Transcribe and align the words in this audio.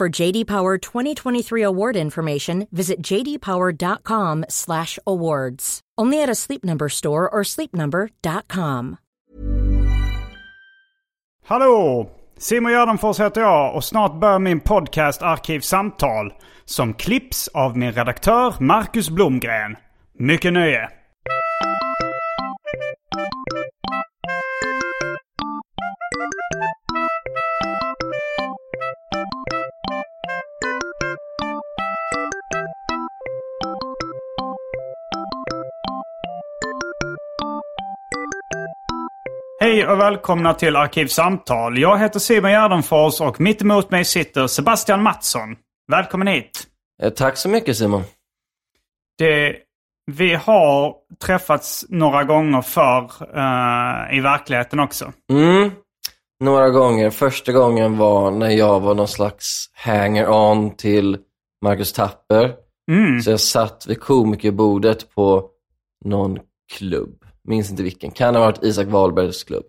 For 0.00 0.22
JD 0.22 0.46
Power 0.46 0.78
2023 0.78 1.62
award 1.62 1.96
information, 1.96 2.66
visit 2.70 3.00
jdpower.com/awards. 3.00 5.80
Only 6.00 6.22
at 6.22 6.28
a 6.28 6.34
Sleep 6.34 6.64
Number 6.64 6.88
store 6.88 7.28
or 7.30 7.44
sleepnumber.com. 7.44 8.96
Hallå! 11.46 12.10
Simon 12.38 12.72
Gärdenfors 12.72 13.20
heter 13.20 13.40
jag 13.40 13.74
och 13.74 13.84
snart 13.84 14.20
börjar 14.20 14.38
min 14.38 14.60
podcast 14.60 15.22
Arkivsamtal 15.22 16.32
som 16.64 16.94
klipps 16.94 17.48
av 17.48 17.78
min 17.78 17.92
redaktör 17.92 18.54
Marcus 18.60 19.10
Blomgren. 19.10 19.76
Mycket 20.18 20.52
nöje! 20.52 20.88
Hej 39.64 39.86
och 39.86 39.98
välkomna 39.98 40.54
till 40.54 40.76
Arkivsamtal. 40.76 41.78
Jag 41.78 41.98
heter 41.98 42.18
Simon 42.18 42.50
Gärdenfors 42.50 43.20
och 43.20 43.40
mitt 43.40 43.62
emot 43.62 43.90
mig 43.90 44.04
sitter 44.04 44.46
Sebastian 44.46 45.02
Mattsson. 45.02 45.56
Välkommen 45.92 46.26
hit. 46.26 46.66
Eh, 47.02 47.10
Tack 47.10 47.36
så 47.36 47.48
mycket 47.48 47.76
Simon. 47.76 48.02
Det, 49.18 49.56
vi 50.12 50.34
har 50.34 50.94
träffats 51.24 51.84
några 51.88 52.24
gånger 52.24 52.62
förr 52.62 53.10
eh, 53.20 54.18
i 54.18 54.20
verkligheten 54.20 54.80
också. 54.80 55.12
Mm. 55.32 55.70
Några 56.40 56.70
gånger. 56.70 57.10
Första 57.10 57.52
gången 57.52 57.98
var 57.98 58.30
när 58.30 58.50
jag 58.50 58.80
var 58.80 58.94
någon 58.94 59.08
slags 59.08 59.70
hanger-on 59.72 60.76
till 60.76 61.18
Marcus 61.62 61.92
Tapper. 61.92 62.54
Så 63.24 63.30
jag 63.30 63.40
satt 63.40 63.86
vid 63.86 64.00
komikerbordet 64.00 65.14
på 65.14 65.48
någon 66.04 66.38
klubb. 66.72 67.23
Minns 67.48 67.70
inte 67.70 67.82
vilken. 67.82 68.10
Kan 68.10 68.34
ha 68.34 68.42
varit 68.42 68.62
Isak 68.62 68.86
Wahlbergs 68.86 69.44
klubb. 69.44 69.64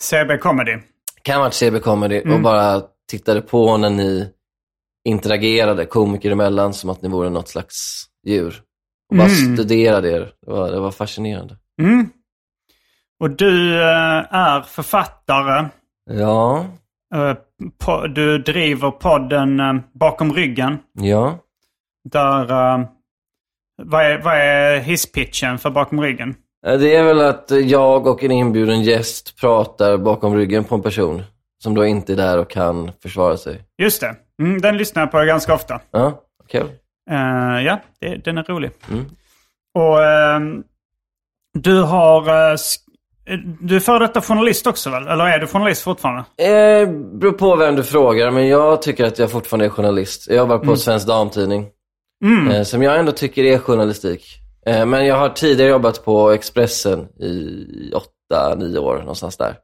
CB 0.00 0.38
Comedy. 0.38 0.78
Kan 1.22 1.34
ha 1.34 1.42
varit 1.42 1.54
CB 1.54 1.80
Comedy 1.80 2.22
och 2.34 2.40
bara 2.40 2.82
tittade 3.08 3.40
på 3.40 3.76
när 3.76 3.90
ni 3.90 4.32
interagerade 5.04 5.86
komiker 5.86 6.30
emellan 6.30 6.74
som 6.74 6.90
att 6.90 7.02
ni 7.02 7.08
vore 7.08 7.30
något 7.30 7.48
slags 7.48 8.04
djur. 8.26 8.62
Och 9.10 9.16
bara 9.16 9.28
studerade 9.28 10.10
er. 10.10 10.32
Det 10.46 10.50
var, 10.52 10.70
det 10.70 10.80
var 10.80 10.90
fascinerande. 10.90 11.56
Och 13.20 13.30
du 13.30 13.74
eh, 13.82 14.34
är 14.34 14.60
författare. 14.60 15.68
Ja, 16.10 16.66
Eh, 17.14 17.36
du 18.14 18.38
driver 18.38 18.90
podden 18.90 19.60
eh, 19.60 19.74
Bakom 19.92 20.32
ryggen. 20.32 20.78
ja. 20.92 21.38
Där... 22.04 22.46
vad, 23.82 24.04
är, 24.04 24.22
vad 24.22 24.34
är 24.34 24.80
hisspitchen 24.80 25.58
för 25.58 25.70
Bakom 25.70 26.00
ryggen? 26.00 26.34
Eh, 26.66 26.78
Det 26.78 26.96
är 26.96 27.02
väl 27.04 27.20
att 27.20 27.50
jag 27.64 28.06
och 28.06 28.24
en 28.24 28.30
inbjuden 28.30 28.82
gäst 28.82 29.36
pratar 29.40 29.96
bakom 29.96 30.36
ryggen 30.36 30.64
på 30.64 30.74
en 30.74 30.82
person 30.82 31.22
som 31.62 31.74
då 31.74 31.86
inte 31.86 32.12
är 32.12 32.16
där 32.16 32.38
och 32.38 32.50
kan 32.50 32.90
försvara 33.02 33.36
sig. 33.36 33.62
Just 33.82 34.00
det. 34.00 34.14
Mm, 34.42 34.60
den 34.60 34.76
lyssnar 34.76 35.02
jag 35.02 35.10
på 35.10 35.18
ganska 35.24 35.54
ofta. 35.54 35.80
Ja, 35.90 36.22
kul. 36.48 36.66
Eh, 37.10 37.62
ja, 37.64 37.80
det, 38.00 38.16
den 38.24 38.38
är 38.38 38.42
rolig. 38.42 38.70
Och 39.78 40.04
ehm, 40.04 40.62
du 41.58 41.82
har... 41.82 42.22
sk- 42.56 42.78
du 43.60 43.76
är 43.76 43.80
före 43.80 43.98
detta 43.98 44.20
journalist 44.20 44.66
också 44.66 44.90
väl? 44.90 45.06
Eller 45.06 45.24
är 45.24 45.38
du 45.38 45.46
journalist 45.46 45.82
fortfarande? 45.82 46.20
Eh, 46.38 46.88
beror 46.88 47.32
på 47.32 47.56
vem 47.56 47.76
du 47.76 47.82
frågar, 47.84 48.30
men 48.30 48.48
jag 48.48 48.82
tycker 48.82 49.04
att 49.04 49.18
jag 49.18 49.30
fortfarande 49.30 49.64
är 49.64 49.70
journalist. 49.70 50.26
Jag 50.28 50.36
jobbar 50.36 50.58
på 50.58 50.76
Svensk 50.76 51.06
Damtidning, 51.06 51.66
eh, 52.52 52.62
som 52.62 52.82
jag 52.82 52.98
ändå 52.98 53.12
tycker 53.12 53.44
är 53.44 53.58
journalistik. 53.58 54.22
Eh, 54.68 54.86
men 54.86 55.06
jag 55.06 55.16
har 55.16 55.28
tidigare 55.28 55.70
jobbat 55.70 56.04
på 56.04 56.30
Expressen 56.30 57.08
i 57.20 57.92
åtta, 57.94 58.54
nio 58.54 58.78
år, 58.78 58.98
någonstans 58.98 59.36
där. 59.36 59.56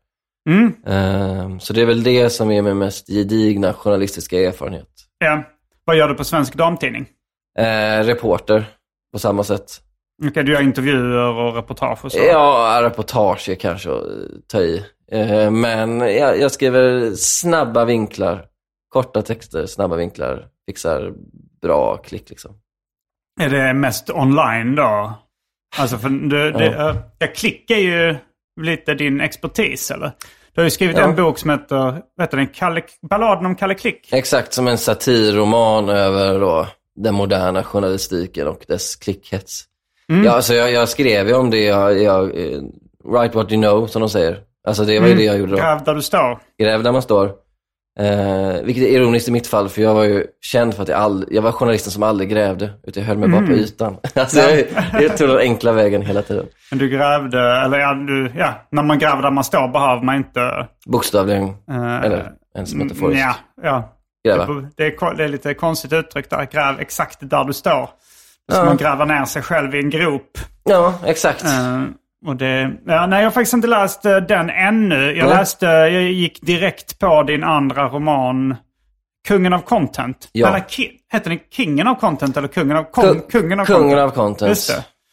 Eh, 0.86 1.58
så 1.58 1.72
det 1.72 1.80
är 1.82 1.86
väl 1.86 2.02
det 2.02 2.30
som 2.30 2.50
är 2.50 2.62
min 2.62 2.78
mest 2.78 3.06
gedigna 3.08 3.72
journalistiska 3.72 4.40
erfarenhet. 4.40 4.88
Ja. 5.18 5.42
Vad 5.84 5.96
gör 5.96 6.08
du 6.08 6.14
på 6.14 6.24
Svensk 6.24 6.54
Damtidning? 6.54 7.06
Eh, 7.58 8.04
reporter, 8.04 8.64
på 9.12 9.18
samma 9.18 9.44
sätt. 9.44 9.70
Okej, 10.28 10.44
du 10.44 10.52
gör 10.52 10.62
intervjuer 10.62 11.16
och 11.38 11.54
reportage 11.56 12.04
och 12.04 12.12
så? 12.12 12.18
Ja, 12.18 12.80
reportage 12.82 13.48
är 13.48 13.54
kanske 13.54 13.90
att 13.90 14.02
ta 14.48 14.60
i. 14.60 14.84
Eh, 15.12 15.50
Men 15.50 16.00
jag, 16.00 16.40
jag 16.40 16.52
skriver 16.52 17.12
snabba 17.16 17.84
vinklar, 17.84 18.44
korta 18.88 19.22
texter, 19.22 19.66
snabba 19.66 19.96
vinklar, 19.96 20.46
fixar 20.66 21.12
bra 21.62 21.96
klick 21.96 22.30
liksom. 22.30 22.54
Är 23.40 23.48
det 23.48 23.74
mest 23.74 24.10
online 24.10 24.74
då? 24.74 25.12
Alltså, 25.78 25.98
för 25.98 26.08
du, 26.08 26.50
det, 26.52 26.66
ja. 26.66 26.94
ja, 27.18 27.26
klick 27.34 27.70
är 27.70 27.76
ju 27.78 28.16
lite 28.60 28.94
din 28.94 29.20
expertis, 29.20 29.90
eller? 29.90 30.12
Du 30.54 30.60
har 30.60 30.64
ju 30.64 30.70
skrivit 30.70 30.96
Ja. 30.96 31.04
en 31.04 31.16
bok 31.16 31.38
som 31.38 31.50
heter, 31.50 31.76
vad 31.76 32.20
heter 32.20 32.36
den? 32.36 32.46
Kalle, 32.46 32.82
Balladen 33.10 33.46
om 33.46 33.54
Kalle 33.56 33.74
Klick. 33.74 34.08
Exakt 34.12 34.52
som 34.52 34.68
en 34.68 34.78
satirroman 34.78 35.88
över 35.88 36.40
då, 36.40 36.66
den 36.96 37.14
moderna 37.14 37.62
journalistiken 37.64 38.48
och 38.48 38.64
dess 38.68 38.96
klickhets. 38.96 39.64
Ja, 40.24 40.32
alltså 40.32 40.54
jag, 40.54 40.72
jag 40.72 40.88
skrev 40.88 41.28
ju 41.28 41.34
om 41.34 41.50
det, 41.50 41.64
jag, 41.64 42.02
jag, 42.02 42.24
eh, 42.24 42.60
write 43.04 43.36
what 43.36 43.52
you 43.52 43.62
know, 43.62 43.86
som 43.86 44.00
de 44.00 44.08
säger. 44.10 44.38
Alltså 44.68 44.84
det 44.84 45.00
var 45.00 45.08
ju 45.08 45.14
det 45.14 45.24
jag 45.24 45.38
gjorde 45.38 45.52
då. 45.52 45.58
Gräv 45.58 45.84
där 45.84 45.94
du 45.94 46.02
står. 46.02 46.38
Gräv 46.58 46.82
där 46.82 46.92
man 46.92 47.02
står. 47.02 47.30
Eh, 48.00 48.62
vilket 48.62 48.84
är 48.84 48.88
ironiskt 48.88 49.28
i 49.28 49.32
mitt 49.32 49.46
fall, 49.46 49.68
för 49.68 49.82
jag 49.82 49.94
var 49.94 50.04
ju 50.04 50.26
känd 50.40 50.74
för 50.74 50.82
att 50.82 50.88
jag, 50.88 50.98
all, 50.98 51.24
jag 51.30 51.42
var 51.42 51.52
journalisten 51.52 51.92
som 51.92 52.02
aldrig 52.02 52.30
grävde, 52.30 52.70
utan 52.86 53.02
jag 53.02 53.08
höll 53.08 53.18
mig 53.18 53.28
bara 53.28 53.46
på 53.46 53.52
ytan. 53.52 53.96
alltså, 54.14 54.40
jag, 54.40 54.66
jag 55.02 55.16
tog 55.16 55.28
den 55.28 55.38
enkla 55.38 55.72
vägen 55.72 56.02
hela 56.02 56.22
tiden. 56.22 56.46
Men 56.70 56.78
du 56.78 56.88
grävde, 56.88 57.40
eller 57.40 57.78
ja, 57.78 57.94
du, 57.94 58.32
ja, 58.36 58.54
när 58.70 58.82
man 58.82 58.98
gräver 58.98 59.22
där 59.22 59.30
man 59.30 59.44
står 59.44 59.68
behöver 59.68 60.02
man 60.02 60.16
inte... 60.16 60.68
Bokstavligen, 60.86 61.44
eh, 61.70 62.04
eller 62.04 62.32
ens 62.56 62.74
metaforiskt. 62.74 63.20
Ja, 63.20 63.34
ja. 63.62 63.96
Gräva. 64.24 64.46
Det, 64.76 64.86
är, 64.86 65.16
det 65.16 65.24
är 65.24 65.28
lite 65.28 65.54
konstigt 65.54 65.92
uttryckt 65.92 66.30
där. 66.30 66.44
Gräv 66.52 66.80
exakt 66.80 67.18
där 67.20 67.44
du 67.44 67.52
står. 67.52 67.90
Så 68.52 68.64
man 68.64 68.76
gräver 68.76 69.06
ner 69.06 69.24
sig 69.24 69.42
själv 69.42 69.74
i 69.74 69.78
en 69.78 69.90
grop. 69.90 70.38
Ja, 70.64 70.94
exakt. 71.04 71.44
Eh, 71.44 71.82
och 72.26 72.36
det, 72.36 72.70
ja, 72.86 73.06
nej, 73.06 73.18
jag 73.18 73.26
har 73.26 73.30
faktiskt 73.30 73.54
inte 73.54 73.68
läst 73.68 74.04
eh, 74.04 74.16
den 74.16 74.50
ännu. 74.50 75.16
Jag 75.16 75.28
läste, 75.28 75.66
jag 75.66 76.02
gick 76.02 76.40
direkt 76.42 76.98
på 76.98 77.22
din 77.22 77.44
andra 77.44 77.88
roman. 77.88 78.56
Kungen 79.28 79.52
av 79.52 79.58
content. 79.58 80.28
Ja. 80.32 80.48
Eller, 80.48 80.60
ki, 80.68 80.90
heter 81.12 81.30
den 81.30 81.38
Kingen 81.52 81.86
av 81.88 81.94
content 81.94 82.36
eller 82.36 82.48
Kungen 82.48 82.76
av, 82.76 82.84
kon, 82.84 83.04
Kung- 83.04 83.20
kungen 83.30 83.60
av 83.60 83.64
Kungen 83.66 83.82
content? 83.82 84.00
av 84.00 84.10
content. 84.10 84.48
Just 84.48 84.68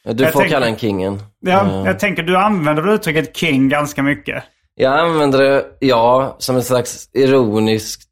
det. 0.06 0.14
Du 0.14 0.24
Jag 0.24 0.34
får 0.34 0.40
tänkte- 0.40 0.54
kalla 0.56 0.68
en 0.68 0.78
kingen. 0.78 1.20
Ja, 1.40 1.86
Jag 1.86 2.00
tänker 2.00 2.24
du 2.24 2.38
använder 2.38 2.84
väl 2.84 2.94
uttrycket 2.96 3.38
king 3.38 3.70
ganska 3.70 4.04
mycket? 4.04 4.44
Jag 4.76 5.00
använder 5.00 5.40
det, 5.40 5.66
ja, 5.80 6.36
som 6.40 6.58
ett 6.58 6.66
slags 6.66 7.10
ironiskt... 7.14 8.10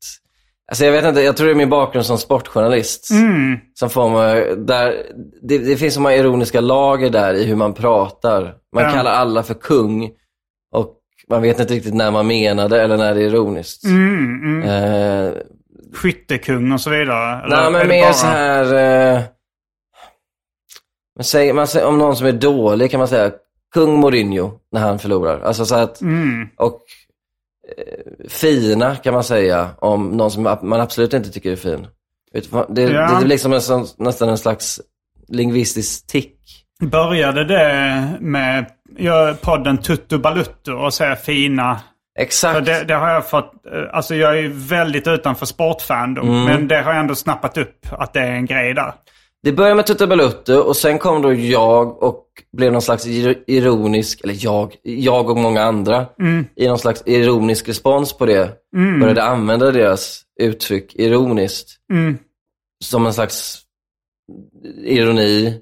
Alltså 0.72 0.86
jag 0.86 0.92
vet 0.92 1.06
inte, 1.06 1.22
jag 1.22 1.38
tror 1.38 1.48
det 1.48 1.54
är 1.54 1.56
min 1.56 1.70
bakgrund 1.70 2.06
som 2.06 2.18
sportjournalist. 2.18 3.08
Som 3.74 3.90
får 3.90 4.10
mig, 4.10 4.56
där, 4.58 5.06
det, 5.42 5.58
det 5.58 5.78
finns 5.78 5.94
så 5.94 6.02
många 6.02 6.16
ironiska 6.16 6.62
lager 6.62 7.10
där 7.10 7.34
i 7.34 7.44
hur 7.46 7.56
man 7.56 7.74
pratar. 7.74 8.54
Man 8.76 8.84
Ja. 8.84 8.90
kallar 8.92 9.12
alla 9.12 9.44
för 9.44 9.54
kung 9.54 10.10
och 10.74 10.94
man 11.30 11.42
vet 11.42 11.60
inte 11.60 11.74
riktigt 11.74 11.94
när 11.94 12.12
man 12.12 12.28
menar 12.28 12.70
det 12.70 12.82
eller 12.84 12.98
när 12.98 13.16
det 13.16 13.22
är 13.22 13.26
ironiskt. 13.26 13.84
Eh, 14.66 15.42
skyttekung 15.94 16.72
och 16.72 16.82
så 16.82 16.90
vidare? 16.90 17.44
Eller 17.44 17.56
Nej, 17.62 17.72
men 17.72 17.88
mer 17.88 18.02
bara- 18.04 18.14
så 18.14 18.28
här... 18.28 18.64
Eh, 19.16 19.22
men 21.16 21.24
säger, 21.24 21.54
man 21.54 21.68
säger, 21.68 21.88
om 21.88 21.98
någon 21.98 22.16
som 22.16 22.28
är 22.28 22.32
dålig 22.32 22.92
kan 22.92 22.98
man 23.00 23.08
säga 23.08 23.32
kung 23.74 24.00
Mourinho 24.00 24.52
när 24.72 24.82
han 24.82 25.00
förlorar. 25.00 25.42
Alltså 25.42 25.66
så 25.66 25.76
att, 25.76 26.02
Mm. 26.02 26.48
och 26.58 26.82
fina 28.30 28.96
kan 28.96 29.14
man 29.14 29.24
säga 29.24 29.70
om 29.80 30.10
någon 30.10 30.32
som 30.32 30.44
man 30.62 30.82
absolut 30.82 31.14
inte 31.14 31.30
tycker 31.30 31.52
är 31.52 31.56
fin. 31.56 31.88
Det, 32.32 32.52
Ja. 32.52 32.66
det, 32.70 32.82
är 32.84 33.26
liksom 33.26 33.54
en 33.54 33.62
sån, 33.62 33.86
nästan 33.98 34.30
en 34.30 34.38
slags 34.38 34.82
lingvistisk 35.28 36.08
tick. 36.08 36.34
Började 36.82 37.44
det 37.44 38.18
med 38.20 38.66
podden 39.42 39.78
Tuttu 39.78 40.18
Baluttu 40.18 40.72
och 40.72 40.94
säga 40.94 41.16
fina? 41.16 41.80
Exakt. 42.20 42.66
det, 42.66 42.84
det 42.84 42.94
har 42.94 43.10
jag 43.10 43.30
fått, 43.30 43.54
eh, 43.74 43.96
alltså 43.96 44.16
jag 44.16 44.40
är 44.40 44.48
väldigt 44.70 45.08
utanför 45.08 45.46
sportfandom. 45.46 46.30
Mm. 46.30 46.44
Men 46.44 46.68
det 46.68 46.82
har 46.82 46.92
jag 46.92 47.00
ändå 47.00 47.16
snappat 47.16 47.58
upp 47.58 47.86
att 47.92 48.14
det 48.14 48.20
är 48.20 48.32
en 48.32 48.46
grej 48.46 48.74
där. 48.74 48.94
Det 49.44 49.52
började 49.52 49.76
med 49.76 49.86
Tutta 49.86 50.08
Baluttu 50.08 50.56
och 50.58 50.76
sen 50.78 51.00
kom 51.00 51.22
då 51.22 51.34
jag 51.34 52.04
och 52.04 52.26
blev 52.52 52.72
någon 52.72 52.82
slags 52.82 53.08
ir- 53.08 53.44
ironisk, 53.48 54.22
eller 54.24 54.36
jag, 54.38 54.76
jag 54.84 55.30
och 55.30 55.38
många 55.38 55.62
andra, 55.64 56.06
i 56.56 56.68
någon 56.68 56.80
slags 56.80 57.04
ironisk 57.06 57.70
respons 57.70 58.14
på 58.14 58.26
det. 58.26 58.52
Började 59.00 59.24
använda 59.24 59.72
deras 59.72 60.22
uttryck 60.40 60.96
ironiskt. 60.96 61.70
Mm. 61.94 62.18
Som 62.86 63.06
en 63.06 63.14
slags 63.14 63.62
ironi. 64.84 65.62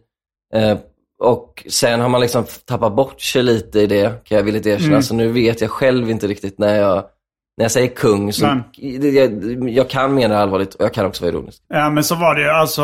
Eh, 0.54 0.78
och 1.20 1.66
sen 1.70 2.00
har 2.00 2.10
man 2.10 2.22
liksom 2.22 2.46
tappat 2.66 2.96
bort 2.96 3.22
sig 3.22 3.44
lite 3.44 3.80
i 3.80 3.88
det, 3.88 4.24
kan 4.26 4.38
jag 4.38 4.44
villigt 4.44 4.66
erkänna. 4.66 4.96
Så 5.02 5.16
nu 5.16 5.28
vet 5.32 5.62
jag 5.62 5.70
själv 5.70 6.10
inte 6.10 6.28
riktigt 6.28 6.60
när 6.60 6.76
jag, 6.80 7.06
när 7.58 7.64
jag 7.66 7.72
säger 7.72 7.88
kung, 7.96 8.34
så 8.34 8.46
Men- 8.46 8.64
jag, 9.16 9.70
jag 9.70 9.90
kan 9.90 10.14
mena 10.16 10.38
allvarligt 10.38 10.74
och 10.76 10.86
jag 10.86 10.94
kan 10.94 11.06
också 11.06 11.24
vara 11.24 11.32
ironisk. 11.34 11.62
Ja 11.70 11.90
men 11.90 12.04
så 12.04 12.16
var 12.16 12.36
det 12.36 12.42
ju. 12.42 12.50
Alltså 12.50 12.82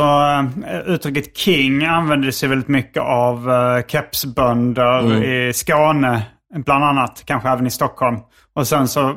eh, 0.67 0.79
uttrycket 0.93 1.37
king 1.37 1.85
användes 1.85 2.43
ju 2.43 2.47
väldigt 2.47 2.67
mycket 2.67 3.03
av 3.03 3.49
uh, 3.49 3.81
kepsbönder 3.87 4.99
Mm. 4.99 5.23
i 5.23 5.53
Skåne. 5.53 6.21
Bland 6.65 6.83
annat, 6.83 7.21
kanske 7.25 7.49
även 7.49 7.67
i 7.67 7.71
Stockholm. 7.71 8.17
Och 8.53 8.67
sen 8.67 8.87
så 8.87 9.15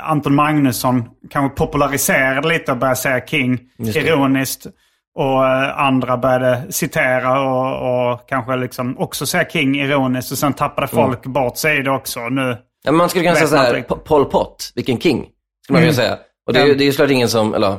Anton 0.00 0.34
Magnusson 0.34 1.04
kanske 1.30 1.56
populariserade 1.56 2.48
lite 2.48 2.72
och 2.72 2.78
började 2.78 2.96
säga 2.96 3.26
king 3.26 3.58
ironiskt. 3.78 4.66
Och 5.14 5.46
eh, 5.46 5.78
andra 5.78 6.16
började 6.16 6.62
citera 6.72 7.40
och, 7.40 8.10
och 8.12 8.28
kanske 8.28 8.56
liksom 8.56 8.98
också 8.98 9.26
säga 9.26 9.44
king 9.44 9.76
ironiskt. 9.80 10.32
Och 10.32 10.38
sen 10.38 10.52
tappade 10.52 10.88
Mm. 10.92 11.04
folk 11.06 11.26
bort 11.26 11.56
sig 11.56 11.78
i 11.78 11.82
det 11.82 11.90
också. 11.90 12.20
Nu, 12.28 12.56
Ja, 12.84 12.92
man 12.92 13.08
skulle 13.08 13.24
kunna 13.24 13.36
säga 13.36 13.48
så 13.48 13.56
här, 13.56 13.82
Pol 13.82 14.24
Pot, 14.24 14.72
vilken 14.74 14.98
king, 15.00 15.28
skulle 15.64 15.74
man 15.76 15.82
Mm. 15.82 15.94
kunna 15.94 16.04
säga. 16.06 16.18
Och 16.46 16.52
det, 16.52 16.58
är, 16.58 16.62
Ja. 16.62 16.68
ju- 16.68 16.74
det 16.74 16.84
är 16.84 16.86
ju 16.86 16.92
såklart 16.92 17.10
ingen 17.10 17.28
som, 17.28 17.54
eller 17.54 17.76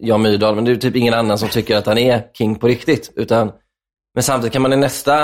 Jan 0.00 0.22
Myrdal, 0.22 0.54
men 0.54 0.64
det 0.64 0.70
är 0.70 0.74
ju 0.74 0.80
typ 0.80 0.96
ingen 0.96 1.14
annan 1.14 1.38
som 1.38 1.48
tycker 1.48 1.76
att 1.76 1.86
han 1.86 1.98
är 1.98 2.22
king 2.38 2.54
på 2.54 2.66
riktigt. 2.66 3.12
Utan, 3.16 3.52
men 4.14 4.22
samtidigt 4.22 4.52
kan 4.52 4.62
man 4.62 4.72
i 4.72 4.76
nästa 4.76 5.18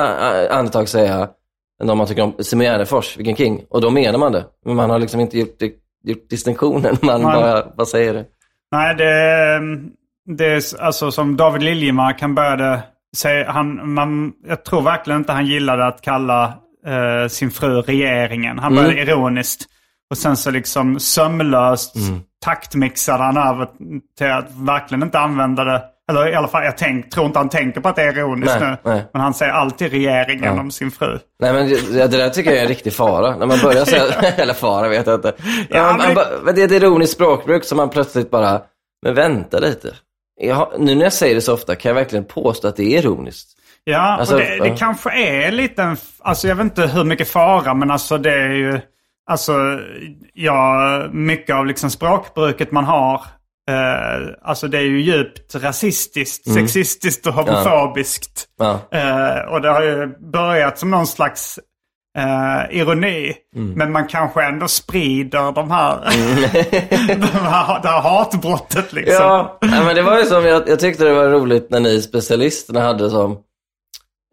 eh, 0.44 0.56
andetag 0.56 0.88
säga, 0.88 1.29
om 1.82 1.99
man 1.99 2.06
tycker 2.06 2.23
om 2.23 2.34
Simon 2.38 2.64
Gärdenfors, 2.64 3.17
vilken 3.19 3.37
king. 3.37 3.64
Och 3.70 3.81
då 3.81 3.90
menar 3.90 4.19
man 4.19 4.32
det. 4.32 4.44
Men 4.67 4.76
man 4.76 4.90
har 4.90 4.99
liksom 4.99 5.20
inte 5.20 5.38
gjort, 5.38 5.58
det, 5.58 5.73
gjort 6.05 6.28
distinktionen, 6.31 6.96
man 7.02 7.23
Man- 7.23 7.32
bara, 7.32 7.67
bara 7.76 7.87
säger 7.87 8.14
det. 8.14 8.25
Nej, 8.73 8.94
det, 8.94 9.61
det 10.37 10.46
är 10.46 10.82
alltså 10.82 11.11
som 11.11 11.37
David 11.37 11.62
Liljemark, 11.62 12.20
han 12.20 12.35
började 12.35 12.82
säga, 13.17 13.50
han, 13.50 13.93
man, 13.94 14.32
jag 14.49 14.64
tror 14.64 14.82
verkligen 14.82 15.20
inte 15.20 15.32
han 15.32 15.46
gillade 15.46 15.87
att 15.87 16.00
kalla 16.00 16.55
eh, 16.87 17.29
sin 17.29 17.50
fru 17.50 17.81
regeringen. 17.82 18.58
Han 18.58 18.75
började 18.75 19.11
ironiskt. 19.11 19.64
Och 20.11 20.19
sen 20.19 20.37
så 20.37 20.50
liksom 20.50 21.00
sömlöst 21.00 21.94
taktmixade 22.44 23.23
han 23.23 23.37
över 23.37 23.69
till 24.19 24.26
att 24.31 24.50
verkligen 24.50 25.02
inte 25.02 25.19
använda 25.19 25.64
det. 25.64 25.82
Eller 26.11 26.29
i 26.29 26.34
alla 26.34 26.49
fall, 26.49 26.64
jag 26.64 26.79
tänk, 26.79 27.11
tror 27.11 27.26
inte 27.26 27.38
han 27.38 27.49
tänker 27.49 27.81
på 27.81 27.88
att 27.88 27.96
det 27.96 28.02
är 28.02 28.19
ironiskt 28.19 28.56
Nej, 28.61 28.70
nu. 28.70 28.90
nej. 28.90 29.05
Men 29.12 29.23
han 29.23 29.34
säger 29.34 29.52
alltid 29.52 29.90
regeringen 29.90 30.58
om 30.58 30.70
sin 30.70 30.90
fru. 30.90 31.19
Nej 31.40 31.52
men 31.52 31.69
det, 31.69 32.06
det 32.06 32.17
där 32.19 32.31
tycker 32.31 32.50
jag 32.50 32.58
är 32.58 32.62
en 32.62 32.69
riktig 32.69 32.93
fara. 32.93 33.37
När 33.37 33.46
man 33.46 33.58
börjar 33.62 33.85
säga, 33.85 34.05
eller 34.37 34.55
fara 34.55 34.88
vet 34.88 35.06
jag 35.06 35.14
inte. 35.14 35.32
Ja, 35.69 35.82
man, 35.82 35.99
men- 35.99 36.44
man, 36.44 36.55
det 36.55 36.61
är 36.61 36.64
ett 36.64 36.73
ironiskt 36.73 37.12
språkbruk 37.12 37.64
som 37.64 37.76
man 37.76 37.90
plötsligt 37.90 38.31
bara, 38.31 38.62
men 39.02 39.14
vänta 39.14 39.58
lite. 39.58 39.94
Jag 40.40 40.73
nu 40.78 40.94
när 40.94 41.02
jag 41.02 41.12
säger 41.12 41.35
det 41.35 41.40
så 41.40 41.55
ofta, 41.55 41.75
kan 41.75 41.88
jag 41.88 41.94
verkligen 41.94 42.25
påstå 42.25 42.69
att 42.69 42.76
det 42.76 42.94
är 42.94 42.99
ironiskt? 42.99 43.49
Ja, 43.84 43.99
Alltså, 43.99 44.34
och 44.34 44.40
det, 44.40 44.58
det 44.58 44.69
ja. 44.69 44.76
kanske 44.79 45.11
är 45.12 45.52
lite 45.52 45.82
en, 45.82 45.96
alltså 46.20 46.49
jag 46.49 46.55
vet 46.56 46.64
inte 46.64 46.87
hur 46.87 47.05
mycket 47.05 47.29
fara, 47.29 47.75
men 47.75 47.90
alltså 47.90 48.19
det 48.19 48.32
är 48.34 48.52
ju, 48.52 48.81
alltså 49.31 49.52
ja, 50.34 51.08
mycket 51.12 51.56
av 51.56 51.67
liksom 51.67 51.90
språkbruket 51.90 52.73
man 52.73 52.84
har, 52.84 53.20
eh, 53.70 54.29
alltså 54.43 54.69
det 54.69 54.79
är 54.79 54.82
ju 54.82 55.00
djupt 55.00 55.55
rasistiskt, 55.55 56.52
sexistiskt 56.55 57.26
och 57.26 57.34
homofobiskt. 57.34 58.44
Ja. 58.58 58.81
Eh, 58.90 59.52
och 59.52 59.61
det 59.61 59.69
har 59.69 59.82
ju 59.82 60.06
börjat 60.32 60.78
som 60.78 60.90
någon 60.90 61.06
slags 61.06 61.58
eh, 62.19 62.78
ironi. 62.78 63.35
Men 63.76 63.93
man 63.93 64.06
kanske 64.08 64.43
ändå 64.44 64.69
sprider 64.69 65.52
de 65.52 65.70
här, 65.70 65.96
de 67.17 67.26
här 67.26 67.82
det 67.82 67.88
här 67.88 68.00
hatbrottet 68.00 68.93
liksom. 68.93 69.14
Ja, 69.25 69.58
nej, 69.62 69.85
men 69.85 69.94
det 69.96 70.02
var 70.02 70.19
ju 70.19 70.25
som, 70.25 70.44
jag, 70.44 70.69
jag 70.69 70.81
tyckte 70.81 71.05
det 71.05 71.14
var 71.14 71.28
roligt 71.28 71.70
när 71.70 71.81
ni 71.81 72.02
specialisterna 72.02 72.81
hade 72.81 73.11
som 73.11 73.38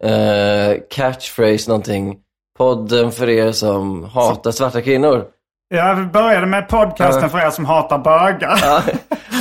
eh, 0.04 0.78
catchphrase 0.90 1.70
någonting, 1.70 2.18
podden 2.58 3.12
för 3.12 3.30
er 3.30 3.52
som 3.52 4.04
hatar 4.04 4.52
svarta 4.52 4.82
kvinnor. 4.82 5.26
Jag 5.70 6.12
började 6.12 6.46
med 6.46 6.70
podcasten 6.70 7.30
för 7.30 7.38
er 7.38 7.50
som 7.50 7.66
hatar 7.66 7.98
bögar. 7.98 8.60
Ja. 8.62 8.82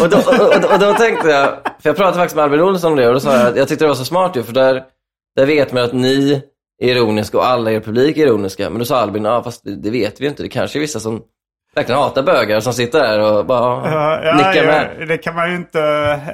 Och, 0.03 0.11
då, 0.11 0.17
och, 0.17 0.73
och, 0.73 0.79
då 0.81 0.95
tänkte 0.95 1.29
jag, 1.29 1.49
för 1.49 1.89
jag 1.89 1.97
pratade 1.97 2.17
faktiskt 2.17 2.37
med 2.37 2.45
Albin 2.45 2.61
Olsson 2.61 2.93
om 2.93 2.99
det 2.99 3.09
och 3.09 3.15
då 3.15 3.21
sa 3.21 3.37
jag 3.37 3.47
att 3.47 3.57
jag 3.57 3.69
tyckte 3.69 3.85
det 3.85 3.89
var 3.89 3.95
så 3.95 4.05
smart 4.05 4.37
ju, 4.37 4.43
för 4.43 4.53
där, 4.53 4.85
där 5.37 5.47
vet 5.47 5.73
man 5.73 5.83
att 5.83 5.93
ni 5.93 6.43
är 6.83 6.89
ironiska 6.89 7.39
och 7.39 7.47
alla 7.47 7.73
er 7.73 7.81
publik 7.81 8.17
är 8.17 8.27
ironiska. 8.27 8.71
Men 8.71 8.79
då 8.79 8.85
sa 8.85 8.97
Albin, 8.97 9.25
ja 9.25 9.43
fast 9.43 9.65
det, 9.65 9.77
det 9.77 9.91
vet 9.91 10.21
vi 10.21 10.25
ju 10.25 10.31
inte, 10.31 10.43
det 10.43 10.49
kanske 10.49 10.79
är 10.79 10.81
vissa 10.81 11.01
som 11.01 11.23
verkligen 11.75 12.01
hatar 12.01 12.23
bögar 12.23 12.61
som 12.61 12.73
sitter 12.73 12.99
där 13.03 13.21
och 13.39 13.47
bara 13.47 13.91
Ja, 14.25 14.35
nickar 14.37 14.67
med. 14.67 14.97
ja, 15.01 15.07
det 15.07 15.19
kan 15.19 15.35
man 15.35 15.51
ju 15.51 15.57
inte 15.57 15.81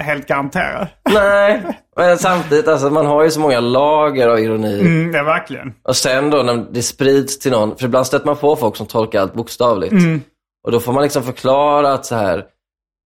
helt 0.01 0.27
garantera. 0.27 0.89
Nej, 1.15 1.63
men 1.97 2.19
samtidigt, 2.19 2.69
alltså, 2.69 2.91
man 2.91 3.07
har 3.07 3.25
ju 3.25 3.31
så 3.31 3.41
många 3.41 3.61
lager 3.61 4.29
av 4.29 4.39
ironi. 4.39 4.81
Mm, 4.81 5.15
är 5.15 5.23
verkligen. 5.25 5.75
Och 5.83 5.97
sen 5.97 6.31
då 6.31 6.43
när 6.43 6.67
det 6.71 6.83
sprids 6.83 7.39
till 7.39 7.53
någon, 7.53 7.77
för 7.77 7.85
ibland 7.85 8.07
stöter 8.07 8.27
man 8.27 8.37
på 8.37 8.57
folk 8.57 8.77
som 8.77 8.87
tolkar 8.87 9.21
allt 9.21 9.35
bokstavligt. 9.35 9.93
Mm. 9.93 10.21
Och 10.67 10.73
då 10.73 10.81
får 10.81 10.93
man 10.93 11.03
liksom 11.03 11.23
förklara 11.23 11.93
att 11.93 12.07
så 12.07 12.15
här, 12.15 12.45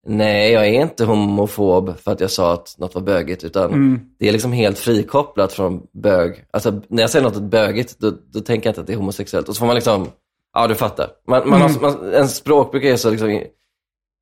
nej 0.07 0.51
jag 0.51 0.65
är 0.67 0.81
inte 0.81 1.05
homofob 1.05 1.97
för 2.03 2.11
att 2.11 2.19
jag 2.19 2.31
sa 2.31 2.53
att 2.53 2.75
något 2.77 2.95
var 2.95 3.01
bögigt, 3.01 3.43
utan 3.43 3.65
Mm. 3.65 3.99
det 4.19 4.27
är 4.27 4.31
liksom 4.31 4.51
helt 4.51 4.79
frikopplat 4.79 5.53
från 5.53 5.81
bög. 6.03 6.43
Alltså 6.53 6.81
när 6.87 7.03
jag 7.03 7.09
säger 7.09 7.23
något 7.23 7.41
bögigt, 7.41 7.99
då, 7.99 8.11
då 8.33 8.39
tänker 8.39 8.67
jag 8.67 8.71
inte 8.71 8.81
att 8.81 8.87
det 8.87 8.93
är 8.93 8.97
homosexuellt. 8.97 9.49
Och 9.49 9.55
så 9.55 9.59
får 9.59 9.65
man 9.65 9.75
liksom, 9.75 10.07
ja 10.53 10.67
du 10.67 10.75
fattar. 10.75 11.07
Man, 11.27 11.49
man, 11.49 11.61
Mm. 11.61 11.73
har, 11.73 11.81
man, 11.81 12.13
en 12.13 12.27
språkbruk 12.27 12.83
är 12.83 12.95
så 12.95 13.09
liksom 13.09 13.41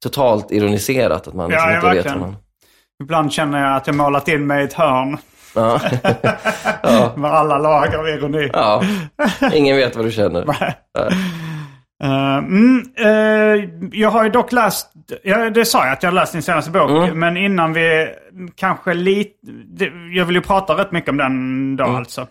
totalt 0.03 0.51
ironiserat 0.51 1.27
att 1.27 1.33
man 1.33 1.49
liksom 1.49 1.69
Ja, 1.69 1.71
ja, 1.71 1.75
inte 1.77 1.95
vet 2.03 2.05
vad 2.05 2.19
man... 2.21 2.35
Ibland 3.03 3.31
känner 3.33 3.63
jag 3.65 3.75
att 3.75 3.87
jag 3.87 3.95
målat 3.95 4.27
in 4.27 4.47
mig 4.47 4.61
i 4.61 4.65
ett 4.65 4.73
hörn 4.73 5.17
Ja. 5.55 5.79
med 7.15 7.31
alla 7.31 7.57
lager 7.57 7.97
av 7.97 8.07
ironi. 8.07 8.49
ja, 8.53 8.83
ingen 9.53 9.75
vet 9.77 9.95
vad 9.95 10.05
du 10.05 10.11
känner. 10.11 10.45
Eh, 12.03 12.37
mm, 12.37 12.83
eh, 12.97 13.69
jag 13.91 14.09
har 14.09 14.23
ju 14.23 14.29
dock 14.29 14.51
läst, 14.51 14.91
ja, 15.23 15.49
det 15.49 15.65
sa 15.65 15.85
jag 15.85 15.93
att 15.93 16.03
jag 16.03 16.13
läst 16.13 16.33
din 16.33 16.41
senaste 16.41 16.71
bok. 16.71 16.89
Mm. 16.89 17.19
Men 17.19 17.37
innan 17.37 17.73
vi 17.73 18.07
kanske 18.55 18.93
lite, 18.93 19.29
jag 20.13 20.25
vill 20.25 20.35
ju 20.35 20.41
prata 20.41 20.73
rätt 20.77 20.91
mycket 20.91 21.09
om 21.09 21.17
den 21.17 21.75
då 21.75 21.83
Mm. 21.83 21.95
alltså. 21.95 22.27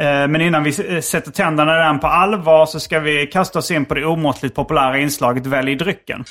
Eh, 0.00 0.28
men 0.28 0.40
innan 0.40 0.64
vi 0.64 0.94
eh, 0.94 1.00
sätter 1.00 1.30
tänderna 1.30 1.72
den 1.72 1.98
på 2.00 2.06
allvar 2.06 2.66
så 2.66 2.80
ska 2.80 3.00
vi 3.00 3.26
kasta 3.26 3.58
oss 3.58 3.70
in 3.70 3.84
på 3.84 3.94
det 3.94 4.06
omåttligt 4.06 4.54
populära 4.54 4.98
inslaget 4.98 5.46
Välj 5.46 5.74
drycken. 5.74 6.24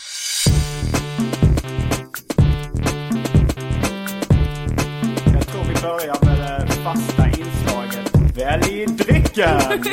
Jag 5.34 5.48
tror 5.48 5.64
vi 5.64 5.82
börjar 5.82 6.26
med 6.26 6.68
det 6.68 6.72
fasta 6.84 7.28
inslaget 7.28 8.38
Välj 8.38 8.86
drycken! 8.86 9.60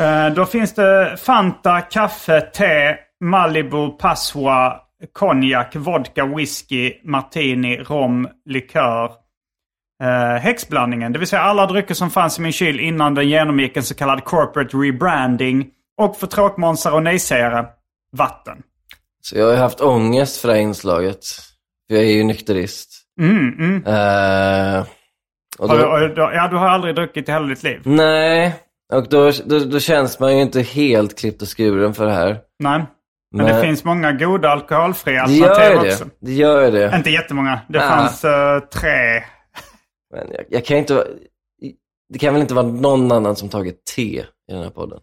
Eh, 0.00 0.34
Då 0.34 0.46
finns 0.46 0.74
det 0.74 1.16
Fanta, 1.26 1.80
kaffe, 1.80 2.40
te, 2.40 2.96
Malibu, 3.24 3.90
Passoa, 3.90 4.76
konjak, 5.12 5.76
vodka, 5.76 6.26
whisky, 6.26 6.92
martini, 7.04 7.76
rom, 7.78 8.28
likör. 8.46 9.10
Eh, 10.02 10.40
häxblandningen, 10.40 11.12
det 11.12 11.18
vill 11.18 11.28
säga 11.28 11.42
alla 11.42 11.66
drycker 11.66 11.94
som 11.94 12.10
fanns 12.10 12.38
i 12.38 12.42
min 12.42 12.52
kyl 12.52 12.80
innan 12.80 13.14
den 13.14 13.28
genomgick 13.28 13.76
en 13.76 13.82
så 13.82 13.94
kallad 13.94 14.24
corporate 14.24 14.76
rebranding. 14.76 15.66
Och 16.00 16.16
för 16.16 16.26
tråkmånsar 16.26 16.92
och 16.92 17.02
nejsägare, 17.02 17.64
vatten. 18.16 18.56
Så 19.22 19.38
jag 19.38 19.46
har 19.50 19.56
haft 19.56 19.80
ångest 19.80 20.40
för 20.40 20.48
det 20.48 20.54
här 20.54 20.60
inslaget. 20.60 21.18
För 21.88 21.96
jag 21.96 22.04
är 22.04 22.12
ju 22.12 22.24
nykterist. 22.24 22.88
Mm, 23.20 23.54
mm. 23.58 23.76
Eh, 23.86 24.84
och 25.58 25.68
Har 25.68 25.76
du, 25.76 25.82
då, 25.82 25.88
har 25.88 26.00
du, 26.00 26.14
ja, 26.34 26.48
du 26.48 26.56
har 26.56 26.68
aldrig 26.68 26.94
druckit 26.94 27.28
i 27.28 27.32
hela 27.32 27.46
ditt 27.46 27.62
liv? 27.62 27.80
nej, 27.84 28.54
och 28.92 29.08
då, 29.08 29.30
då, 29.44 29.58
då 29.58 29.80
känns 29.80 30.20
man 30.20 30.36
ju 30.36 30.42
inte 30.42 30.60
helt 30.62 31.18
klippt 31.18 31.42
och 31.42 31.56
skuren 31.58 31.94
för 31.94 32.06
det 32.06 32.12
här. 32.12 32.38
Nej. 32.58 32.84
Men, 33.34 33.46
det 33.46 33.60
finns 33.60 33.84
många 33.84 34.12
goda 34.12 34.48
alkoholfria 34.48 35.26
det 35.26 35.32
gör 35.32 35.48
alternativ 35.50 35.82
det. 35.82 35.92
också. 35.92 36.04
Det 36.20 36.32
gör 36.32 36.70
det. 36.72 36.92
Inte 36.96 37.10
jättemånga. 37.10 37.60
Det 37.68 37.84
Ah. 37.86 37.88
fanns 37.88 38.24
eh, 38.24 38.58
tre. 38.58 39.22
Men 40.12 40.30
jag, 40.32 40.44
jag 40.48 40.64
kan 40.64 40.76
inte. 40.76 41.06
Det 42.12 42.18
kan 42.18 42.34
väl 42.34 42.42
inte 42.42 42.54
vara 42.54 42.66
någon 42.66 43.12
annan 43.12 43.36
som 43.36 43.48
tagit 43.48 43.84
te 43.84 44.18
i 44.20 44.24
den 44.48 44.62
här 44.62 44.70
podden? 44.70 45.00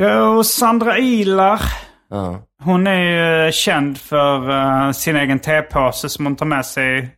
Jo, 0.00 0.44
Sandra 0.44 0.98
Ilar. 0.98 1.60
Ja. 2.08 2.42
Hon 2.62 2.86
är 2.86 3.46
ju 3.46 3.52
känd 3.52 3.98
för 3.98 4.50
eh, 4.50 4.92
sin 4.92 5.16
egen 5.16 5.38
tepåse 5.38 6.08
som 6.08 6.26
hon 6.26 6.36
tar 6.36 6.46
med 6.46 6.66
sig 6.66 7.16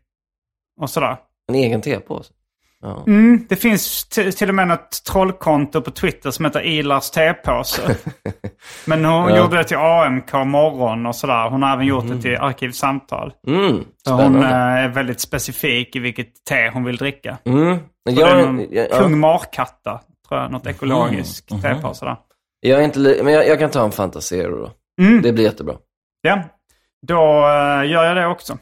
och 0.80 0.90
sådär. 0.90 1.16
En 1.48 1.54
egen 1.54 1.82
tepåse. 1.82 2.32
Ja. 2.86 3.04
Mm, 3.06 3.46
det 3.48 3.56
finns 3.56 4.08
till 4.08 4.48
och 4.48 4.54
med 4.54 4.70
ett 4.72 5.04
trollkonto 5.12 5.80
på 5.80 5.90
Twitter 5.90 6.30
som 6.30 6.44
heter 6.44 6.66
Ilars 6.66 7.10
tepåse. 7.10 7.96
Men 8.86 9.04
hon 9.04 9.28
Ja. 9.30 9.36
gjorde 9.38 9.56
det 9.56 9.64
till 9.64 9.76
AMK 9.76 10.32
morgon 10.32 11.06
och 11.06 11.16
sådär. 11.16 11.50
Hon 11.50 11.62
har 11.62 11.72
även 11.72 11.86
gjort 11.86 12.08
det 12.08 12.22
till 12.22 12.36
Arkivsamtal. 12.36 13.32
Mm, 13.46 13.84
hon 14.08 14.36
eh, 14.44 14.52
är 14.52 14.88
väldigt 14.88 15.20
specifik 15.20 15.96
i 15.96 15.98
vilket 15.98 16.44
te 16.48 16.70
hon 16.70 16.84
vill 16.84 16.96
dricka. 16.96 17.38
Mm. 17.44 17.78
Så 17.78 18.14
det 18.14 18.22
är 18.22 18.28
Jag, 18.36 18.44
någon 18.46 18.66
jag, 18.70 18.86
ja. 18.90 18.94
Mhm. 18.96 19.02
Kung 19.02 19.18
Markatta, 19.20 20.00
tror 20.28 20.40
jag. 20.40 20.50
Något 20.52 20.66
ekologiskt 20.66 21.62
tepåse 21.62 22.04
där. 22.04 22.16
jag 22.60 22.80
är 22.80 22.84
inte 22.84 22.98
men 23.22 23.32
jag, 23.32 23.48
jag 23.48 23.58
kan 23.58 23.70
ta 23.70 23.84
en 23.84 23.92
Fantasero 23.92 24.56
då. 24.56 24.70
Mm. 25.04 25.22
Det 25.22 25.32
blir 25.32 25.44
jättebra. 25.44 25.74
Ja, 26.22 26.42
då 27.06 27.14
eh, 27.48 27.90
gör 27.90 28.04
jag 28.04 28.16
det 28.16 28.26
också. 28.26 28.58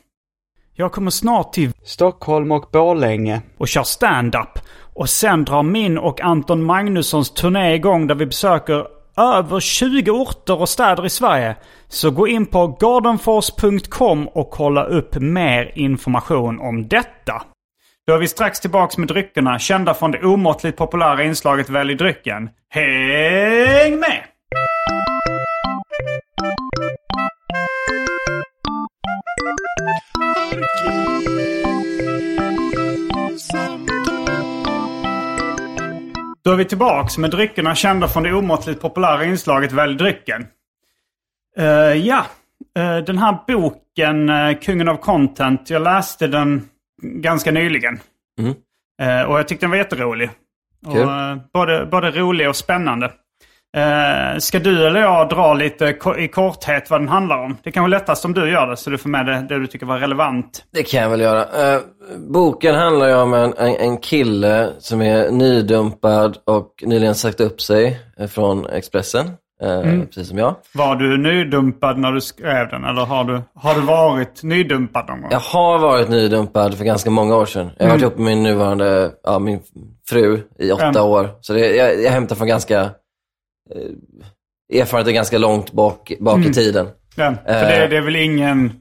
Jag 0.77 0.93
kommer 0.93 1.11
snart 1.11 1.53
till 1.53 1.73
Stockholm 1.85 2.53
och 2.53 2.69
Borlänge 2.73 3.41
och 3.59 3.69
kör 3.69 3.83
stand-up. 3.83 4.59
Och 4.95 5.09
sen 5.09 5.45
drar 5.45 5.63
min 5.63 5.99
och 5.99 6.21
Anton 6.21 6.65
Magnussons 6.65 7.31
turné 7.31 7.75
igång 7.75 8.07
där 8.07 8.15
vi 8.15 8.27
besöker 8.27 8.87
över 9.17 9.61
20 9.61 10.11
orter 10.11 10.61
och 10.61 10.69
städer 10.69 11.07
i 11.07 11.11
Sverige. 11.11 11.57
Så 11.89 12.11
gå 12.11 12.29
in 12.29 12.47
på 12.47 12.67
gardenfors.com 12.67 14.29
och 14.29 14.51
kolla 14.51 14.85
upp 14.85 15.15
mer 15.15 15.73
information 15.75 16.61
om 16.61 16.89
detta. 16.89 17.43
Då 18.07 18.15
är 18.15 18.19
vi 18.19 18.29
strax 18.29 18.61
tillbaks 18.61 18.99
med 18.99 19.09
dryckerna, 19.09 19.59
kända 19.59 19.95
från 19.95 20.11
det 20.11 20.23
omåttligt 20.23 20.79
populära 20.79 21.25
inslaget 21.25 21.71
Välj 21.71 21.95
drycken. 21.95 22.51
Häng 22.69 23.99
med! 23.99 24.23
Då 36.45 36.51
är 36.51 36.57
vi 36.57 36.65
tillbaks 36.65 37.19
med 37.19 37.31
dryckerna 37.31 37.75
kända 37.75 38.09
från 38.09 38.23
det 38.23 38.35
omåttligt 38.35 38.81
populära 38.81 39.25
inslaget 39.25 39.73
Välj 39.73 39.95
drycken. 39.95 40.47
Eh, 41.57 41.67
ja, 41.95 42.27
Eh, 42.79 42.97
den 42.97 43.19
här 43.19 43.39
boken, 43.47 44.29
eh, 44.29 44.59
Kungen 44.59 44.89
av 44.89 44.97
Content, 44.97 45.71
jag 45.71 45.83
läste 45.83 46.27
den 46.27 46.69
ganska 47.03 47.51
nyligen. 47.51 48.01
Mm. 48.39 48.55
Och 49.29 49.39
jag 49.39 49.49
tyckte 49.49 49.67
den 49.67 49.71
var 49.71 49.77
jätterolig. 49.77 50.31
Och, 50.87 50.93
Kul. 50.93 51.03
eh, 51.03 51.37
både, 51.53 51.87
både 51.87 52.11
rolig 52.11 52.49
och 52.49 52.57
spännande. 52.57 53.13
Eh, 53.75 54.39
ska 54.39 54.59
du 54.59 54.87
eller 54.87 55.01
jag 55.01 55.29
dra 55.29 55.55
lite 55.55 55.97
i 56.19 56.29
korthet 56.29 56.91
vad 56.91 57.01
den 57.01 57.09
handlar 57.09 57.39
om? 57.45 57.57
Det 57.63 57.73
kan 57.73 57.83
vara 57.83 57.91
lättast 57.91 58.25
om 58.25 58.35
du 58.35 58.51
gör 58.51 58.67
det 58.67 58.77
så 58.77 58.91
du 58.91 58.99
får 58.99 59.09
med 59.09 59.27
det, 59.27 59.47
det 59.49 59.59
du 59.59 59.67
tycker 59.67 59.87
var 59.87 59.99
relevant. 59.99 60.65
Det 60.73 60.83
kan 60.83 61.03
jag 61.03 61.11
väl 61.11 61.21
göra. 61.21 61.41
Eh, 61.75 61.81
boken 62.19 62.75
handlar 62.75 63.09
ju 63.09 63.15
om 63.15 63.35
en, 63.35 63.55
en, 63.59 63.77
en 63.77 63.97
kille 63.99 64.69
som 64.79 65.03
är 65.03 65.31
nydumpad 65.31 66.37
och 66.47 66.69
nyligen 66.87 67.15
sagt 67.15 67.41
upp 67.41 67.61
sig 67.61 68.01
eh, 68.19 68.27
från 68.27 68.67
Expressen. 68.67 69.27
eh, 69.63 69.81
Precis 70.07 70.29
som 70.29 70.39
jag. 70.39 70.55
Var 70.75 70.97
du 70.97 71.17
nydumpad 71.19 71.99
när 71.99 72.13
du 72.13 72.21
skrev 72.21 72.69
den 72.69 72.85
eller 72.85 73.03
har 73.05 73.25
du, 73.25 73.41
har 73.55 73.75
du 73.75 73.81
varit 73.81 74.43
nydumpad 74.43 75.09
någon 75.09 75.21
gång? 75.23 75.31
Jag 75.33 75.39
har 75.41 75.79
varit 75.79 76.09
nydumpad 76.09 76.79
för 76.79 76.85
ganska 76.85 77.11
många 77.11 77.37
år 77.37 77.47
sedan. 77.47 77.71
Jag 77.79 77.85
har 77.87 77.91
varit 77.91 78.03
ihop 78.03 78.17
med 78.19 78.25
min 78.25 78.43
nuvarande, 78.43 79.11
ja, 79.25 79.39
min 79.39 79.61
fru 80.09 80.41
i 80.59 80.73
åtta 80.73 80.85
Mm. 80.89 81.03
år. 81.03 81.31
Så 81.41 81.53
det, 81.53 81.77
jag, 81.77 82.03
jag 82.03 82.11
hämtar 82.11 82.37
från 82.37 82.49
ganska, 82.49 82.91
eh, 83.75 84.81
erfarenhet 84.81 85.09
är 85.09 85.13
ganska 85.13 85.39
långt 85.39 85.73
bak, 85.73 86.13
bak 86.21 86.39
i 86.47 86.53
tiden. 86.53 86.89
Ja, 87.17 87.35
för 87.47 87.53
Eh. 87.53 87.61
det, 87.69 87.87
det 87.87 87.97
är 87.97 88.01
väl 88.01 88.17
ingen 88.17 88.73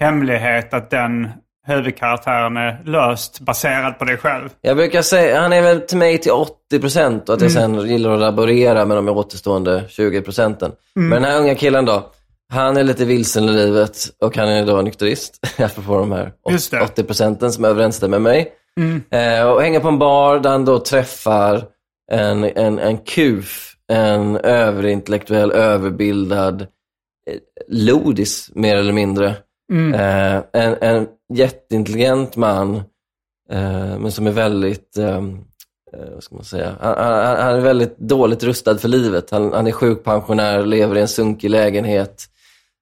hemlighet 0.00 0.74
att 0.74 0.90
den 0.90 1.28
huvudkaraktären 1.66 2.56
är 2.56 2.82
löst 2.84 3.40
baserad 3.40 3.98
på 3.98 4.04
dig 4.04 4.16
själv. 4.16 4.48
Jag 4.60 4.76
brukar 4.76 5.02
säga, 5.02 5.40
han 5.40 5.52
är 5.52 5.62
väl 5.62 5.80
till 5.80 5.96
mig 5.98 6.18
till 6.18 6.32
80% 6.72 7.28
och 7.28 7.34
att 7.34 7.42
jag 7.42 7.52
sen 7.52 7.86
gillar 7.88 8.10
att 8.10 8.20
laborera 8.20 8.84
med 8.84 8.96
de 8.96 9.08
återstående 9.08 9.84
20 9.88 10.22
procenten. 10.22 10.72
Men 10.94 11.10
den 11.10 11.24
här 11.24 11.40
unga 11.40 11.54
killen 11.54 11.84
då, 11.84 12.10
han 12.52 12.76
är 12.76 12.84
lite 12.84 13.04
vilsen 13.04 13.44
i 13.44 13.52
livet 13.52 13.96
och 14.20 14.36
han 14.36 14.48
är 14.48 14.66
då 14.66 14.82
nykterist, 14.82 15.34
apropå 15.58 15.98
de 15.98 16.12
här 16.12 16.32
Just 16.50 16.70
det. 16.70 16.80
80 16.80 17.02
procenten 17.04 17.52
som 17.52 17.64
överensstämmer 17.64 18.18
med 18.18 18.32
mig. 18.32 18.52
Eh, 19.10 19.46
och 19.50 19.62
hänger 19.62 19.80
på 19.80 19.88
en 19.88 19.98
bar 19.98 20.38
där 20.38 20.50
han 20.50 20.64
då 20.64 20.78
träffar 20.78 21.64
en, 22.12 22.44
en, 22.44 22.78
en 22.78 22.98
kuf, 22.98 23.71
en 23.92 24.36
överintellektuell, 24.36 25.52
överbildad 25.52 26.60
eh, 27.30 27.38
lodis 27.68 28.50
mer 28.54 28.76
eller 28.76 28.92
mindre. 28.92 29.26
Eh, 29.94 30.42
en, 30.52 30.76
en 30.80 31.06
jätteintelligent 31.34 32.36
man, 32.36 32.76
eh, 33.50 33.98
men 33.98 34.12
som 34.12 34.26
är 34.26 34.30
väldigt, 34.30 34.98
eh, 34.98 35.16
eh, 35.16 36.10
vad 36.14 36.22
ska 36.22 36.34
man 36.34 36.44
säga, 36.44 36.76
han, 36.80 36.94
han, 36.98 37.36
han 37.36 37.54
är 37.54 37.60
väldigt 37.60 37.98
dåligt 37.98 38.44
rustad 38.44 38.78
för 38.78 38.88
livet. 38.88 39.30
Han, 39.30 39.52
han 39.52 39.66
är 39.66 39.72
sjukpensionär, 39.72 40.66
lever 40.66 40.96
i 40.96 41.00
en 41.00 41.08
sunkig 41.08 41.50
lägenhet, 41.50 42.24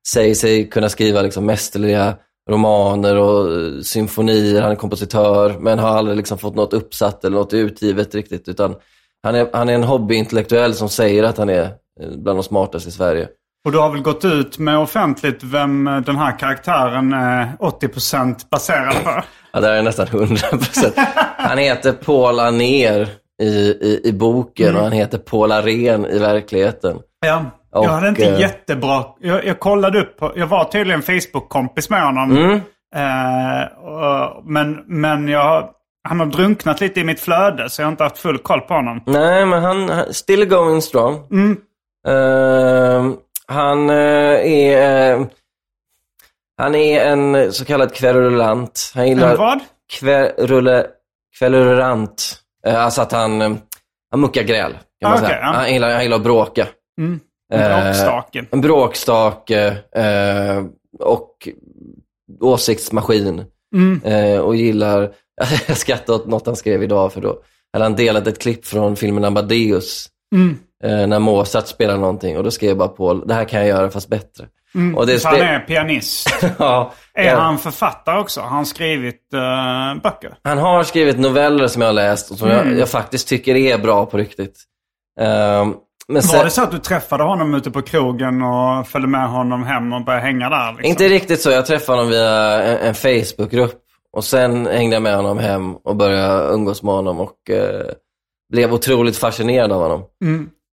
säger 0.09 0.35
sig 0.35 0.69
kunna 0.69 0.88
skriva 0.88 1.23
liksom 1.23 1.47
mästerliga 1.47 2.17
romaner 2.50 3.17
och 3.17 3.52
eh, 3.52 3.81
symfonier, 3.81 4.62
han 4.62 4.73
är 4.73 4.76
kompositör, 4.76 5.59
men 5.61 5.79
har 5.79 5.88
aldrig 5.88 6.17
liksom 6.17 6.38
fått 6.38 6.55
något 6.55 6.73
uppsatt 6.73 7.25
eller 7.25 7.37
något 7.37 7.55
utgivet 7.55 8.14
riktigt, 8.14 8.49
utan 8.49 8.75
han 9.23 9.35
är, 9.35 9.49
han 9.53 9.69
är 9.69 9.75
en 9.75 9.85
hobbyintellektuell 9.85 10.75
som 10.75 10.89
säger 10.89 11.23
att 11.23 11.39
han 11.39 11.49
är 11.49 11.62
eh, 11.62 12.11
bland 12.17 12.39
de 12.39 12.43
smartaste 12.43 12.89
i 12.89 12.93
Sverige. 12.93 13.29
Och 13.65 13.73
du 13.73 13.79
har 13.79 13.91
väl 13.91 14.03
gått 14.03 14.25
ut 14.25 14.59
med 14.59 14.79
offentligt 14.79 15.43
vem 15.43 15.87
eh, 15.87 16.00
den 16.00 16.17
här 16.17 16.39
karaktären 16.39 17.12
är 17.12 17.53
80% 17.59 18.37
baserad 18.50 19.05
på? 19.05 19.23
Ja, 19.53 19.61
det 19.61 19.69
är 19.69 19.83
nästan 19.83 20.07
100%. 20.07 20.93
Han 21.37 21.59
heter 21.59 21.93
Paul 21.93 22.41
Aner 22.41 23.09
i, 23.43 23.47
i, 23.47 24.00
i 24.05 24.12
boken 24.12 24.77
och 24.77 24.83
han 24.83 24.93
heter 24.93 25.19
Paul 25.19 25.53
Arén 25.53 26.07
i 26.07 26.19
verkligheten. 26.19 26.99
Ja. 27.27 27.45
Och, 27.73 27.85
jag 27.85 27.91
hade 27.91 28.09
inte 28.09 28.27
eh, 28.27 28.41
jättebra... 28.41 29.05
Jag, 29.21 29.45
jag 29.45 29.61
kollade 29.61 30.00
upp. 30.00 30.17
Jag 30.37 30.47
var 30.47 30.65
tydligen 30.65 31.03
Facebook-kompis 31.03 31.91
med 31.91 32.03
honom. 32.03 32.37
Mm. 32.37 32.61
Eh, 32.95 33.62
och, 33.79 34.45
men 34.45 34.85
men 34.87 35.29
jag, 35.29 35.71
han 36.09 36.21
har 36.21 36.26
drunknat 36.26 36.80
lite 36.80 37.00
i 37.00 37.04
mitt 37.04 37.21
flöde 37.21 37.71
så 37.71 37.83
jag 37.83 37.87
har 37.87 37.92
inte 37.92 38.04
haft 38.04 38.19
full 38.19 38.38
koll 38.38 38.61
på 38.61 38.75
honom. 38.75 39.00
Nej, 39.07 39.47
men 39.47 39.62
han, 39.62 40.14
still 40.14 40.45
going 40.45 40.83
strong. 40.83 41.16
Ehm, 42.09 43.16
han 43.47 43.90
eh, 43.90 43.97
är... 44.52 45.12
eh, 45.21 45.26
han 46.57 46.75
är 46.75 47.04
en 47.04 47.52
så 47.52 47.64
kallad 47.64 47.95
kverulant. 47.95 48.92
Han 48.95 49.09
gillar 49.09 49.30
En 49.30 49.37
vad? 49.38 49.61
kverulle, 49.92 50.87
kverulant. 51.38 52.37
Uh, 52.69 52.85
alltså 52.85 53.02
att 53.02 53.12
han, 53.12 53.42
eh, 53.42 53.52
han 54.11 54.21
muckar 54.21 54.42
gräl, 54.42 54.73
kan 55.00 55.11
man 55.11 55.12
Ah, 55.12 55.16
säga. 55.16 55.28
okej, 55.28 55.38
ja. 55.42 55.52
Han, 55.52 55.73
gillar, 55.73 55.90
han 55.90 56.02
gillar 56.02 56.16
att 56.16 56.23
bråka. 56.23 56.66
En 57.00 57.21
Eh, 57.52 57.83
bråkstake. 57.85 58.45
En 58.50 58.61
bråkstake 58.61 59.66
eh, 59.97 60.64
och 60.99 61.49
åsiktsmaskin. 62.40 63.45
Mm. 63.75 64.00
Eh, 64.04 64.40
och 64.40 64.57
gillar, 64.57 65.11
jag 65.68 65.76
skrattar 65.76 66.14
åt 66.14 66.26
något 66.26 66.47
han 66.47 66.56
skrev 66.56 66.82
idag 66.82 67.12
för 67.12 67.20
då 67.20 67.38
hade 67.73 67.85
han 67.85 67.97
delat 67.97 68.26
ett 68.26 68.42
klipp 68.42 68.66
från 68.66 68.97
filmen 68.97 69.25
Amadeus. 69.25 70.09
Mm. 70.35 70.59
Eh, 70.85 71.06
när 71.06 71.18
Mozart 71.18 71.66
spelar 71.66 71.97
någonting 71.97 72.37
och 72.37 72.44
då 72.44 72.50
skrev 72.50 72.76
bara 72.76 72.88
Paul, 72.88 73.26
det 73.26 73.35
här 73.35 73.44
kan 73.44 73.61
jag 73.61 73.68
göra 73.68 73.90
fast 73.90 74.09
bättre. 74.09 74.47
Och 74.97 75.06
det 75.06 75.25
han 75.25 75.40
är 75.40 75.61
pianist. 75.61 76.44
ja, 76.59 76.92
Är 77.14 77.25
ja. 77.25 77.40
han 77.40 77.59
författare 77.59 78.18
också? 78.18 78.40
Har 78.40 78.49
han 78.49 78.66
skrivit 78.66 79.35
eh, 79.35 80.02
böcker? 80.02 80.35
Han 80.44 80.59
har 80.59 80.82
skrivit 80.82 81.18
noveller 81.18 81.66
som 81.66 81.82
jag 81.82 81.88
har 81.88 81.92
läst 81.92 82.30
och 82.30 82.38
som 82.38 82.49
jag, 82.49 82.78
jag 82.78 82.88
faktiskt 82.88 83.28
tycker 83.28 83.56
är 83.56 83.78
bra 83.78 84.06
på 84.06 84.16
riktigt. 84.16 84.64
Ehm, 85.20 85.75
men 86.09 86.14
Var 86.14 86.23
sen, 86.23 86.44
det 86.44 86.50
så 86.50 86.62
att 86.62 86.70
du 86.70 86.78
träffade 86.78 87.25
honom 87.25 87.54
ute 87.54 87.70
på 87.70 87.82
krogen 87.82 88.42
och 88.42 88.88
följde 88.88 89.09
med 89.09 89.28
honom 89.28 89.64
hem 89.64 89.92
och 89.92 90.04
började 90.04 90.26
hänga 90.26 90.50
där? 90.50 90.73
Liksom? 90.73 90.90
Inte 90.90 91.09
riktigt 91.09 91.40
så. 91.40 91.50
Jag 91.50 91.66
träffade 91.66 91.99
honom 91.99 92.11
via 92.11 92.62
en, 92.62 92.78
en 92.78 92.94
Facebookgrupp 92.94 93.82
och 94.17 94.25
sen 94.25 94.67
hängde 94.67 94.97
jag 94.97 95.02
med 95.02 95.17
honom 95.17 95.38
hem 95.38 95.75
och 95.76 95.97
började 95.97 96.55
umgås 96.55 96.83
med 96.83 96.95
honom 96.95 97.21
och 97.21 97.50
eh, 97.50 97.87
blev 98.52 98.73
otroligt 98.75 99.17
fascinerad 99.17 99.73
av 99.73 99.83
honom. 99.83 100.02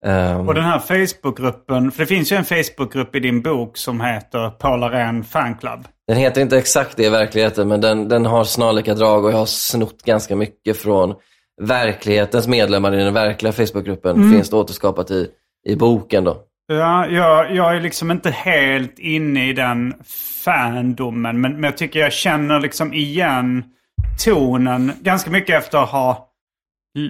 Ehm, 0.06 0.48
Och 0.48 0.54
den 0.54 0.63
här 0.63 0.80
Facebookgruppen, 0.80 1.92
för 1.92 2.00
det 2.00 2.08
finns 2.08 2.32
ju 2.32 2.36
en 2.36 2.46
Facebookgrupp 2.46 3.15
i 3.15 3.20
din 3.20 3.42
bok 3.42 3.77
som 3.77 4.01
heter 4.01 4.50
Paul 4.50 4.84
Arén 4.84 5.24
Fanclub. 5.24 5.88
Den 6.08 6.18
heter 6.18 6.42
inte 6.42 6.58
exakt 6.58 6.98
det 6.98 7.06
i 7.06 7.10
verkligheten, 7.10 7.68
men 7.68 7.82
den, 7.82 8.10
den 8.10 8.25
har 8.25 8.44
snarlika 8.44 8.94
drag 8.94 9.25
och 9.25 9.32
jag 9.32 9.38
har 9.38 9.46
snott 9.46 10.01
ganska 10.04 10.36
mycket 10.36 10.77
från 10.77 11.13
verklighetens 11.62 12.48
medlemmar 12.48 12.94
i 12.94 13.04
den 13.04 13.13
verkliga 13.13 13.51
Facebookgruppen. 13.54 14.32
Finns 14.32 14.50
det 14.50 14.56
återskapat 14.56 15.12
i, 15.12 15.27
i 15.68 15.75
boken 15.75 16.24
då. 16.24 16.38
Ja, 16.67 17.07
jag, 17.07 17.55
jag 17.55 17.75
är 17.75 17.81
liksom 17.81 18.12
inte 18.12 18.31
helt 18.31 19.00
inne 19.00 19.50
i 19.50 19.53
den 19.53 19.93
fandomen. 20.45 21.41
Men, 21.41 21.53
men 21.53 21.63
jag 21.63 21.77
tycker 21.77 22.00
jag 22.00 22.13
känner 22.13 22.60
liksom 22.60 22.93
igen 22.93 23.63
tonen 24.25 24.91
ganska 25.01 25.29
mycket 25.29 25.55
efter 25.55 25.77
att 25.77 25.89
ha 25.89 26.29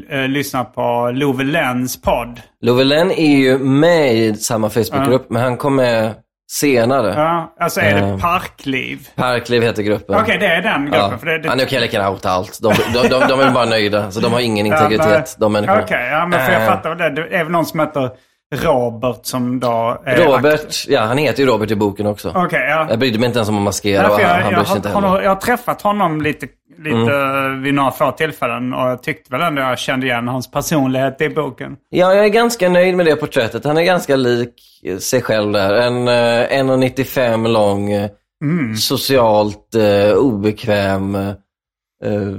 äh, 0.10 0.28
lyssnat 0.28 0.76
på 0.76 1.12
Love 1.14 1.44
Lenns 1.44 2.02
podd. 2.02 2.42
Love 2.62 2.84
Len 2.84 3.12
är 3.12 3.38
ju 3.38 3.58
med 3.58 4.16
i 4.16 4.34
samma 4.34 4.70
Facebookgrupp, 4.70 5.22
ja. 5.22 5.34
men 5.34 5.42
han 5.42 5.58
kom 5.58 5.76
med 5.76 6.14
senare. 6.52 7.14
Ja, 7.16 7.56
alltså 7.60 7.82
är 7.82 7.96
det 7.96 8.02
uh, 8.02 8.20
Parkliv? 8.20 9.10
Parkliv 9.16 9.64
heter 9.64 9.84
gruppen. 9.84 10.16
Okej, 10.16 10.24
okay, 10.24 10.38
det 10.38 10.56
är 10.56 10.62
den 10.62 10.86
gruppen. 10.86 11.12
Ja. 11.12 11.18
För 11.18 11.26
det, 11.26 11.38
det... 11.38 11.50
Han 11.50 11.60
är 11.60 11.66
okej, 11.66 11.82
lika 11.82 12.10
outa 12.10 12.30
allt. 12.30 12.60
De, 12.62 12.74
de, 12.94 13.08
de, 13.08 13.28
de, 13.28 13.40
är 13.40 13.52
bara 13.52 13.66
nöjda, 13.66 14.12
så 14.12 14.20
de 14.20 14.34
har 14.34 14.40
ingen 14.40 14.66
integritet, 14.66 15.36
de 15.40 15.54
människorna. 15.54 15.84
Okej, 15.84 15.96
okay, 15.96 16.10
ja, 16.10 16.26
men 16.26 16.46
för 16.46 16.52
jag 16.52 16.62
uh, 16.62 16.68
fattar 16.68 16.96
det. 16.96 17.10
Det 17.10 17.38
är 17.38 17.44
väl 17.44 17.52
någon 17.52 17.66
som 17.66 17.80
heter 17.80 18.10
Robert 18.54 19.20
som 19.26 19.60
då 19.60 20.02
är 20.06 20.26
Robert, 20.26 20.54
aktiv. 20.54 20.94
ja 20.94 21.02
han 21.02 21.18
heter 21.18 21.44
ju 21.44 21.50
Robert 21.50 21.72
i 21.72 21.76
boken 21.76 22.08
också. 22.08 22.30
Okay, 22.30 22.70
ja. 22.70 22.88
Jag 22.90 23.00
brydde 23.00 23.20
mig 23.20 23.28
inte 23.28 23.40
ens 23.40 23.50
om 23.50 23.58
att 23.58 23.64
maskera 23.64 24.10
och 24.10 24.20
han, 24.20 24.42
han 24.42 24.54
jag, 24.54 24.66
jag, 24.68 24.78
inte 24.78 24.90
heller. 24.90 25.22
Jag 25.22 25.30
har 25.30 25.36
träffat 25.36 25.82
honom 25.82 26.22
lite, 26.22 26.48
lite 26.78 26.98
mm. 26.98 27.64
vid 27.64 27.74
några 27.74 27.92
få 27.92 28.12
tillfällen 28.12 28.74
och 28.74 28.90
jag 28.90 29.04
tyckte 29.04 29.32
väl 29.32 29.42
ändå 29.42 29.62
jag 29.62 29.80
kände 29.80 30.06
igen 30.06 30.28
hans 30.28 30.52
personlighet 30.52 31.22
i 31.22 31.30
boken. 31.30 31.76
Ja, 31.90 32.14
jag 32.14 32.26
är 32.26 32.30
ganska 32.30 32.70
nöjd 32.70 32.96
med 32.96 33.06
det 33.06 33.16
porträttet. 33.16 33.66
Han 33.66 33.78
är 33.78 33.84
ganska 33.84 34.16
lik 34.16 34.54
sig 35.00 35.22
själv 35.22 35.52
där. 35.52 35.74
En 35.74 36.10
1,95 36.10 37.46
eh, 37.46 37.52
lång, 37.52 37.92
eh, 37.92 38.10
mm. 38.44 38.76
socialt 38.76 39.76
uh, 39.76 40.14
obekväm. 40.14 41.16
Uh, 41.16 42.36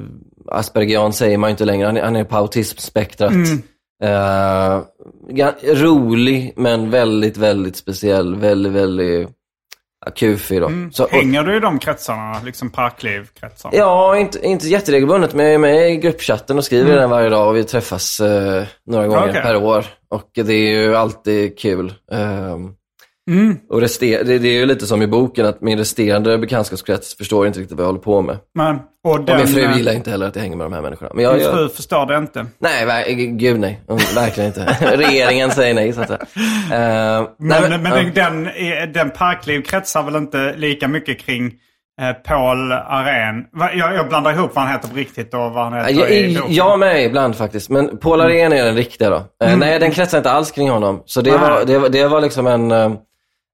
Aspergian 0.49 1.13
säger 1.13 1.39
man 1.39 1.51
ju 1.51 1.53
inte 1.53 1.65
längre. 1.65 1.87
Han 1.87 1.97
är, 1.97 2.03
han 2.03 2.17
är 2.17 2.25
på 2.25 2.37
autismspektrat. 2.37 3.31
Mm. 3.31 3.63
Uh, 4.05 4.83
rolig, 5.75 6.53
men 6.57 6.91
väldigt, 6.91 7.37
väldigt 7.37 7.77
speciell. 7.77 8.37
Väldigt, 8.37 8.73
väldigt 8.73 9.29
kufig 10.15 10.61
då. 10.61 10.67
Mm. 10.67 10.93
Så, 10.93 11.09
Hänger 11.09 11.43
du 11.43 11.57
i 11.57 11.61
de 11.61 11.79
kretsarna? 11.79 12.41
Liksom 12.45 12.71
parklivkretsarna? 12.71 13.77
Ja, 13.77 14.17
inte, 14.17 14.47
inte 14.47 14.69
jätteregelbundet, 14.69 15.35
men 15.35 15.47
jag 15.47 15.55
är 15.55 15.59
med 15.59 15.91
i 15.91 15.97
gruppchatten 15.97 16.59
och 16.59 16.65
skriver 16.65 16.91
mm. 16.91 17.01
den 17.01 17.11
varje 17.11 17.29
dag 17.29 17.49
och 17.49 17.57
vi 17.57 17.65
träffas 17.65 18.21
uh, 18.21 18.63
några 18.87 19.07
gånger 19.07 19.29
okay. 19.29 19.43
per 19.43 19.57
år. 19.57 19.87
Och 20.09 20.31
det 20.35 20.53
är 20.53 20.83
ju 20.83 20.97
alltid 20.97 21.59
kul. 21.59 21.95
Uh, 22.13 22.57
Mm. 23.31 23.59
Och 23.71 23.81
rester, 23.81 24.25
det, 24.25 24.39
det, 24.39 24.49
är 24.49 24.53
ju 24.53 24.67
lite 24.67 24.87
som 24.87 25.03
i 25.03 25.07
boken, 25.07 25.47
att 25.47 25.61
min 25.61 25.79
resterande 25.79 26.39
bekantskapskrets 26.39 27.17
förstår 27.17 27.47
inte 27.47 27.61
riktigt 27.61 27.77
vad 27.77 27.85
jag 27.85 27.89
håller 27.89 28.01
på 28.01 28.23
med. 28.23 28.39
Men, 28.55 28.79
och, 29.05 29.25
den, 29.25 29.35
och 29.35 29.41
min 29.41 29.55
fru 29.55 29.77
gillar 29.77 29.93
inte 29.93 30.11
heller 30.11 30.27
att 30.27 30.37
jag 30.37 30.43
hänger 30.43 30.57
med 30.57 30.67
de 30.67 30.73
här 30.73 30.83
människorna. 30.83 31.11
Men 31.15 31.25
jag, 31.25 31.39
din 31.39 31.51
fru 31.51 31.63
jag, 31.63 31.73
förstår 31.73 32.07
det 32.07 32.17
inte? 32.17 32.47
Nej, 32.59 33.15
gud 33.15 33.61
nej. 33.61 33.81
Verkligen 34.15 34.47
inte. 34.47 34.77
Regeringen 34.97 35.51
säger 35.51 35.75
nej, 35.75 35.93
så 35.93 36.01
att 36.01 36.09
säga. 36.09 36.21
Uh, 36.21 37.29
men, 37.39 37.49
nej, 37.49 37.71
men, 37.71 37.83
men 37.83 38.07
uh. 38.07 38.13
den, 38.13 38.49
den 38.93 39.11
parkliv 39.11 39.63
kretsar 39.63 40.03
väl 40.03 40.17
inte 40.17 40.55
lika 40.57 40.89
mycket 40.89 41.21
kring 41.21 41.53
eh, 42.01 42.13
Paul 42.13 42.73
Arén. 42.73 43.45
Jag, 43.77 43.95
jag, 43.95 44.09
blandar 44.09 44.33
ihop 44.33 44.51
vad 44.55 44.65
han 44.65 44.75
heter 44.75 44.89
på 44.89 44.97
riktigt 44.97 45.35
och 45.35 45.41
vad 45.41 45.65
han 45.65 45.75
heter 45.75 46.01
jag, 46.01 46.11
i. 46.11 46.41
Jag 46.49 46.79
med 46.79 47.05
ibland 47.05 47.37
faktiskt. 47.37 47.71
Men 47.71 47.99
Paul 47.99 48.21
Arén 48.21 48.53
är 48.53 48.65
den 48.65 48.77
riktiga 48.77 49.11
då. 49.11 49.23
Mm. 49.45 49.59
Nej, 49.59 49.79
den 49.79 49.91
kretsar 49.91 50.19
inte 50.19 50.31
alls 50.31 50.51
kring 50.51 50.71
honom. 50.71 51.03
Så 51.07 51.21
det, 51.21 51.31
var, 51.31 51.65
det, 51.65 51.89
det 51.89 52.09
var 52.09 52.21
liksom 52.21 52.47
en 52.47 52.73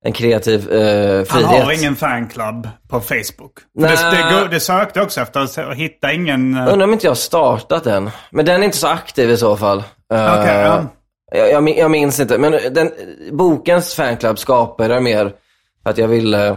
en 0.04 0.12
kreativ 0.12 0.72
eh, 0.72 1.24
frihet. 1.24 1.46
Han 1.46 1.62
har 1.62 1.72
ingen 1.72 1.96
fanclub 1.96 2.68
på 2.88 3.00
Facebook. 3.00 3.52
Det, 3.74 3.86
det, 3.86 4.48
det 4.50 4.60
sökte 4.60 5.02
också 5.02 5.20
efter 5.20 5.40
att 5.40 5.76
hitta 5.76 6.12
ingen... 6.12 6.54
Uh... 6.54 6.72
Undrar 6.72 6.86
om 6.86 6.92
inte 6.92 7.06
jag 7.06 7.10
har 7.10 7.16
startat 7.16 7.84
den. 7.84 8.10
Men 8.30 8.44
den 8.44 8.60
är 8.60 8.64
inte 8.64 8.76
så 8.76 8.86
aktiv 8.86 9.30
i 9.30 9.36
så 9.36 9.56
fall. 9.56 9.78
Uh, 9.78 10.40
okay, 10.40 10.62
ja. 10.62 10.86
jag, 11.32 11.78
jag, 11.78 11.90
minns 11.90 12.20
inte. 12.20 12.38
Men 12.38 12.52
den, 12.74 12.90
bokens 13.32 13.94
fanclub 13.94 14.38
skapade 14.38 15.00
mer 15.00 15.32
för 15.82 15.90
att 15.90 15.98
jag 15.98 16.08
ville 16.08 16.56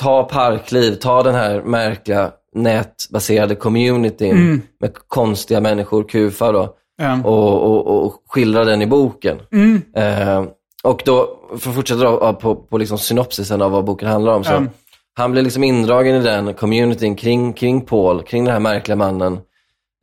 ta 0.00 0.24
parkliv, 0.24 0.94
ta 0.94 1.22
den 1.22 1.34
här 1.34 1.62
märkliga 1.62 2.30
nätbaserade 2.54 3.54
communityn 3.54 4.30
mm. 4.30 4.62
med 4.80 4.94
konstiga 5.08 5.60
människor, 5.60 6.08
kufar 6.08 6.52
då. 6.52 6.76
Mm. 7.02 7.24
Och, 7.24 7.62
och, 7.62 8.04
och, 8.04 8.22
skildra 8.28 8.64
den 8.64 8.82
i 8.82 8.86
boken. 8.86 9.40
Mm. 9.52 9.82
Uh, 9.98 10.48
och 10.82 11.02
då, 11.04 11.41
för 11.58 11.70
att 11.70 11.76
fortsätta 11.76 12.02
då, 12.02 12.34
på, 12.34 12.54
på 12.54 12.78
liksom 12.78 12.98
synopsisen 12.98 13.62
av 13.62 13.70
vad 13.70 13.84
boken 13.84 14.08
handlar 14.08 14.32
om. 14.32 14.44
Så 14.44 14.52
mm. 14.52 14.70
Han 15.14 15.32
blir 15.32 15.42
liksom 15.42 15.64
indragen 15.64 16.16
i 16.16 16.22
den 16.22 16.54
communityn 16.54 17.16
kring, 17.16 17.52
kring 17.52 17.80
Paul, 17.80 18.22
kring 18.22 18.44
den 18.44 18.52
här 18.52 18.60
märkliga 18.60 18.96
mannen. 18.96 19.40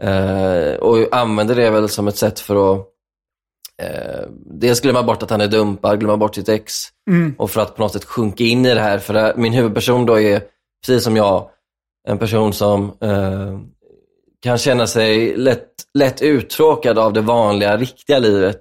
Eh, 0.03 0.73
och 0.73 1.15
använder 1.15 1.55
det 1.55 1.69
väl 1.69 1.89
som 1.89 2.07
ett 2.07 2.17
sätt 2.17 2.39
för 2.39 2.73
att 2.73 2.79
eh, 3.81 4.29
dels 4.45 4.81
glömma 4.81 5.03
bort 5.03 5.23
att 5.23 5.29
han 5.29 5.41
är 5.41 5.47
dumpad, 5.47 5.99
glömma 5.99 6.17
bort 6.17 6.35
sitt 6.35 6.49
ex. 6.49 6.73
Mm. 7.09 7.35
Och 7.37 7.51
för 7.51 7.61
att 7.61 7.75
på 7.75 7.81
något 7.81 7.93
sätt 7.93 8.05
sjunka 8.05 8.43
in 8.43 8.65
i 8.65 8.73
det 8.73 8.81
här. 8.81 8.97
För 8.97 9.13
det, 9.13 9.33
min 9.37 9.53
huvudperson 9.53 10.05
då 10.05 10.19
är, 10.19 10.41
precis 10.85 11.03
som 11.03 11.15
jag, 11.15 11.49
en 12.07 12.17
person 12.17 12.53
som 12.53 12.83
eh, 13.01 13.59
kan 14.43 14.57
känna 14.57 14.87
sig 14.87 15.37
lätt, 15.37 15.69
lätt 15.93 16.21
uttråkad 16.21 16.99
av 16.99 17.13
det 17.13 17.21
vanliga, 17.21 17.77
riktiga 17.77 18.19
livet. 18.19 18.59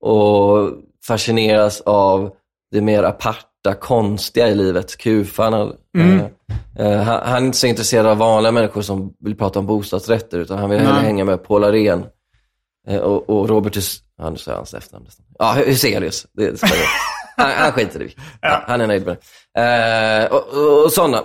Och 0.00 0.72
fascineras 1.06 1.80
av 1.80 2.30
det 2.72 2.80
mer 2.80 3.02
aparta, 3.02 3.74
konstiga 3.80 4.48
i 4.48 4.54
livet. 4.54 4.96
Kufan. 4.96 5.72
Mm. 5.98 6.20
Uh, 6.20 6.26
uh, 6.80 6.96
han, 6.96 7.20
han, 7.24 7.42
är 7.42 7.46
inte 7.46 7.58
så 7.58 7.66
intresserad 7.66 8.06
av 8.06 8.16
vanliga 8.16 8.52
människor 8.52 8.82
som 8.82 9.14
vill 9.20 9.36
prata 9.36 9.58
om 9.58 9.66
bostadsrätter, 9.66 10.38
utan 10.38 10.58
han 10.58 10.70
vill 10.70 10.78
hellre 10.78 11.00
hänga 11.00 11.24
med 11.24 11.44
Paul 11.44 11.64
Arén 11.64 12.04
uh, 12.90 12.98
och, 12.98 13.30
och 13.30 13.48
Robert 13.48 13.76
Hus... 13.76 14.02
Ja, 14.18 14.30
nu 14.30 14.36
säger 14.36 14.56
hans 14.56 14.74
efternamn 14.74 15.04
nästan. 15.04 15.26
Ja, 15.38 15.52
Huselius. 15.66 16.26
Det, 16.32 16.50
det 16.50 16.66
han, 17.36 17.50
han 17.50 17.72
skiter 17.72 18.02
i 18.02 18.14
ja. 18.40 18.62
Han 18.66 18.80
är 18.80 18.86
nöjd 18.86 19.06
med 19.06 19.16
det. 19.54 20.28
och, 20.28 20.48
och, 20.48 20.84
och 20.84 20.92
sådana. 20.92 21.18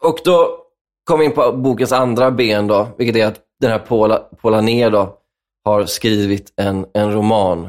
och 0.00 0.18
då 0.24 0.58
kommer 1.04 1.18
vi 1.18 1.24
in 1.24 1.32
på 1.32 1.52
bokens 1.52 1.92
andra 1.92 2.30
ben 2.30 2.66
då, 2.66 2.88
vilket 2.98 3.16
är 3.16 3.26
att 3.26 3.40
den 3.60 3.70
här 3.70 3.78
Paul, 3.78 4.12
Paul 4.42 4.54
Ané 4.54 4.88
då 4.88 5.18
har 5.64 5.86
skrivit 5.86 6.52
en, 6.56 6.86
en 6.94 7.12
roman 7.12 7.68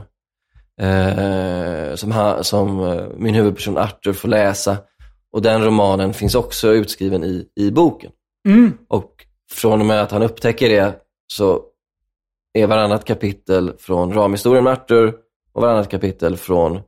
eh, 0.80 1.96
som, 1.96 2.12
ha, 2.12 2.44
som 2.44 2.80
eh, 2.80 3.08
min 3.18 3.36
huvudperson 3.36 3.78
Arthur 3.78 4.14
får 4.14 4.28
läsa. 4.28 4.78
Och 5.32 5.42
den 5.42 5.64
romanen 5.64 6.14
finns 6.14 6.36
också 6.36 6.68
utskriven 6.68 7.24
i, 7.24 7.48
i 7.56 7.72
boken. 7.72 8.12
Mm. 8.48 8.78
Och 8.88 9.26
från 9.52 9.80
och 9.80 9.86
med 9.86 10.02
att 10.02 10.12
han 10.12 10.24
upptäcker 10.24 10.70
det 10.70 10.96
så 11.28 11.62
är 12.54 12.68
varannat 12.68 13.06
kapitel 13.06 13.74
från 13.80 14.14
ramhistorien 14.14 14.64
med 14.64 14.74
Arthur 14.74 15.14
och 15.54 15.62
varannat 15.62 15.90
kapitel 15.90 16.38
från 16.38 16.80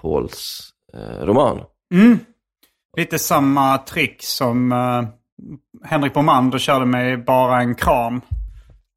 Pauls 0.00 0.70
eh, 0.94 1.26
roman. 1.26 1.60
Mm. 1.94 2.18
Lite 2.96 3.18
samma 3.18 3.78
trick 3.78 4.22
som 4.22 4.72
eh, 4.72 5.04
Henrik 5.88 6.14
Bomander 6.14 6.58
körde 6.58 6.86
med 6.86 7.24
Bara 7.24 7.60
en 7.60 7.74
kram. 7.74 8.20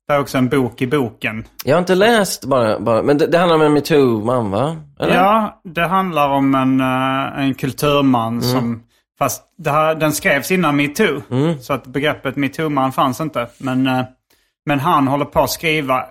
Det 0.08 0.13
är 0.13 0.20
också 0.20 0.38
en 0.38 0.50
bok 0.50 0.82
i 0.82 0.88
boken. 0.88 1.46
Jag 1.63 1.76
har 1.76 1.80
inte 1.80 1.96
läst 1.96 2.46
bara, 2.46 2.80
bara 2.80 3.02
men 3.02 3.17
det, 3.17 3.28
det 3.28 3.38
handlar 3.38 3.56
om 3.56 3.62
en 3.62 3.74
metoo-man 3.74 4.52
va? 4.52 4.78
Eller? 5.00 5.15
Ja, 5.15 5.62
det 5.63 5.88
handlar 5.88 6.30
om 6.30 6.56
en, 6.56 6.82
uh, 6.82 7.39
en 7.39 7.54
kulturman 7.54 8.28
mm. 8.28 8.41
som... 8.41 8.84
Fast 9.20 9.43
här, 9.65 9.96
den 9.96 10.12
skrevs 10.12 10.52
innan 10.52 10.76
metoo. 10.76 11.22
Mm. 11.32 11.60
Så 11.60 11.74
att 11.74 11.88
begreppet 11.88 12.36
metoo-man 12.36 12.91
fanns 12.91 13.22
inte. 13.22 13.48
Men, 13.58 13.88
uh, 13.88 14.04
men 14.65 14.80
han 14.80 15.08
håller 15.08 15.26
på 15.26 15.39
att 15.39 15.50
skriva, 15.50 16.06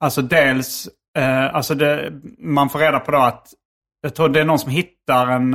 alltså 0.00 0.22
dels, 0.22 0.88
uh, 1.18 1.54
alltså 1.54 1.74
det, 1.74 2.12
man 2.38 2.68
får 2.68 2.78
reda 2.78 3.00
på 3.00 3.10
då 3.10 3.18
att, 3.18 3.48
jag 4.02 4.14
tror 4.14 4.28
det 4.28 4.40
är 4.40 4.44
någon 4.44 4.58
som 4.58 4.70
hittar 4.70 5.26
en 5.26 5.54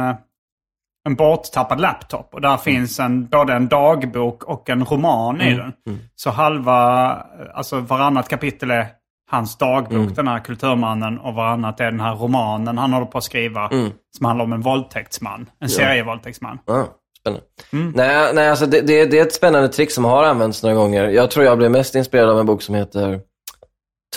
en 1.05 1.15
borttappad 1.15 1.79
laptop. 1.79 2.33
Och 2.33 2.41
där 2.41 2.49
mm. 2.49 2.59
finns 2.59 2.99
en, 2.99 3.27
både 3.27 3.53
en 3.53 3.67
dagbok 3.67 4.43
och 4.43 4.69
en 4.69 4.85
roman 4.85 5.35
mm. 5.35 5.53
i 5.53 5.57
den. 5.57 5.73
Mm. 5.87 5.99
Så 6.15 6.29
halva, 6.29 7.09
alltså 7.53 7.79
varannat 7.79 8.29
kapitel 8.29 8.71
är 8.71 8.87
hans 9.31 9.57
dagbok, 9.57 9.91
mm. 9.91 10.13
den 10.13 10.27
här 10.27 10.39
kulturmannen, 10.39 11.19
och 11.19 11.33
varannat 11.33 11.79
är 11.79 11.91
den 11.91 11.99
här 11.99 12.15
romanen 12.15 12.77
han 12.77 12.93
håller 12.93 13.05
på 13.05 13.17
att 13.17 13.23
skriva. 13.23 13.67
Mm. 13.67 13.91
Som 14.17 14.25
handlar 14.25 14.45
om 14.45 14.53
en 14.53 14.61
våldtäktsman, 14.61 15.41
en 15.41 15.47
ja. 15.59 15.67
serievåldtäktsman. 15.67 16.59
Ja, 16.65 16.87
spännande. 17.19 17.45
Nej, 17.71 18.33
nej 18.33 18.49
alltså 18.49 18.65
det, 18.65 18.81
det, 18.81 19.05
det, 19.05 19.19
är 19.19 19.21
ett 19.21 19.33
spännande 19.33 19.69
trick 19.69 19.91
som 19.91 20.05
har 20.05 20.23
använts 20.23 20.63
några 20.63 20.75
gånger. 20.75 21.09
Jag 21.09 21.31
tror 21.31 21.45
jag 21.45 21.57
blev 21.57 21.71
mest 21.71 21.95
inspirerad 21.95 22.29
av 22.29 22.39
en 22.39 22.45
bok 22.45 22.61
som 22.61 22.75
heter 22.75 23.21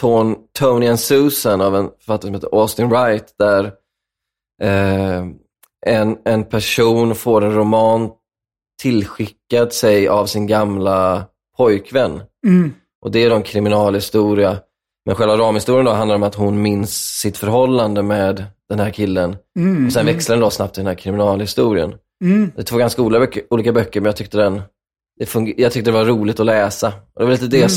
Ton, 0.00 0.36
Tony 0.58 0.88
and 0.88 1.00
Susan 1.00 1.60
av 1.60 1.76
en 1.76 1.90
författare 1.98 2.26
som 2.26 2.34
heter 2.34 2.48
Austin 2.52 2.88
Wright. 2.88 3.34
Där 3.38 3.64
eh, 4.62 5.24
en, 5.86 6.16
en 6.24 6.44
person 6.44 7.14
får 7.14 7.44
en 7.44 7.54
roman 7.54 8.10
tillskickad 8.82 9.72
sig 9.72 10.08
av 10.08 10.26
sin 10.26 10.46
gamla 10.46 11.26
pojkvän. 11.56 12.22
Mm. 12.46 12.74
Och 13.02 13.10
det 13.10 13.24
är 13.24 13.30
då 13.30 13.36
en 13.36 13.42
kriminalhistoria. 13.42 14.58
Men 15.06 15.14
själva 15.14 15.36
ramhistorien 15.36 15.84
då 15.84 15.92
handlar 15.92 16.14
om 16.14 16.22
att 16.22 16.34
hon 16.34 16.62
minns 16.62 16.94
sitt 17.20 17.36
förhållande 17.36 18.02
med 18.02 18.44
den 18.68 18.78
här 18.78 18.90
killen. 18.90 19.36
Mm. 19.58 19.86
Och 19.86 19.92
sen 19.92 20.02
mm. 20.02 20.14
växlar 20.14 20.36
den 20.36 20.40
då 20.40 20.50
snabbt 20.50 20.74
till 20.74 20.80
den 20.80 20.88
här 20.88 20.94
kriminalhistorien. 20.94 21.94
Mm. 22.24 22.52
Det 22.54 22.62
är 22.62 22.64
två 22.64 22.76
ganska 22.76 23.02
olika 23.02 23.20
böcker, 23.20 23.42
olika 23.50 23.72
böcker 23.72 24.00
men 24.00 24.06
jag 24.06 24.16
tyckte, 24.16 24.36
den, 24.36 24.62
det 25.18 25.54
jag 25.56 25.72
tyckte 25.72 25.90
det 25.90 25.98
var 25.98 26.04
roligt 26.04 26.40
att 26.40 26.46
läsa. 26.46 26.88
Och 26.88 27.20
det 27.20 27.24
var 27.24 27.32
lite 27.32 27.46
det 27.46 27.56
mm. 27.56 27.62
jag 27.62 27.70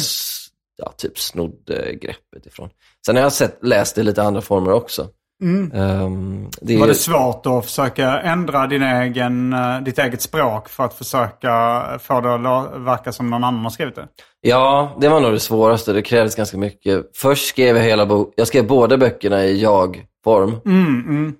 ja, 0.77 0.93
typ 0.97 1.19
snodde 1.19 1.93
greppet 1.93 2.45
ifrån. 2.45 2.69
Sen 3.05 3.15
har 3.15 3.23
jag 3.23 3.33
sett, 3.33 3.59
läst 3.61 3.95
det 3.95 4.01
i 4.01 4.03
lite 4.03 4.23
andra 4.23 4.41
former 4.41 4.71
också. 4.71 5.09
Ehm, 5.43 6.49
det 6.61 6.73
är 6.73 6.79
Var 6.79 6.87
det 6.87 6.95
svårt 6.95 7.45
att 7.45 7.65
försöka 7.65 8.19
ändra 8.19 8.67
din 8.67 8.83
egen, 8.83 9.53
eh, 9.53 9.81
ditt 9.81 9.99
eget 9.99 10.21
språk 10.21 10.69
för 10.69 10.83
att 10.83 10.93
försöka 10.93 11.83
få 12.01 12.21
det 12.21 12.33
att 12.33 12.81
verka 12.81 13.11
som 13.11 13.29
någon 13.29 13.43
annan 13.43 13.63
har 13.63 13.69
skrivit 13.69 13.95
det? 13.95 14.07
Ja, 14.41 14.97
det 15.01 15.09
var 15.09 15.19
nog 15.19 15.31
det 15.31 15.39
svåraste. 15.39 15.93
Det 15.93 16.01
krävdes 16.01 16.35
ganska 16.35 16.57
mycket. 16.57 17.17
Först 17.17 17.47
skrev 17.47 17.77
jag 17.77 17.83
hela 17.83 18.05
boken. 18.05 18.33
Jag 18.35 18.47
skrev 18.47 18.67
båda 18.67 18.97
böckerna 18.97 19.45
i 19.45 19.61
jag-form. 19.61 20.55
Mm, 20.65 21.05
mm. 21.07 21.35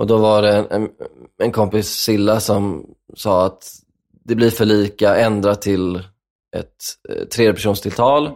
Och 0.00 0.06
då 0.06 0.16
var 0.16 0.42
det 0.42 0.56
en, 0.56 0.66
en, 0.70 0.88
en 1.42 1.52
kompis, 1.52 1.88
Silla, 1.88 2.40
som 2.40 2.86
sa 3.14 3.46
att 3.46 3.72
det 4.24 4.34
blir 4.34 4.50
för 4.50 4.64
lika, 4.64 5.16
ändra 5.16 5.54
till 5.54 5.96
ett 6.56 6.66
eh, 7.08 7.24
tredjepersonstilltal. 7.24 8.30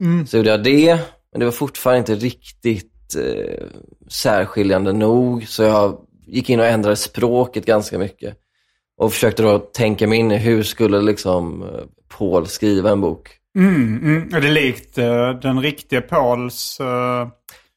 Mm. 0.00 0.26
Så 0.26 0.36
gjorde 0.36 0.50
jag 0.50 0.64
det, 0.64 0.98
men 1.32 1.40
det 1.40 1.44
var 1.44 1.52
fortfarande 1.52 1.98
inte 1.98 2.14
riktigt 2.14 2.95
eh, 3.14 3.66
särskiljande 4.10 4.92
nog. 4.92 5.48
Så 5.48 5.62
jag 5.62 5.98
gick 6.26 6.50
in 6.50 6.60
och 6.60 6.66
ändrade 6.66 6.96
språket 6.96 7.66
ganska 7.66 7.98
mycket. 7.98 8.36
Och 8.98 9.12
försökte 9.12 9.42
då 9.42 9.58
tänka 9.58 10.06
mig 10.06 10.18
in 10.18 10.32
i 10.32 10.36
hur 10.36 10.62
skulle 10.62 11.00
liksom 11.00 11.62
eh, 11.62 11.68
Paul 12.18 12.46
skriva 12.46 12.90
en 12.90 13.00
bok. 13.00 13.28
Mm, 13.58 13.98
mm. 14.02 14.34
Är 14.34 14.40
det 14.40 14.50
likt 14.50 14.98
eh, 14.98 15.30
den 15.30 15.60
riktiga 15.60 16.00
Pauls... 16.00 16.80
eh, 16.80 17.28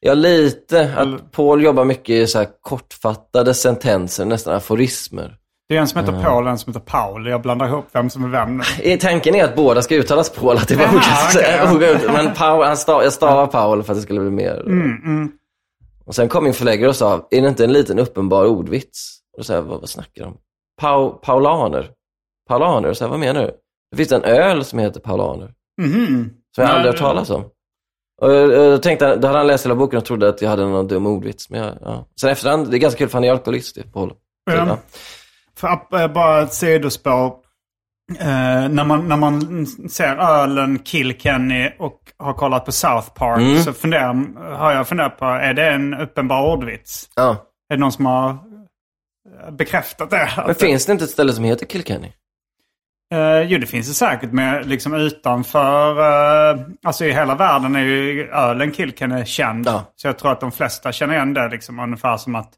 Ja, 0.02 0.14
lite. 0.14 0.94
Att 0.96 1.32
Paul 1.32 1.62
jobbar 1.62 1.84
mycket 1.84 2.10
i 2.10 2.26
så 2.26 2.44
kortfattade 2.60 3.54
sentenser, 3.54 4.24
nästan 4.24 4.54
aforismer. 4.54 5.36
Det 5.70 5.76
är 5.76 5.80
en 5.80 5.88
som 5.88 6.00
heter 6.00 6.22
Paul 6.22 6.44
och 6.44 6.50
en 6.50 6.58
som 6.58 6.72
heter 6.72 6.86
Paul. 6.86 7.26
Jag 7.26 7.42
blandar 7.42 7.66
ihop 7.66 7.84
vem 7.92 8.10
som 8.10 8.24
är 8.24 8.28
vem 8.28 8.56
nu. 8.56 8.62
I- 8.82 8.96
Tanken 8.98 9.34
är 9.34 9.44
att 9.44 9.56
båda 9.56 9.82
ska 9.82 9.94
uttalas 9.94 10.30
Paul, 10.30 10.56
att 10.56 10.68
det 10.68 10.76
var 10.76 10.84
Aha, 10.84 10.94
olika. 11.74 11.74
olika- 11.94 12.12
Men 12.12 12.34
Paul, 12.34 12.64
han 12.64 12.76
stav, 12.76 13.02
jag 13.02 13.12
stavar 13.12 13.46
Paul 13.46 13.82
för 13.82 13.92
att 13.92 13.98
det 13.98 14.02
skulle 14.02 14.20
bli 14.20 14.30
mer. 14.30 14.60
Mm, 14.66 15.32
Och 16.04 16.14
sen 16.14 16.28
kom 16.28 16.44
min 16.44 16.54
förläggare 16.54 16.88
och 16.88 16.96
sa, 16.96 17.28
är 17.30 17.42
det 17.42 17.48
inte 17.48 17.64
en 17.64 17.72
liten 17.72 17.98
uppenbar 17.98 18.46
ordvits? 18.46 19.16
Och 19.38 19.46
sa 19.46 19.54
jag, 19.54 19.62
vad, 19.62 19.80
vad 19.80 19.88
snackar 19.88 20.22
de 20.22 20.28
om? 20.28 20.36
Pau, 20.80 21.10
paulaner. 21.10 21.90
Paulaner? 22.48 22.88
Och 22.88 22.96
så 22.96 23.04
här, 23.04 23.10
vad 23.10 23.20
menar 23.20 23.42
du? 23.42 23.50
Det 23.90 23.96
finns 23.96 24.12
en 24.12 24.24
öl 24.24 24.64
som 24.64 24.78
heter 24.78 25.00
paulaner. 25.00 25.52
Mhm. 25.82 26.30
Som 26.54 26.62
jag 26.62 26.68
Nej, 26.68 26.76
aldrig 26.76 26.86
hört 26.86 26.94
det- 26.94 26.98
talas 27.00 27.30
om. 27.30 27.44
Och 28.22 28.32
jag, 28.32 28.52
jag 28.52 28.82
tänkte, 28.82 29.16
då 29.16 29.26
hade 29.26 29.38
han 29.38 29.46
läst 29.46 29.64
hela 29.64 29.74
boken 29.74 29.98
och 29.98 30.04
trodde 30.04 30.28
att 30.28 30.42
jag 30.42 30.48
hade 30.50 30.62
någon 30.66 30.86
dum 30.86 31.06
ordvits. 31.06 31.50
Men 31.50 31.60
jag, 31.60 31.72
ja. 31.84 32.06
Sen 32.20 32.30
efterhand, 32.30 32.70
det 32.70 32.76
är 32.76 32.78
ganska 32.78 32.98
kul 32.98 33.08
för 33.08 33.14
han 33.18 33.24
är 33.24 33.30
alkoholist, 33.30 33.78
Paul. 33.92 34.10
Så, 34.10 34.56
Ja. 34.56 34.78
För 35.60 36.00
eh, 36.02 36.08
bara 36.12 36.42
ett 36.42 36.52
sidospår. 36.54 37.34
Eh, 38.20 38.68
när, 38.68 38.84
man, 38.84 39.08
när 39.08 39.16
man 39.16 39.66
ser 39.66 40.16
ölen 40.16 40.78
Kilkenny 40.84 41.70
och 41.78 42.00
har 42.18 42.32
kollat 42.32 42.64
på 42.64 42.72
South 42.72 43.08
Park 43.14 43.40
Mm. 43.40 43.58
så 43.62 43.72
funderar, 43.72 44.54
har 44.56 44.72
jag 44.72 44.88
funderat 44.88 45.18
på, 45.18 45.24
är 45.24 45.54
det 45.54 45.70
en 45.70 45.94
uppenbar 45.94 46.52
ordvits? 46.52 47.10
ja. 47.16 47.46
Är 47.72 47.76
det 47.76 47.80
någon 47.80 47.92
som 47.92 48.06
har 48.06 48.30
eh, 48.30 49.50
bekräftat 49.50 50.10
det? 50.10 50.28
Men 50.46 50.54
finns 50.54 50.86
det 50.86 50.92
inte 50.92 51.04
ett 51.04 51.10
ställe 51.10 51.32
som 51.32 51.44
heter 51.44 51.66
Kilkenny? 51.66 52.12
Eh, 53.14 53.40
jo, 53.40 53.58
det 53.58 53.66
finns 53.66 53.88
det 53.88 53.94
säkert. 53.94 54.32
Men 54.32 54.62
liksom 54.62 54.94
utanför... 54.94 55.98
eh, 56.52 56.60
alltså 56.84 57.04
i 57.04 57.12
hela 57.12 57.34
världen 57.34 57.76
är 57.76 57.80
ju 57.80 58.28
ölen 58.30 58.72
Kilkenny 58.72 59.24
känd. 59.24 59.66
Ja. 59.66 59.84
Så 59.96 60.06
jag 60.08 60.18
tror 60.18 60.32
att 60.32 60.40
de 60.40 60.52
flesta 60.52 60.92
känner 60.92 61.14
igen 61.14 61.34
det. 61.34 61.48
Liksom, 61.48 61.78
ungefär 61.78 62.16
som 62.16 62.34
att 62.34 62.50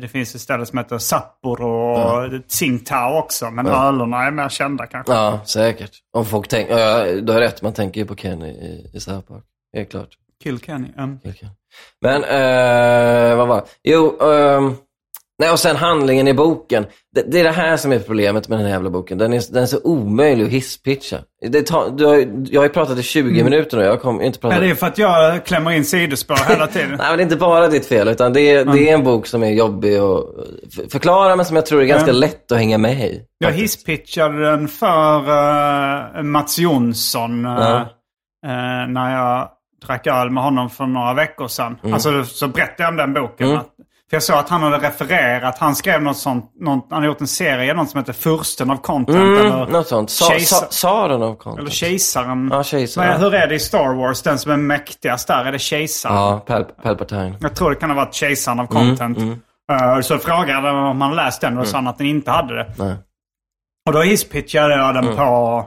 det 0.00 0.08
finns 0.08 0.34
ett 0.34 0.40
ställe 0.40 0.66
som 0.66 0.78
heter 0.78 0.98
Sapporo 0.98 1.94
och 1.94 2.48
Tsingtao 2.48 3.18
också. 3.18 3.50
Men 3.50 3.66
ölerna 3.66 4.26
är 4.26 4.30
mer 4.30 4.48
kända 4.48 4.86
kanske. 4.86 5.12
Ja, 5.12 5.40
säkert. 5.46 5.90
Om 6.12 6.24
folk 6.24 6.48
tänker, 6.48 6.78
ja, 6.78 7.20
du 7.20 7.32
har 7.32 7.40
rätt, 7.40 7.62
man 7.62 7.72
tänker 7.72 8.00
ju 8.00 8.06
på 8.06 8.16
Kenny 8.16 8.48
i, 8.48 8.90
i 8.94 9.00
South 9.00 9.28
Park. 9.28 9.44
Helt 9.76 9.90
klart. 9.90 10.08
Kilkenny. 10.42 10.88
mm. 10.98 11.20
Kilkenny. 11.20 11.52
Men, 12.00 12.24
eh, 12.24 13.36
vad 13.36 13.48
var 13.48 13.56
det? 13.56 13.66
Jo, 13.82 14.18
ehm, 14.20 14.74
nej 15.42 15.50
och 15.50 15.58
sen 15.58 15.76
handlingen 15.76 16.28
i 16.28 16.34
boken. 16.34 16.86
Det, 17.14 17.22
det 17.32 17.40
är 17.40 17.44
det 17.44 17.50
här 17.50 17.76
som 17.76 17.92
är 17.92 17.98
problemet 17.98 18.48
med 18.48 18.58
den 18.58 18.66
här 18.66 18.72
jävla 18.72 18.90
boken. 18.90 19.18
Den 19.18 19.32
är, 19.32 19.52
den 19.52 19.62
är 19.62 19.66
så 19.66 19.80
omöjlig 19.84 20.44
att 20.44 20.50
hisspitcha. 20.50 21.16
Det 21.48 21.62
tar, 21.62 21.90
du 21.90 22.06
har, 22.06 22.14
jag 22.50 22.60
har 22.60 22.66
ju 22.66 22.72
pratat 22.72 22.98
i 22.98 23.02
20 23.02 23.44
minuter 23.44 23.76
nu, 23.76 23.84
jag 23.84 24.00
kommer 24.00 24.22
inte 24.22 24.38
prata... 24.38 24.54
Ja, 24.54 24.60
det 24.60 24.70
är 24.70 24.74
för 24.74 24.86
att 24.86 24.98
jag 24.98 25.44
klämmer 25.44 25.70
in 25.70 25.84
sidospår 25.84 26.48
hela 26.48 26.66
tiden. 26.66 26.88
Nej, 26.98 26.98
men 27.08 27.16
det 27.16 27.22
är 27.22 27.24
inte 27.24 27.36
bara 27.36 27.68
ditt 27.68 27.86
fel, 27.86 28.08
utan 28.08 28.32
det 28.32 28.40
är, 28.40 28.64
det 28.64 28.88
är 28.88 28.94
en 28.94 29.04
bok 29.04 29.26
som 29.26 29.42
är 29.42 29.50
jobbig 29.50 29.96
att 29.96 30.24
förklara, 30.92 31.36
men 31.36 31.44
som 31.44 31.56
jag 31.56 31.66
tror 31.66 31.82
är 31.82 31.86
ganska 31.86 32.10
Ja. 32.10 32.16
lätt 32.16 32.52
att 32.52 32.58
hänga 32.58 32.78
med 32.78 33.00
i. 33.00 33.20
Jag 33.38 33.50
faktiskt. 33.50 33.78
hisspitchade 33.78 34.50
den 34.50 34.68
för 34.68 35.18
uh, 36.18 36.22
Mats 36.22 36.58
Jonsson 36.58 37.44
Ja. 37.44 37.76
eh, 38.46 38.88
när 38.88 39.12
jag 39.16 39.48
drack 39.86 40.06
öl 40.06 40.30
med 40.30 40.42
honom 40.42 40.70
för 40.70 40.86
några 40.86 41.14
veckor 41.14 41.48
sedan. 41.48 41.76
Mm. 41.82 41.94
Alltså 41.94 42.24
så 42.24 42.48
berättade 42.48 42.82
jag 42.82 42.90
om 42.90 42.96
den 42.96 43.12
boken. 43.14 43.56
Att, 43.56 43.68
för 44.12 44.16
jag 44.16 44.22
såg 44.22 44.36
att 44.36 44.48
han 44.48 44.62
hade 44.62 44.78
refererat, 44.78 45.58
han 45.58 45.74
skrev 45.76 46.02
något 46.02 46.16
sånt, 46.16 46.52
något, 46.60 46.86
han 46.90 46.96
hade 46.96 47.06
gjort 47.06 47.20
en 47.20 47.26
serie, 47.26 47.74
något 47.74 47.90
som 47.90 47.98
heter 48.00 48.12
Fursten 48.12 48.70
av 48.70 48.76
Content. 48.76 49.18
eller, 49.18 49.56
Mm, 49.62 49.72
något 49.72 49.88
sånt. 49.88 50.10
Sa, 50.10 50.30
Kejsar- 50.30 50.44
sa, 50.56 50.66
Saren 50.70 51.22
av 51.22 51.34
content. 51.34 51.58
eller 51.58 51.70
Kejsaren. 51.70 52.48
Ja, 52.52 52.62
kejsaren. 52.64 53.08
Men 53.08 53.20
hur 53.20 53.34
är 53.34 53.46
det 53.46 53.54
i 53.54 53.58
Star 53.58 53.94
Wars? 53.94 54.22
Den 54.22 54.38
som 54.38 54.52
är 54.52 54.56
mäktigast 54.56 55.28
där, 55.28 55.44
är 55.44 55.52
det 55.52 55.58
Kejsaren? 55.58 56.16
Ja, 56.16 56.42
Pal 56.46 56.64
Palpatine. 56.82 57.34
Jag 57.40 57.54
tror 57.56 57.70
det 57.70 57.76
kan 57.76 57.90
ha 57.90 57.96
varit 57.96 58.14
Kejsaren 58.14 58.60
av 58.60 58.66
Mm, 58.76 58.96
Content. 58.96 59.18
Eh, 59.72 60.00
så 60.00 60.18
frågade 60.18 60.52
jag 60.68 60.90
om 60.90 61.00
han 61.00 61.16
läst 61.16 61.40
den 61.40 61.58
och 61.58 61.66
sa 61.66 61.76
han 61.76 61.86
att 61.86 61.98
den 61.98 62.06
inte 62.06 62.30
hade 62.30 62.54
det. 62.54 62.72
Nej. 62.78 62.94
Och 63.86 63.92
då 63.92 64.00
hisspitchade 64.02 64.74
jag 64.76 64.90
Mm. 64.90 65.04
den 65.06 65.16
på 65.16 65.64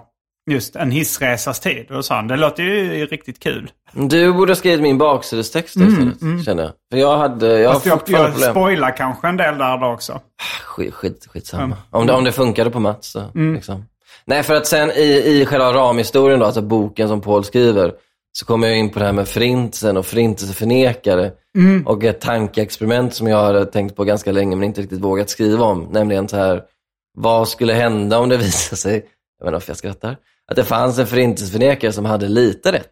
just 0.52 0.76
en 0.76 0.92
hissresas 0.92 1.60
tid. 1.60 1.92
Och 1.92 2.04
han, 2.10 2.28
det 2.28 2.38
låter 2.38 2.64
ju 2.64 3.06
riktigt 3.06 3.40
kul. 3.40 3.72
Du 3.94 4.34
borde 4.34 4.52
ha 4.52 4.56
skrivit 4.56 4.82
min 4.82 4.98
baksidestext 4.98 5.76
istället, 5.76 6.46
känner 6.46 6.64
jag. 6.64 6.72
För 6.92 6.98
jag 7.00 7.18
hade, 7.18 7.60
jag 7.60 7.74
Fast 7.74 7.86
jag, 7.86 8.02
jag 8.08 8.32
problem. 8.34 8.52
spoilar 8.52 8.98
kanske 8.98 9.28
en 9.28 9.38
del 9.38 9.58
där 9.58 9.78
då 9.78 9.88
också. 9.94 10.22
Skit, 10.64 10.94
skit, 10.94 11.28
skitsamma. 11.30 11.78
Om, 11.90 12.08
det, 12.08 12.14
om 12.14 12.24
det 12.24 12.32
funkade 12.32 12.70
på 12.70 12.80
Mats 12.80 13.08
så, 13.08 13.24
Mm. 13.36 13.54
liksom. 13.54 13.86
Nej, 14.26 14.44
för 14.44 14.54
att 14.56 14.68
sen 14.68 14.92
i, 14.92 15.24
i 15.26 15.46
själva 15.46 15.74
ramhistorien 15.74 16.40
då, 16.40 16.46
alltså 16.46 16.62
boken 16.62 17.08
som 17.08 17.22
Paul 17.22 17.44
skriver, 17.44 17.94
så 18.32 18.46
kommer 18.46 18.68
jag 18.68 18.78
in 18.78 18.90
på 18.90 19.00
det 19.00 19.06
här 19.06 19.14
med 19.14 19.28
förintelsen 19.28 19.98
och 19.98 20.06
förintelseförnekare. 20.06 21.32
Mm. 21.58 21.88
Och 21.88 22.04
ett 22.04 22.22
tankeexperiment 22.22 23.14
som 23.14 23.28
jag 23.28 23.38
har 23.38 23.66
tänkt 23.66 23.96
på 23.96 24.04
ganska 24.04 24.32
länge 24.32 24.56
men 24.56 24.64
inte 24.68 24.82
riktigt 24.82 25.00
vågat 25.00 25.30
skriva 25.30 25.66
om. 25.66 25.88
Nämligen 25.92 26.28
så 26.28 26.38
här, 26.38 26.62
vad 27.18 27.48
skulle 27.48 27.74
hända 27.74 28.20
om 28.20 28.30
det 28.30 28.38
visade 28.48 28.78
sig, 28.78 28.92
jag 28.94 29.00
vet 29.00 29.48
inte 29.48 29.52
varför 29.52 29.70
jag 29.70 29.78
skrattar, 29.78 30.18
att 30.52 30.56
det 30.56 30.64
fanns 30.64 31.00
en 31.00 31.08
förintelseförnekare 31.08 31.92
som 31.92 32.06
hade 32.06 32.28
lite 32.28 32.72
rätt. 32.72 32.92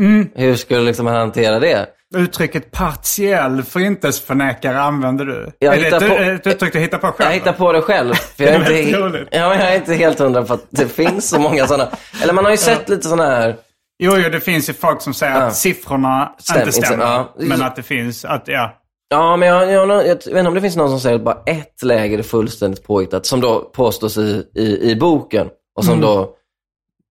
Mm. 0.00 0.28
Hur 0.34 0.56
skulle 0.56 0.80
liksom 0.80 1.06
han 1.06 1.16
hantera 1.16 1.60
det? 1.60 1.86
Uttrycket 2.16 2.70
partiell 2.70 3.62
förintelseförnekare 3.62 4.80
använder 4.80 5.24
du. 5.24 5.52
Jag 5.58 5.78
är 5.78 5.90
det 5.90 6.08
på- 6.08 6.14
ett 6.14 6.46
uttryck 6.54 6.72
du 6.72 6.78
hittar 6.78 6.98
på 6.98 7.06
själv? 7.06 7.28
Jag 7.30 7.34
hittar 7.34 7.52
på 7.52 7.72
det 7.72 7.82
själv. 7.82 8.14
För 8.14 8.44
jag, 8.44 8.54
är 8.54 8.72
inte, 8.82 8.98
roligt. 8.98 9.28
ja, 9.30 9.38
jag 9.54 9.72
är 9.72 9.76
inte 9.76 9.94
helt 9.94 10.18
hundra 10.18 10.42
på 10.44 10.54
att 10.54 10.64
det 10.70 10.88
finns 10.88 11.28
så 11.28 11.38
många 11.40 11.66
sådana. 11.66 11.88
Eller 12.22 12.32
man 12.32 12.44
har 12.44 12.50
ju 12.52 12.56
sett 12.56 12.88
lite 12.88 13.02
sådana 13.08 13.30
här, 13.30 13.56
Jo, 13.98 14.12
jo, 14.16 14.30
det 14.30 14.40
finns 14.40 14.68
ju 14.68 14.72
folk 14.72 15.02
som 15.02 15.14
säger 15.14 15.34
Ja. 15.34 15.42
att 15.42 15.56
siffrorna 15.56 16.32
Stäm- 16.38 16.58
inte 16.60 16.72
stämmer. 16.72 17.04
ja. 17.04 17.34
Men 17.38 17.62
att 17.62 17.76
det 17.76 17.82
finns, 17.82 18.24
att 18.24 18.42
ja. 18.48 18.74
ja 19.08 19.36
men 19.36 19.48
jag, 19.48 19.70
jag, 19.72 19.90
jag, 19.90 20.04
vet 20.04 20.26
inte 20.26 20.40
om 20.48 20.54
det 20.54 20.60
finns 20.60 20.76
någon 20.76 20.88
som 20.90 21.00
säger 21.00 21.16
att 21.16 21.24
bara 21.24 21.42
ett 21.46 21.82
läger 21.82 22.18
är 22.18 22.22
fullständigt 22.22 22.86
påhittat, 22.86 23.26
som 23.26 23.40
då 23.40 23.60
påstås 23.60 24.18
i, 24.18 24.46
i, 24.54 24.90
i 24.90 24.96
boken. 24.96 25.48
Och 25.78 25.84
som 25.84 26.00
då 26.00 26.35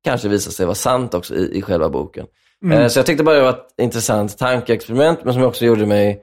kanske 0.06 0.28
visar 0.28 0.52
sig 0.52 0.66
vara 0.66 0.76
sant 0.76 1.14
också 1.14 1.36
i, 1.36 1.58
i 1.58 1.62
själva 1.62 1.90
boken. 1.90 2.26
Eh, 2.72 2.88
så 2.88 3.00
jag 3.00 3.06
tyckte 3.06 3.24
bara 3.24 3.36
det 3.36 3.42
var 3.42 3.50
ett 3.50 3.74
intressant 3.82 4.38
tankeexperiment, 4.38 5.24
men 5.24 5.34
som 5.34 5.44
också 5.44 5.66
gjorde 5.66 5.86
mig 5.86 6.22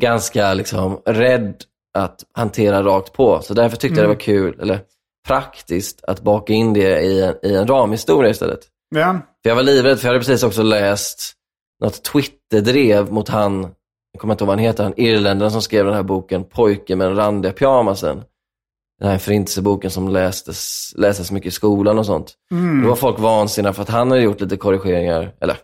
ganska 0.00 0.54
liksom, 0.54 1.00
rädd 1.06 1.54
att 1.98 2.20
hantera 2.32 2.82
rakt 2.82 3.12
på. 3.12 3.40
Så 3.42 3.54
därför 3.54 3.76
tyckte 3.76 4.00
jag 4.00 4.04
det 4.04 4.14
var 4.14 4.20
kul, 4.20 4.60
eller 4.60 4.80
praktiskt, 5.28 6.04
att 6.04 6.20
baka 6.20 6.52
in 6.52 6.72
det 6.72 7.00
i 7.00 7.22
en, 7.22 7.34
i 7.42 7.54
en 7.54 7.66
ramhistoria 7.66 8.30
istället. 8.30 8.60
ja. 8.94 9.20
För 9.42 9.50
jag 9.50 9.56
var 9.56 9.62
livrädd, 9.62 9.98
för 9.98 10.06
jag 10.06 10.12
hade 10.12 10.20
precis 10.20 10.42
också 10.42 10.62
läst 10.62 11.32
något 11.80 12.02
Twitter-drev 12.02 13.12
mot 13.12 13.28
han, 13.28 13.60
jag 14.12 14.20
kommer 14.20 14.34
inte 14.34 14.44
ihåg 14.44 14.48
vad 14.48 14.58
han 14.58 14.64
heter, 14.64 14.84
han 14.84 14.94
irländaren 14.96 15.52
som 15.52 15.62
skrev 15.62 15.84
den 15.84 15.94
här 15.94 16.02
boken 16.02 16.44
Pojken 16.44 16.98
med 16.98 17.06
den 17.06 17.16
randiga 17.16 17.52
pyjamasen. 17.52 18.22
Den 19.00 19.08
här 19.10 19.18
förintelseboken 19.18 19.90
som 19.90 20.08
lästes, 20.08 20.92
lästes 20.96 21.30
mycket 21.30 21.48
i 21.48 21.54
skolan 21.54 21.98
och 21.98 22.06
sånt. 22.06 22.34
Då 22.82 22.88
var 22.88 22.96
folk 22.96 23.18
vansinniga 23.18 23.72
för 23.72 23.82
att 23.82 23.88
han 23.90 24.10
hade 24.10 24.22
gjort 24.22 24.40
lite 24.40 24.56
korrigeringar, 24.56 25.32
eller 25.40 25.56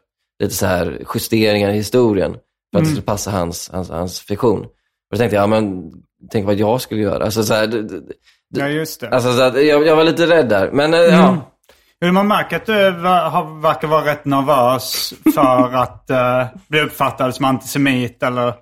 lite 0.43 0.55
så 0.55 0.67
här 0.67 1.03
justeringar 1.15 1.69
i 1.71 1.73
historien 1.73 2.33
för 2.73 2.79
att 2.79 2.85
det 2.85 2.91
skulle 2.91 3.03
passa 3.03 3.31
hans, 3.31 3.71
hans, 3.73 3.91
hans 3.91 4.21
fiktion. 4.21 4.61
Och 4.61 4.69
då 5.13 5.17
tänkte 5.19 5.37
jag, 5.37 5.43
ja 5.43 5.47
men 5.47 5.93
tänk 6.31 6.47
vad 6.47 6.55
jag 6.55 6.81
skulle 6.81 7.01
göra. 7.03 7.25
Alltså, 7.25 7.43
så 7.45 7.55
här, 7.55 7.67
det- 7.67 7.83
det- 7.83 8.03
ja, 8.57 8.69
just 8.69 9.01
det. 9.01 9.09
alltså, 9.09 9.33
så 9.33 9.43
att 9.43 9.65
jag, 9.65 9.87
jag 9.87 9.97
var 9.97 10.05
lite 10.05 10.27
rädd 10.27 10.49
där. 10.49 10.71
Men 10.73 10.95
eh, 10.95 11.01
ja, 11.01 11.37
Jo, 12.05 12.13
Man 12.13 12.29
märker 12.29 12.57
att 12.57 12.67
du 12.67 12.73
verkar 13.61 13.89
vara 13.89 14.05
rätt 14.07 14.25
nervös 14.25 15.15
för 15.35 15.75
att 15.83 16.11
eh, 16.11 16.47
bli 16.69 16.81
uppfattad 16.81 17.35
som 17.35 17.45
antisemit 17.45 18.23
eller... 18.23 18.55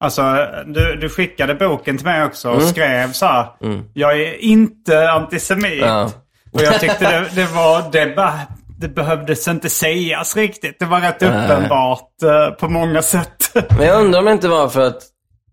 Alltså, 0.00 0.22
du, 0.66 0.96
du 0.96 1.08
skickade 1.08 1.54
boken 1.54 1.96
till 1.96 2.06
mig 2.06 2.24
också 2.24 2.48
och 2.50 2.56
Mm. 2.56 2.68
skrev 2.68 3.12
så 3.12 3.26
här. 3.26 3.46
Jag 3.94 4.20
är 4.20 4.44
inte 4.44 5.10
antisemit. 5.10 5.80
Ja. 5.80 6.10
Och 6.52 6.62
jag 6.62 6.80
tyckte 6.80 7.10
det, 7.10 7.28
det 7.34 7.46
var... 7.54 7.82
Det, 7.92 8.16
bara, 8.16 8.32
det 8.80 8.88
behövdes 8.88 9.48
inte 9.48 9.68
sägas 9.70 10.36
riktigt. 10.36 10.78
Det 10.78 10.84
var 10.84 11.00
rätt 11.00 11.22
uppenbart 11.22 12.22
eh, 12.22 12.54
på 12.54 12.68
många 12.68 13.02
sätt. 13.02 13.50
Men 13.78 13.86
jag 13.86 14.00
undrar 14.04 14.18
om 14.18 14.24
det 14.24 14.32
inte 14.32 14.48
var 14.48 14.68
för 14.68 14.86
att 14.86 15.02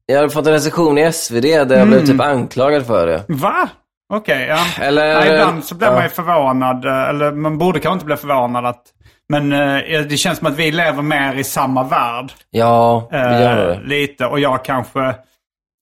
Jag 0.06 0.16
hade 0.16 0.30
fått 0.30 0.48
en 0.48 0.54
recension 0.54 0.98
i 0.98 1.12
SvD 1.14 1.42
där 1.66 1.78
jag 1.78 1.88
blev 1.88 2.06
typ 2.06 2.22
anklagad 2.22 2.86
för 2.86 3.08
det. 3.08 3.24
Va? 3.28 3.70
Okej, 4.14 4.46
ja. 4.50 4.84
Eller- 4.86 5.06
ja. 5.06 5.26
Ibland 5.26 5.64
så 5.66 5.76
blir 5.76 5.88
ja. 5.88 5.94
man 5.94 6.04
ju 6.04 6.10
förvånad. 6.10 6.86
eh, 6.86 7.10
Eller 7.10 7.32
man 7.32 7.58
borde 7.58 7.80
kanske 7.80 7.94
inte 7.94 8.06
bli 8.06 8.16
förvånad. 8.16 8.66
Att, 8.66 8.82
men 9.30 9.52
eh, 9.54 10.02
det 10.02 10.18
känns 10.18 10.38
som 10.38 10.48
att 10.48 10.56
vi 10.60 10.72
lever 10.72 11.02
mer 11.02 11.34
i 11.36 11.44
samma 11.44 11.84
värld. 11.84 12.32
Ja, 12.50 13.08
vi 13.12 13.18
eh, 13.18 13.42
gör 13.42 13.56
det. 13.68 13.82
Lite. 13.84 14.26
Och 14.26 14.40
jag 14.40 14.66
kanske 14.66 15.02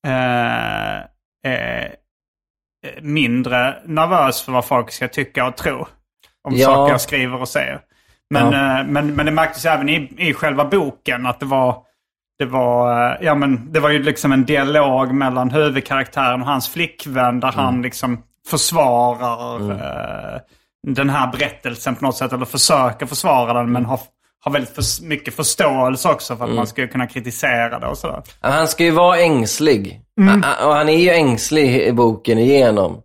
eh, 0.08 0.98
är 1.48 1.96
mindre 3.02 3.76
nervös 3.86 4.42
för 4.42 4.52
vad 4.52 4.66
folk 4.66 4.92
ska 4.92 5.08
tycka 5.08 5.46
och 5.48 5.58
tro. 5.58 5.86
Om 6.48 6.54
Ja. 6.56 6.66
saker 6.68 6.92
jag 6.92 7.02
skriver 7.02 7.42
och 7.42 7.50
säger. 7.50 7.80
Men, 8.30 8.52
Ja. 8.52 8.80
eh, 8.80 8.86
men, 8.88 9.16
men 9.16 9.26
det 9.26 9.32
märktes 9.32 9.66
även 9.66 9.90
i, 9.90 10.14
i 10.18 10.34
själva 10.34 10.66
boken 10.66 11.26
att 11.26 11.40
det 11.40 11.46
var 11.46 11.84
det 12.40 12.46
var, 12.46 13.08
eh, 13.12 13.18
ja, 13.22 13.36
men 13.36 13.72
det 13.74 13.80
var 13.80 13.90
ju 13.90 14.04
liksom 14.04 14.32
en 14.32 14.46
dialog 14.46 15.14
mellan 15.14 15.52
huvudkaraktären 15.52 16.42
och 16.42 16.48
hans 16.48 16.70
flickvän 16.70 17.40
där 17.40 17.52
han 17.52 17.82
liksom 17.82 18.24
försvarar 18.48 19.72
eh, 19.72 20.40
den 20.88 21.10
här 21.10 21.32
berättelsen 21.32 21.96
på 21.96 22.06
något 22.06 22.18
sätt. 22.18 22.34
Eller 22.34 22.46
försöker 22.46 23.06
försvara 23.06 23.54
den 23.54 23.72
men 23.72 23.86
har, 23.86 24.00
har 24.44 24.52
väldigt 24.52 24.76
för, 24.76 25.06
mycket 25.06 25.34
förståelse 25.36 26.10
också 26.10 26.36
för 26.36 26.46
att 26.46 26.52
man 26.52 26.68
ska 26.68 26.88
kunna 26.88 27.08
kritisera 27.08 27.80
det 27.80 27.88
och 27.88 27.98
sådär. 27.98 28.22
Han 28.42 28.68
ska 28.68 28.84
ju 28.84 28.92
vara 28.92 29.18
ängslig. 29.20 30.02
Mm. 30.22 30.42
Han- 30.44 30.68
Och 30.68 30.76
han 30.76 30.90
är 30.90 30.98
ju 30.98 31.10
ängslig 31.10 31.82
i 31.82 31.92
boken 31.92 32.38
igenom. 32.40 32.98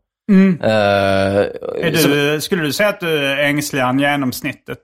Är 0.63 1.97
så- 1.97 2.09
du, 2.09 2.41
skulle 2.41 2.63
du 2.63 2.73
säga 2.73 2.89
att 2.89 3.01
du 3.01 3.27
är 3.27 3.37
ängsligare 3.37 3.89
än 3.91 3.99
genomsnittet? 3.99 4.79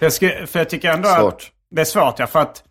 Jag 0.00 0.12
skulle, 0.12 0.46
för 0.46 0.58
jag 0.58 0.70
tycker 0.70 0.92
ändå 0.92 1.08
Svårt. 1.08 1.32
att 1.34 1.40
det 1.74 1.80
är 1.80 1.84
svårt 1.84 2.18
ja, 2.18 2.26
för 2.26 2.40
att 2.40 2.62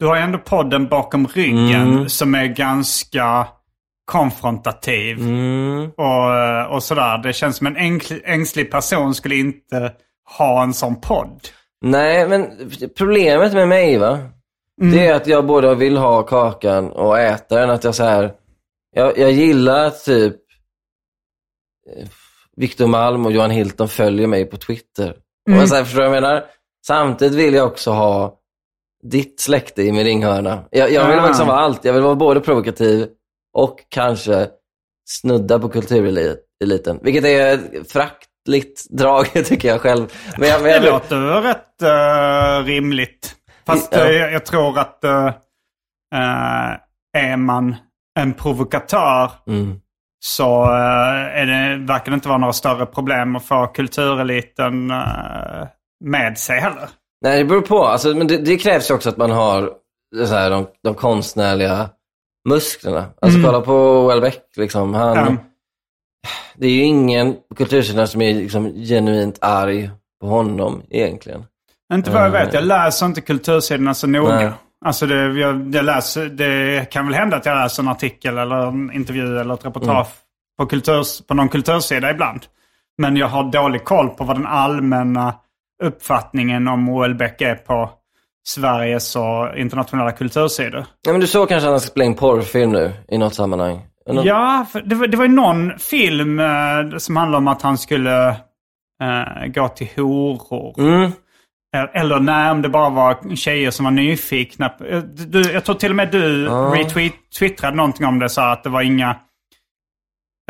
du 0.00 0.06
har 0.06 0.16
ju 0.16 0.22
ändå 0.22 0.38
podden 0.38 0.88
bakom 0.88 1.26
ryggen 1.26 1.92
Mm. 1.92 2.08
som 2.08 2.34
är 2.34 2.46
ganska 2.46 3.46
konfrontativ. 4.04 5.18
Mm. 5.18 5.90
Och, 5.90 6.74
och 6.74 6.82
sådär. 6.82 7.18
Det 7.18 7.32
känns 7.32 7.56
som 7.56 7.66
en 7.66 7.76
ängslig, 7.76 8.22
ängslig 8.24 8.70
person 8.70 9.14
skulle 9.14 9.34
inte 9.36 9.92
ha 10.38 10.62
en 10.62 10.74
sån 10.74 11.00
podd. 11.00 11.40
Nej, 11.84 12.28
men 12.28 12.70
problemet 12.98 13.52
med 13.52 13.68
mig 13.68 13.98
va, 13.98 14.18
Mm. 14.80 14.92
det 14.96 15.06
är 15.06 15.14
att 15.14 15.26
jag 15.26 15.46
både 15.46 15.74
vill 15.74 15.96
ha 15.96 16.22
kakan 16.22 16.90
och 16.92 17.18
äta 17.18 17.60
den. 17.60 17.70
Att 17.70 17.84
jag 17.84 17.94
så 17.94 18.04
här, 18.04 18.32
jag, 18.94 19.18
jag 19.18 19.32
gillar 19.32 19.90
typ 19.90 20.36
eh, 21.96 22.08
Victor 22.56 22.86
Malm 22.86 23.26
och 23.26 23.32
Johan 23.32 23.50
Hilton 23.50 23.88
följer 23.88 24.26
mig 24.26 24.44
på 24.44 24.56
Twitter. 24.56 25.16
Mm. 25.48 25.62
Och 25.62 25.68
så 25.68 25.74
här, 25.74 25.84
förstår 25.84 26.02
du 26.02 26.08
vad 26.08 26.16
jag 26.16 26.22
menar? 26.22 26.44
Samtidigt 26.86 27.34
vill 27.38 27.54
jag 27.54 27.66
också 27.66 27.90
ha 27.90 28.34
ditt 29.02 29.40
släkte 29.40 29.82
i 29.82 29.92
min 29.92 30.04
ringhörna. 30.04 30.64
Jag, 30.70 30.92
jag 30.92 31.08
vill 31.08 31.18
Ah. 31.18 31.26
liksom 31.26 31.46
vara 31.46 31.58
allt. 31.58 31.84
Jag 31.84 31.92
vill 31.92 32.02
vara 32.02 32.14
både 32.14 32.40
provokativ 32.40 33.06
och 33.54 33.78
kanske 33.88 34.48
snudda 35.08 35.58
på 35.58 35.68
kultureliten. 35.68 36.98
Vilket 37.02 37.24
är 37.24 37.54
ett 37.54 37.92
fraktligt 37.92 38.84
drag 38.90 39.26
tycker 39.44 39.68
jag 39.68 39.80
själv. 39.80 40.12
Men 40.38 40.48
jag, 40.48 40.62
men 40.62 40.70
jag 40.70 40.82
Det 40.82 40.90
låter 40.90 41.42
rätt 41.42 41.82
eh, 41.82 42.64
rimligt. 42.66 43.34
Fast 43.66 43.88
Ja. 43.92 44.04
eh, 44.04 44.10
jag, 44.10 44.32
jag 44.32 44.46
tror 44.46 44.78
att 44.78 45.00
uh, 45.04 45.30
är 47.16 47.36
man 47.36 47.76
en 48.20 48.32
provokatör 48.34 49.30
Mm. 49.46 49.80
så 50.24 50.62
uh, 50.64 50.70
är 51.40 51.46
det, 51.46 51.86
verkar 51.86 52.10
det 52.10 52.14
inte 52.14 52.28
vara 52.28 52.38
några 52.38 52.52
större 52.52 52.86
problem 52.86 53.36
att 53.36 53.44
få 53.44 53.66
kultureliten 53.66 54.86
med 56.04 56.38
sig 56.38 56.60
heller. 56.60 56.88
Nej, 57.24 57.38
det 57.38 57.44
beror 57.44 57.60
på. 57.60 57.84
Alltså, 57.84 58.14
men 58.14 58.26
det, 58.26 58.36
det 58.36 58.56
krävs 58.56 58.90
ju 58.90 58.94
också 58.94 59.08
att 59.08 59.16
man 59.16 59.30
har 59.30 59.70
så 60.26 60.34
här, 60.34 60.50
de, 60.50 60.66
de 60.82 60.94
konstnärliga 60.94 61.88
musklerna. 62.48 63.06
Alltså 63.20 63.40
kolla 63.44 63.60
på 63.60 64.06
Welbeck. 64.06 64.42
Liksom. 64.56 64.94
Han, 64.94 65.18
Mm. 65.18 65.38
Det 66.56 66.66
är 66.66 66.70
ju 66.70 66.82
ingen 66.82 67.36
kultursidan 67.56 68.08
som 68.08 68.22
är 68.22 68.34
liksom, 68.34 68.74
genuint 68.74 69.38
arg 69.40 69.90
på 70.20 70.26
honom 70.26 70.82
egentligen. 70.90 71.44
Inte 71.94 72.10
vad 72.10 72.24
jag 72.24 72.30
vet. 72.30 72.54
Jag 72.54 72.64
läser 72.64 73.06
inte 73.06 73.20
kultursidorna 73.20 73.94
så 73.94 74.06
noga. 74.06 74.36
Nej. 74.36 74.50
Alltså 74.84 75.06
det, 75.06 75.40
jag, 75.40 75.74
jag 75.74 75.84
läser, 75.84 76.26
det 76.26 76.90
kan 76.90 77.06
väl 77.06 77.14
hända 77.14 77.36
att 77.36 77.46
jag 77.46 77.56
läser 77.56 77.82
en 77.82 77.88
artikel 77.88 78.38
eller 78.38 78.66
en 78.66 78.92
intervju 78.92 79.40
eller 79.40 79.54
ett 79.54 79.64
reportage 79.64 80.08
på, 80.58 80.66
kulturs, 80.66 81.26
på 81.26 81.34
någon 81.34 81.48
kultursida 81.48 82.10
ibland. 82.10 82.40
Men 82.98 83.16
jag 83.16 83.28
har 83.28 83.52
dålig 83.52 83.84
koll 83.84 84.08
på 84.08 84.24
vad 84.24 84.36
den 84.36 84.46
allmänna 84.46 85.34
uppfattningen 85.82 86.68
om 86.68 86.86
Houellebecq 86.86 87.42
är 87.42 87.54
på 87.54 87.90
Sveriges 88.46 89.16
och 89.16 89.56
internationella 89.58 90.12
kultursidor. 90.12 90.84
Ja, 91.06 91.12
men 91.12 91.20
du 91.20 91.26
såg 91.26 91.48
kanske 91.48 91.66
att 91.68 91.72
han 91.72 91.80
ska 91.80 91.90
spela 91.90 92.04
in 92.04 92.14
porrfilm 92.14 92.72
nu 92.72 92.92
i 93.08 93.18
något 93.18 93.34
sammanhang? 93.34 93.80
Nå- 94.06 94.22
Ja, 94.24 94.66
det, 94.84 94.94
var, 94.94 95.06
det 95.06 95.16
var 95.16 95.24
ju 95.24 95.30
någon 95.30 95.78
film 95.78 96.40
eh, 96.40 96.96
som 96.98 97.16
handlade 97.16 97.38
om 97.38 97.48
att 97.48 97.62
han 97.62 97.78
skulle 97.78 98.28
eh, 99.02 99.46
gå 99.54 99.68
till 99.68 99.88
horor. 99.96 100.74
Mm. 100.80 101.12
Eller 101.94 102.20
nej, 102.20 102.50
om 102.50 102.62
det 102.62 102.68
bara 102.68 102.88
var 102.90 103.36
tjejer 103.36 103.70
som 103.70 103.84
var 103.84 103.92
nyfikna. 103.92 104.74
Eh, 104.88 104.98
Du, 105.02 105.42
jag 105.52 105.64
tror 105.64 105.74
till 105.74 105.90
och 105.90 105.96
med 105.96 106.10
du 106.10 106.44
Ja. 106.44 106.74
retweetade 106.76 107.76
någonting 107.76 108.06
om 108.06 108.18
det. 108.18 108.28
Så 108.28 108.40
att 108.40 108.62
det 108.64 108.70
var 108.70 108.82
inga... 108.82 109.10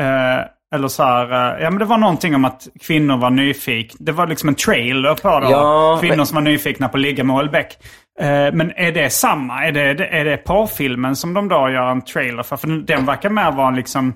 Eh, 0.01 0.45
eller 0.75 0.87
så 0.87 1.03
här, 1.03 1.55
eh, 1.57 1.63
ja 1.63 1.69
men 1.69 1.79
det 1.79 1.85
var 1.85 1.97
någonting 1.97 2.35
om 2.35 2.45
att 2.45 2.67
kvinnor 2.81 3.17
var 3.17 3.29
nyfikna. 3.29 3.97
Det 3.99 4.11
var 4.11 4.27
liksom 4.27 4.49
en 4.49 4.55
trailer 4.55 5.15
på 5.15 5.39
det. 5.39 5.49
Ja, 5.49 5.97
kvinnor 6.01 6.15
men- 6.15 6.25
som 6.25 6.35
var 6.35 6.41
nyfikna 6.41 6.89
på 6.89 6.97
att 6.97 7.01
ligga 7.01 7.23
med 7.23 7.35
Houellebecq. 7.35 7.77
Eh, 8.19 8.53
men 8.53 8.71
är 8.75 8.91
det 8.91 9.09
samma? 9.09 9.65
Är 9.65 9.71
det, 9.71 10.05
är 10.05 10.25
det 10.25 10.37
porrfilmen 10.37 11.15
som 11.15 11.33
de 11.33 11.47
då 11.47 11.69
gör 11.69 11.91
en 11.91 12.01
trailer 12.01 12.43
för? 12.43 12.57
För 12.57 12.67
den 12.67 13.05
verkar 13.05 13.29
mer 13.29 13.51
vara 13.51 13.69
liksom 13.71 14.13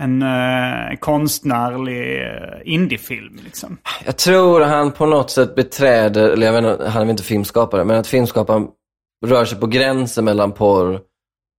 en 0.00 0.22
eh, 0.22 0.96
konstnärlig 1.00 2.22
eh, 2.22 2.28
indiefilm. 2.64 3.40
Liksom. 3.44 3.76
Jag 4.04 4.16
tror 4.16 4.60
han 4.60 4.92
på 4.92 5.06
något 5.06 5.30
sätt 5.30 5.54
beträder, 5.54 6.30
eller 6.30 6.46
jag 6.46 6.52
vet 6.62 6.72
inte, 6.72 6.88
han 6.88 6.96
är 7.02 7.04
väl 7.06 7.10
inte 7.10 7.22
filmskapare, 7.22 7.84
men 7.84 7.96
att 7.96 8.06
filmskaparen 8.06 8.66
rör 9.26 9.44
sig 9.44 9.60
på 9.60 9.66
gränsen 9.66 10.24
mellan 10.24 10.52
porr 10.52 11.00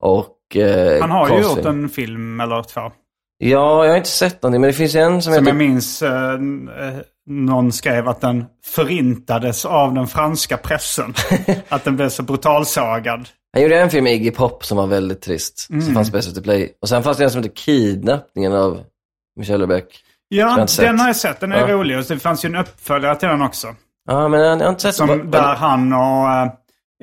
och 0.03 0.55
eh, 0.55 1.01
Han 1.01 1.11
har 1.11 1.29
ju 1.29 1.43
gjort 1.43 1.65
en 1.65 1.89
film 1.89 2.39
eller 2.39 2.63
två. 2.63 2.91
Ja, 3.37 3.83
jag 3.85 3.91
har 3.91 3.97
inte 3.97 4.09
sett 4.09 4.41
någonting, 4.43 4.61
men 4.61 4.67
det 4.67 4.73
finns 4.73 4.95
en 4.95 5.11
som, 5.11 5.21
Som 5.21 5.33
heter... 5.33 5.47
jag 5.47 5.55
minns 5.55 6.01
eh, 6.01 6.33
eh, 6.33 6.95
någon 7.27 7.71
skrev 7.71 8.07
att 8.07 8.21
den 8.21 8.45
förintades 8.65 9.65
av 9.65 9.93
den 9.93 10.07
franska 10.07 10.57
pressen. 10.57 11.13
att 11.69 11.83
den 11.83 11.95
blev 11.95 12.09
så 12.09 12.23
brutalsagad. 12.23 13.29
Han 13.53 13.61
gjorde 13.63 13.79
en 13.79 13.89
film 13.89 14.03
med 14.03 14.13
Iggy 14.13 14.31
Pop 14.31 14.65
som 14.65 14.77
var 14.77 14.87
väldigt 14.87 15.21
trist, 15.21 15.67
Mm. 15.69 15.81
som 15.81 15.93
fanns 15.93 16.11
på 16.11 16.21
SVT 16.21 16.43
Play. 16.43 16.73
Och 16.81 16.89
sen 16.89 17.03
fanns 17.03 17.17
det 17.17 17.23
en 17.23 17.31
som 17.31 17.43
heter 17.43 17.55
Kidnappningen 17.55 18.53
av 18.53 18.79
Michel. 19.39 19.61
Som 19.61 19.69
jag 19.71 19.83
Ja, 20.29 20.65
den 20.79 20.99
har 20.99 21.07
jag 21.07 21.15
sett. 21.15 21.39
Den 21.39 21.51
är 21.51 21.59
Ja. 21.59 21.67
rolig. 21.67 21.97
Och 21.97 22.03
det 22.03 22.19
fanns 22.19 22.45
ju 22.45 22.47
en 22.47 22.55
uppföljare 22.55 23.15
till 23.15 23.27
den 23.27 23.41
också. 23.41 23.75
Ja, 24.07 24.27
men 24.27 24.39
jag 24.39 24.57
har 24.57 24.69
inte 24.69 24.81
sett 24.81 24.95
Som, 24.95 25.07
den. 25.07 25.31
där 25.31 25.55
han 25.55 25.93
och 25.93 26.29
eh, 26.31 26.51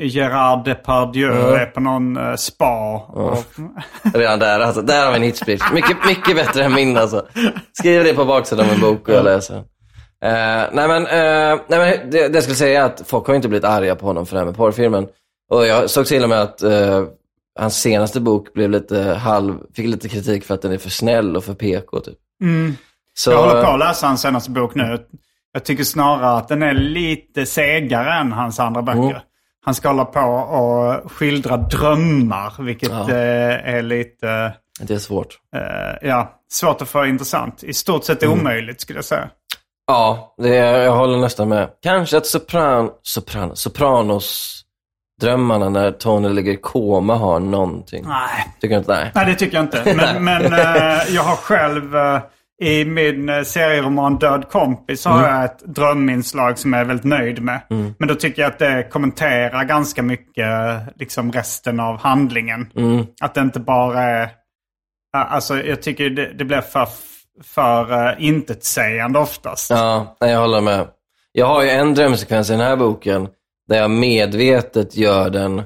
Gerard 0.00 0.64
Depardieu 0.64 1.26
Ja. 1.35 1.59
är 1.59 1.66
på 1.66 1.81
någon 1.81 2.16
eh, 2.16 2.35
spa. 2.35 2.96
Och, 2.96 3.44
Redan 4.14 4.38
där, 4.38 4.61
alltså. 4.61 4.83
Där 4.83 5.05
har 5.05 5.12
vi 5.12 5.16
en 5.16 5.22
hitspitch. 5.22 5.62
Mycket, 5.72 5.96
mycket 6.07 6.37
bättre 6.37 6.64
än 6.64 6.74
min 6.74 6.96
alltså. 6.96 7.26
Skriv 7.72 8.05
det 8.05 8.14
på 8.14 8.24
baksidan 8.24 8.66
av 8.66 8.72
en 8.74 8.81
bok 8.81 9.09
och 9.09 9.14
jag 9.14 9.24
läser. 9.24 9.57
Eh, 10.24 10.64
nej 10.72 10.88
men, 10.88 11.07
eh, 11.07 11.61
nej, 11.68 11.78
men 12.00 12.11
det, 12.11 12.28
det 12.28 12.35
jag 12.35 12.42
skulle 12.42 12.57
säga 12.57 12.81
är 12.83 12.85
att 12.87 13.02
folk 13.07 13.26
har 13.26 13.35
inte 13.35 13.48
blivit 13.48 13.64
arga 13.64 13.94
på 13.96 14.07
honom 14.07 14.26
för 14.26 14.35
det 14.35 14.40
här 14.40 14.46
med 14.46 14.57
porrfilmen. 14.57 15.07
Och 15.50 15.66
jag 15.66 15.90
såg 15.90 16.07
till 16.07 16.22
och 16.22 16.28
med 16.28 16.42
att 16.42 16.62
eh, 16.62 17.02
hans 17.59 17.81
senaste 17.81 18.20
bok 18.20 18.52
blev 18.55 18.70
lite 18.70 19.02
halv, 19.02 19.55
fick 19.74 19.87
lite 19.87 20.09
kritik 20.09 20.44
för 20.44 20.55
att 20.55 20.62
den 20.62 20.72
är 20.72 20.78
för 20.78 20.90
snäll 20.90 21.37
och 21.37 21.44
för 21.44 21.55
PK 21.55 22.00
typ. 22.00 22.18
Så, 23.18 23.31
Jag 23.31 23.38
håller 23.38 23.64
på 23.64 23.70
att 23.70 23.78
läsa 23.78 24.07
hans 24.07 24.20
senaste 24.22 24.50
bok 24.50 24.74
nu. 24.74 24.98
Jag 25.52 25.64
tycker 25.64 25.85
snarare 25.85 26.37
att 26.38 26.48
den 26.48 26.62
är 26.62 26.74
lite 26.74 27.46
segare 27.46 28.14
än 28.14 28.33
hans 28.33 28.61
andra 28.61 28.83
böcker. 28.83 29.22
Han 29.64 29.75
ska 29.75 29.88
hålla 29.88 30.05
på 30.05 30.20
och 30.20 31.12
skildra 31.12 31.57
drömmar, 31.57 32.62
vilket 32.62 32.90
Ja. 32.90 33.11
eh, 33.11 33.75
är 33.75 33.83
lite 33.83 34.53
det 34.81 34.94
är 34.94 34.98
svårt. 34.98 35.38
eh, 35.57 36.09
ja, 36.09 36.33
svårt 36.53 36.83
att 36.83 36.88
få 36.88 37.07
intressant. 37.07 37.62
I 37.64 37.72
stort 37.75 38.05
sett 38.05 38.22
Mm. 38.22 38.40
omöjligt 38.40 38.81
skulle 38.81 38.98
jag 38.98 39.05
säga. 39.05 39.31
Ja, 39.87 40.35
det, 40.38 40.48
jag 40.57 40.92
håller 40.96 41.18
nästan 41.18 41.48
med. 41.48 41.68
Kanske 41.83 42.16
att 42.16 42.27
sopran, 42.27 42.90
sopran, 43.03 43.57
Sopranos 43.57 44.59
drömmarna 45.20 45.68
när 45.68 45.90
Tony 45.90 46.29
ligger 46.29 46.53
i 46.53 46.57
koma 46.57 47.14
har 47.16 47.40
någonting. 47.40 48.05
Nej, 48.09 48.46
Tycker 48.61 48.75
du 48.75 48.79
inte? 48.79 48.92
Nej. 48.94 49.11
Nej 49.14 49.27
det 49.27 49.35
tycker 49.35 49.57
jag 49.57 49.64
inte. 49.64 49.94
Men, 49.96 50.25
men 50.40 50.53
eh, 50.53 51.03
jag 51.14 51.22
har 51.22 51.37
själv 51.37 51.96
eh, 51.96 52.20
i 52.62 52.85
min 52.85 53.29
eh, 53.29 53.42
serieroman 53.42 54.18
Död 54.18 54.48
kompis 54.51 55.03
så 55.03 55.11
har 55.11 55.29
jag 55.29 55.44
ett 55.44 55.59
dröminslag 55.59 56.59
som 56.59 56.72
jag 56.72 56.81
är 56.81 56.85
väldigt 56.85 57.05
nöjd 57.05 57.42
med. 57.42 57.61
Men 57.98 58.09
då 58.09 58.14
tycker 58.14 58.42
jag 58.42 58.53
att 58.53 58.59
det 58.59 58.88
kommenterar 58.90 59.64
ganska 59.64 60.03
mycket 60.03 60.46
eh, 60.46 60.79
liksom 60.96 61.33
resten 61.33 61.81
av 61.81 61.98
handlingen. 62.01 62.70
Att 63.20 63.35
det 63.35 63.40
inte 63.40 63.61
bara 63.61 64.03
är... 64.03 64.22
eh, 64.22 64.29
Alltså 65.33 65.62
jag 65.62 65.83
tycker 65.83 66.11
det, 66.11 66.33
det 66.33 66.44
blir 66.44 66.61
för, 66.61 66.88
för 67.42 67.92
uh, 67.92 68.25
intetsägande 68.25 69.18
oftast. 69.18 69.70
Ja, 69.70 70.16
jag 70.20 70.40
håller 70.40 70.61
med. 70.61 70.87
Jag 71.33 71.46
har 71.46 71.62
ju 71.62 71.70
en 71.70 71.94
drömsekvens 71.94 72.51
i 72.51 72.53
den 72.53 72.61
här 72.61 72.77
boken 72.77 73.29
där 73.68 73.77
jag 73.79 73.90
medvetet 73.90 74.96
gör 74.96 75.31
den 75.31 75.62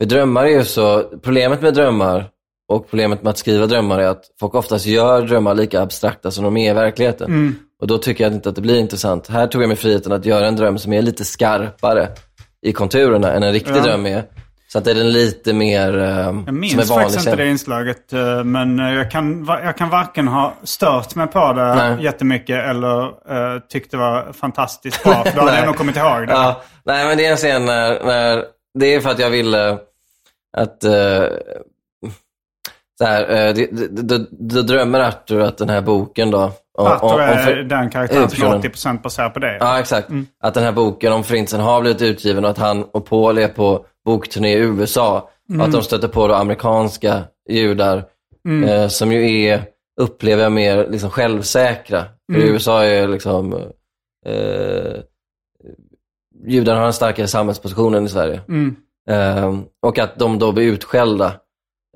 För 0.00 0.08
drömmar 0.08 0.44
är 0.44 0.48
ju 0.48 0.64
så, 0.64 1.02
problemet 1.22 1.62
med 1.62 1.74
drömmar 1.74 2.30
och 2.68 2.90
problemet 2.90 3.22
med 3.22 3.30
att 3.30 3.38
skriva 3.38 3.66
drömmar 3.66 3.98
är 3.98 4.06
att 4.08 4.24
folk 4.40 4.54
oftast 4.54 4.86
gör 4.86 5.22
drömmar 5.22 5.54
lika 5.54 5.80
abstrakta 5.82 6.30
som 6.30 6.44
de 6.44 6.56
är 6.56 6.70
i 6.70 6.74
verkligheten. 6.74 7.26
Mm. 7.26 7.54
Och 7.80 7.86
då 7.86 7.98
tycker 7.98 8.24
jag 8.24 8.32
inte 8.32 8.48
att 8.48 8.54
det 8.54 8.60
blir 8.60 8.78
intressant. 8.78 9.28
Här 9.28 9.46
tog 9.46 9.62
jag 9.62 9.68
mig 9.68 9.76
friheten 9.76 10.12
att 10.12 10.24
göra 10.24 10.46
en 10.46 10.56
dröm 10.56 10.78
som 10.78 10.92
är 10.92 11.02
lite 11.02 11.24
skarpare 11.24 12.08
i 12.62 12.72
konturerna 12.72 13.32
än 13.32 13.42
en 13.42 13.52
riktig 13.52 13.76
Ja. 13.76 13.82
dröm 13.82 14.06
är. 14.06 14.24
Så 14.72 14.78
att 14.78 14.84
det 14.84 14.90
är 14.90 14.94
den 14.94 15.12
lite 15.12 15.52
mer 15.52 15.98
eh, 15.98 16.04
Jag 16.08 16.24
som 16.24 16.48
är 16.48 16.52
minns 16.52 16.74
vanlig 16.90 17.04
faktiskt 17.04 17.26
inte 17.26 17.36
det 17.42 17.48
inslaget. 17.50 18.12
eh, 18.12 18.44
Men 18.44 18.78
eh, 18.80 18.94
jag 18.94 19.10
kan, 19.10 19.44
jag 19.48 19.76
kan 19.76 19.90
varken 19.90 20.28
ha 20.28 20.54
stört 20.62 21.14
mig 21.14 21.26
på 21.26 21.52
det 21.52 21.74
Nej. 21.74 22.04
jättemycket 22.04 22.64
eller 22.68 23.02
uh, 23.06 23.60
tyckt 23.68 23.90
det 23.90 23.96
var 23.96 24.32
fantastiskt 24.32 25.02
bra. 25.04 25.24
För 25.24 25.36
då 25.36 25.40
hade 25.42 25.56
jag 25.58 25.66
nog 25.66 25.76
kommit 25.76 25.96
ihåg 25.96 26.26
det. 26.26 26.32
Ja, 26.32 26.62
nej 26.84 27.06
men 27.06 27.16
det 27.16 27.26
är 27.26 27.30
en 27.30 27.36
scen 27.36 27.64
när, 27.64 28.04
när 28.04 28.44
det 28.78 28.94
är 28.94 29.00
för 29.00 29.10
att 29.10 29.18
jag 29.18 29.30
ville 29.30 29.78
att 30.56 30.84
eh, 30.84 30.92
så 32.98 33.04
här, 33.04 33.48
eh, 33.48 33.66
då, 33.90 34.62
drömmer 34.62 35.00
Arthur 35.00 35.40
att 35.40 35.58
den 35.58 35.68
här 35.68 35.80
boken 35.80 36.30
då. 36.30 36.52
om- 36.78 36.86
Arthur 36.86 37.14
om- 37.14 37.20
är 37.20 37.36
för- 37.44 37.56
den 37.56 37.90
karaktären 37.90 38.30
som 38.30 38.42
är 38.42 38.46
huvudpersonen. 38.48 38.58
80% 38.58 39.02
baserad 39.02 39.34
på 39.34 39.40
det. 39.40 39.56
Ja, 39.60 39.78
exakt. 39.80 40.08
Att 40.42 40.54
den 40.54 40.64
här 40.64 40.72
boken 40.72 41.12
om 41.12 41.24
Förintelsen 41.24 41.60
har 41.60 41.80
blivit 41.80 42.02
utgiven 42.02 42.44
och 42.44 42.50
att 42.50 42.58
han 42.58 42.84
och 42.84 43.06
Paul 43.06 43.38
är 43.38 43.48
på 43.48 43.86
bokturné 44.04 44.48
i 44.56 44.58
USA. 44.60 45.30
Och 45.58 45.64
att 45.64 45.72
de 45.72 45.82
stöter 45.82 46.08
på 46.08 46.26
då 46.28 46.34
amerikanska 46.34 47.22
judar 47.48 48.04
eh, 48.68 48.88
som 48.88 49.12
ju 49.12 49.42
är, 49.42 49.62
upplever 50.00 50.42
jag, 50.42 50.52
mer 50.52 50.86
liksom 50.90 51.10
självsäkra. 51.10 52.04
För 52.32 52.40
i 52.40 52.48
USA 52.48 52.84
är 52.84 53.08
liksom, 53.08 53.52
eh, 54.26 55.00
judar 56.46 56.76
har 56.76 56.86
en 56.86 56.92
starkare 56.92 57.26
samhällsposition 57.26 57.94
än 57.94 58.04
i 58.04 58.08
Sverige. 58.08 58.40
Mm. 58.48 58.76
Eh, 59.10 59.54
och 59.86 59.98
att 59.98 60.18
de 60.18 60.38
då 60.38 60.52
blir 60.52 60.64
utskällda 60.72 61.26
eh, 61.26 61.32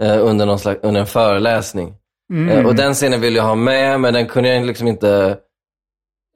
under, 0.00 0.46
någon 0.46 0.59
slags, 0.59 0.81
under 0.83 1.00
en 1.00 1.07
föreläsning. 1.07 1.94
Mm. 2.33 2.48
Eh, 2.48 2.66
och 2.66 2.74
den 2.74 2.94
scenen 2.94 3.20
vill 3.20 3.35
jag 3.35 3.42
ha 3.42 3.55
med, 3.55 4.00
men 4.00 4.14
den 4.14 4.26
kunde 4.26 4.55
jag 4.55 4.66
liksom 4.66 4.88
inte 4.88 5.38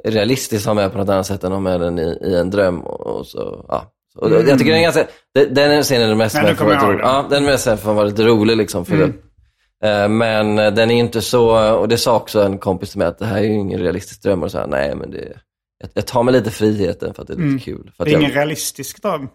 realistiskt 0.04 0.66
ha 0.66 0.74
med 0.74 0.92
på 0.92 0.98
något 0.98 1.08
annat 1.08 1.26
sätt 1.26 1.44
än 1.44 1.52
att 1.52 1.56
ha 1.56 1.60
med 1.60 1.80
den 1.80 1.98
i, 1.98 2.18
i 2.22 2.36
en 2.36 2.50
dröm. 2.50 2.80
Och, 2.80 3.26
så, 3.26 3.64
ja. 3.68 3.92
och 4.16 4.30
Jag 4.30 4.58
tycker 4.58 4.70
den 4.70 4.78
är 4.80 4.82
ganska, 4.82 5.06
den, 5.34 5.54
den 5.54 5.82
scenen 5.82 6.10
är 6.10 6.14
mest 6.14 6.34
Nej, 6.42 6.54
för 6.54 6.64
rolig. 6.64 7.00
Ja, 7.02 7.26
den 7.30 7.44
mest 7.44 7.64
för 7.64 7.72
att 7.72 7.84
vara 7.84 8.04
lite 8.04 8.22
rolig 8.22 8.56
liksom. 8.56 8.84
För. 8.84 9.12
Eh, 9.84 10.08
Men 10.08 10.58
eh, 10.58 10.72
den 10.72 10.90
är 10.90 10.94
inte 10.94 11.20
så, 11.22 11.74
och 11.76 11.88
det 11.88 11.98
sa 11.98 12.16
också 12.16 12.42
en 12.42 12.58
kompis 12.58 12.90
till 12.90 12.98
mig 12.98 13.08
att 13.08 13.18
det 13.18 13.26
här 13.26 13.38
är 13.38 13.42
ju 13.42 13.54
ingen 13.54 13.80
realistisk 13.80 14.22
dröm. 14.22 14.42
Och 14.42 14.50
så 14.50 14.58
här, 14.58 14.66
nej 14.66 14.94
men 14.96 15.10
det, 15.10 15.38
jag, 15.78 15.90
jag 15.94 16.06
tar 16.06 16.22
mig 16.22 16.34
lite 16.34 16.50
friheten 16.50 17.14
för 17.14 17.22
att 17.22 17.28
det 17.28 17.34
är 17.34 17.38
lite 17.38 17.64
kul. 17.64 17.90
För 17.96 18.02
att 18.02 18.08
Det 18.08 18.14
är 18.14 18.18
ingen 18.18 18.30
jag, 18.30 18.36
realistisk 18.36 19.02
dröm. 19.02 19.28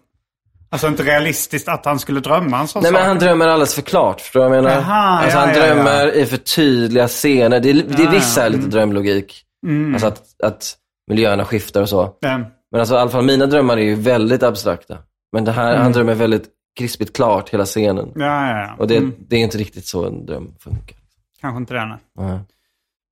Alltså 0.72 0.88
inte 0.88 1.02
realistiskt 1.02 1.68
att 1.68 1.84
han 1.84 1.98
skulle 1.98 2.20
drömma 2.20 2.60
en 2.60 2.68
sån 2.68 2.82
Nej 2.82 2.92
sak. 2.92 3.00
men 3.00 3.08
han 3.08 3.18
drömmer 3.18 3.48
alldeles 3.48 3.74
för 3.74 3.82
klart, 3.82 4.20
förstår 4.20 4.40
du 4.40 4.48
vad 4.48 4.56
jag 4.56 4.64
menar? 4.64 4.76
Jaha, 4.80 5.18
alltså 5.20 5.38
ja, 5.38 5.44
han 5.44 5.54
ja, 5.54 5.66
ja. 5.66 5.74
drömmer 5.74 6.12
i 6.16 6.26
för 6.26 6.36
tydliga 6.36 7.08
scener. 7.08 7.60
Det 7.60 7.70
är, 7.70 7.74
det 7.74 8.02
är 8.02 8.04
Ja, 8.04 8.10
vissa 8.10 8.42
ja, 8.42 8.48
lite 8.48 8.58
mm. 8.58 8.70
drömlogik. 8.70 9.42
Mm. 9.66 9.92
Alltså 9.94 10.06
att, 10.08 10.22
att 10.42 10.74
miljöerna 11.10 11.44
skiftar 11.44 11.82
och 11.82 11.88
så. 11.88 12.02
Eh, 12.02 12.38
Men 12.70 12.80
alltså 12.80 12.94
i 12.94 12.98
alla 12.98 13.10
fall 13.10 13.24
mina 13.24 13.46
drömmar 13.46 13.76
är 13.76 13.82
ju 13.82 13.94
väldigt 13.94 14.42
abstrakta. 14.42 14.98
Men 15.32 15.44
det 15.44 15.52
här, 15.52 15.76
han 15.76 15.92
drömmer 15.92 16.14
väldigt 16.14 16.44
krispigt 16.78 17.16
klart 17.16 17.48
hela 17.48 17.64
scenen. 17.64 18.12
Ja, 18.14 18.24
ja, 18.50 18.58
ja. 18.58 18.74
Och 18.78 18.86
det, 18.88 18.96
Mm. 18.96 19.14
det 19.28 19.36
är 19.36 19.40
inte 19.40 19.58
riktigt 19.58 19.86
så 19.86 20.06
en 20.06 20.26
dröm 20.26 20.54
funkar. 20.60 20.96
Kanske 21.40 21.56
inte 21.58 21.74
det. 21.74 21.84
nej. 21.86 21.98
Nej. 22.18 22.38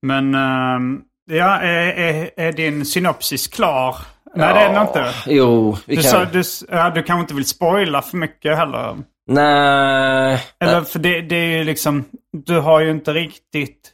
Men 0.07 0.35
ehm, 0.35 1.01
ja, 1.31 1.57
är, 1.61 1.87
är, 1.93 2.31
är 2.37 2.53
din 2.53 2.85
synopsis 2.87 3.49
klar? 3.49 3.97
Nej, 4.35 4.55
det 4.55 4.61
är 4.61 4.73
den 4.73 4.83
inte. 4.83 5.05
Jo, 5.27 5.77
vi 5.87 5.97
Du, 5.97 6.03
kan... 6.03 6.11
sa, 6.11 6.25
du, 6.25 6.43
ja, 6.69 6.91
du 6.91 7.03
kanske 7.03 7.21
inte 7.21 7.35
vill 7.35 7.47
spoila 7.47 8.03
för 8.03 8.17
mycket 8.17 8.57
heller. 8.57 8.97
Nej. 9.29 10.41
Eller 10.61 10.81
för 10.83 10.99
det, 10.99 11.21
det 11.21 11.37
är 11.37 11.59
ju 11.59 11.65
liksom, 11.65 12.05
du 12.47 12.61
har 12.61 12.81
ju 12.81 12.91
inte 12.91 13.13
riktigt, 13.13 13.91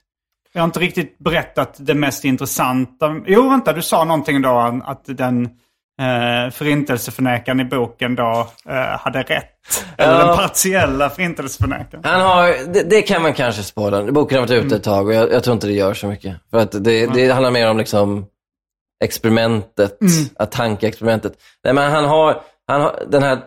jag 0.52 0.60
har 0.62 0.64
inte 0.66 0.80
riktigt 0.80 1.18
berättat 1.18 1.74
det 1.78 1.94
mest 1.94 2.24
intressanta. 2.24 3.16
Jo, 3.26 3.48
vänta, 3.50 3.72
du 3.72 3.82
sa 3.82 4.04
någonting 4.04 4.42
då 4.42 4.80
att 4.84 5.02
den 5.04 5.44
eh, 6.00 6.50
förintelseförnekaren 6.52 7.60
i 7.60 7.64
boken 7.64 8.14
då 8.14 8.46
eh, 8.68 8.74
hade 9.00 9.22
rätt. 9.22 9.50
Eller 9.98 10.12
Ja. 10.20 10.26
den 10.26 10.36
partiella 10.36 11.10
förintelseförnekaren. 11.10 12.04
Han 12.04 12.20
har, 12.20 12.72
det, 12.72 12.82
det 12.90 13.02
kan 13.02 13.22
man 13.22 13.32
kanske 13.34 13.62
spåra. 13.62 14.12
Boken 14.12 14.38
har 14.38 14.46
varit 14.46 14.64
ute 14.64 14.76
ett 14.76 14.82
tag 14.84 15.06
och 15.06 15.14
jag, 15.14 15.32
jag 15.32 15.44
tror 15.44 15.54
inte 15.54 15.66
det 15.66 15.72
gör 15.72 15.94
så 15.94 16.06
mycket. 16.06 16.36
För 16.50 16.58
att 16.58 16.84
det, 16.84 17.06
det 17.06 17.30
handlar 17.32 17.50
mer 17.50 17.70
om 17.70 17.78
liksom 17.78 18.26
experimentet, 19.04 19.98
att 20.36 20.52
tankeexperimentet. 20.52 21.32
Nej 21.64 21.74
men 21.74 21.92
han 21.92 22.04
har, 22.04 22.40
han 22.66 22.80
har 22.80 23.02
den 23.08 23.22
här, 23.22 23.38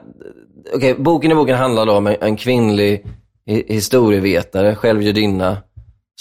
okej, 0.76 0.96
boken 0.98 1.32
i 1.32 1.36
boken 1.36 1.58
handlar 1.58 1.86
då 1.86 1.94
om 1.94 2.08
en, 2.08 2.16
en 2.22 2.38
kvinnlig 2.38 3.06
hi- 3.48 3.74
historievetare, 3.74 4.76
själv 4.76 5.02
judinna, 5.02 5.58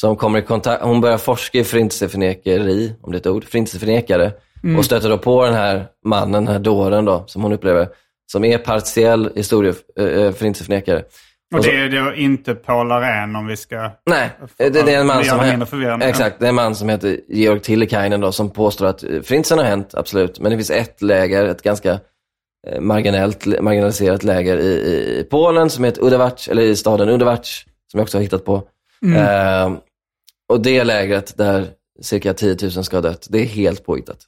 som 0.01 0.17
kommer 0.17 0.39
i 0.39 0.43
kontakt, 0.43 0.83
hon 0.83 1.01
börjar 1.01 1.19
forska 1.19 1.59
i 1.59 1.65
förintelseförnekeri, 1.65 2.93
om 3.03 3.13
det 3.13 3.17
är 3.17 3.21
ett 3.21 3.27
ord, 3.27 3.45
förintelseförnekare. 3.45 4.33
Och 4.79 4.85
stöter 4.85 5.09
då 5.09 5.19
på 5.19 5.45
den 5.45 5.55
här 5.55 5.87
mannen, 6.05 6.45
den 6.45 6.53
här 6.53 6.59
dåren 6.59 7.05
då, 7.05 7.25
som 7.27 7.43
hon 7.43 7.53
upplever, 7.53 7.89
som 8.33 8.45
är 8.45 8.59
partiell 8.59 9.31
historie, 9.37 9.75
äh, 9.97 10.33
förintelseförnekare. 10.33 11.03
Och 11.55 11.63
det 11.63 11.77
är 11.77 12.05
då 12.05 12.15
inte 12.15 12.55
Paul 12.55 12.93
Arén 12.93 13.37
om 13.37 13.47
vi 13.47 13.57
ska... 13.57 13.91
Nej, 14.07 14.31
det, 14.57 14.71
det 14.71 14.95
är 14.95 15.01
en 15.01 15.07
man 15.07 15.25
som... 15.25 15.67
förvirrande. 15.67 16.07
Exakt, 16.07 16.41
det 16.41 16.47
är 16.47 16.49
en 16.49 16.55
man 16.55 16.75
som 16.75 16.89
heter 16.89 17.21
Georg 17.29 17.61
Tillikainen 17.61 18.21
då, 18.21 18.33
som 18.33 18.51
påstår 18.51 18.87
att 18.87 19.03
eh, 19.03 19.09
förintelsen 19.09 19.59
har 19.59 19.65
hänt, 19.65 19.95
absolut. 19.95 20.41
Men 20.41 20.51
det 20.51 20.59
finns 20.59 20.71
ett 20.71 21.03
läger, 21.03 21.45
ett 21.47 21.63
ganska 21.63 22.01
eh, 22.69 22.81
marginellt, 22.81 23.47
marginaliserat 23.61 24.23
läger 24.25 24.59
i, 24.59 24.73
i 25.21 25.27
Polen 25.31 25.71
som 25.71 25.85
heter 25.85 26.05
Udavac, 26.05 26.49
eller 26.49 26.63
i 26.63 26.77
staden 26.77 27.09
Udavac, 27.09 27.65
som 27.91 27.99
jag 27.99 28.03
också 28.03 28.19
har 28.19 28.23
hittat 28.23 28.45
på. 28.45 28.63
Eh, 29.17 29.73
och 30.49 30.61
det 30.61 30.85
lägret 30.85 31.37
där 31.37 31.67
cirka 32.03 32.35
10 32.35 32.57
000 32.63 32.85
ska 32.85 32.97
ha 32.97 33.03
dött, 33.03 33.27
det 33.31 33.39
är 33.39 33.45
helt 33.45 33.85
påhittat. 33.85 34.19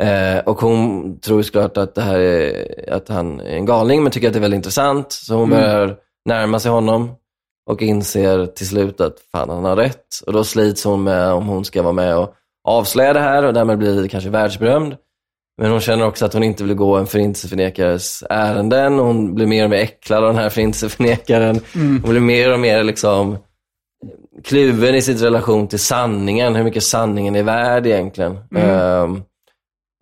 Eh, 0.00 0.38
och 0.38 0.60
hon 0.60 1.20
tror 1.20 1.42
såklart 1.42 1.76
att, 1.76 1.94
det 1.94 2.02
här 2.02 2.18
är, 2.18 2.92
att 2.92 3.08
han 3.08 3.40
är 3.40 3.56
en 3.56 3.66
galning, 3.66 4.02
men 4.02 4.12
tycker 4.12 4.26
att 4.26 4.32
det 4.32 4.38
är 4.38 4.40
väldigt 4.40 4.58
intressant. 4.58 5.12
Så 5.12 5.34
hon 5.34 5.50
börjar 5.50 5.96
närma 6.24 6.58
sig 6.58 6.70
honom 6.70 7.10
och 7.70 7.82
inser 7.82 8.46
till 8.46 8.68
slut 8.68 9.00
att 9.00 9.20
fan, 9.32 9.50
han 9.50 9.64
har 9.64 9.76
rätt. 9.76 10.06
Och 10.26 10.32
då 10.32 10.44
slits 10.44 10.84
hon 10.84 11.02
med 11.02 11.32
om 11.32 11.46
hon 11.46 11.64
ska 11.64 11.82
vara 11.82 11.92
med 11.92 12.16
och 12.16 12.34
avslöja 12.68 13.12
det 13.12 13.20
här 13.20 13.44
och 13.44 13.54
därmed 13.54 13.78
bli 13.78 14.08
kanske 14.08 14.30
världsberömd. 14.30 14.96
Men 15.60 15.70
hon 15.70 15.80
känner 15.80 16.06
också 16.06 16.24
att 16.24 16.32
hon 16.32 16.42
inte 16.42 16.64
vill 16.64 16.74
gå 16.74 16.96
en 16.96 17.06
förintelseförnekares 17.06 18.24
ärenden. 18.30 18.98
Hon 18.98 19.34
blir 19.34 19.46
mer 19.46 19.64
och 19.64 19.70
mer 19.70 19.78
äcklad 19.78 20.24
av 20.24 20.34
den 20.34 20.42
här 20.42 20.50
förintelseförnekaren. 20.50 21.60
Hon 21.74 22.10
blir 22.10 22.20
mer 22.20 22.52
och 22.52 22.60
mer 22.60 22.82
liksom 22.82 23.38
kluven 24.44 24.94
i 24.94 25.02
sin 25.02 25.18
relation 25.18 25.68
till 25.68 25.78
sanningen, 25.78 26.54
hur 26.54 26.64
mycket 26.64 26.82
sanningen 26.82 27.36
är 27.36 27.42
värd 27.42 27.86
egentligen. 27.86 28.38
Ehm, 28.56 29.22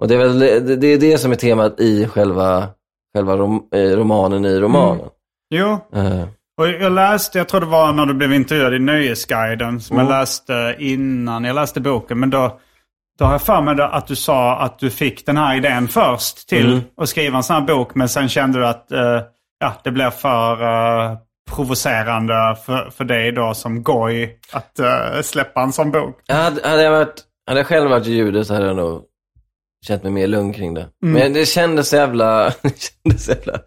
och 0.02 0.08
det 0.08 0.14
är 0.14 0.18
väl 0.18 0.38
det, 0.38 0.76
det, 0.76 0.86
är 0.86 0.98
det 0.98 1.18
som 1.18 1.32
är 1.32 1.36
temat 1.36 1.80
i 1.80 2.06
själva, 2.06 2.68
själva 3.14 3.36
rom, 3.36 3.68
eh, 3.74 3.78
romanen 3.80 4.44
i 4.44 4.58
romanen. 4.58 5.06
Jo, 5.50 5.78
Eh, 5.94 6.24
och 6.60 6.68
jag 6.68 6.92
läste, 6.92 7.38
jag 7.38 7.48
tror 7.48 7.60
det 7.60 7.66
var 7.66 7.92
när 7.92 8.06
du 8.06 8.14
blev 8.14 8.32
intervjuad 8.32 8.74
i 8.74 8.78
Nöjesguiden 8.78 9.80
som 9.80 9.96
Mm. 9.96 10.08
jag 10.10 10.18
läste 10.20 10.76
innan 10.78 11.44
jag 11.44 11.54
läste 11.54 11.80
boken. 11.80 12.20
Men 12.20 12.30
då, 12.30 12.60
då 13.18 13.24
har 13.24 13.32
jag 13.32 13.42
för 13.42 13.60
mig 13.60 13.76
att 13.80 14.06
du 14.06 14.16
sa 14.16 14.56
att 14.58 14.78
du 14.78 14.90
fick 14.90 15.26
den 15.26 15.36
här 15.36 15.56
idén 15.56 15.88
först 15.88 16.48
till 16.48 16.66
Mm. 16.72 16.80
att 16.96 17.08
skriva 17.08 17.36
en 17.36 17.42
sån 17.42 17.54
här 17.56 17.62
bok. 17.62 17.94
Men 17.94 18.08
sen 18.08 18.28
kände 18.28 18.58
du 18.58 18.66
att 18.66 18.92
eh, 18.92 19.20
ja, 19.60 19.72
det 19.84 19.90
blev 19.90 20.10
för 20.10 20.62
eh, 20.62 21.16
provocerande 21.50 22.56
för, 22.66 22.90
för 22.90 23.04
dig 23.04 23.32
då 23.32 23.54
som 23.54 23.82
goj 23.82 24.38
att 24.52 24.78
eh, 24.78 25.20
släppa 25.22 25.60
en 25.62 25.72
sån 25.72 25.90
bok. 25.90 26.20
hade, 26.28 26.68
hade, 26.68 26.82
jag 26.82 26.90
varit, 26.90 27.22
hade 27.46 27.60
jag 27.60 27.66
själv 27.66 27.90
varit 27.90 28.06
jude 28.06 28.44
så 28.44 28.54
hade 28.54 28.66
jag 28.66 28.76
nog 28.76 29.02
känt 29.86 30.02
mig 30.02 30.12
mer 30.12 30.26
lugn 30.26 30.52
kring 30.52 30.74
det. 30.74 30.86
Men 31.02 31.32
det 31.32 31.46
kändes 31.46 31.88
så 31.88 31.96
jävla, 31.96 32.44
det 32.62 32.90
kändes 33.04 33.24
så 33.24 33.32
jävla 33.32 33.58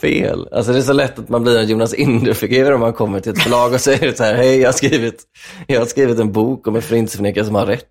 fel. 0.00 0.48
Alltså 0.52 0.72
det 0.72 0.78
är 0.78 0.82
så 0.82 0.92
lätt 0.92 1.18
att 1.18 1.28
man 1.28 1.42
blir 1.42 1.58
en 1.58 1.68
Jonas 1.68 1.94
Inderfigur 1.94 2.72
om 2.72 2.80
man 2.80 2.92
kommer 2.92 3.20
till 3.20 3.32
ett 3.32 3.42
förlag 3.42 3.72
och 3.74 3.80
säger 3.80 4.14
så 4.14 4.24
här, 4.24 4.34
hej 4.34 4.60
jag 4.60 4.68
har 4.68 4.72
skrivit, 4.72 5.22
jag 5.66 5.78
har 5.80 5.86
skrivit 5.86 6.18
en 6.18 6.32
bok 6.32 6.66
om 6.66 6.76
en 6.76 6.82
förintelseförnekare 6.82 7.44
som 7.44 7.54
har 7.54 7.66
rätt. 7.66 7.86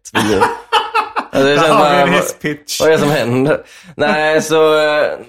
Alltså, 1.32 1.49
det 1.49 1.55
känns 1.55 1.70
bara- 1.70 2.05
hisspitch. 2.05 2.80
Vad 2.82 2.89
är 2.89 2.93
det 2.93 2.99
som 2.99 3.10
händer? 3.12 3.62
Nej, 3.95 4.41
så, 4.41 4.72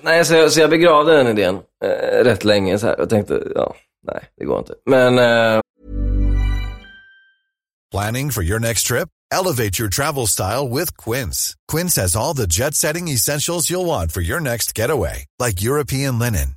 nej, 0.03 0.25
så, 0.25 0.35
jag, 0.35 0.53
så 0.53 0.61
jag 0.61 0.71
begravde 0.71 1.17
den 1.17 1.27
idén 1.27 1.59
eh, 1.85 2.25
rätt 2.25 2.45
länge 2.45 2.79
så 2.79 2.87
här, 2.87 3.01
och 3.01 3.09
tänkte, 3.11 3.43
ja, 3.55 3.75
nej, 4.07 4.25
det 4.39 4.45
går 4.45 4.59
inte. 4.59 4.73
Men 4.91 5.19
eh, 5.19 5.61
Planning 7.93 8.31
for 8.31 8.43
your 8.43 8.61
next 8.61 8.87
trip? 8.87 9.09
Elevate 9.33 9.79
your 9.81 9.89
travel 9.89 10.27
style 10.27 10.69
with 10.69 10.97
Quince. 10.97 11.55
Quince 11.73 11.97
has 12.01 12.17
all 12.17 12.35
the 12.35 12.47
jet 12.47 12.75
setting 12.75 13.09
essentials 13.09 13.69
you'll 13.71 13.87
want 13.87 14.13
for 14.13 14.21
your 14.21 14.41
next 14.41 14.79
getaway, 14.79 15.27
like 15.39 15.61
European 15.61 16.19
linen, 16.19 16.57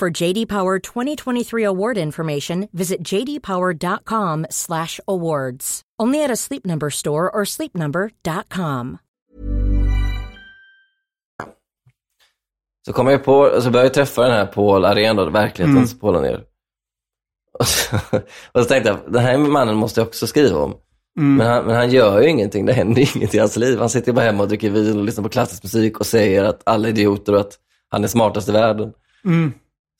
For 0.00 0.22
JD 0.22 0.48
Power 0.48 0.80
2023 0.94 1.64
award 1.64 1.98
information, 1.98 2.68
visit 2.72 3.08
jdpower.com/awards. 3.08 5.82
Only 6.02 6.24
at 6.24 6.30
a 6.30 6.36
Sleep 6.36 6.64
Number 6.64 6.90
store 6.90 7.30
or 7.30 7.44
sleepnumber.com. 7.44 8.98
Så 12.86 12.92
kommer 12.92 13.10
jag 13.10 13.24
på, 13.24 13.34
och 13.34 13.62
så 13.62 13.70
började 13.70 13.86
jag 13.86 13.94
träffa 13.94 14.22
den 14.22 14.32
här 14.32 14.46
Paul 14.46 14.84
Arén, 14.84 15.16
då, 15.16 15.30
verklighetens 15.30 16.00
Paul 16.00 16.16
Arén. 16.16 16.40
Och 17.58 17.66
så, 17.66 17.96
och 18.52 18.62
så 18.62 18.64
tänkte 18.64 18.90
jag, 18.90 18.98
den 19.12 19.22
här 19.22 19.38
mannen 19.38 19.76
måste 19.76 20.00
jag 20.00 20.08
också 20.08 20.26
skriva 20.26 20.58
om. 20.58 20.74
Men, 21.14 21.46
han, 21.46 21.64
men 21.64 21.76
han 21.76 21.90
gör 21.90 22.20
ju 22.20 22.28
ingenting, 22.28 22.66
det 22.66 22.72
händer 22.72 23.02
ju 23.02 23.08
inget 23.14 23.34
i 23.34 23.38
hans 23.38 23.56
liv. 23.56 23.78
Han 23.78 23.90
sitter 23.90 24.12
bara 24.12 24.24
hemma 24.24 24.42
och 24.42 24.48
dricker 24.48 24.70
vin 24.70 24.98
och 24.98 25.04
lyssnar 25.04 25.22
på 25.22 25.28
klassisk 25.28 25.62
musik 25.62 26.00
och 26.00 26.06
säger 26.06 26.44
att 26.44 26.62
alla 26.66 26.88
är 26.88 26.90
idioter 26.90 27.34
och 27.34 27.40
att 27.40 27.58
han 27.88 28.04
är 28.04 28.08
smartast 28.08 28.48
i 28.48 28.52
världen. 28.52 28.92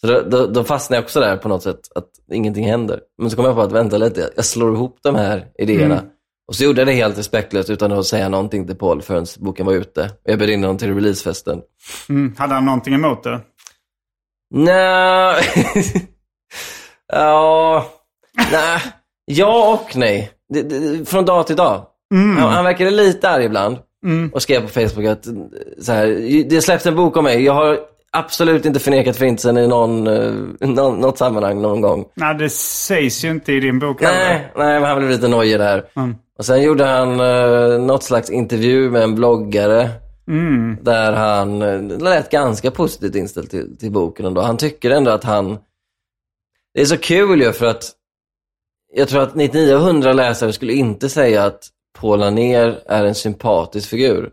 Så 0.00 0.06
då, 0.06 0.20
då, 0.20 0.46
då 0.46 0.64
fastnar 0.64 0.96
jag 0.96 1.04
också 1.04 1.20
där 1.20 1.36
på 1.36 1.48
något 1.48 1.62
sätt, 1.62 1.80
att 1.94 2.08
ingenting 2.32 2.66
händer. 2.66 3.00
Men 3.18 3.30
så 3.30 3.36
kom 3.36 3.44
jag 3.44 3.54
på 3.54 3.62
att 3.62 3.72
vänta 3.72 3.98
lite, 3.98 4.30
jag 4.36 4.44
slår 4.44 4.74
ihop 4.74 4.98
de 5.02 5.14
här 5.14 5.46
idéerna. 5.58 6.02
Och 6.48 6.54
så 6.56 6.64
gjorde 6.64 6.80
jag 6.80 6.88
det 6.88 6.92
helt 6.92 7.18
respektlöst 7.18 7.70
utan 7.70 7.92
att 7.92 8.06
säga 8.06 8.28
någonting 8.28 8.66
till 8.66 8.76
Paul 8.76 9.02
förrän 9.02 9.26
boken 9.38 9.66
var 9.66 9.72
ute. 9.72 10.04
Och 10.04 10.30
jag 10.30 10.38
bjöd 10.38 10.50
in 10.50 10.62
honom 10.62 10.78
till 10.78 10.94
releasefesten. 10.94 11.60
Mm. 12.08 12.34
Hade 12.38 12.54
han 12.54 12.64
någonting 12.64 12.94
emot 12.94 13.22
det? 13.22 13.40
Nej. 14.54 15.42
ja. 17.12 17.86
Nej. 18.52 18.80
Ja 19.24 19.72
och 19.72 19.96
nej. 19.96 20.30
Det, 20.48 20.62
det, 20.62 21.08
från 21.08 21.24
dag 21.24 21.46
till 21.46 21.56
dag. 21.56 21.86
Han, 22.14 22.36
han 22.36 22.64
verkade 22.64 22.90
lite 22.90 23.28
arg 23.30 23.44
ibland. 23.44 23.78
Och 24.32 24.42
skrev 24.42 24.60
på 24.60 24.68
Facebook 24.68 25.06
att 25.06 25.24
så 25.80 25.92
här, 25.92 26.06
det 26.50 26.62
släpps 26.62 26.86
en 26.86 26.96
bok 26.96 27.16
om 27.16 27.24
mig. 27.24 27.44
Jag 27.44 27.54
har 27.54 27.78
absolut 28.12 28.64
inte 28.64 28.80
förnekat 28.80 29.16
förintelsen 29.16 29.58
i 29.58 29.66
någon, 29.66 30.06
eh, 30.06 30.68
någon, 30.68 31.00
något 31.00 31.18
sammanhang 31.18 31.62
någon 31.62 31.80
gång. 31.80 32.04
Nej, 32.14 32.34
det 32.34 32.50
sägs 32.50 33.24
ju 33.24 33.30
inte 33.30 33.52
i 33.52 33.60
din 33.60 33.78
bok. 33.78 34.00
Nej, 34.00 34.52
nej, 34.56 34.80
men 34.80 34.84
han 34.84 34.98
blev 34.98 35.10
lite 35.10 35.28
nojig 35.28 35.58
där. 35.58 35.84
Och 36.38 36.44
sen 36.44 36.62
gjorde 36.62 36.84
han 36.84 37.20
uh, 37.20 37.80
något 37.80 38.02
slags 38.02 38.30
intervju 38.30 38.90
med 38.90 39.02
en 39.02 39.14
bloggare. 39.14 39.90
Där 40.80 41.12
han 41.12 41.62
uh, 41.62 41.98
lät 41.98 42.30
ganska 42.30 42.70
positivt 42.70 43.14
inställd 43.14 43.50
till, 43.50 43.76
till 43.76 43.92
boken 43.92 44.26
ändå. 44.26 44.40
Han 44.40 44.56
tycker 44.56 44.90
ändå 44.90 45.10
att 45.10 45.24
han... 45.24 45.58
Det 46.74 46.80
är 46.80 46.84
så 46.84 46.96
kul 46.96 47.40
ju 47.40 47.52
för 47.52 47.66
att 47.66 47.92
jag 48.92 49.08
tror 49.08 49.22
att 49.22 49.34
9900 49.34 50.12
läsare 50.12 50.52
skulle 50.52 50.72
inte 50.72 51.08
säga 51.08 51.44
att 51.44 51.68
Paul 51.98 52.22
Anér 52.22 52.82
är 52.86 53.04
en 53.04 53.14
sympatisk 53.14 53.88
figur. 53.88 54.30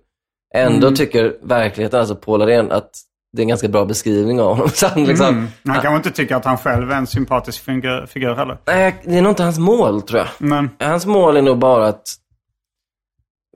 Ändå 0.53 0.91
tycker 0.91 1.37
verkligheten, 1.41 1.99
alltså 1.99 2.15
Paul 2.15 2.41
Arén, 2.41 2.71
att 2.71 2.91
det 3.33 3.41
är 3.41 3.43
en 3.43 3.47
ganska 3.47 3.67
bra 3.67 3.85
beskrivning 3.85 4.41
av 4.41 4.49
honom. 4.55 4.69
Så 4.73 4.87
han, 4.87 5.03
liksom, 5.03 5.27
Mm. 5.27 5.47
Han 5.65 5.75
kanske 5.81 5.95
inte 5.95 6.11
tycker 6.11 6.35
att 6.35 6.45
han 6.45 6.57
själv 6.57 6.91
är 6.91 6.95
en 6.95 7.07
sympatisk 7.07 7.63
figur, 7.63 8.05
figur 8.05 8.35
heller. 8.35 8.57
Nej, 8.67 8.95
det 9.05 9.17
är 9.17 9.21
nog 9.21 9.31
inte 9.31 9.43
hans 9.43 9.59
mål 9.59 10.01
tror 10.01 10.19
jag. 10.19 10.27
Men 10.37 10.69
Hans 10.79 11.05
mål 11.05 11.37
är 11.37 11.41
nog 11.41 11.57
bara 11.59 11.87
att 11.87 12.03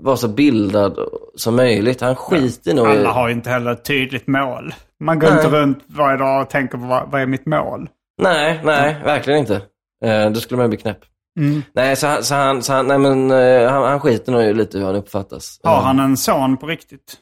vara 0.01 0.17
så 0.17 0.27
bildad 0.27 0.97
som 1.35 1.55
möjligt. 1.55 2.01
Han 2.01 2.15
skiter 2.15 2.73
nog 2.73 2.87
i... 2.87 2.89
alla 2.91 3.11
har 3.11 3.27
ju 3.27 3.33
inte 3.33 3.49
heller 3.49 3.71
ett 3.71 3.85
tydligt 3.85 4.27
mål. 4.27 4.73
Man 4.99 5.19
går 5.19 5.31
inte 5.31 5.47
runt 5.49 5.83
varje 5.87 6.17
dag 6.17 6.41
och 6.41 6.49
tänker 6.49 6.77
på 6.77 6.85
vad, 6.85 7.11
vad 7.11 7.21
är 7.21 7.25
mitt 7.25 7.45
mål? 7.45 7.89
Nej, 8.21 8.61
nej, 8.63 9.01
verkligen 9.03 9.39
inte. 9.39 9.61
Eh, 10.05 10.29
då 10.29 10.39
skulle 10.39 10.57
man 10.61 10.69
bli 10.69 10.77
knäpp. 10.77 10.99
Nej, 11.75 11.95
så, 11.95 12.07
han- 12.07 12.23
så, 12.23 12.35
han, 12.35 12.61
så 12.63 12.73
han, 12.73 12.87
nej, 12.87 12.97
men, 12.97 13.31
eh, 13.31 13.69
han, 13.71 13.83
han 13.83 13.99
skiter 13.99 14.31
nog 14.31 14.55
lite 14.55 14.77
hur 14.77 14.85
han 14.85 14.95
uppfattas. 14.95 15.59
Har 15.63 15.81
han 15.81 15.99
en 15.99 16.17
son 16.17 16.57
på 16.57 16.67
riktigt? 16.67 17.17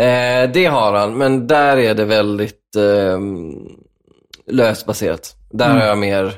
Eh, 0.00 0.50
det 0.52 0.66
har 0.66 0.92
han, 0.92 1.18
men 1.18 1.46
där 1.46 1.76
är 1.76 1.94
det 1.94 2.04
väldigt 2.04 2.76
eh, 2.76 3.18
löst 4.46 4.86
baserat. 4.86 5.36
Där 5.50 5.68
har 5.70 5.86
jag 5.86 5.98
mer... 5.98 6.34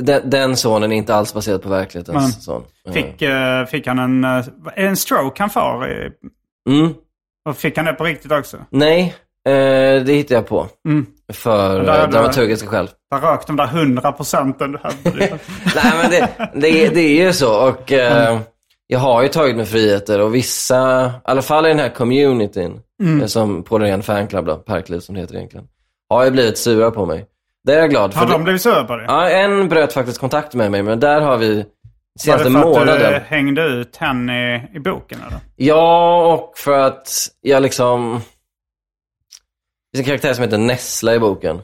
d- 0.00 0.20
Den 0.24 0.56
sonen 0.56 0.92
är 0.92 0.96
inte 0.96 1.14
alls 1.14 1.34
baserad 1.34 1.62
på 1.62 1.68
son. 2.40 2.62
Eh, 2.86 2.92
Fick, 2.92 3.22
eh, 3.22 3.64
fick 3.66 3.86
han 3.86 3.98
en, 3.98 4.24
eh, 4.24 4.44
en 4.74 4.96
stroke 4.96 5.42
han 5.42 5.50
får? 5.50 5.84
Mm. 6.68 6.94
Och 7.48 7.56
fick 7.56 7.76
han 7.76 7.86
det 7.86 7.92
på 7.92 8.04
riktigt 8.04 8.32
också? 8.32 8.56
Nej, 8.70 9.14
eh, 9.46 10.02
det 10.04 10.12
hittade 10.12 10.34
jag 10.34 10.46
på. 10.46 10.66
För 11.32 11.80
där- 11.84 12.04
eh, 12.04 12.08
dramaturgiska 12.10 12.68
skäl. 12.68 12.90
Där 13.10 13.18
rök 13.20 13.46
de 13.46 13.56
där 13.56 13.66
hundra 13.66 14.12
procenten 14.12 14.72
du 14.72 14.78
hade. 14.78 14.98
Nej, 15.74 15.92
men 16.02 16.10
det, 16.10 16.28
det, 16.54 16.88
det 16.94 17.00
är 17.20 17.24
ju 17.26 17.32
så. 17.32 17.68
Och 17.68 17.92
eh, 17.92 18.38
jag 18.86 18.98
har 18.98 19.22
ju 19.22 19.28
tagit 19.28 19.56
mig 19.56 19.66
friheter 19.66 20.20
och 20.20 20.34
vissa, 20.34 21.06
i 21.06 21.10
alla 21.24 21.42
fall 21.42 21.66
i 21.66 21.68
den 21.68 21.78
här 21.78 21.88
communityn, 21.88 22.80
eh, 23.20 23.26
som 23.26 23.62
på 23.62 23.78
den 23.78 24.02
fanclub 24.02 24.46
då, 24.46 24.56
Parkliv 24.56 25.00
som 25.00 25.14
det 25.14 25.20
heter 25.20 25.34
egentligen, 25.34 25.68
har 26.08 26.24
ju 26.24 26.30
blivit 26.30 26.58
sura 26.58 26.90
på 26.90 27.06
mig. 27.06 27.26
Det 27.64 27.74
är 27.74 27.78
jag 27.78 27.90
glad 27.90 28.12
för. 28.12 28.20
Har 28.20 28.26
de 28.32 28.44
blivit 28.44 28.62
sura 28.62 28.84
på 28.84 28.96
dig? 28.96 29.06
Ja, 29.08 29.28
en 29.28 29.68
bröt 29.68 29.92
faktiskt 29.92 30.18
kontakt 30.20 30.54
med 30.54 30.70
mig, 30.70 30.82
men 30.82 31.00
där 31.00 31.20
har 31.20 31.36
vi 31.36 31.56
Var 31.56 31.64
det 32.14 32.20
senaste 32.20 32.50
för 32.50 32.58
att 32.58 32.64
månaden. 32.66 33.12
du 33.12 33.18
hängde 33.18 33.62
ut 33.62 33.96
henne 33.96 34.56
i, 34.56 34.76
i 34.76 34.80
boken 34.80 35.18
eller? 35.26 35.38
Ja, 35.56 36.32
och 36.34 36.58
för 36.58 36.78
att 36.78 37.08
jag 37.40 37.62
liksom... 37.62 38.20
Det 39.92 39.98
finns 39.98 40.06
en 40.08 40.10
karaktär 40.10 40.32
som 40.34 40.44
heter 40.44 40.58
Nessla 40.58 41.14
i 41.14 41.18
boken. 41.18 41.56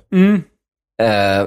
Eh, 1.02 1.46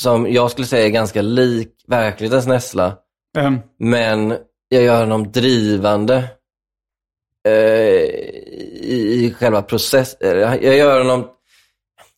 som 0.00 0.32
jag 0.32 0.50
skulle 0.50 0.66
säga 0.66 0.86
är 0.86 0.90
ganska 0.90 1.22
lik 1.22 1.70
verklighetens 1.88 2.46
Nessla. 2.46 2.96
Um, 3.38 3.60
Men 3.78 4.36
jag 4.68 4.82
gör 4.82 5.00
honom 5.00 5.32
drivande 5.32 6.24
eh, 7.48 7.52
i, 8.82 9.24
i 9.24 9.34
själva 9.38 9.62
processen. 9.62 10.38
Jag 10.38 10.76
gör 10.76 10.98
honom... 10.98 11.26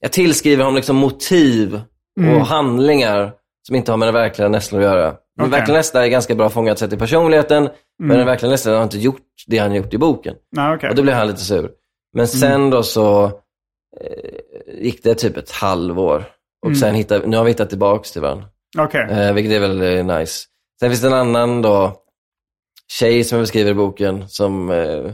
Jag 0.01 0.13
tillskriver 0.13 0.65
honom 0.65 0.77
liksom 0.77 0.97
motiv 0.97 1.81
och 2.21 2.47
handlingar 2.47 3.33
som 3.67 3.77
inte 3.77 3.93
har 3.93 3.97
med 3.97 4.09
den 4.09 4.15
verkliga 4.15 4.49
Nessla 4.49 4.79
att 4.79 4.85
göra. 4.85 5.05
Den 5.05 5.17
Okej. 5.47 5.51
verkliga 5.51 5.77
Nessla 5.77 6.05
är 6.05 6.09
ganska 6.09 6.35
bra 6.35 6.51
fångat 6.51 6.79
sett 6.79 6.93
i 6.93 6.97
personligheten, 6.97 7.69
men 7.99 8.17
den 8.17 8.27
verkliga 8.27 8.51
Nessla 8.51 8.77
har 8.77 8.83
inte 8.83 8.99
gjort 8.99 9.23
det 9.47 9.59
han 9.59 9.75
gjort 9.75 9.95
i 9.95 9.99
boken. 9.99 10.35
nej, 10.53 10.75
okej. 10.75 10.91
Och 10.91 10.97
då 10.97 11.03
blev 11.03 11.15
han 11.15 11.27
lite 11.27 11.41
sur. 11.41 11.71
Men 12.13 12.29
sen 12.29 12.71
då 12.71 12.83
så 12.83 13.25
eh, 13.25 14.81
gick 14.81 15.03
det 15.03 15.15
typ 15.15 15.37
ett 15.37 15.51
halvår. 15.51 16.25
Och 16.67 16.77
sen 16.77 16.95
hittade, 16.95 17.27
nu 17.27 17.37
har 17.37 17.45
vi 17.45 17.51
hittat 17.51 17.69
tillbaks 17.69 18.13
till 18.13 18.23
varandra. 18.23 18.45
Okej. 18.79 19.07
Eh, 19.11 19.33
vilket 19.33 19.53
är 19.53 19.61
väldigt 19.61 20.07
nice. 20.07 20.45
Sen 20.81 20.91
finns 20.91 21.01
det 21.01 21.07
en 21.07 21.15
annan 21.15 21.63
då, 21.63 21.93
tjej 22.93 23.25
som 23.25 23.37
jag 23.37 23.43
beskriver 23.43 23.71
i 23.71 23.75
boken, 23.75 24.29
som 24.29 24.71
eh, 24.71 24.79
eh, 24.79 25.13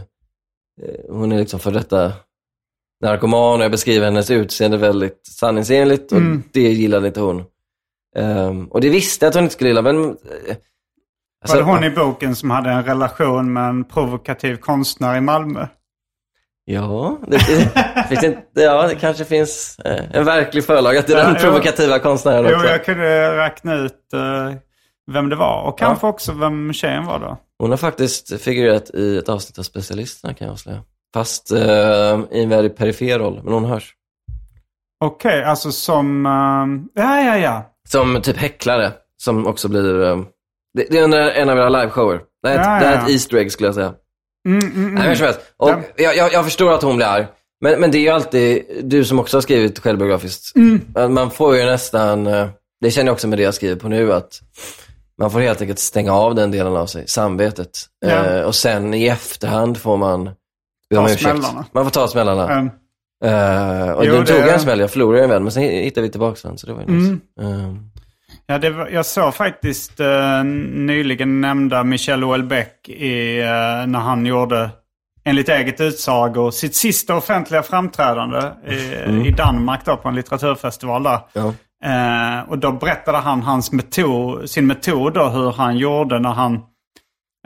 hon 1.08 1.32
är 1.32 1.38
liksom 1.38 1.60
för 1.60 1.70
detta 1.70 2.12
narkoman 3.02 3.58
och 3.58 3.64
jag 3.64 3.70
beskriver 3.70 4.04
hennes 4.04 4.30
utseende 4.30 4.76
väldigt 4.76 5.26
sanningsenligt 5.26 6.12
och 6.12 6.20
det 6.52 6.60
gillade 6.60 7.06
inte 7.06 7.20
hon. 7.20 7.44
Ehm, 8.16 8.66
och 8.66 8.80
det 8.80 8.88
visste 8.88 9.24
jag 9.24 9.28
att 9.30 9.34
hon 9.34 9.42
inte 9.44 9.54
skulle 9.54 9.70
gilla, 9.70 9.82
men... 9.82 10.04
eh, 10.04 10.10
alltså- 11.42 11.56
Var 11.56 11.56
det 11.56 11.62
hon 11.62 11.84
i 11.84 11.90
boken 11.90 12.36
som 12.36 12.50
hade 12.50 12.70
en 12.70 12.84
relation 12.84 13.52
med 13.52 13.68
en 13.68 13.84
provokativ 13.84 14.56
konstnär 14.56 15.16
i 15.16 15.20
Malmö? 15.20 15.66
Ja, 16.64 17.18
det, 17.26 17.36
det, 17.36 18.04
finns 18.08 18.24
inte, 18.24 18.42
ja, 18.54 18.86
det 18.86 18.94
kanske 18.94 19.24
finns 19.24 19.78
eh, 19.84 20.16
en 20.16 20.24
verklig 20.24 20.64
förlaga 20.64 21.02
till 21.02 21.14
Ja, 21.14 21.24
den 21.24 21.34
jo. 21.38 21.40
provokativa 21.40 21.98
konstnären 21.98 22.46
Jo, 22.50 22.56
också. 22.56 22.68
jag 22.68 22.84
kunde 22.84 23.36
räkna 23.38 23.74
ut 23.74 24.00
uh, 24.14 24.52
vem 25.12 25.28
det 25.28 25.36
var. 25.36 25.62
Och 25.62 25.78
kanske 25.78 26.06
också 26.06 26.32
vem 26.32 26.72
tjejen 26.72 27.06
var 27.06 27.18
då. 27.18 27.38
Hon 27.62 27.70
har 27.70 27.76
faktiskt 27.78 28.40
figurerat 28.40 28.90
i 28.94 29.18
ett 29.18 29.28
avsnitt 29.28 29.58
av 29.58 29.62
Specialisterna 29.62 30.34
kan 30.34 30.46
jag 30.46 30.52
avslöja. 30.52 30.82
Fast 31.14 31.50
eh, 31.52 32.20
i 32.30 32.42
en 32.42 32.48
väldigt 32.48 32.76
perifer 32.76 33.18
roll, 33.18 33.40
men 33.44 33.52
hon 33.52 33.64
hörs. 33.64 33.94
Okej, 35.04 35.44
alltså 35.44 35.72
som... 35.72 36.26
ehm, 36.26 36.88
ja, 36.94 37.24
ja, 37.24 37.38
ja. 37.38 37.74
Som 37.88 38.22
typ 38.22 38.36
häcklare, 38.36 38.92
som 39.22 39.46
också 39.46 39.68
blir... 39.68 40.02
eh, 40.02 40.18
det, 40.74 40.86
det 40.90 40.98
är 40.98 41.30
en 41.30 41.48
av 41.48 41.58
era 41.58 41.68
liveshower. 41.68 42.20
Det 42.42 42.48
är, 42.48 42.54
ett, 42.54 42.66
Ja, 42.66 42.78
det 42.80 42.86
är 42.86 42.94
ja. 42.94 43.02
ett 43.02 43.10
Easter 43.10 43.36
egg 43.36 43.52
skulle 43.52 43.68
jag 43.68 43.74
säga. 43.74 43.94
Mm, 44.48 44.58
mm, 44.58 44.76
mm. 44.76 44.94
Nej, 44.94 45.16
men. 45.20 45.34
Och 45.56 45.68
Ja. 45.70 45.80
jag, 45.96 46.16
jag, 46.16 46.32
jag 46.32 46.44
förstår 46.44 46.72
att 46.72 46.82
hon 46.82 46.96
blir 46.96 47.06
arg. 47.06 47.26
Men, 47.60 47.80
men 47.80 47.90
det 47.90 47.98
är 47.98 48.02
ju 48.02 48.08
alltid, 48.08 48.64
du 48.82 49.04
som 49.04 49.18
också 49.18 49.36
har 49.36 49.42
skrivit 49.42 49.78
självbiografiskt. 49.78 50.56
Mm. 50.56 51.14
Man 51.14 51.30
får 51.30 51.56
ju 51.56 51.64
nästan, 51.64 52.26
eh, 52.26 52.48
det 52.80 52.90
känner 52.90 53.06
jag 53.08 53.12
också 53.14 53.28
med 53.28 53.38
det 53.38 53.42
jag 53.42 53.54
skriver 53.54 53.76
på 53.76 53.88
nu, 53.88 54.12
att 54.12 54.40
man 55.22 55.30
får 55.30 55.40
helt 55.40 55.60
enkelt 55.60 55.78
stänga 55.78 56.12
av 56.12 56.34
den 56.34 56.50
delen 56.50 56.76
av 56.76 56.86
sig, 56.86 57.08
samvetet. 57.08 57.70
Ja. 58.00 58.08
Eh, 58.10 58.42
och 58.42 58.54
sen 58.54 58.94
i 58.94 59.06
efterhand 59.06 59.76
får 59.78 59.96
man 59.96 60.30
be 60.90 60.96
om 60.98 61.04
ursäkt. 61.06 61.44
Man 61.72 61.84
får 61.84 61.90
ta 61.90 62.08
smällarna. 62.08 62.52
Ehm, 62.58 62.70
Eh, 63.24 63.90
och 63.90 64.04
Jo, 64.06 64.12
det- 64.14 64.26
tog 64.26 64.36
jag 64.36 64.54
en 64.54 64.60
smäll, 64.60 64.80
jag 64.80 64.90
förlorade 64.90 65.24
en 65.24 65.30
vän, 65.30 65.42
men 65.42 65.52
sen 65.52 65.62
hittade 65.62 66.06
vi 66.06 66.10
tillbaka 66.10 66.48
den, 66.48 66.58
så 66.58 66.66
det 66.66 66.72
var 66.72 66.80
nice. 66.86 67.16
Mm. 67.40 67.60
Eh, 67.70 67.74
Ja, 68.46 68.58
det 68.58 68.70
var, 68.70 68.88
jag 68.88 69.06
såg 69.06 69.34
faktiskt 69.34 70.00
eh, 70.00 70.44
nyligen 70.44 71.40
nämnda 71.40 71.84
Michel 71.84 72.22
Houellebecq 72.22 72.88
i, 72.88 73.40
eh, 73.40 73.46
när 73.86 73.98
han 73.98 74.26
gjorde, 74.26 74.70
enligt 75.24 75.48
eget 75.48 75.80
utsago, 75.80 76.50
sitt 76.50 76.74
sista 76.74 77.14
offentliga 77.16 77.62
framträdande 77.62 78.40
i, 78.68 78.76
i 79.28 79.30
Danmark 79.30 79.80
då, 79.84 79.96
på 79.96 80.08
en 80.08 80.14
litteraturfestival 80.14 81.02
där. 81.02 81.18
ja. 81.32 81.54
Eh, 81.84 82.40
och 82.48 82.58
då 82.58 82.72
berättade 82.72 83.18
han 83.18 83.42
hans 83.42 83.72
metod, 83.72 84.50
sin 84.50 84.66
metod 84.66 85.14
då, 85.14 85.28
hur 85.28 85.52
han 85.52 85.76
gjorde 85.76 86.18
när 86.18 86.32
han... 86.32 86.54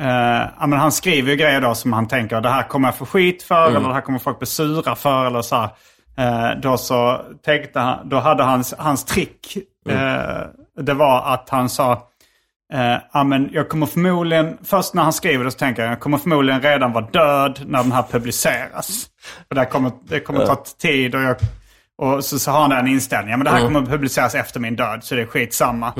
Eh, 0.01 0.49
ja, 0.59 0.67
men 0.67 0.79
han 0.79 0.93
skriver 0.93 1.31
ju 1.31 1.37
grejer 1.37 1.61
då 1.61 1.75
som 1.75 1.93
han 1.93 2.09
tänker 2.09 2.41
det 2.41 2.49
här 2.49 2.63
kommer 2.63 2.89
jag 2.89 2.97
få 2.97 3.07
skit 3.07 3.43
för 3.43 3.67
eller 3.67 3.81
det 3.81 3.95
här 3.95 4.01
kommer 4.01 4.19
folk 4.19 4.39
bli 4.39 4.47
sura 4.47 4.95
för 4.95 5.27
eller 5.27 5.43
så 5.43 5.57
här. 5.57 5.71
Eh, 6.19 6.61
då 6.61 6.77
så 6.77 7.21
tänkte 7.45 7.81
han, 7.81 8.09
då 8.09 8.19
hade 8.19 8.43
hans, 8.43 8.75
hans 8.79 9.05
trick, 9.05 9.57
eh, 9.89 10.41
det 10.81 10.95
var 10.95 11.35
att 11.35 11.49
han 11.51 11.69
sa 11.69 11.93
eh, 12.73 12.97
ja, 13.13 13.25
men 13.25 13.51
jag 13.53 13.69
kommer 13.69 13.87
förmodligen, 13.87 14.59
först 14.65 14.95
när 14.95 15.03
han 15.03 15.13
skriver 15.13 15.45
det 15.45 15.51
så 15.51 15.59
tänker 15.59 15.83
jag 15.83 15.93
jag 15.93 16.01
kommer 16.01 16.19
förmodligen 16.19 16.63
redan 16.63 16.93
vara 16.93 17.07
död 17.07 17.61
när 17.67 17.83
den 17.83 17.93
här 17.93 18.05
publiceras. 18.11 19.07
För 19.49 19.55
det 19.55 19.67
kommer, 19.67 19.93
det 20.09 20.21
kommer 20.21 20.47
ta 20.47 20.65
tid 20.79 21.15
och 21.15 21.21
jag 21.21 21.37
och 22.03 22.25
så, 22.25 22.39
så 22.39 22.51
har 22.51 22.61
han 22.61 22.71
den 22.71 22.87
inställningen. 22.87 23.39
Men 23.39 23.45
det 23.45 23.51
här 23.51 23.61
kommer 23.61 23.83
att 23.83 23.89
publiceras 23.89 24.35
efter 24.35 24.61
min 24.61 24.77
död 24.77 25.05
så 25.05 25.15
det 25.15 25.23
är 25.23 25.27
skitsamma. 25.27 25.93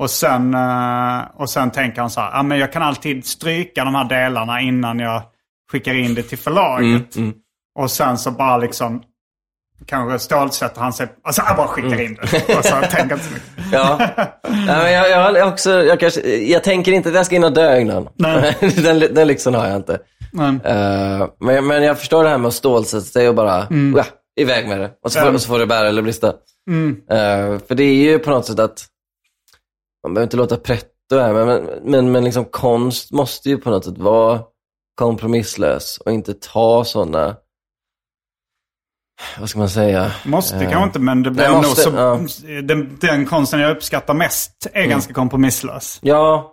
Och, 0.00 0.10
sen, 0.10 0.54
eh, 0.54 1.20
och 1.34 1.50
sen 1.50 1.70
tänker 1.70 2.00
han 2.00 2.10
så 2.10 2.20
här. 2.20 2.30
Ja, 2.32 2.42
men 2.42 2.58
jag 2.58 2.72
kan 2.72 2.82
alltid 2.82 3.26
stryka 3.26 3.84
de 3.84 3.94
här 3.94 4.04
delarna 4.04 4.60
innan 4.60 4.98
jag 4.98 5.22
skickar 5.72 5.94
in 5.94 6.14
det 6.14 6.22
till 6.22 6.38
förlaget. 6.38 7.16
Och 7.78 7.90
sen 7.90 8.18
så 8.18 8.30
bara 8.30 8.56
liksom 8.56 9.02
kanske 9.86 10.18
stålsätter 10.18 10.80
han 10.80 10.92
sig. 10.92 11.06
Alltså 11.24 11.42
jag 11.46 11.56
bara 11.56 11.66
skickar 11.68 12.00
in 12.00 12.14
det. 12.14 12.56
Och 12.58 12.64
så 12.64 12.74
tänker 12.90 13.14
inte 13.14 13.24
så 13.24 13.34
mycket. 13.34 13.72
Ja. 13.72 13.98
Nej, 14.48 14.66
men 14.66 14.92
jag, 14.92 15.36
jag, 15.36 15.48
också, 15.48 15.70
jag, 15.70 16.00
kanske, 16.00 16.20
jag 16.36 16.64
tänker 16.64 16.92
inte 16.92 17.08
att 17.08 17.14
jag 17.14 17.26
ska 17.26 17.36
in 17.36 17.44
och 17.44 17.52
dö 17.52 17.78
innan. 17.78 18.08
Nej. 18.14 18.56
den, 18.82 19.14
den 19.14 19.28
liksom 19.28 19.54
har 19.54 19.66
jag 19.66 19.76
inte. 19.76 19.98
Men, 20.32 20.60
Eh, 20.64 21.26
men, 21.40 21.66
men 21.66 21.82
jag 21.82 21.98
förstår 21.98 22.24
det 22.24 22.30
här 22.30 22.38
med 22.38 22.48
att 22.48 22.54
stålsätta 22.54 23.04
sig 23.04 23.28
och 23.28 23.34
bara, 23.34 23.66
ja, 23.96 24.04
iväg 24.40 24.68
med 24.68 24.80
det. 24.80 24.90
Och 25.02 25.12
så, 25.12 25.18
får, 25.18 25.22
Mm. 25.26 25.34
och 25.34 25.40
så 25.40 25.48
får 25.48 25.58
det 25.58 25.66
bära 25.66 25.88
eller 25.88 26.02
brista. 26.02 26.34
mm, 26.70 27.02
Eh, 27.10 27.58
för 27.68 27.74
det 27.74 27.84
är 27.84 27.94
ju 27.94 28.18
på 28.18 28.30
något 28.30 28.46
sätt 28.46 28.58
att, 28.58 28.86
man 30.02 30.14
behöver 30.14 30.26
inte 30.26 30.36
låta 30.36 30.56
pretto 30.56 30.90
här, 31.18 31.32
men, 31.32 31.64
men, 31.84 32.12
men, 32.12 32.24
liksom 32.24 32.44
konst 32.44 33.10
måste 33.12 33.48
ju 33.48 33.58
på 33.58 33.70
något 33.70 33.84
sätt 33.84 33.98
vara 33.98 34.42
kompromisslös 34.94 35.98
och 35.98 36.12
inte 36.12 36.34
ta 36.34 36.84
sådana, 36.84 37.36
vad 39.38 39.48
ska 39.50 39.58
man 39.58 39.68
säga? 39.68 40.12
måste 40.24 40.56
Eh, 40.56 40.60
kanske 40.70 40.82
inte 40.84 40.98
men 40.98 41.22
det 41.22 41.30
blir 41.30 41.48
nej, 41.48 41.54
nog 41.62 41.64
så. 41.64 41.90
ja. 41.96 42.20
Den, 42.62 42.98
den 43.00 43.26
konsten 43.26 43.60
jag 43.60 43.76
uppskattar 43.76 44.14
mest 44.14 44.66
är 44.72 44.86
ganska 44.86 45.14
kompromisslös. 45.14 45.98
Ja, 46.02 46.50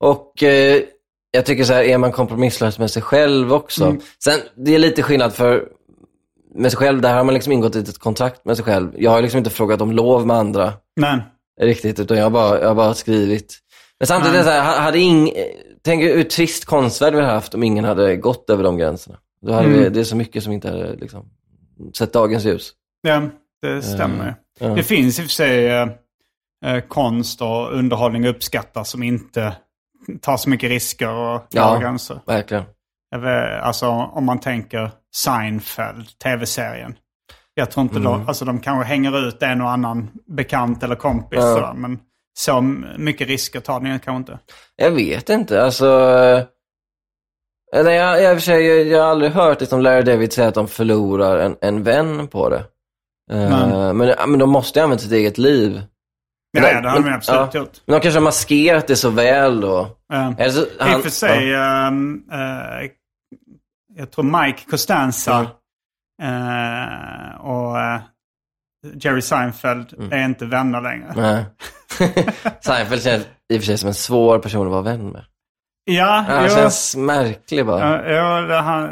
och 0.00 0.42
eh, 0.42 0.82
jag 1.30 1.46
tycker 1.46 1.64
så 1.64 1.72
här, 1.72 1.82
är 1.82 1.98
man 1.98 2.12
kompromisslös 2.12 2.78
med 2.78 2.90
sig 2.90 3.02
själv 3.02 3.52
också. 3.52 3.84
Mm. 3.84 4.00
Sen, 4.24 4.40
det 4.56 4.74
är 4.74 4.78
lite 4.78 5.02
skillnad 5.02 5.34
för 5.34 5.68
med 6.54 6.70
sig 6.72 6.78
själv, 6.78 7.00
där 7.00 7.14
har 7.16 7.24
man 7.24 7.34
liksom 7.34 7.52
ingått 7.52 7.76
ett 7.76 7.98
kontrakt 7.98 8.44
med 8.44 8.56
sig 8.56 8.64
själv. 8.64 8.92
Jag 8.98 9.10
har 9.10 9.22
liksom 9.22 9.38
inte 9.38 9.50
frågat 9.50 9.80
om 9.80 9.92
lov 9.92 10.26
med 10.26 10.36
andra 10.36 10.72
Nej. 10.96 11.20
riktigt, 11.60 12.00
utan 12.00 12.16
jag 12.16 12.24
har 12.24 12.30
bara, 12.30 12.60
jag 12.60 12.68
har 12.68 12.74
bara 12.74 12.94
skrivit. 12.94 13.58
Men 13.98 14.06
samtidigt 14.06 14.34
är 14.34 14.38
det 14.38 14.44
så 14.44 14.50
här, 14.50 14.64
ha- 14.64 14.80
hade 14.80 14.98
ing, 14.98 15.30
tänk 15.84 16.02
hur 16.02 16.24
trist 16.24 16.64
konstvärld 16.64 17.14
vi 17.14 17.20
hade 17.20 17.32
haft 17.32 17.54
om 17.54 17.62
ingen 17.62 17.84
hade 17.84 18.16
gått 18.16 18.50
över 18.50 18.64
de 18.64 18.76
gränserna. 18.76 19.16
Då 19.46 19.52
hade 19.52 19.66
Mm. 19.68 19.78
vi, 19.82 19.88
det 19.88 20.00
är 20.00 20.04
så 20.04 20.16
mycket 20.16 20.42
som 20.44 20.52
inte 20.52 20.68
hade 20.70 20.96
liksom, 20.96 21.26
sett 21.98 22.12
dagens 22.12 22.44
ljus. 22.44 22.72
Ja, 23.02 23.22
det 23.62 23.82
stämmer. 23.82 24.28
Eh, 24.28 24.34
ja. 24.68 24.74
Det 24.74 24.82
finns 24.82 25.18
i 25.18 25.22
och 25.22 25.24
för 25.26 25.30
sig 25.32 25.66
eh, 25.68 26.80
konst 26.88 27.42
och 27.42 27.72
underhållning 27.74 28.26
uppskattas 28.26 28.90
som 28.90 29.02
inte 29.02 29.52
tar 30.20 30.36
så 30.36 30.50
mycket 30.50 30.70
risker 30.70 31.08
och 31.14 31.46
Ja. 31.50 31.78
gränser. 31.78 32.20
Verkligen. 32.26 32.64
Vet, 33.16 33.62
Alltså 33.62 33.86
om 33.86 34.24
man 34.24 34.40
tänker 34.40 34.90
Seinfeld, 35.14 36.18
tv-serien. 36.22 36.94
Jag 37.54 37.70
tror 37.70 37.82
inte 37.82 37.98
de, 37.98 38.28
alltså 38.28 38.44
de 38.44 38.60
kanske 38.60 38.88
hänger 38.88 39.28
ut 39.28 39.42
en 39.42 39.60
och 39.60 39.70
annan 39.70 40.10
bekant 40.26 40.82
eller 40.82 40.94
kompis. 40.94 41.38
Ja. 41.38 41.54
sådär, 41.54 41.72
men 41.74 41.98
så 42.38 42.60
mycket 42.98 43.28
risker 43.28 43.60
tar 43.60 43.80
ni 43.80 43.88
kanske 43.90 44.16
inte. 44.16 44.38
Jag 44.76 44.90
vet 44.90 45.28
inte, 45.28 45.62
alltså. 45.64 45.86
Eller 47.76 47.90
jag, 47.90 48.22
jag, 48.22 48.38
jag, 48.38 48.86
jag 48.86 49.02
har 49.02 49.10
aldrig 49.10 49.32
hört 49.32 49.60
liksom 49.60 49.80
Larry 49.80 50.02
David 50.02 50.32
säga 50.32 50.48
att 50.48 50.54
de 50.54 50.68
förlorar 50.68 51.38
en, 51.38 51.56
en 51.60 51.82
vän 51.82 52.28
på 52.28 52.48
det. 52.48 52.64
Eh, 53.32 53.92
men, 53.92 54.14
men 54.30 54.38
de 54.38 54.50
måste 54.50 54.78
ju 54.78 54.82
använda 54.82 55.02
sitt 55.02 55.12
eget 55.12 55.38
liv. 55.38 55.82
Ja, 56.52 56.60
Men- 56.62 56.74
ja, 56.74 56.80
det 56.80 56.88
har 56.90 57.00
de 57.02 57.12
absolut 57.14 57.54
ja. 57.54 57.60
gjort. 57.60 57.80
Men 57.86 57.94
de 57.94 58.00
kanske 58.00 58.18
har 58.18 58.24
maskerat 58.24 58.86
det 58.86 58.96
så 58.96 59.10
väl 59.10 59.60
då. 59.60 59.80
Eh, 60.12 60.32
Eller 60.38 60.50
så, 60.50 60.60
I 60.62 60.96
och 60.98 61.02
för 61.02 61.10
sig, 61.10 61.52
eh, 61.54 61.90
jag 64.00 64.10
tror 64.12 64.44
Mike 64.44 64.62
Costanza 64.70 65.40
eh, 66.22 67.40
och 67.40 67.80
eh, 67.80 68.00
Jerry 68.94 69.22
Seinfeld 69.22 69.92
Mm. 69.98 70.12
är 70.12 70.24
inte 70.24 70.44
vänner 70.46 70.80
längre. 70.80 71.12
Nej. 71.16 71.44
Seinfeld 72.60 73.02
känns 73.02 73.26
i 73.52 73.56
och 73.56 73.60
för 73.60 73.66
sig 73.66 73.78
som 73.78 73.88
en 73.88 73.94
svår 73.94 74.38
person 74.38 74.66
att 74.66 74.72
vara 74.72 74.82
vän 74.82 75.08
med. 75.08 75.24
Ja, 75.84 76.24
Han 76.28 76.42
jo, 76.44 76.54
känns 76.54 76.96
märklig 76.96 77.66
bara. 77.66 78.10
ja, 78.12 78.60
han, 78.60 78.90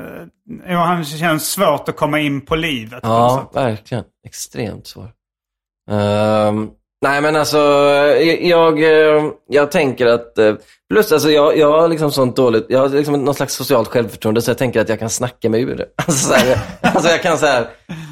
jo, 0.69 0.77
han 0.79 1.05
känns 1.05 1.51
svårt 1.51 1.89
att 1.89 1.97
komma 1.97 2.21
in 2.21 2.41
på 2.47 2.57
livet. 2.57 3.03
på 3.03 3.09
Ja, 3.09 3.49
sätt. 3.53 3.57
verkligen. 3.57 4.05
Extremt 4.27 4.87
svår. 4.87 5.11
Ehm, 5.91 6.71
nej, 7.03 7.21
men 7.21 7.37
alltså, 7.37 7.59
jag, 7.59 8.43
jag, 8.43 8.83
eh, 8.83 9.25
jag 9.49 9.71
tänker 9.71 10.07
att, 10.07 10.39
eh, 10.39 10.55
plus 10.93 11.13
alltså 11.13 11.31
jag, 11.31 11.59
jag 11.59 11.81
har 11.81 11.89
liksom 11.89 12.11
sånt 12.11 12.37
dåligt, 12.37 12.67
jag 12.69 12.79
har 12.79 12.89
liksom 12.89 13.25
någon 13.25 13.35
slags 13.35 13.55
socialt 13.55 13.89
självförtroende 13.89 14.43
så 14.43 14.51
jag 14.51 14.59
tänker 14.59 14.81
att 14.81 14.89
jag 14.89 14.99
kan 14.99 15.11
snacka 15.11 15.51
mig 15.51 15.63
ur 15.63 15.77
det. 15.77 15.87
Alltså, 16.07 16.29
så 16.29 16.35
här, 16.35 16.59
alltså 16.83 17.11
jag 17.11 17.23
kan 17.23 17.39
säga, 17.39 17.65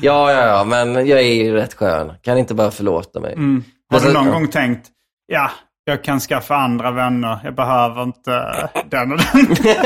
ja, 0.02 0.32
ja, 0.32 0.46
ja, 0.46 0.64
men 0.64 1.06
jag 1.06 1.20
är 1.20 1.34
ju 1.34 1.52
rätt 1.52 1.74
skön. 1.74 2.12
Kan 2.22 2.38
inte 2.38 2.54
bara 2.54 2.70
förlåta 2.70 3.20
mig. 3.20 3.32
Mm. 3.32 3.64
Har 3.90 3.96
Alltså, 3.96 4.12
du 4.12 4.14
någon 4.14 4.30
gång 4.32 4.48
tänkt, 4.48 4.86
ja, 5.26 5.50
jag 5.84 6.04
kan 6.04 6.20
skaffa 6.20 6.54
andra 6.56 6.90
vänner, 6.90 7.40
jag 7.44 7.54
behöver 7.54 8.02
inte 8.02 8.32
eh, 8.32 8.82
den 8.90 9.12
och 9.12 9.18
den. 9.18 9.56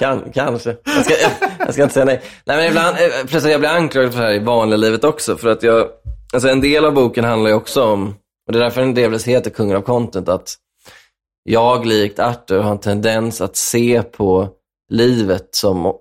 Kan, 0.00 0.32
kanske. 0.34 0.76
Jag 0.84 1.04
ska, 1.04 1.14
jag, 1.22 1.30
jag 1.58 1.72
ska 1.74 1.82
inte 1.82 1.94
säga 1.94 2.04
nej. 2.04 2.20
Nej, 2.44 2.56
men 2.56 2.66
ibland, 2.66 2.96
eh, 3.44 3.50
jag 3.50 3.60
blir 3.60 3.70
anklagad 3.70 4.12
för 4.12 4.20
det 4.20 4.26
här 4.26 4.34
i 4.34 4.38
vanliga 4.38 4.76
livet 4.76 5.04
också. 5.04 5.36
För 5.36 5.48
att 5.48 5.62
jag, 5.62 5.86
alltså 6.32 6.48
en 6.48 6.60
del 6.60 6.84
av 6.84 6.94
boken 6.94 7.24
handlar 7.24 7.50
ju 7.50 7.56
också 7.56 7.82
om, 7.84 8.08
och 8.46 8.52
det 8.52 8.58
är 8.58 8.62
därför 8.62 8.82
en 8.82 8.94
delvis 8.94 9.24
heter 9.28 9.50
Kungen 9.50 9.76
av 9.76 9.80
content, 9.82 10.28
att 10.28 10.54
jag 11.44 11.86
likt 11.86 12.18
Arthur 12.18 12.58
har 12.60 12.70
en 12.70 12.78
tendens 12.78 13.40
att 13.40 13.56
se 13.56 14.02
på 14.02 14.48
livet 14.88 15.48
som 15.54 15.92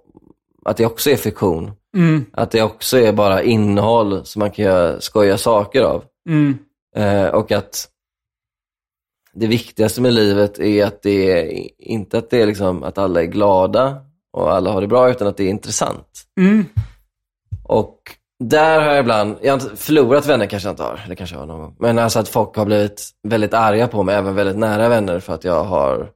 att 0.65 0.77
det 0.77 0.85
också 0.85 1.09
är 1.09 1.15
fiktion. 1.15 1.71
Mm, 1.97 2.25
Att 2.33 2.51
det 2.51 2.61
också 2.61 2.97
är 2.97 3.13
bara 3.13 3.43
innehåll 3.43 4.25
som 4.25 4.39
man 4.39 4.51
kan 4.51 4.65
göra 4.65 5.01
skoja 5.01 5.37
saker 5.37 5.81
av. 5.81 6.03
mm, 6.29 6.57
Eh, 6.95 7.25
och 7.27 7.51
att 7.51 7.87
det 9.33 9.47
viktigaste 9.47 10.01
med 10.01 10.13
livet 10.13 10.59
är 10.59 10.85
att 10.85 11.01
det 11.01 11.31
är 11.31 11.69
inte 11.77 12.17
att 12.17 12.29
det 12.29 12.41
är 12.41 12.45
liksom 12.45 12.83
att 12.83 12.97
alla 12.97 13.21
är 13.21 13.25
glada 13.25 13.97
och 14.33 14.53
alla 14.53 14.71
har 14.71 14.81
det 14.81 14.87
bra, 14.87 15.09
utan 15.11 15.27
att 15.27 15.37
det 15.37 15.43
är 15.43 15.49
intressant. 15.49 16.23
mm. 16.39 16.65
Och 17.63 17.97
där 18.49 18.79
har 18.81 18.87
jag 18.87 18.99
ibland, 18.99 19.37
jag 19.41 19.53
har 19.53 19.61
inte 19.61 19.75
förlorat 19.75 20.25
vänner 20.25 20.45
kanske 20.45 20.67
jag 20.67 20.73
inte 20.73 20.83
har, 20.83 20.99
det 21.09 21.15
kanske 21.15 21.35
jag 21.35 21.39
har 21.39 21.47
någon 21.47 21.59
gång. 21.59 21.75
Men 21.79 21.99
alltså 21.99 22.19
att 22.19 22.29
folk 22.29 22.55
har 22.55 22.65
blivit 22.65 23.09
väldigt 23.27 23.53
arga 23.53 23.87
på 23.87 24.03
mig, 24.03 24.15
även 24.15 24.35
väldigt 24.35 24.57
nära 24.57 24.89
vänner, 24.89 25.19
för 25.19 25.33
att 25.33 25.43
jag 25.43 25.63
har, 25.63 26.09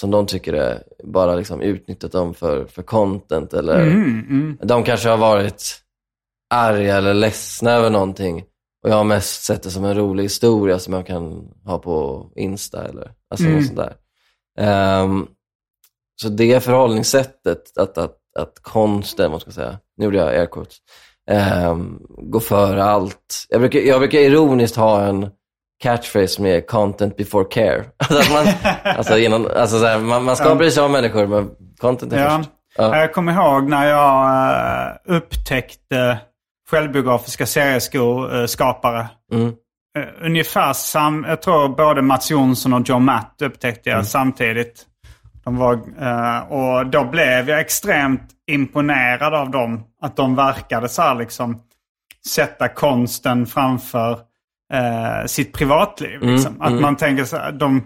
som 0.00 0.10
de 0.10 0.26
tycker 0.26 0.52
det, 0.52 0.82
bara 1.04 1.34
liksom 1.34 1.60
utnyttjat 1.60 2.12
dem 2.12 2.34
för, 2.34 2.64
för 2.64 2.82
content. 2.82 3.52
Eller 3.54 3.80
Mm, 3.80 4.26
mm. 4.30 4.58
de 4.62 4.84
kanske 4.84 5.08
har 5.08 5.16
varit 5.16 5.80
arga 6.54 6.96
eller 6.96 7.14
ledsna 7.14 7.70
över 7.70 7.90
någonting. 7.90 8.44
Och 8.84 8.90
jag 8.90 8.94
har 8.96 9.04
mest 9.04 9.42
sett 9.44 9.62
det 9.62 9.70
som 9.70 9.84
en 9.84 9.94
rolig 9.96 10.22
historia 10.22 10.78
som 10.78 10.94
jag 10.94 11.06
kan 11.06 11.48
ha 11.64 11.78
på 11.78 12.26
Insta 12.36 12.84
eller 12.84 13.12
alltså 13.30 13.46
Mm. 13.46 13.56
något 13.58 13.66
sånt 13.66 13.78
där. 13.78 13.94
Ehm, 14.58 15.26
så 16.22 16.28
det 16.28 16.60
förhållningssättet, 16.64 17.78
att, 17.78 17.98
att, 17.98 18.16
att 18.38 18.58
konsten, 18.62 19.32
vad 19.32 19.40
ska 19.40 19.48
jag 19.48 19.54
säga, 19.54 19.78
nu 19.96 20.04
gjorde 20.04 20.18
jag 20.18 20.28
air 20.28 20.46
um, 21.30 22.02
går 22.18 22.40
före 22.40 22.84
allt. 22.84 23.46
Jag 23.48 23.60
brukar, 23.60 23.78
jag 23.80 24.00
brukar 24.00 24.18
ironiskt 24.18 24.76
ha 24.76 25.02
en 25.06 25.28
catchphrase 25.82 26.42
är 26.48 26.60
content 26.66 27.16
before 27.16 27.44
care. 27.44 27.84
Alltså, 27.98 28.18
att 28.18 28.32
man, 28.32 28.54
alltså, 28.96 29.18
genom, 29.18 29.48
alltså 29.56 29.78
så 29.78 29.86
här, 29.86 29.98
man, 29.98 30.24
man 30.24 30.36
ska 30.36 30.54
bry 30.54 30.70
sig 30.70 30.82
om 30.82 30.92
människor, 30.92 31.26
men 31.26 31.50
content 31.80 32.12
är 32.12 32.18
Ja. 32.24 32.38
först. 32.38 32.50
Ja. 32.76 32.96
Jag 32.96 33.12
kommer 33.12 33.32
ihåg 33.32 33.68
när 33.68 33.86
jag 33.86 34.90
eh, 34.90 35.16
upptäckte 35.16 36.18
självbiografiska 36.70 37.46
serieskapare. 37.46 39.08
Mm. 39.32 39.46
Uh, 39.48 39.52
ungefär 40.22 40.72
sam... 40.72 41.24
Jag 41.28 41.42
tror 41.42 41.68
både 41.68 42.02
Mats 42.02 42.30
Jonsson 42.30 42.72
och 42.72 42.88
John 42.88 43.04
Matt 43.04 43.42
upptäckte 43.42 43.90
Mm. 43.90 43.98
jag 43.98 44.06
samtidigt. 44.06 44.86
De 45.44 45.56
var, 45.56 45.72
eh, 46.00 46.38
och 46.52 46.86
då 46.86 47.04
blev 47.04 47.48
jag 47.48 47.60
extremt 47.60 48.22
imponerad 48.48 49.34
av 49.34 49.50
dem. 49.50 49.84
Att 50.02 50.16
de 50.16 50.34
verkade 50.36 50.88
så 50.88 51.02
här 51.02 51.14
liksom 51.14 51.62
sätta 52.28 52.68
konsten 52.68 53.46
framför 53.46 54.10
eh, 54.72 55.26
sitt 55.26 55.52
privatliv. 55.52 56.20
Liksom. 56.22 56.60
Att 56.60 56.72
man 56.72 56.96
tänker 56.96 57.24
så 57.24 57.36
här, 57.36 57.52
de 57.52 57.82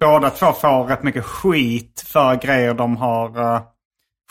båda 0.00 0.30
två 0.30 0.52
får 0.52 0.84
rätt 0.84 1.02
mycket 1.02 1.24
skit 1.24 2.04
för 2.06 2.34
grejer 2.34 2.74
de 2.74 2.96
har 2.96 3.54
eh, 3.54 3.60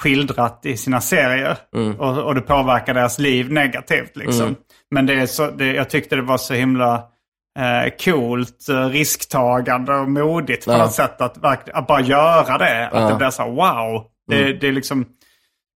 skildrat 0.02 0.62
i 0.66 0.78
sina 0.78 1.02
serier. 1.02 1.58
Och, 1.98 2.18
och 2.18 2.36
det 2.36 2.42
påverkar 2.42 2.94
deras 2.94 3.20
liv 3.20 3.52
negativt. 3.52 4.16
Liksom. 4.16 4.56
Men 4.92 5.06
det 5.06 5.14
är 5.14 5.26
så, 5.26 5.52
det, 5.52 5.74
jag 5.74 5.90
tyckte 5.90 6.16
det 6.16 6.22
var 6.22 6.38
så 6.38 6.54
himla 6.54 6.94
eh, 7.60 7.94
coolt, 8.04 8.70
eh, 8.70 8.86
risktagande 8.90 9.96
och 9.96 10.10
modigt 10.10 10.66
på 10.66 10.72
Ja. 10.72 10.78
något 10.78 10.92
sätt 10.94 11.22
att, 11.22 11.46
att 11.74 11.88
bara 11.88 12.02
göra 12.02 12.58
det. 12.58 12.88
Att 12.88 13.02
Ja. 13.02 13.10
det 13.10 13.16
blir 13.16 13.30
så 13.30 13.44
här, 13.44 13.50
wow. 13.50 14.04
Det, 14.28 14.54
det 14.54 14.68
är 14.68 14.72
liksom, 14.72 15.06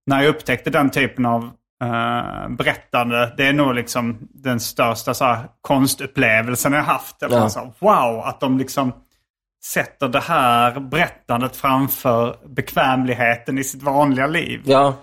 när 0.08 0.24
jag 0.24 0.30
upptäckte 0.30 0.70
den 0.70 0.90
typen 0.90 1.26
av 1.26 1.44
eh, 1.84 2.50
berättande, 2.50 3.34
det 3.38 3.48
är 3.48 3.54
nog 3.54 3.76
liksom 3.76 4.18
den 4.22 4.60
största 4.60 5.14
så 5.14 5.26
här, 5.26 5.46
konstupplevelsen 5.62 6.74
jag 6.74 6.84
haft. 6.84 7.20
Bara 7.20 7.32
Ja. 7.32 7.50
så 7.50 7.60
här, 7.60 7.72
wow, 7.80 8.20
att 8.26 8.40
de 8.40 8.58
liksom 8.58 8.94
sätter 9.66 10.08
det 10.08 10.20
här 10.20 10.80
berättandet 10.80 11.56
framför 11.56 12.36
bekvämligheten 12.48 13.58
i 13.58 13.64
sitt 13.64 13.84
vanliga 13.84 14.28
liv. 14.28 14.62
Ja, 14.66 14.94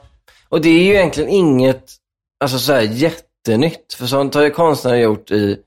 och 0.48 0.60
det 0.60 0.68
är 0.68 0.82
ju 0.84 0.94
egentligen 0.94 1.30
inget 1.30 1.84
alltså 2.44 2.58
så 2.58 2.72
här, 2.72 2.80
jättenytt. 2.80 3.94
För 3.98 4.06
sånt 4.06 4.34
har 4.34 4.42
ju 4.42 4.50
konstnärer 4.50 4.96
gjort 4.96 5.30
i, 5.30 5.58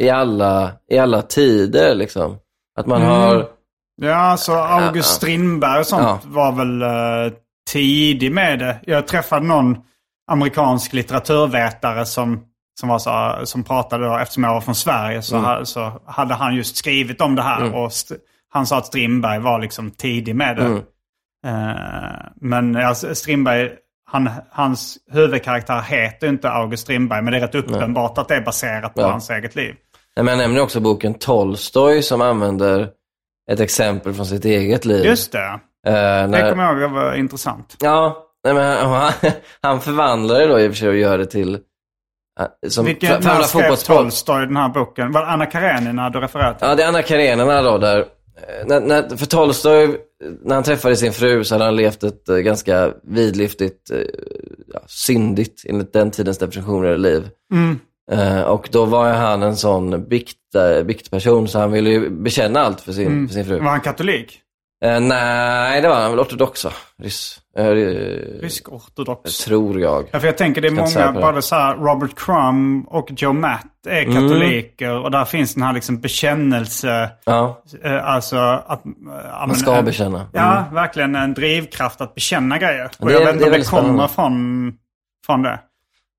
i, 0.00 0.10
alla, 0.10 0.72
i 0.90 0.98
alla 0.98 1.22
tider. 1.22 1.94
Liksom. 1.94 2.36
Att 2.80 2.86
man 2.86 3.02
Mm. 3.02 3.12
har... 3.14 3.48
Ja, 4.02 4.36
så 4.36 4.54
August. 4.54 5.08
Strindberg 5.14 5.80
och 5.80 5.86
sånt 5.86 6.02
Ja. 6.02 6.20
var 6.24 6.52
väl 6.52 6.82
uh, 6.82 7.32
tidig 7.72 8.32
med 8.32 8.58
det. 8.58 8.80
Jag 8.86 9.06
träffade 9.06 9.46
någon 9.46 9.76
amerikansk 10.30 10.92
litteraturvetare 10.92 12.06
som, 12.06 12.44
som, 12.80 12.88
var 12.88 12.98
så, 12.98 13.46
som 13.46 13.64
pratade 13.64 14.06
då, 14.06 14.18
eftersom 14.18 14.44
jag 14.44 14.54
var 14.54 14.60
från 14.60 14.74
Sverige 14.74 15.22
så, 15.22 15.36
Mm. 15.36 15.66
så 15.66 16.00
hade 16.06 16.34
han 16.34 16.56
just 16.56 16.76
skrivit 16.76 17.20
om 17.20 17.34
det 17.34 17.42
här. 17.42 17.74
Och 17.74 17.86
st- 17.86 18.14
han 18.52 18.66
sa 18.66 18.78
att 18.78 18.86
Strindberg 18.86 19.38
var 19.38 19.58
liksom 19.60 19.90
tidig 19.90 20.36
med 20.36 20.56
det. 20.56 20.62
Mm. 20.64 20.82
Eh, 21.46 22.16
men 22.36 22.76
alltså, 22.76 23.14
Strindberg, 23.14 23.70
han, 24.10 24.30
hans 24.50 24.98
huvudkaraktär 25.12 25.80
heter 25.80 26.28
inte 26.28 26.50
August 26.50 26.82
Strindberg. 26.82 27.22
Men 27.22 27.32
det 27.32 27.38
är 27.38 27.42
rätt 27.42 27.54
uppenbart 27.54 28.18
att 28.18 28.28
det 28.28 28.34
är 28.36 28.40
baserat 28.44 28.94
på 28.94 29.00
Ja. 29.00 29.10
hans 29.10 29.30
eget 29.30 29.54
liv. 29.56 29.74
Men 30.16 30.26
Jag 30.26 30.38
nämner 30.38 30.60
också 30.60 30.80
boken 30.80 31.14
Tolstoj 31.14 32.02
som 32.02 32.20
använder 32.20 32.88
ett 33.50 33.60
exempel 33.60 34.14
från 34.14 34.26
sitt 34.26 34.44
eget 34.44 34.84
liv. 34.84 35.04
Just 35.04 35.32
det. 35.32 35.60
Det 35.84 36.26
när, 36.26 36.50
kommer 36.50 36.64
jag 36.64 36.80
ihåg 36.82 36.90
var 36.90 37.14
intressant. 37.14 37.76
Ja, 37.80 38.26
nej, 38.44 38.54
men 38.54 38.86
han, 38.86 39.12
han 39.62 39.80
förvandlar 39.80 40.38
det 40.40 40.46
då 40.46 40.60
i 40.60 40.66
och 40.68 40.70
för 40.72 40.76
sig 40.78 40.88
och 40.88 40.96
gör 40.96 41.18
det 41.18 41.26
till... 41.26 41.54
eh, 42.40 42.68
Som, 42.68 42.84
Vilken, 42.86 43.20
när 43.22 43.42
skrev. 43.42 43.76
Tolstoj 43.76 44.46
den 44.46 44.56
här 44.56 44.68
boken? 44.68 45.12
Var 45.12 45.20
det 45.20 45.26
Anna 45.26 45.46
Karenina 45.46 46.10
du 46.10 46.20
refererade 46.20 46.58
till? 46.58 46.68
Ja, 46.68 46.74
det 46.74 46.82
är 46.82 46.88
Anna 46.88 47.02
Karenina 47.02 47.62
då 47.62 47.78
där. 47.78 47.98
eh, 47.98 48.04
När, 48.66 48.80
när, 48.80 49.16
för 49.16 49.26
Tolstoj, 49.26 49.96
när 50.44 50.54
han 50.54 50.64
träffade 50.64 50.96
sin 50.96 51.12
fru 51.12 51.44
så 51.44 51.54
hade 51.54 51.64
han 51.64 51.76
levt 51.76 52.02
ett 52.02 52.26
ganska 52.26 52.92
vidlyftigt, 53.02 53.90
ja, 54.74 54.80
syndigt 54.86 55.62
enligt 55.68 55.92
den 55.92 56.10
tidens 56.10 56.38
definitioner 56.38 56.96
liv. 56.98 57.28
Eh, 58.12 58.42
och 58.42 58.68
då 58.72 58.84
var 58.84 59.12
han 59.12 59.42
en 59.42 59.56
sån 59.56 60.08
bikt, 60.08 60.36
biktperson 60.84 61.48
så 61.48 61.58
han 61.58 61.72
ville 61.72 61.90
ju 61.90 62.10
bekänna 62.10 62.60
allt 62.60 62.80
för 62.80 62.92
sin, 62.92 63.28
för 63.28 63.34
sin 63.34 63.44
fru. 63.44 63.58
Var 63.60 63.70
han 63.70 63.80
katolik? 63.80 64.40
Eh, 64.84 65.00
nej, 65.00 65.80
det 65.80 65.88
var 65.88 66.00
han 66.00 66.10
väl 66.10 66.20
ortodox 66.20 66.64
va? 66.64 66.70
Ryss. 67.02 67.38
Eh, 67.56 67.64
Rysk-ortodox? 68.40 69.38
tror 69.44 69.80
jag. 69.80 70.08
Ja, 70.10 70.20
för 70.20 70.26
jag 70.26 70.38
tänker 70.38 70.60
det 70.60 70.68
är 70.68 70.72
många, 71.06 71.12
både 71.20 71.42
så 71.42 71.54
här 71.54 71.76
Robert 71.76 72.10
Crumb 72.16 72.86
och 72.88 73.08
Joe 73.16 73.32
Matt 73.32 73.66
är 73.88 74.02
Mm. 74.02 74.14
katoliker. 74.14 74.98
Och 74.98 75.10
där 75.10 75.24
finns 75.24 75.54
den 75.54 75.62
här 75.62 75.72
liksom 75.72 76.00
bekännelse, 76.00 77.10
Ja, 77.24 77.62
eh, 77.84 78.04
alltså 78.08 78.36
att... 78.36 78.86
eh, 78.86 78.92
ja, 79.24 79.44
men 79.46 79.56
ska 79.56 79.74
en- 79.76 79.84
bekänna. 79.84 80.26
Ja, 80.32 80.64
verkligen 80.72 81.14
en 81.14 81.34
drivkraft 81.34 82.00
att 82.00 82.14
bekänna 82.14 82.58
grejer. 82.58 82.90
Och 82.98 83.06
Det 83.06 83.12
jag 83.12 83.20
vet 83.20 83.34
inte 83.34 83.44
om 83.44 83.50
det 83.52 83.70
kommer 83.70 83.82
spännande. 83.82 84.08
från, 84.08 84.72
från 85.26 85.42
det. 85.42 85.60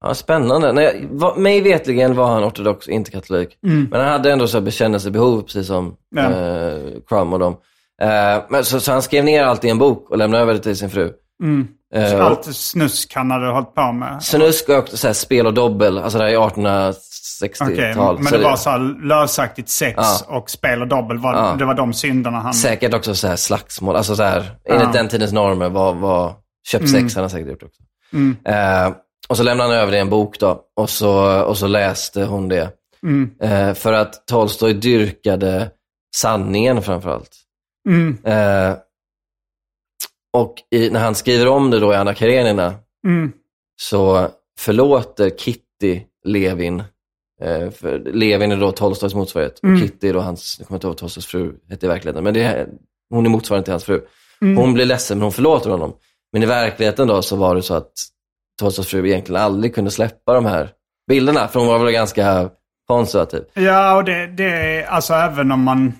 Ja, 0.03 0.13
spännande. 0.13 0.73
Nej, 0.73 1.07
va, 1.11 1.33
mig 1.37 1.61
vetligen 1.61 2.15
var 2.15 2.27
han 2.27 2.43
ortodox, 2.43 2.87
inte 2.87 3.11
katolik. 3.11 3.57
Men 3.61 3.91
han 4.01 4.09
hade 4.09 4.31
ändå 4.31 4.47
så 4.47 4.61
bekännelsebehov, 4.61 5.41
precis 5.41 5.67
som 5.67 5.95
Ja. 6.15 6.21
eh, 6.21 6.77
Crumb 7.07 7.33
och 7.33 7.39
dem. 7.39 7.55
Eh, 8.01 8.43
men 8.49 8.65
så, 8.65 8.79
så 8.79 8.91
han 8.91 9.01
skrev 9.01 9.23
ner 9.25 9.43
allt 9.43 9.63
i 9.65 9.69
en 9.69 9.77
bok 9.77 10.09
och 10.09 10.17
lämnade 10.17 10.43
över 10.43 10.53
det 10.53 10.59
till 10.59 10.77
sin 10.77 10.89
fru. 10.89 11.11
Eh, 11.95 12.09
Så 12.09 12.15
och- 12.17 12.23
allt 12.23 12.55
snusk 12.55 13.15
han 13.15 13.31
hade 13.31 13.47
hållit 13.51 13.75
på 13.75 13.91
med. 13.91 14.23
Snusk 14.23 14.69
och 14.69 14.89
så 14.89 15.07
här, 15.07 15.13
spel 15.13 15.47
och 15.47 15.53
dobbel, 15.53 15.97
alltså 15.97 16.17
det 16.17 16.23
här 16.23 16.31
i 16.31 16.35
1860-tal. 16.37 17.71
Okej, 17.71 17.95
men 18.23 18.25
Så 18.25 18.37
det 18.37 18.43
var 18.43 18.55
så 18.55 18.69
här 18.69 19.07
lösaktigt 19.07 19.69
sex 19.69 19.93
Ja. 19.97 20.37
och 20.37 20.49
spel 20.49 20.81
och 20.81 20.87
dobbel. 20.87 21.17
Var, 21.17 21.33
Ja. 21.33 21.55
Det 21.59 21.65
var 21.65 21.73
de 21.73 21.93
synderna 21.93 22.39
han... 22.39 22.53
Säkert 22.53 22.93
också 22.93 23.15
så 23.15 23.27
här 23.27 23.35
slagsmål, 23.35 23.95
alltså 23.95 24.15
så 24.15 24.23
här, 24.23 24.51
enligt 24.69 24.93
den 24.93 25.07
tidens 25.07 25.31
normer, 25.31 25.69
var, 25.69 25.93
var 25.93 26.33
köpsex 26.67 27.15
han 27.15 27.23
har 27.23 27.29
säkert 27.29 27.49
gjort 27.49 27.63
också. 27.63 27.81
Eh, 28.49 28.91
och 29.29 29.37
så 29.37 29.43
lämnade 29.43 29.69
han 29.69 29.79
över 29.79 29.91
det 29.91 29.97
i 29.97 30.01
en 30.01 30.09
bok 30.09 30.39
då, 30.39 30.61
och 30.75 30.89
så, 30.89 31.41
och 31.43 31.57
så 31.57 31.67
läste 31.67 32.23
hon 32.23 32.47
det. 32.47 32.69
Eh, 33.43 33.73
för 33.73 33.93
att 33.93 34.27
Tolstoj 34.27 34.73
dyrkade 34.73 35.69
sanningen 36.15 36.81
framförallt. 36.81 37.29
Mm, 37.89 38.17
Eh, 38.23 38.77
och 40.33 40.55
i, 40.71 40.89
när 40.89 40.99
han 40.99 41.15
skriver 41.15 41.47
om 41.47 41.71
det 41.71 41.79
då 41.79 41.93
i 41.93 41.95
Anna 41.95 42.13
Karenina, 42.13 42.73
mm, 43.07 43.31
så 43.81 44.27
förlåter 44.59 45.29
Kitty 45.29 46.01
Levin. 46.25 46.83
Eh, 47.41 47.71
Levin 48.05 48.51
är 48.51 48.57
då 48.57 48.71
Tolstojs 48.71 49.15
motsvarighet. 49.15 49.59
Och 49.59 49.79
Kitty 49.79 50.09
är 50.09 50.13
då 50.13 50.19
hans, 50.19 50.55
jag 50.59 50.67
kommer 50.67 50.77
inte 50.77 50.87
ihåg 50.87 50.97
Tolstojs 50.97 51.25
fru 51.25 51.53
hette 51.69 51.85
i 51.85 51.89
verkligheten, 51.89 52.23
men 52.23 52.33
det 52.33 52.67
hon 53.09 53.25
är 53.25 53.29
motsvarande 53.29 53.65
till 53.65 53.73
hans 53.73 53.83
fru. 53.83 54.01
Hon 54.39 54.73
blir 54.73 54.85
ledsen, 54.85 55.17
men 55.17 55.23
hon 55.23 55.31
förlåter 55.31 55.69
honom. 55.69 55.93
Men 56.33 56.43
i 56.43 56.45
verkligheten 56.45 57.07
då 57.07 57.21
så 57.21 57.35
var 57.35 57.55
det 57.55 57.61
så 57.61 57.73
att 57.73 57.91
Tolstojs 58.59 58.87
fru 58.87 59.07
egentligen 59.07 59.41
aldrig 59.41 59.75
kunde 59.75 59.91
släppa 59.91 60.33
de 60.33 60.45
här 60.45 60.69
bilderna, 61.07 61.47
för 61.47 61.59
hon 61.59 61.67
var 61.67 61.79
väl 61.79 61.91
ganska 61.91 62.49
konservativ. 62.87 63.43
Ja, 63.53 63.95
och 63.95 64.03
det, 64.03 64.27
det 64.27 64.43
är 64.43 64.83
alltså 64.83 65.13
även 65.13 65.51
om 65.51 65.63
man... 65.63 65.93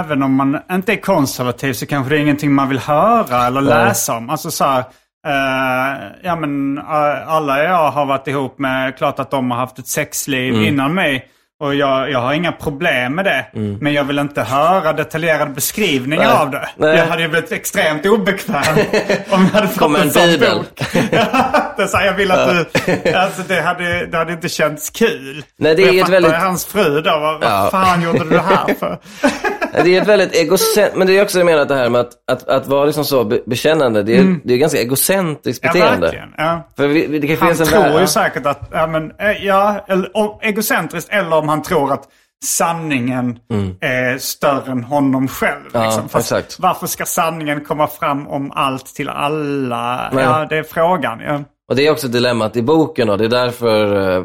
Även 0.00 0.22
om 0.22 0.34
man 0.34 0.58
inte 0.72 0.92
är 0.92 0.96
konservativ 0.96 1.72
så 1.72 1.86
kanske 1.86 2.10
det 2.14 2.18
är 2.18 2.20
ingenting 2.20 2.52
man 2.52 2.68
vill 2.68 2.78
höra 2.78 3.46
eller 3.46 3.60
läsa 3.60 4.16
om. 4.16 4.30
Alltså 4.30 4.50
så 4.50 4.64
här, 4.64 4.78
eh, 5.26 6.02
ja 6.22 6.36
men 6.36 6.78
eh, 6.78 7.28
alla 7.28 7.62
jag 7.64 7.90
har 7.90 8.06
varit 8.06 8.28
ihop 8.28 8.58
med, 8.58 8.96
klart 8.96 9.18
att 9.18 9.30
de 9.30 9.50
har 9.50 9.58
haft 9.58 9.78
ett 9.78 9.86
sexliv 9.88 10.54
innan 10.62 10.94
mig. 10.94 11.28
Och 11.62 11.74
jag, 11.74 12.10
jag 12.10 12.18
har 12.18 12.32
inga 12.32 12.52
problem 12.52 13.14
med 13.14 13.24
det. 13.24 13.46
Men 13.80 13.92
jag 13.92 14.04
vill 14.04 14.18
inte 14.18 14.42
höra 14.42 14.92
detaljerade 14.92 15.50
beskrivningar 15.50 16.24
Nej. 16.24 16.32
av 16.32 16.50
det. 16.50 16.68
Nej. 16.76 16.96
Jag 16.96 17.06
hade 17.06 17.22
ju 17.22 17.28
blivit 17.28 17.52
extremt 17.52 18.06
obekväm 18.06 18.62
om 19.30 19.42
jag 19.52 19.60
hade 19.60 19.68
fått 19.68 19.78
Kommer 19.78 19.98
en, 19.98 20.04
en 20.06 20.10
sån 20.10 20.22
bibel. 20.26 20.54
bok. 20.58 20.82
Det 21.76 21.88
så 21.88 21.96
här, 21.96 22.06
jag 22.06 22.12
vill 22.14 22.30
att 22.30 22.48
du... 22.48 23.12
Alltså 23.14 23.42
det 23.48 23.60
hade, 23.62 24.06
det 24.06 24.16
hade 24.18 24.32
inte 24.32 24.48
känts 24.48 24.90
kul. 24.90 25.44
Nej, 25.58 25.74
det 25.74 25.82
är 25.82 25.86
jag 25.92 25.96
ett 25.96 26.08
väldigt- 26.08 26.32
hans 26.34 26.64
fru 26.66 27.00
då. 27.00 27.10
Vad, 27.18 27.40
vad 27.40 27.50
Ja. 27.50 27.68
fan 27.70 28.02
gjorde 28.02 28.18
du 28.18 28.30
det 28.30 28.40
här 28.40 28.74
för? 28.80 28.98
Det 29.72 29.96
är 29.96 30.02
ett 30.02 30.08
väldigt 30.08 30.34
egocentriskt, 30.36 30.96
men 30.96 31.06
det 31.06 31.18
är 31.18 31.22
också 31.22 31.38
jag 31.38 31.46
menar 31.46 31.64
det 31.64 31.74
här 31.74 31.88
med 31.88 32.00
att, 32.00 32.12
att, 32.30 32.48
att 32.48 32.66
vara 32.66 32.84
liksom 32.84 33.04
så 33.04 33.24
be- 33.24 33.40
bekännande, 33.46 34.02
det 34.02 34.16
är, 34.18 34.36
det 34.44 34.54
är 34.54 34.58
ganska 34.58 34.80
egocentriskt 34.80 35.64
Ja, 35.64 35.72
beteende. 35.72 36.00
verkligen. 36.06 36.34
Ja. 36.36 36.68
För 36.76 36.86
vi, 36.88 37.18
det 37.18 37.26
kan 37.36 37.36
Han 37.48 37.56
tror 37.56 37.80
värld- 37.80 38.00
ju 38.00 38.06
säkert 38.06 38.46
att, 38.46 38.68
ja 38.72 38.86
men, 38.86 39.10
eh, 39.18 39.46
ja, 39.46 39.84
eller, 39.88 40.16
om, 40.16 40.38
egocentriskt 40.42 41.08
eller 41.12 41.36
om 41.36 41.48
han 41.48 41.62
tror 41.62 41.92
att 41.92 42.04
sanningen 42.44 43.38
är 43.80 44.18
större 44.18 44.72
än 44.72 44.84
honom 44.84 45.28
själv. 45.28 45.60
Mm. 45.60 45.70
Ja, 45.72 45.84
liksom. 46.02 46.18
Exakt. 46.20 46.58
Varför 46.60 46.86
ska 46.86 47.04
sanningen 47.04 47.64
komma 47.64 47.86
fram 47.86 48.28
om 48.28 48.50
allt 48.54 48.86
till 48.86 49.08
alla? 49.08 50.10
Ja, 50.14 50.46
det 50.50 50.56
är 50.58 50.62
frågan. 50.62 51.20
Ja. 51.20 51.40
Och 51.68 51.76
det 51.76 51.86
är 51.86 51.90
också 51.92 52.08
dilemmat 52.08 52.56
i 52.56 52.62
boken 52.62 53.10
och 53.10 53.18
det 53.18 53.24
är 53.24 53.28
därför 53.28 54.10
eh, 54.16 54.24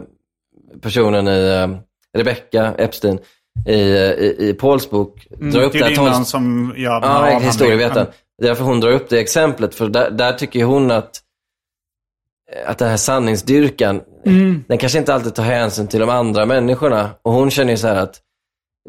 personen 0.82 1.28
i 1.28 1.64
uh, 1.68 1.78
Rebecca 2.18 2.74
Epstein 2.78 3.20
i, 3.66 3.72
i, 3.74 4.50
i 4.50 4.54
Pauls 4.54 4.90
bok 4.90 5.28
drar 5.40 5.62
upp 5.64 5.74
det 5.74 5.84
här 5.84 6.24
som 6.24 6.74
gör 6.78 6.92
Ja, 6.92 6.98
avhandlingen. 6.98 7.44
historievetaren. 7.44 8.08
Därför 8.42 8.64
hon 8.64 8.80
drar 8.80 8.92
upp 8.92 9.10
det 9.10 9.20
exemplet, 9.20 9.76
för 9.76 9.90
där, 9.90 10.12
där 10.12 10.34
tycker 10.34 10.64
hon 10.64 10.92
att, 10.92 11.12
att 12.68 12.78
den 12.78 12.90
här 12.90 12.98
sanningsdyrkan, 12.98 14.02
den 14.68 14.78
kanske 14.78 14.98
inte 15.00 15.14
alltid 15.14 15.36
tar 15.36 15.44
hänsyn 15.44 15.88
till 15.88 16.00
de 16.00 16.10
andra 16.10 16.46
människorna. 16.46 17.10
Och 17.22 17.32
hon 17.34 17.52
känner 17.52 17.72
ju 17.72 17.78
så 17.78 17.88
här 17.88 17.96
att, 17.96 18.22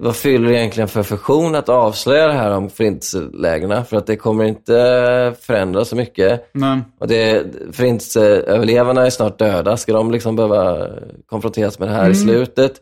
vad 0.01 0.17
fyller 0.17 0.49
det 0.51 0.59
egentligen 0.59 0.89
för 0.89 1.03
funktion 1.03 1.55
att 1.55 1.69
avslöja 1.69 2.27
det 2.27 2.33
här 2.33 2.51
om 2.51 2.71
förintelselägren? 2.71 3.85
För 3.85 3.97
att 3.97 4.07
det 4.07 4.17
kommer 4.17 4.45
inte 4.45 5.35
förändra 5.41 5.85
så 5.85 5.97
mycket. 5.97 6.51
Men, 6.53 6.85
Och 7.01 7.09
det, 7.09 7.47
förintelseöverlevarna 7.73 9.07
är 9.07 9.11
snart 9.11 9.39
döda. 9.39 9.77
Ska 9.77 9.93
de 9.93 10.11
liksom 10.11 10.37
behöva 10.37 10.87
konfronteras 11.27 11.79
med 11.79 11.89
det 11.89 11.95
här 11.95 12.11
i 12.11 12.15
slutet? 12.15 12.73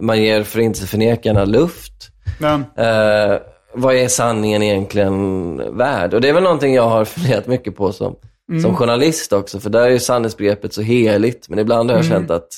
Man 0.00 0.22
ger 0.22 0.42
förintelseförnekarna 0.42 1.44
luft. 1.44 1.92
men, 2.38 2.64
Eh, 2.76 3.38
vad 3.74 3.94
är 3.94 4.08
sanningen 4.08 4.62
egentligen 4.62 5.56
värd? 5.76 6.14
Och 6.14 6.20
det 6.20 6.28
är 6.28 6.32
väl 6.32 6.42
någonting 6.42 6.74
jag 6.74 6.88
har 6.88 7.04
funderat 7.14 7.46
mycket 7.46 7.76
på 7.76 7.92
som, 7.92 8.16
som 8.62 8.76
journalist 8.76 9.32
också, 9.32 9.60
för 9.60 9.70
där 9.70 9.80
är 9.80 9.90
ju 9.90 9.98
sanningsbegreppet 9.98 10.74
så 10.74 10.82
heligt. 10.82 11.48
Men 11.48 11.58
ibland 11.58 11.90
har 11.90 11.96
jag 11.96 12.06
känt 12.06 12.30
att, 12.30 12.48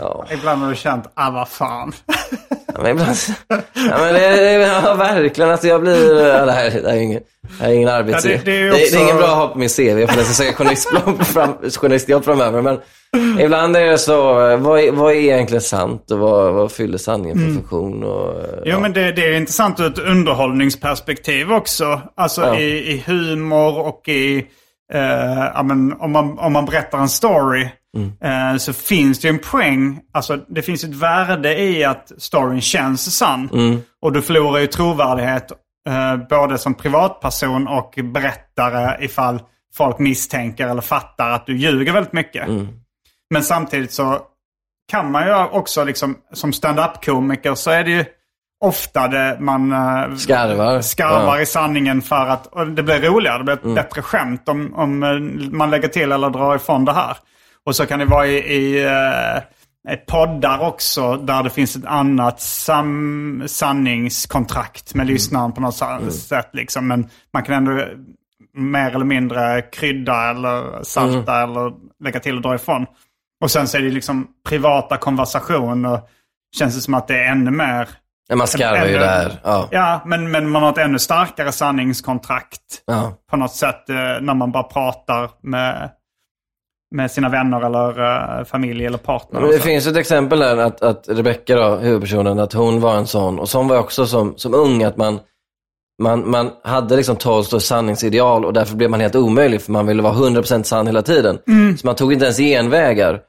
ja, 0.00 0.26
ibland 0.32 0.62
har 0.62 0.70
du 0.70 0.76
känt, 0.76 1.04
ah 1.14 1.30
vad 1.30 1.48
fan. 1.48 1.92
ja, 2.74 2.82
men 2.82 2.90
ibland, 2.90 3.16
ja, 3.48 3.98
men 3.98 4.14
det, 4.14 4.20
det, 4.36 4.52
ja, 4.84 4.94
verkligen. 4.94 5.50
Alltså 5.50 5.66
jag 5.66 5.80
blir, 5.80 6.26
ja, 6.26 6.44
det, 6.44 6.52
här, 6.52 6.70
det 6.70 6.88
här 6.88 6.96
är 6.96 7.00
ingen, 7.00 7.20
det 7.58 7.64
här 7.64 7.70
är 7.70 7.74
ingen 7.74 7.88
arbets... 7.88 8.24
Ja, 8.24 8.30
det- 8.30 8.44
det 8.44 8.52
är 8.52 8.58
ju 8.60 8.70
det, 8.70 8.76
det 8.76 8.82
också- 8.84 8.96
är 8.96 9.02
ingen 9.02 9.16
bra 9.16 9.26
att 9.26 9.36
ha 9.36 9.48
på 9.48 9.58
min 9.58 9.68
CV 9.68 10.06
för 10.06 10.16
jag 10.16 10.24
ska 10.26 10.34
söka 10.44 10.52
journalistjobb, 10.52 11.22
fram, 11.24 11.54
journalistjobb 11.80 12.24
framöver. 12.24 12.62
Men 12.62 12.78
ibland 13.40 13.76
är 13.76 13.84
det 13.84 13.98
så, 13.98 14.22
vad 14.56 14.94
vad 14.94 15.12
är 15.12 15.16
egentligen 15.16 15.60
sant 15.62 16.10
och 16.10 16.18
vad, 16.18 16.54
vad 16.54 16.72
fyller 16.72 16.98
sanningen 16.98 17.38
för 17.38 17.44
funktion? 17.54 18.04
Och, 18.04 18.34
Jo, 18.64 18.80
men 18.80 18.92
det, 18.92 19.12
det 19.12 19.26
är 19.26 19.32
intressant 19.32 19.80
ur 19.80 19.86
ett 19.86 19.98
underhållningsperspektiv 19.98 21.52
också. 21.52 22.00
Alltså 22.16 22.40
Ja. 22.42 22.58
i, 22.58 22.92
i 22.92 23.02
humor 23.06 23.78
och 23.78 24.08
i... 24.08 24.46
Eh, 24.94 25.44
ja, 25.54 25.62
men 25.62 25.92
om, 26.00 26.12
man, 26.12 26.38
om 26.38 26.52
man 26.52 26.64
berättar 26.66 26.98
en 26.98 27.08
story 27.08 27.68
eh, 28.24 28.56
så 28.58 28.72
finns 28.72 29.20
det 29.20 29.28
ju 29.28 29.34
en 29.34 29.38
poäng. 29.38 30.00
Alltså 30.12 30.36
det 30.48 30.62
finns 30.62 30.84
ett 30.84 30.94
värde 30.94 31.58
i 31.60 31.84
att 31.84 32.12
storyn 32.18 32.60
känns 32.60 33.16
sann. 33.16 33.48
Och 34.02 34.12
du 34.12 34.22
förlorar 34.22 34.60
ju 34.60 34.66
trovärdighet 34.66 35.52
eh, 35.88 36.16
både 36.28 36.58
som 36.58 36.74
privatperson 36.74 37.68
och 37.68 37.98
berättare 38.04 39.04
ifall 39.04 39.40
folk 39.74 39.98
misstänker 39.98 40.68
eller 40.68 40.82
fattar 40.82 41.30
att 41.30 41.46
du 41.46 41.56
ljuger 41.56 41.92
väldigt 41.92 42.12
mycket. 42.12 42.48
Men 43.30 43.42
samtidigt 43.42 43.92
så 43.92 44.20
kan 44.90 45.10
man 45.10 45.26
ju 45.26 45.34
också 45.34 45.84
liksom 45.84 46.16
som 46.32 46.52
stand-up-komiker 46.52 47.54
så 47.54 47.70
är 47.70 47.84
det 47.84 47.90
ju 47.90 48.04
ofta 48.64 49.08
det 49.08 49.36
man 49.40 49.72
eh, 49.72 50.16
Skarvar. 50.16 50.80
skarvar 50.80 51.36
Ja. 51.36 51.40
i 51.42 51.46
sanningen 51.46 52.02
för 52.02 52.26
att 52.28 52.48
det 52.76 52.82
blir 52.82 53.00
roligare. 53.00 53.38
Det 53.38 53.44
blir 53.44 53.54
ett 53.54 53.74
bättre 53.74 54.02
skämt 54.02 54.48
om, 54.48 54.74
om 54.74 54.98
man 55.52 55.70
lägger 55.70 55.88
till 55.88 56.12
eller 56.12 56.30
drar 56.30 56.56
ifrån 56.56 56.84
det 56.84 56.92
här. 56.92 57.16
Och 57.66 57.76
så 57.76 57.86
kan 57.86 57.98
det 57.98 58.04
vara 58.04 58.26
i, 58.26 58.36
i 58.54 58.84
eh, 59.88 59.96
poddar 60.06 60.58
också 60.60 61.16
där 61.16 61.42
det 61.42 61.50
finns 61.50 61.76
ett 61.76 61.86
annat 61.86 62.40
sam, 62.40 63.42
sanningskontrakt 63.46 64.94
med 64.94 65.06
lyssnaren 65.06 65.52
på 65.52 65.60
något 65.60 65.74
sa- 65.74 66.10
sätt. 66.10 66.48
Liksom. 66.52 66.88
Men 66.88 67.08
man 67.32 67.42
kan 67.42 67.54
ändå 67.54 67.84
mer 68.54 68.94
eller 68.94 69.04
mindre 69.04 69.62
krydda 69.62 70.30
eller 70.30 70.82
salta 70.82 71.42
eller 71.42 71.72
lägga 72.04 72.20
till 72.20 72.36
och 72.36 72.42
dra 72.42 72.54
ifrån. 72.54 72.86
Och 73.42 73.50
sen 73.50 73.68
så 73.68 73.76
är 73.78 73.82
det 73.82 73.90
liksom 73.90 74.26
privata 74.48 74.96
konversationer. 74.96 76.00
Känns 76.58 76.74
det 76.74 76.80
som 76.80 76.94
att 76.94 77.08
det 77.08 77.18
är 77.24 77.30
ännu 77.32 77.50
mer 77.50 77.88
Ja, 78.28 78.36
man 78.36 78.46
skarvar 78.46 78.86
ju 78.86 78.98
där. 78.98 79.32
Ja. 79.44 79.68
Ja, 79.70 80.02
men, 80.06 80.30
men 80.30 80.50
man 80.50 80.62
har 80.62 80.70
ett 80.70 80.78
ännu 80.78 80.98
starkare 80.98 81.52
sanningskontrakt 81.52 82.60
Ja. 82.86 83.14
på 83.30 83.36
något 83.36 83.52
sätt 83.54 83.88
eh, 83.88 83.94
när 84.20 84.34
man 84.34 84.52
bara 84.52 84.62
pratar 84.62 85.30
med, 85.42 85.90
med 86.92 87.10
sina 87.10 87.28
vänner 87.28 87.66
eller 87.66 88.38
eh, 88.38 88.44
familj 88.44 88.86
eller 88.86 88.98
partner. 88.98 89.40
Men 89.40 89.50
det 89.50 89.58
finns 89.58 89.86
ett 89.86 89.96
exempel 89.96 90.38
där 90.38 90.56
att, 90.56 90.82
att 90.82 91.04
Rebecca, 91.08 91.56
då, 91.56 91.76
huvudpersonen, 91.76 92.38
att 92.38 92.52
hon 92.52 92.80
var 92.80 92.94
en 92.96 93.06
sån. 93.06 93.38
Och 93.38 93.48
som 93.48 93.68
var 93.68 93.78
också 93.78 94.06
som, 94.06 94.34
som 94.36 94.54
ung, 94.54 94.82
att 94.82 94.96
man, 94.96 95.20
man, 96.02 96.30
man 96.30 96.50
hade 96.64 96.96
liksom 96.96 97.16
Tolstojs 97.16 97.64
sanningsideal 97.66 98.44
och 98.44 98.52
därför 98.52 98.76
blev 98.76 98.90
man 98.90 99.00
helt 99.00 99.16
omöjlig, 99.16 99.62
för 99.62 99.72
man 99.72 99.86
ville 99.86 100.02
vara 100.02 100.14
100% 100.14 100.62
sann 100.62 100.86
hela 100.86 101.02
tiden. 101.02 101.38
Så 101.80 101.86
man 101.86 101.94
tog 101.94 102.12
inte 102.12 102.24
ens 102.24 102.38
genvägar, 102.38 103.20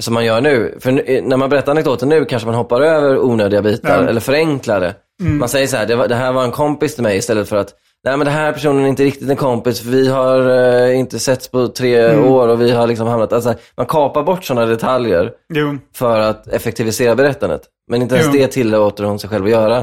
som 0.00 0.14
man 0.14 0.24
gör 0.24 0.40
nu. 0.40 0.78
För 0.80 0.92
nu, 0.92 1.20
när 1.24 1.36
man 1.36 1.48
berättar 1.50 1.72
anekdoter 1.72 2.06
nu 2.06 2.24
kanske 2.24 2.46
man 2.46 2.54
hoppar 2.54 2.80
över 2.80 3.18
onödiga 3.18 3.62
bitar, 3.62 4.02
Ja. 4.02 4.08
eller 4.08 4.20
förenklar 4.20 4.80
det. 4.80 4.94
Man 5.22 5.48
säger 5.48 5.66
så 5.66 5.76
här, 5.76 5.86
det, 5.86 5.96
var, 5.96 6.08
det 6.08 6.14
här 6.14 6.32
var 6.32 6.44
en 6.44 6.50
kompis 6.50 6.94
till 6.94 7.02
mig, 7.02 7.16
istället 7.16 7.48
för 7.48 7.56
att 7.56 7.74
Nej 8.06 8.16
men 8.16 8.24
den 8.24 8.34
här 8.34 8.52
personen 8.52 8.84
är 8.84 8.88
inte 8.88 9.04
riktigt 9.04 9.30
en 9.30 9.36
kompis, 9.36 9.80
för 9.80 9.90
vi 9.90 10.08
har 10.08 10.48
eh, 10.88 10.98
inte 10.98 11.18
setts 11.18 11.48
på 11.48 11.68
tre 11.68 12.16
år 12.16 12.48
och 12.48 12.60
vi 12.60 12.72
har 12.72 12.86
liksom 12.86 13.06
hamnat... 13.06 13.32
Alltså, 13.32 13.54
man 13.76 13.86
kapar 13.86 14.22
bort 14.22 14.44
sådana 14.44 14.66
detaljer 14.66 15.30
Jo, 15.54 15.78
för 15.94 16.20
att 16.20 16.46
effektivisera 16.46 17.14
berättandet. 17.14 17.60
Men 17.90 18.02
inte 18.02 18.14
ens 18.14 18.26
Jo. 18.34 18.40
det 18.40 18.48
tillåter 18.48 19.04
hon 19.04 19.18
sig 19.18 19.30
själv 19.30 19.44
att 19.44 19.50
göra. 19.50 19.78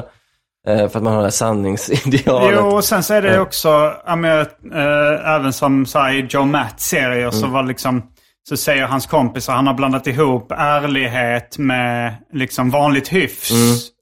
Eh, 0.67 0.89
för 0.89 0.97
att 0.97 1.03
man 1.03 1.13
har 1.13 1.17
det 1.17 1.23
här 1.25 1.29
sanningsidealet. 1.29 2.59
jo, 2.59 2.67
och 2.67 2.83
sen 2.83 3.03
så 3.03 3.13
är 3.13 3.21
det 3.21 3.39
också, 3.39 3.93
ja, 4.05 4.15
men, 4.15 4.39
eh, 4.73 5.35
även 5.35 5.53
som 5.53 5.85
så 5.85 6.09
i 6.09 6.27
Joe 6.29 6.45
Matt-serier 6.45 7.31
så 7.31 7.47
var 7.47 7.63
liksom 7.63 8.03
så 8.49 8.57
säger 8.57 8.85
hans 8.85 9.05
kompisar, 9.05 9.53
han 9.53 9.67
har 9.67 9.73
blandat 9.73 10.07
ihop 10.07 10.51
ärlighet 10.51 11.57
med 11.57 12.15
liksom 12.33 12.69
vanligt 12.69 13.13
hyfs. 13.13 13.51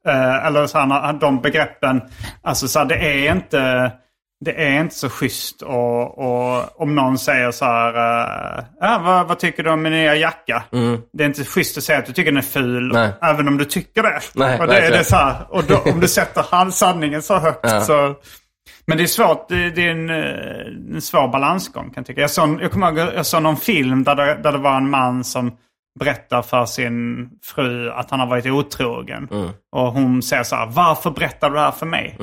Eh, 0.08 0.46
eller 0.46 0.68
så 0.68 0.78
han 0.78 0.92
har 0.92 1.14
de 1.14 1.42
begreppen. 1.42 2.02
Alltså 2.44 2.68
så 2.68 2.80
här, 2.80 2.86
det 2.86 2.96
är 2.96 3.32
inte, 3.32 3.92
det 4.46 4.66
är 4.66 4.82
inte 4.82 4.96
så 4.96 5.10
schysst 5.10 5.62
och, 5.62 6.18
och 6.20 6.82
om 6.82 6.96
någon 6.96 7.18
säger 7.18 7.52
så 7.52 7.66
här, 7.66 7.94
ja, 8.80 9.02
vad, 9.06 9.28
vad 9.28 9.40
tycker 9.40 9.64
du 9.64 9.70
om 9.70 9.82
min 9.82 9.92
nya 9.92 10.16
jacka? 10.16 10.64
Det 11.14 11.24
är 11.24 11.28
inte 11.28 11.46
schysst 11.46 11.78
att 11.78 11.84
säga 11.84 12.00
att 12.00 12.06
du 12.06 12.14
tycker 12.14 12.32
den 12.32 12.38
är 12.38 12.42
ful, 12.42 12.92
Nej. 12.94 13.12
även 13.22 13.48
om 13.48 13.58
du 13.58 13.66
tycker 13.66 14.04
det. 14.04 14.20
Nej, 14.36 14.60
och 14.60 14.68
det, 14.68 14.80
är 14.80 14.92
det 14.92 15.04
så 15.04 15.16
här, 15.16 15.36
och 15.50 15.64
då, 15.64 15.78
om 15.92 16.00
du 16.00 16.08
sätter 16.20 16.46
han- 16.52 16.72
sanningen 16.72 17.22
så 17.22 17.40
högt 17.40 17.60
Ja. 17.64 17.82
så... 17.82 18.16
Men 18.86 18.98
det 18.98 19.04
är 19.04 19.08
svårt, 19.08 19.50
det, 19.50 19.70
det 19.70 19.88
är 19.88 19.92
en, 19.92 20.10
eh, 20.10 20.96
en 20.96 21.02
svår 21.02 21.28
balansgång 21.28 21.84
kan 21.86 21.94
jag 21.96 22.06
tycka. 22.06 22.22
Jag 22.22 22.32
såg, 22.32 22.62
jag 22.62 22.76
ihåg, 22.76 22.98
jag 23.16 23.26
såg 23.26 23.44
någon 23.44 23.58
film 23.58 24.04
där 24.04 24.16
det, 24.16 24.40
där 24.44 24.52
det 24.52 24.58
var 24.58 24.78
en 24.78 24.90
man 24.90 25.24
som 25.24 25.52
berättar 26.00 26.42
för 26.42 26.66
sin 26.66 27.30
fru 27.44 27.92
att 27.92 28.12
han 28.12 28.20
har 28.20 28.28
varit 28.28 28.46
otrogen. 28.46 29.28
Mm. 29.32 29.50
Och 29.72 29.88
hon 29.94 30.22
säger 30.22 30.44
så 30.44 30.56
här, 30.56 30.66
varför 30.66 31.10
berättar 31.12 31.50
du 31.50 31.56
det 31.56 31.62
här 31.62 31.72
för 31.72 31.86
mig? 31.86 32.18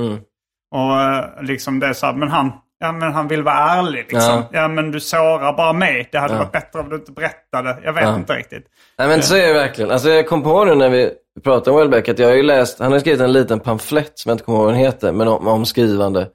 Och 0.74 1.00
eh, 1.00 1.24
liksom 1.42 1.80
det 1.80 1.86
är 1.86 1.92
så 1.92 2.06
här, 2.06 2.12
men 2.12 2.28
han, 2.28 2.52
ja, 2.80 2.92
men 2.92 3.12
han 3.12 3.28
vill 3.28 3.42
vara 3.42 3.54
ärlig 3.54 3.98
liksom. 4.12 4.20
Ja. 4.20 4.44
Ja. 4.52 4.68
men 4.68 4.90
du 4.90 5.00
sårar 5.00 5.52
bara 5.52 5.72
mig. 5.72 6.08
Det 6.12 6.18
hade 6.18 6.34
Ja. 6.34 6.38
varit 6.38 6.52
bättre 6.52 6.80
om 6.80 6.88
du 6.88 6.96
inte 6.96 7.12
berättade. 7.12 7.78
Jag 7.84 7.92
vet 7.92 8.02
Ja. 8.04 8.16
inte 8.16 8.32
riktigt. 8.32 8.64
Nej 8.98 9.08
men 9.08 9.22
så 9.22 9.36
är 9.36 9.46
det 9.46 9.52
verkligen. 9.52 9.90
Alltså 9.90 10.08
jag 10.10 10.28
kom 10.28 10.42
på 10.42 10.64
nu 10.64 10.74
när 10.74 10.88
vi 10.88 11.10
pratade 11.44 11.70
om 11.70 11.76
Welbeck 11.76 12.08
att 12.08 12.18
jag 12.18 12.28
har 12.28 12.34
ju 12.34 12.42
läst, 12.42 12.78
han 12.78 12.92
har 12.92 12.98
skrivit 12.98 13.20
en 13.20 13.32
liten 13.32 13.60
pamflett 13.60 14.12
som 14.18 14.28
jag 14.30 14.34
inte 14.34 14.44
kommer 14.44 14.58
ihåg 14.58 14.64
vad 14.66 14.74
den 14.74 14.80
heter, 14.80 15.12
men 15.12 15.28
om, 15.28 15.46
om 15.48 15.64
skrivande. 15.66 16.28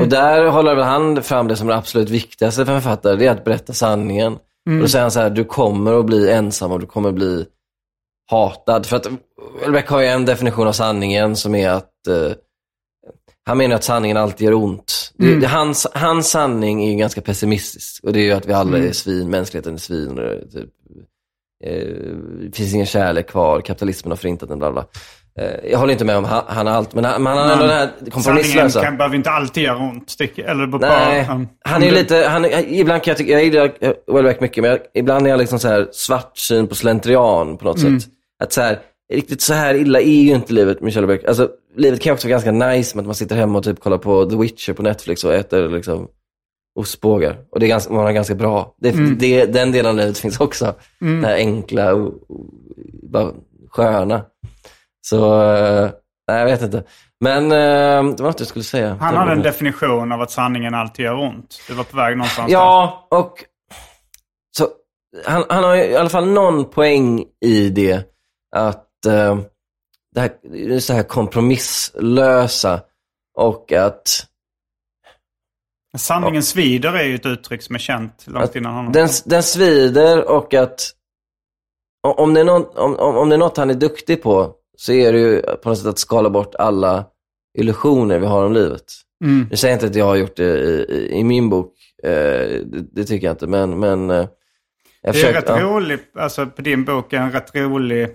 Och 0.00 0.08
där 0.08 0.46
håller 0.46 0.74
väl 0.74 0.84
han 0.84 1.22
fram 1.22 1.48
det 1.48 1.56
som 1.56 1.66
det 1.66 1.76
absolut 1.76 2.10
viktigaste 2.10 2.66
för 2.66 2.72
en 2.72 2.80
författare, 2.82 3.16
det 3.16 3.26
är 3.26 3.30
att 3.30 3.44
berätta 3.44 3.72
sanningen. 3.72 4.32
Och 4.70 4.80
då 4.80 4.88
säger 4.88 5.02
han 5.02 5.10
så 5.10 5.20
här, 5.20 5.30
du 5.30 5.44
kommer 5.44 5.98
att 6.00 6.06
bli 6.06 6.32
ensam 6.32 6.72
och 6.72 6.80
du 6.80 6.86
kommer 6.86 7.08
att 7.08 7.14
bli 7.14 7.46
hatad. 8.30 8.86
För 8.86 8.96
att 8.96 9.06
Welbeck 9.60 9.88
har 9.88 10.00
ju 10.00 10.06
en 10.06 10.24
definition 10.24 10.66
av 10.68 10.72
sanningen 10.72 11.36
som 11.36 11.54
är 11.54 11.70
att 11.70 12.06
eh, 12.08 12.32
han 13.46 13.58
menar 13.58 13.76
att 13.76 13.84
sanningen 13.84 14.16
alltid 14.16 14.44
gör 14.44 14.54
ont. 14.54 15.12
Det, 15.18 15.40
det, 15.40 15.46
hans, 15.46 15.86
hans 15.94 16.30
sanning 16.30 16.84
är 16.84 16.90
ju 16.90 16.96
ganska 16.96 17.20
pessimistisk. 17.20 18.04
Och 18.04 18.12
det 18.12 18.20
är 18.20 18.24
ju 18.24 18.32
att 18.32 18.46
vi 18.46 18.52
alla 18.52 18.78
är 18.78 18.92
svin, 18.92 19.30
mänskligheten 19.30 19.74
är 19.74 19.78
svin. 19.78 20.08
Och 20.10 20.16
det, 20.16 20.40
typ, 20.50 20.70
eh, 21.64 21.72
det 22.50 22.56
finns 22.56 22.74
ingen 22.74 22.86
kärlek 22.86 23.30
kvar, 23.30 23.60
kapitalismen 23.60 24.10
har 24.12 24.16
förintat 24.16 24.48
den, 24.48 24.58
bla 24.58 24.72
bla. 24.72 24.84
Eh, 25.40 25.70
jag 25.70 25.78
håller 25.78 25.92
inte 25.92 26.04
med 26.04 26.16
om 26.16 26.24
han, 26.24 26.42
han 26.46 26.68
allt, 26.68 26.94
men 26.94 27.04
han, 27.04 27.22
men 27.22 27.36
han 27.38 27.46
har 27.46 27.52
ändå 27.52 27.66
den 27.66 27.76
här 27.78 27.86
Sanningen 27.86 28.10
kompromisslösa. 28.10 28.82
kan, 28.82 28.96
behöver 28.96 29.16
inte 29.16 29.30
alltid 29.30 29.62
göra 29.62 29.78
ont. 29.78 30.16
Eller 30.36 30.66
bara, 30.66 30.78
Nej, 30.80 31.26
um, 31.30 31.48
han 31.64 31.82
är 31.82 31.90
lite, 31.90 32.16
han, 32.28 32.44
ibland 32.68 33.02
kan 33.02 33.10
jag 33.12 33.18
tycka, 33.18 33.32
jag 33.32 33.44
gillar 33.44 33.72
eh, 33.80 33.92
Welbeck 34.14 34.40
mycket, 34.40 34.62
men 34.62 34.70
jag, 34.70 34.80
ibland 34.94 35.26
är 35.26 35.30
jag 35.30 35.38
liksom 35.38 35.58
så 35.58 35.68
här 35.68 35.88
svartsyn 35.92 36.66
på 36.66 36.74
slentrian 36.74 37.56
på 37.58 37.64
något 37.64 37.78
Mm. 37.78 38.00
sätt. 38.00 38.10
Att 38.44 38.52
så 38.52 38.60
här, 38.60 38.78
riktigt 39.12 39.40
så 39.42 39.54
här 39.54 39.74
illa 39.74 40.00
är 40.00 40.22
ju 40.22 40.34
inte 40.34 40.52
livet 40.52 40.80
med 40.80 40.92
Welbeck. 40.94 41.24
Alltså, 41.24 41.48
livet 41.76 42.00
kan 42.00 42.12
också 42.12 42.26
vara 42.28 42.30
ganska 42.32 42.52
nice 42.52 42.96
med 42.96 43.02
att 43.02 43.06
man 43.06 43.14
sitter 43.14 43.36
hemma 43.36 43.58
och 43.58 43.64
typ 43.64 43.80
kollar 43.80 43.98
på 43.98 44.30
The 44.30 44.36
Witcher 44.36 44.72
på 44.72 44.82
Netflix 44.82 45.24
och 45.24 45.34
äter 45.34 45.68
liksom 45.68 46.08
ostbågar. 46.80 47.36
Och 47.52 47.60
det 47.60 47.66
är 47.66 47.68
ganska, 47.68 47.92
man 47.92 48.04
har 48.04 48.12
ganska 48.12 48.34
bra. 48.34 48.74
Det, 48.80 48.90
Mm. 48.90 49.18
det, 49.18 49.46
den 49.46 49.72
delen 49.72 49.90
av 49.90 49.96
livet 49.96 50.18
finns 50.18 50.40
också. 50.40 50.74
Det 51.00 51.26
här 51.26 51.34
enkla 51.36 51.94
och, 51.94 52.06
och 52.06 52.46
bara 53.02 53.32
sköna. 53.70 54.24
Så, 55.06 55.42
eh, 55.42 55.90
nej 56.28 56.38
jag 56.38 56.44
vet 56.46 56.62
inte. 56.62 56.84
Men 57.20 57.44
eh, 57.44 58.14
det 58.16 58.22
var 58.22 58.26
något 58.30 58.40
jag 58.40 58.48
skulle 58.48 58.64
säga. 58.64 58.96
Han 59.00 59.14
hade 59.16 59.32
en 59.32 59.42
definition 59.42 60.12
av 60.12 60.20
att 60.20 60.30
sanningen 60.30 60.74
alltid 60.74 61.04
gör 61.04 61.18
ont. 61.18 61.60
Du 61.68 61.74
var 61.74 61.84
på 61.84 61.96
väg 61.96 62.16
någonstans 62.16 62.46
där. 62.46 62.52
Ja, 62.52 63.06
och 63.10 63.44
så 64.56 64.68
han, 65.26 65.44
han 65.48 65.64
har 65.64 65.76
i 65.76 65.96
alla 65.96 66.08
fall 66.08 66.28
någon 66.28 66.64
poäng 66.70 67.24
i 67.44 67.68
det. 67.68 68.02
Att 68.56 68.86
eh, 69.06 69.38
det, 70.14 70.20
här, 70.20 70.30
det 70.42 70.80
så 70.80 70.92
här 70.92 71.02
kompromisslösa 71.02 72.80
och 73.34 73.72
att 73.72 74.26
Sanningen 75.96 76.42
svider 76.42 76.92
är 76.92 77.04
ju 77.04 77.14
ett 77.14 77.26
uttryck 77.26 77.62
som 77.62 77.74
är 77.74 77.78
känt 77.78 78.24
långt 78.26 78.56
innan 78.56 78.74
honom. 78.74 78.92
den, 78.92 79.08
den 79.24 79.42
svider 79.42 80.30
och 80.30 80.54
att 80.54 80.90
om 82.02 82.34
det, 82.34 82.40
är 82.40 82.44
något, 82.44 82.78
om, 82.78 82.96
om, 82.96 83.28
det 83.28 83.36
är 83.36 83.38
något 83.38 83.56
han 83.56 83.70
är 83.70 83.74
duktig 83.74 84.22
på 84.22 84.54
så 84.76 84.92
är 84.92 85.12
det 85.12 85.18
ju 85.18 85.42
på 85.42 85.68
något 85.68 85.78
sätt 85.78 85.86
att 85.86 85.98
skala 85.98 86.30
bort 86.30 86.54
alla 86.54 87.04
illusioner 87.58 88.18
vi 88.18 88.26
har 88.26 88.44
om 88.44 88.52
livet. 88.52 88.84
Mm. 89.24 89.46
Nu 89.50 89.56
säger 89.56 89.72
jag 89.72 89.76
inte 89.76 89.86
att 89.86 89.94
jag 89.94 90.04
har 90.04 90.16
gjort 90.16 90.36
det 90.36 90.58
i, 90.58 90.86
i, 90.88 91.18
i 91.18 91.24
min 91.24 91.50
bok, 91.50 91.72
eh, 92.02 92.10
det, 92.10 92.86
det 92.92 93.04
tycker 93.04 93.26
jag 93.26 93.34
inte, 93.34 93.46
men, 93.46 93.78
men 93.78 94.10
eh, 94.10 94.28
jag 95.00 95.14
Det 95.14 95.22
är 95.22 95.32
rätt 95.32 95.44
ja. 95.48 95.60
roligt, 95.60 96.16
alltså 96.16 96.46
på 96.46 96.62
din 96.62 96.84
bok 96.84 97.12
är 97.12 97.20
en 97.20 97.32
rätt 97.32 97.54
rolig 97.54 98.08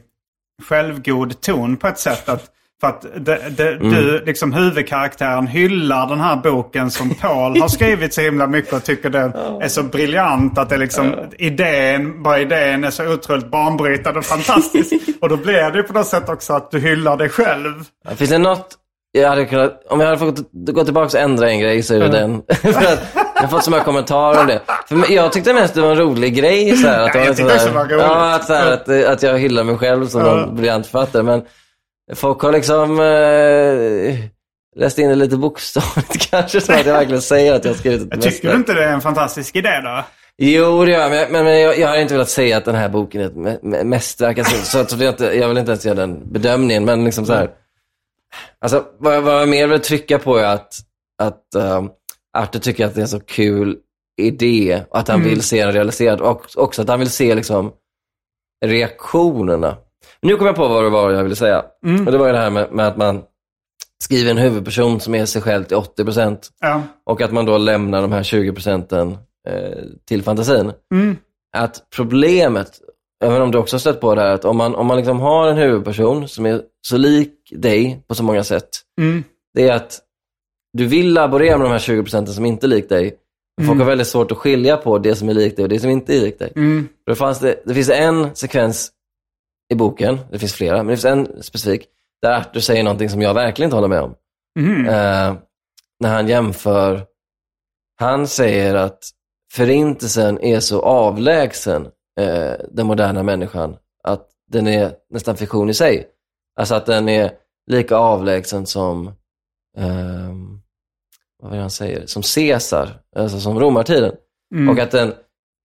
självgod 0.68 1.42
ton 1.42 1.78
på 1.78 1.88
ett 1.88 2.00
sätt. 2.00 2.30
Att, 2.30 2.46
för 2.82 2.88
att 2.88 3.02
det, 3.16 3.40
det, 3.58 3.70
Mm. 3.70 3.90
du, 3.92 4.24
liksom 4.26 4.54
huvudkaraktären, 4.54 5.48
hyllar 5.48 6.08
den 6.08 6.20
här 6.20 6.36
boken 6.36 6.92
som 6.92 7.10
Paul 7.16 7.62
har 7.62 7.68
skrivit 7.68 8.14
så 8.14 8.22
himla 8.22 8.48
mycket 8.48 8.74
och 8.74 8.84
tycker 8.84 9.10
den 9.10 9.34
är 9.62 9.68
så 9.68 9.84
briljant. 9.84 10.58
Att 10.58 10.70
det 10.70 10.78
liksom, 10.78 11.16
idén, 11.38 12.24
bara 12.24 12.40
idén 12.40 12.84
är 12.84 12.92
så 12.92 13.14
otroligt 13.14 13.52
banbrytande 13.52 14.20
och 14.20 14.26
fantastisk. 14.26 14.94
och 15.22 15.30
då 15.30 15.38
blir 15.38 15.72
det 15.72 15.84
på 15.84 15.94
något 15.94 16.08
sätt 16.08 16.30
också 16.30 16.54
att 16.54 16.72
du 16.72 16.80
hyllar 16.80 17.18
dig 17.18 17.30
själv. 17.30 17.74
Finns 18.16 18.30
det 18.30 18.38
något, 18.38 18.76
jag 19.12 19.30
hade 19.30 19.46
kunnat, 19.46 19.82
om 19.90 20.00
jag 20.00 20.08
hade 20.08 20.20
fått 20.20 20.40
gå 20.52 20.84
tillbaka 20.84 21.18
och 21.18 21.24
ändra 21.24 21.50
en 21.50 21.60
grej 21.60 21.84
så 21.84 21.96
är 21.96 22.00
det 22.00 22.08
den. 22.08 22.42
För 22.62 22.70
att 22.70 23.29
jag 23.42 23.48
har 23.48 23.48
fått 23.48 23.64
så 23.64 23.72
många 23.72 23.84
kommentarer 23.84 24.40
om 24.42 24.48
det. 24.48 24.62
För 24.88 25.12
jag 25.12 25.34
tyckte 25.34 25.54
mest 25.54 25.74
det 25.74 25.82
var 25.82 25.92
en 25.92 25.98
rolig 25.98 26.36
grej. 26.36 26.78
Så 26.78 26.88
här, 26.88 27.00
att 27.02 27.16
jag 27.16 27.28
tyckte 27.38 27.44
också 27.54 27.60
så 27.60 27.68
det 27.68 27.74
var 27.74 27.86
roligt. 27.86 28.00
ja, 28.02 28.36
att, 28.36 28.46
så 28.46 28.54
här, 28.54 28.72
att, 28.74 28.90
att 28.90 29.24
jag 29.24 29.38
hyllar 29.40 29.64
mig 29.64 29.78
själv 29.78 30.08
som 30.08 30.22
Ja. 30.22 30.44
en 30.44 30.56
briljant 30.56 30.86
författare. 30.88 31.24
Men 31.24 31.42
folk 32.16 32.42
har 32.42 32.52
liksom 32.52 33.00
eh, 33.00 34.16
läst 34.76 35.00
in 35.00 35.10
det 35.10 35.16
lite 35.16 35.38
bokstavligt 35.38 36.30
kanske. 36.32 36.62
Så 36.62 36.74
att 36.74 36.86
jag 36.86 36.94
verkligen 36.94 37.22
säger 37.22 37.54
att 37.54 37.66
jag 37.66 37.72
har 37.72 37.78
skrivit 37.78 38.02
ett 38.02 38.08
Jag 38.12 38.22
tycker 38.22 38.32
mästerverk. 38.32 38.54
du 38.56 38.60
inte 38.60 38.74
det 38.74 38.84
är 38.86 38.94
en 38.94 39.02
fantastisk 39.02 39.56
idé 39.56 39.70
då? 39.84 40.04
Jo, 40.42 40.86
det 40.86 40.92
gör 40.92 41.00
jag. 41.00 41.10
Men, 41.12 41.32
men, 41.32 41.46
men 41.46 41.60
jag, 41.62 41.78
jag 41.80 41.88
har 41.88 41.98
inte 41.98 42.14
velat 42.14 42.30
säga 42.30 42.58
att 42.58 42.66
den 42.66 42.76
här 42.76 42.90
boken 42.90 43.22
är 43.22 43.26
ett 43.26 43.34
mä- 43.36 43.60
mä- 43.62 43.84
mästerverk. 43.84 44.38
Alltså, 44.38 44.66
så 44.66 44.80
att 44.80 45.02
jag, 45.02 45.12
inte, 45.14 45.26
jag 45.26 45.48
vill 45.48 45.58
inte 45.58 45.72
ens 45.72 45.86
göra 45.86 45.96
den 45.96 46.32
bedömningen. 46.32 46.86
Men 46.86 47.06
liksom 47.06 47.26
så 47.26 47.34
här. 47.34 47.50
Alltså, 48.62 48.84
vad, 49.00 49.16
jag- 49.16 49.22
vad 49.22 49.42
jag 49.42 49.50
mer 49.50 49.68
vill 49.68 49.80
trycka 49.80 50.20
på 50.20 50.38
är 50.38 50.44
att, 50.46 50.74
att 51.22 51.44
um, 51.56 51.90
Arthur 52.38 52.60
tycker 52.60 52.86
att 52.86 52.96
det 52.96 53.00
är 53.00 53.04
en 53.04 53.08
så 53.08 53.20
kul 53.20 53.78
idé 54.22 54.84
och 54.90 55.00
att 55.00 55.08
han 55.08 55.24
vill 55.24 55.42
se 55.42 55.66
den 55.66 55.74
realiserad. 55.74 56.22
Och 56.22 56.46
också 56.56 56.82
att 56.82 56.88
han 56.88 57.00
vill 57.00 57.10
se 57.10 57.36
liksom 57.36 57.72
reaktionerna. 58.66 59.78
Nu 60.22 60.36
kommer 60.36 60.50
jag 60.50 60.56
på 60.56 60.68
vad 60.68 60.84
det 60.84 60.90
var 60.90 61.12
jag 61.12 61.24
ville 61.24 61.36
säga. 61.36 61.66
Och 62.06 62.12
det 62.12 62.18
var 62.18 62.26
ju 62.26 62.32
det 62.32 62.40
här 62.40 62.50
med, 62.50 62.72
med 62.72 62.88
att 62.88 62.98
man 62.98 63.22
skriver 64.04 64.32
en 64.32 64.38
huvudperson 64.38 65.00
som 65.00 65.16
är 65.16 65.26
sig 65.26 65.42
själv 65.42 65.64
till 65.64 65.78
80 65.78 66.04
procent. 66.06 66.50
Ja. 66.60 66.82
Och 67.06 67.22
att 67.22 67.32
man 67.32 67.46
då 67.46 67.58
lämnar 67.58 68.02
de 68.02 68.12
här 68.12 68.24
20 68.24 68.54
procenten 68.54 69.18
eh, 69.48 69.84
till 70.08 70.24
fantasin. 70.24 70.72
Att 71.58 71.84
problemet, 71.96 72.72
även 73.24 73.42
om 73.42 73.52
du 73.52 73.58
också 73.58 73.76
har 73.76 73.80
stött 73.80 74.02
på 74.02 74.16
det 74.16 74.22
här, 74.22 74.34
att 74.34 74.46
om 74.46 74.58
man, 74.58 74.76
om 74.76 74.88
man 74.88 74.98
liksom 74.98 75.20
har 75.20 75.48
en 75.48 75.58
huvudperson 75.58 76.28
som 76.28 76.46
är 76.46 76.62
så 76.88 76.98
lik 76.98 77.34
dig 77.52 78.04
på 78.08 78.16
så 78.16 78.24
många 78.24 78.44
sätt, 78.44 78.70
det 79.54 79.70
är 79.70 79.76
att 79.76 80.00
du 80.74 80.86
vill 80.88 81.14
laborera 81.14 81.58
med 81.58 81.66
de 81.66 81.72
här 81.72 81.80
20 81.80 82.04
procenten 82.04 82.34
som 82.34 82.46
inte 82.46 82.66
är 82.66 82.68
lik 82.68 82.90
dig, 82.90 83.18
men 83.58 83.68
folk 83.68 83.80
har 83.80 83.86
väldigt 83.86 84.08
svårt 84.08 84.32
att 84.32 84.38
skilja 84.38 84.78
på 84.78 84.98
det 84.98 85.16
som 85.16 85.30
är 85.30 85.34
likt 85.34 85.56
dig 85.56 85.64
och 85.64 85.70
det 85.70 85.80
som 85.80 85.90
inte 85.90 86.18
är 86.18 86.22
likt 86.22 86.40
dig. 86.40 86.52
För 87.06 87.12
det, 87.12 87.16
fanns 87.16 87.40
det, 87.40 87.62
det 87.66 87.74
finns 87.74 87.90
en 87.90 88.36
sekvens 88.36 88.92
i 89.74 89.76
boken, 89.76 90.20
det 90.32 90.40
finns 90.40 90.54
flera, 90.54 90.78
men 90.78 90.88
det 90.88 90.94
finns 90.94 91.06
en 91.06 91.44
specifik, 91.44 91.86
där 92.22 92.38
Arthur 92.38 92.60
säger 92.60 92.84
någonting 92.84 93.10
som 93.10 93.22
jag 93.22 93.34
verkligen 93.34 93.68
inte 93.68 93.76
håller 93.76 93.88
med 93.88 94.02
om. 94.02 94.16
Eh, 94.88 95.36
när 96.00 96.10
han 96.10 96.28
jämför, 96.28 97.06
han 98.00 98.28
säger 98.28 98.76
att 98.76 99.00
förintelsen 99.52 100.40
är 100.42 100.60
så 100.60 100.82
avlägsen 100.82 101.88
eh, 102.20 102.54
den 102.72 102.88
moderna 102.88 103.24
människan 103.24 103.76
att 104.04 104.30
den 104.52 104.68
är 104.68 104.94
nästan 105.10 105.38
fiktion 105.38 105.70
i 105.70 105.74
sig. 105.74 106.08
Alltså 106.60 106.76
att 106.76 106.86
den 106.86 107.10
är 107.10 107.32
lika 107.72 107.96
avlägsen 107.96 108.66
som, 108.66 109.12
ehm, 109.78 110.49
vad 111.44 111.60
han 111.60 111.70
säger, 111.70 112.06
som 112.06 112.22
Caesar, 112.36 112.90
alltså 113.16 113.40
som 113.40 113.60
romartiden. 113.60 114.12
Och 114.70 114.80
att 114.80 114.92
den 114.92 115.14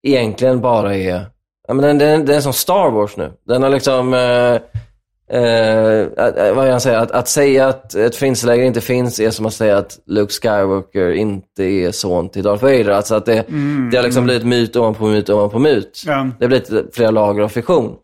egentligen 0.07 0.61
bara 0.61 0.95
är, 0.95 1.25
ja 1.67 1.73
men 1.73 1.77
den, 1.77 1.97
den, 1.97 2.25
den 2.25 2.35
är 2.35 2.41
som 2.41 2.53
Star 2.53 2.91
Wars 2.91 3.17
nu. 3.17 3.31
Den 3.47 3.63
har 3.63 3.69
liksom, 3.69 4.13
eh, 4.13 4.59
eh, 5.39 5.99
eh, 5.99 6.55
vad 6.55 6.69
han 6.69 6.81
säger, 6.81 6.97
att, 6.97 7.11
att 7.11 7.27
säga 7.27 7.67
att 7.67 7.95
ett 7.95 8.15
förintelseläger 8.15 8.63
inte 8.63 8.81
finns 8.81 9.19
är 9.19 9.29
som 9.29 9.45
att 9.45 9.53
säga 9.53 9.77
att 9.77 9.99
Luke 10.05 10.33
Skywalker 10.33 11.11
inte 11.11 11.63
är 11.63 11.91
son 11.91 12.29
till 12.29 12.43
Darth 12.43 12.63
Vader. 12.63 12.89
Alltså 12.89 13.15
att 13.15 13.25
det, 13.25 13.45
det 13.91 13.97
har 13.97 14.03
liksom 14.03 14.23
blivit 14.23 14.45
myt 14.45 14.75
ovanpå 14.75 15.07
myt 15.07 15.29
ovanpå 15.29 15.59
myt. 15.59 16.03
Ja. 16.05 16.29
Det 16.39 16.45
har 16.45 16.47
blivit 16.47 16.95
flera 16.95 17.11
lager 17.11 17.43
av 17.43 17.49
fiktion. 17.49 17.95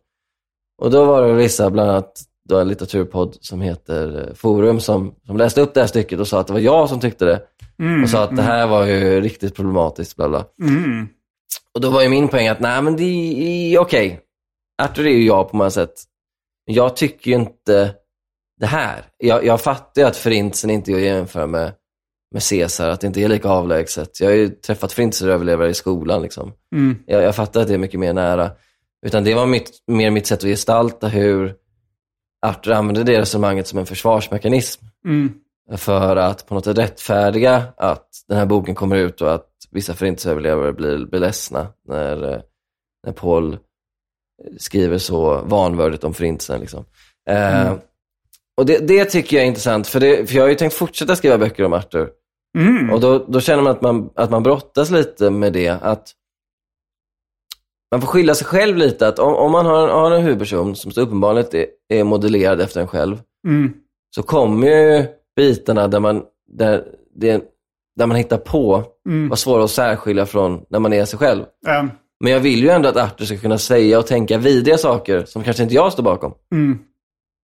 Och 0.81 0.91
då 0.91 1.05
var 1.05 1.27
det 1.27 1.33
vissa, 1.33 1.69
bland 1.69 1.89
annat 1.89 2.13
då 2.51 2.59
en 2.59 2.67
litteraturpodd 2.67 3.37
som 3.41 3.61
heter 3.61 4.27
eh, 4.27 4.33
Forum, 4.33 4.79
som, 4.79 5.15
som 5.25 5.37
läste 5.37 5.61
upp 5.61 5.73
det 5.73 5.79
här 5.79 5.87
stycket 5.87 6.19
och 6.19 6.27
sa 6.27 6.39
att 6.39 6.47
det 6.47 6.53
var 6.53 6.59
jag 6.59 6.89
som 6.89 6.99
tyckte 6.99 7.25
det. 7.25 7.41
och 8.03 8.09
sa 8.09 8.23
att 8.23 8.35
det 8.35 8.41
här 8.41 8.67
var 8.67 8.85
ju 8.85 9.21
riktigt 9.21 9.55
problematiskt, 9.55 10.15
bla 10.15 10.29
bla. 10.29 10.45
Och 11.73 11.81
då 11.81 11.89
var 11.89 12.01
ju 12.01 12.09
min 12.09 12.27
poäng 12.27 12.47
att, 12.47 12.59
nej 12.59 12.81
men 12.81 12.95
det 12.95 13.03
är 13.03 13.79
okej. 13.79 14.19
Arthur 14.83 15.07
är 15.07 15.11
ju 15.11 15.25
jag 15.25 15.49
på 15.49 15.57
många 15.57 15.69
sätt. 15.69 15.93
Men 16.67 16.75
jag 16.75 16.95
tycker 16.95 17.31
ju 17.31 17.37
inte 17.37 17.93
det 18.59 18.65
här. 18.65 19.05
Jag, 19.17 19.45
jag 19.45 19.61
fattar 19.61 20.01
ju 20.01 20.07
att 20.07 20.17
förintelsen 20.17 20.69
inte 20.69 20.91
är 20.91 20.95
att 20.95 21.01
jämföra 21.01 21.47
med, 21.47 21.71
med 22.31 22.43
Caesar, 22.49 22.89
att 22.89 23.01
det 23.01 23.07
inte 23.07 23.21
är 23.21 23.27
lika 23.27 23.49
avlägset. 23.49 24.19
Jag 24.19 24.27
har 24.27 24.35
ju 24.35 24.49
träffat 24.49 24.93
förintelseöverlevare 24.93 25.69
i 25.69 25.73
skolan. 25.73 26.21
Liksom. 26.21 26.53
Jag, 27.05 27.23
jag 27.23 27.35
fattar 27.35 27.61
att 27.61 27.67
det 27.67 27.73
är 27.73 27.77
mycket 27.77 27.99
mer 27.99 28.13
nära. 28.13 28.51
Utan 29.05 29.23
det 29.23 29.33
var 29.33 29.45
mitt, 29.45 29.71
mer 29.87 30.11
mitt 30.11 30.27
sätt 30.27 30.39
att 30.39 30.49
gestalta 30.49 31.07
hur 31.07 31.55
Arthur 32.41 32.71
använde 32.71 33.03
det 33.03 33.19
resonemanget 33.19 33.67
som 33.67 33.79
en 33.79 33.85
försvarsmekanism. 33.85 34.85
För 35.77 36.15
att 36.15 36.47
på 36.47 36.53
något 36.53 36.65
sätt 36.65 36.77
rättfärdiga 36.77 37.63
att 37.77 38.07
den 38.27 38.37
här 38.37 38.45
boken 38.45 38.75
kommer 38.75 38.95
ut 38.95 39.21
och 39.21 39.33
att 39.33 39.47
vissa 39.71 39.93
förintelseöverlevare 39.93 40.73
blir, 40.73 41.05
blir 41.05 41.19
ledsna 41.19 41.67
när, 41.87 42.33
eh, 42.33 42.41
när 43.05 43.13
Paul 43.13 43.57
skriver 44.57 44.97
så 44.97 45.41
vanvördigt 45.41 46.03
om 46.03 46.13
förintelsen. 46.13 46.59
Liksom. 46.59 46.85
Eh, 47.29 47.73
och 48.57 48.65
det, 48.65 48.87
det 48.87 49.05
tycker 49.05 49.37
jag 49.37 49.43
är 49.43 49.47
intressant, 49.47 49.87
för, 49.87 49.99
det, 49.99 50.29
för 50.29 50.35
jag 50.35 50.43
har 50.43 50.49
ju 50.49 50.55
tänkt 50.55 50.73
fortsätta 50.73 51.15
skriva 51.15 51.37
böcker 51.37 51.63
om 51.63 51.73
Arthur. 51.73 52.09
Och 52.91 52.99
då, 52.99 53.25
då 53.27 53.41
känner 53.41 53.63
man 53.63 53.71
att, 53.71 53.81
man 53.81 54.09
att 54.15 54.29
man 54.29 54.43
brottas 54.43 54.91
lite 54.91 55.29
med 55.29 55.53
det. 55.53 55.69
Att 55.69 56.11
man 57.91 58.01
får 58.01 58.07
skylla 58.07 58.35
sig 58.35 58.47
själv 58.47 58.77
lite. 58.77 59.07
Att 59.07 59.19
om, 59.19 59.35
om 59.35 59.51
man 59.51 59.65
har 59.65 59.83
en, 59.83 59.89
har 59.89 60.11
en 60.11 60.21
huvudperson 60.21 60.75
som 60.75 60.91
så 60.91 61.01
uppenbarligen 61.01 61.49
är, 61.51 61.99
är 61.99 62.03
modellerad 62.03 62.61
efter 62.61 62.81
en 62.81 62.87
själv, 62.87 63.21
så 64.15 64.23
kommer 64.23 64.67
ju 64.67 65.05
bitarna 65.35 65.87
där 65.87 65.99
man, 65.99 66.23
där, 66.51 66.83
det, 67.15 67.43
där 67.95 68.07
man 68.07 68.17
hittar 68.17 68.37
på 68.37 68.83
vara 69.29 69.35
svåra 69.35 69.63
att 69.63 69.71
särskilja 69.71 70.25
från 70.25 70.65
när 70.69 70.79
man 70.79 70.93
är 70.93 71.05
sig 71.05 71.19
själv. 71.19 71.43
Ja. 71.65 71.87
Men 72.23 72.33
jag 72.33 72.39
vill 72.39 72.63
ju 72.63 72.69
ändå 72.69 72.89
att 72.89 72.97
Arthur 72.97 73.25
ska 73.25 73.37
kunna 73.37 73.57
säga 73.57 73.99
och 73.99 74.07
tänka 74.07 74.37
vidriga 74.37 74.77
saker 74.77 75.25
som 75.25 75.43
kanske 75.43 75.63
inte 75.63 75.75
jag 75.75 75.93
står 75.93 76.03
bakom. 76.03 76.33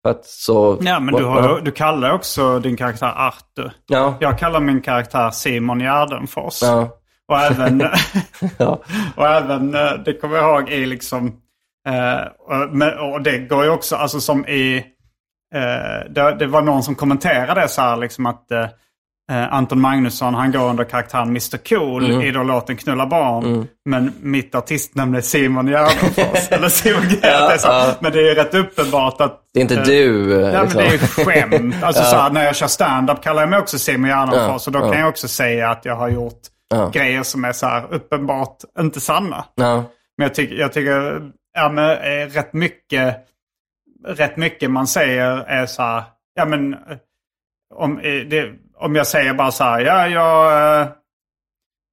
För 0.04 0.12
att 0.12 0.26
så... 0.26 0.78
Ja, 0.82 1.00
men 1.00 1.16
du, 1.16 1.24
har, 1.24 1.62
du 1.62 1.72
kallar 1.72 2.14
också 2.14 2.60
din 2.60 2.78
karaktär 2.78 3.14
Arthur. 3.18 3.72
Ja. 3.88 4.16
Jag 4.20 4.40
kallar 4.40 4.60
min 4.60 4.82
karaktär 4.82 5.30
Simon 5.30 5.80
Gärdenfors. 5.80 6.62
Ja. 6.62 6.97
Och 7.28 7.40
även, 7.40 7.84
Ja. 8.58 8.82
och 9.16 9.28
även 9.28 9.76
eh, 9.76 9.94
det 10.06 10.14
kommer 10.14 10.38
jag 10.38 10.46
ihåg 10.60 10.70
i 10.70 10.86
liksom, 10.86 11.28
eh, 11.88 12.28
och, 12.40 12.70
men, 12.76 12.98
och 12.98 13.22
det 13.22 13.38
går 13.38 13.64
ju 13.64 13.70
också, 13.70 13.96
alltså 13.96 14.20
som 14.20 14.46
i, 14.48 14.78
eh, 15.56 16.12
det, 16.14 16.36
det 16.40 16.48
var 16.48 16.62
någon 16.62 16.84
som 16.84 16.96
kommenterade 16.96 17.68
så 17.68 17.82
här 17.82 17.98
liksom 17.98 18.26
att 18.26 18.52
eh, 18.52 18.62
eh, 19.32 19.54
Anton 19.54 19.82
Magnusson 19.82 20.34
han 20.36 20.52
går 20.52 20.70
under 20.70 20.84
karaktären 20.84 21.28
Mr 21.28 21.58
Cool 21.70 22.24
i 22.24 22.32
då 22.32 22.44
låten 22.44 22.78
Knulla 22.78 23.06
barn. 23.08 23.68
Men 23.86 24.14
mitt 24.22 24.56
artistnamn 24.56 25.16
är 25.16 25.22
Simon 25.22 25.68
Gärdenfors. 25.68 26.48
eller 26.52 26.70
Simon 26.70 27.02
Gärdenfors. 27.10 27.62
ja. 27.64 27.94
Men 28.00 28.12
det 28.12 28.30
är 28.32 28.36
rätt 28.36 28.54
uppenbart 28.54 29.22
att 29.22 29.42
Det 29.54 29.60
är 29.60 29.62
inte 29.62 29.76
eh, 29.76 29.84
du. 29.84 30.34
eh, 30.46 30.54
Ja, 30.54 30.64
men 30.64 30.64
liksom. 30.64 30.82
det 30.82 30.88
är 30.88 30.92
ju 30.92 30.98
skämt. 31.00 31.76
Alltså, 31.84 32.04
så 32.04 32.16
här, 32.18 32.30
när 32.30 32.44
jag 32.46 32.56
kör 32.56 32.68
stand-up 32.68 33.24
kallar 33.24 33.42
jag 33.42 33.50
mig 33.50 33.60
också 33.60 33.80
Simon 33.80 34.10
Gärdenfors. 34.10 34.64
Ja, 34.68 34.68
och 34.68 34.72
då 34.72 34.80
ja. 34.80 34.92
kan 34.92 35.00
jag 35.00 35.10
också 35.10 35.28
säga 35.28 35.70
att 35.70 35.86
jag 35.86 35.96
har 35.96 36.10
gjort 36.10 36.40
Ja. 36.70 36.90
grejer 36.94 37.24
som 37.24 37.46
är 37.46 37.52
så 37.52 37.68
här 37.68 37.94
uppenbart 37.94 38.58
inte 38.80 39.00
sanna. 39.00 39.46
Ja. 39.56 39.84
Men 40.18 40.28
jag 40.28 40.36
tycker, 40.36 40.56
jag 40.56 40.74
tycker 40.74 41.32
ja, 41.54 41.70
men, 41.70 41.90
eh, 41.90 42.28
rätt, 42.28 42.54
mycket, 42.54 43.28
rätt 44.06 44.38
mycket 44.38 44.72
man 44.72 44.88
säger 44.88 45.38
är 45.38 45.66
så 45.66 45.82
här, 45.82 46.04
ja 46.34 46.46
men 46.46 46.74
eh, 46.74 46.98
om, 47.76 48.00
eh, 48.00 48.22
det, 48.30 48.54
om 48.76 48.96
jag 48.96 49.08
säger 49.08 49.34
bara 49.34 49.52
så 49.52 49.64
här, 49.64 49.80
ja 49.80 50.08
jag, 50.08 50.88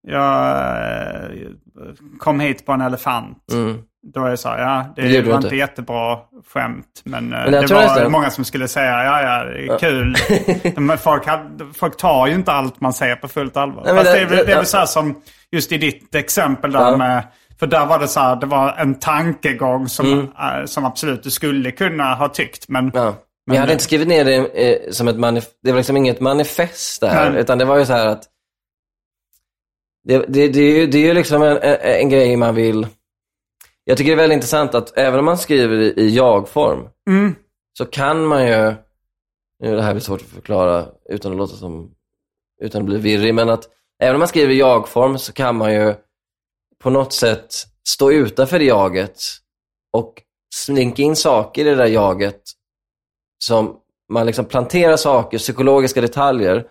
jag, 0.07 1.55
kom 2.19 2.41
hit 2.41 2.67
på 2.67 2.73
en 2.73 2.81
elefant. 2.81 3.53
Mm. 3.53 3.83
Då 4.15 4.25
är 4.25 4.31
det 4.31 4.37
så 4.37 4.49
här, 4.49 4.59
ja, 4.59 4.93
det, 4.97 5.03
Det 5.03 5.21
var 5.23 5.35
inte. 5.37 5.47
inte 5.47 5.57
jättebra 5.57 6.19
skämt. 6.53 7.03
Men, 7.05 7.33
eh, 7.33 7.39
Men 7.39 7.53
det 7.53 7.75
var 7.75 7.83
nästan- 7.83 8.13
många 8.13 8.31
som 8.31 8.45
skulle 8.45 8.69
säga, 8.69 9.05
ja, 9.05 9.23
ja, 9.23 9.45
det 9.45 9.67
är 9.67 9.79
kul. 9.79 10.15
men 10.77 10.99
folk, 10.99 11.27
hade, 11.27 11.65
folk 11.75 11.97
tar 11.97 12.27
ju 12.27 12.35
inte 12.35 12.53
allt 12.53 12.81
man 12.81 12.93
säger 12.93 13.17
på 13.17 13.29
fullt 13.29 13.57
allvar. 13.57 13.83
Nej, 13.85 13.95
men 13.95 14.05
Fast 14.05 14.15
det- 14.17 14.19
det, 14.19 14.25
är 14.25 14.29
väl- 14.29 14.37
det 14.37 14.45
är 14.45 14.51
ja. 14.51 14.57
väl 14.57 14.67
så 14.67 14.77
här 14.77 14.87
som 14.87 15.23
just 15.53 15.73
i 15.73 15.79
ditt 15.79 16.15
exempel 16.15 16.73
där 16.73 16.81
Ja. 16.81 16.97
med, 16.97 17.23
för 17.59 17.67
där 17.67 17.87
var 17.87 17.99
det 17.99 18.09
så 18.09 18.21
här, 18.21 18.37
det 18.37 18.47
var 18.47 18.73
en 18.79 18.95
tankegång 18.95 19.89
som, 19.89 20.07
Mm. 20.13 20.25
eh, 20.61 20.65
som 20.65 20.85
absolut 20.85 21.23
du 21.23 21.31
skulle 21.31 21.71
kunna 21.71 22.15
ha 22.15 22.29
tyckt. 22.29 22.69
Men, 22.69 22.91
Ja. 22.95 23.15
Men 23.47 23.55
jag 23.55 23.61
hade 23.61 23.73
inte 23.73 23.85
skrivit 23.85 24.09
ner 24.09 24.25
det 24.25 24.35
eh, 24.37 24.91
som 24.91 25.09
ett 25.09 25.19
manifest. 25.19 25.59
Det 25.63 25.71
var 25.73 25.77
liksom 25.77 25.97
inget 25.97 26.21
manifest 26.21 27.01
där. 27.01 27.31
Nej. 27.31 27.41
Utan 27.41 27.59
det 27.59 27.65
var 27.65 27.79
ju 27.79 27.87
så 27.87 27.93
här 27.93 28.07
att 28.07 28.23
det, 30.09 30.19
det, 30.29 30.49
det, 30.49 30.61
är 30.61 30.79
ju, 30.79 30.87
det 30.87 30.99
är 30.99 31.03
ju 31.03 31.15
liksom 31.15 31.43
en, 31.43 31.57
en, 31.57 31.77
en 31.81 32.09
grej 32.09 32.37
man 32.37 32.55
vill... 32.55 32.87
Jag 33.85 33.99
tycker 33.99 34.11
det 34.11 34.15
är 34.15 34.23
väldigt 34.23 34.37
intressant 34.37 34.75
att 34.75 34.99
även 34.99 35.19
om 35.19 35.25
man 35.25 35.39
skriver 35.39 35.77
i, 35.77 35.95
i 35.97 36.17
jag-form 36.17 36.89
Mm. 37.07 37.35
så 37.79 37.85
kan 37.85 38.27
man 38.27 38.47
ju... 38.47 38.75
Nu 39.59 39.71
är 39.71 39.77
det 39.77 39.83
här 39.83 39.93
blir 39.93 40.03
svårt 40.03 40.21
att 40.21 40.27
förklara 40.27 40.87
utan 41.09 41.33
att 41.33 41.39
låta 41.39 41.57
som... 41.57 41.91
Utan 42.61 42.81
att 42.83 42.87
bli 42.87 42.99
virrig, 42.99 43.35
men 43.35 43.49
att 43.49 43.69
även 44.03 44.15
om 44.15 44.19
man 44.19 44.29
skriver 44.29 44.53
i 44.55 44.59
jag-form 44.59 45.19
så 45.19 45.33
kan 45.33 45.57
man 45.57 45.75
ju 45.75 45.95
på 46.83 46.91
något 46.91 47.13
sätt 47.13 47.55
stå 47.89 48.13
utanför 48.13 48.59
det 48.59 48.65
jaget 48.65 49.21
och 49.93 50.23
slinka 50.55 51.03
in 51.03 51.17
saker 51.17 51.67
i 51.67 51.71
det 51.71 51.75
där 51.75 51.87
jaget 51.87 52.43
som 53.39 53.77
man 54.13 54.27
liksom 54.27 54.45
planterar 54.45 54.97
saker, 54.97 55.39
psykologiska 55.39 56.01
detaljer, 56.01 56.67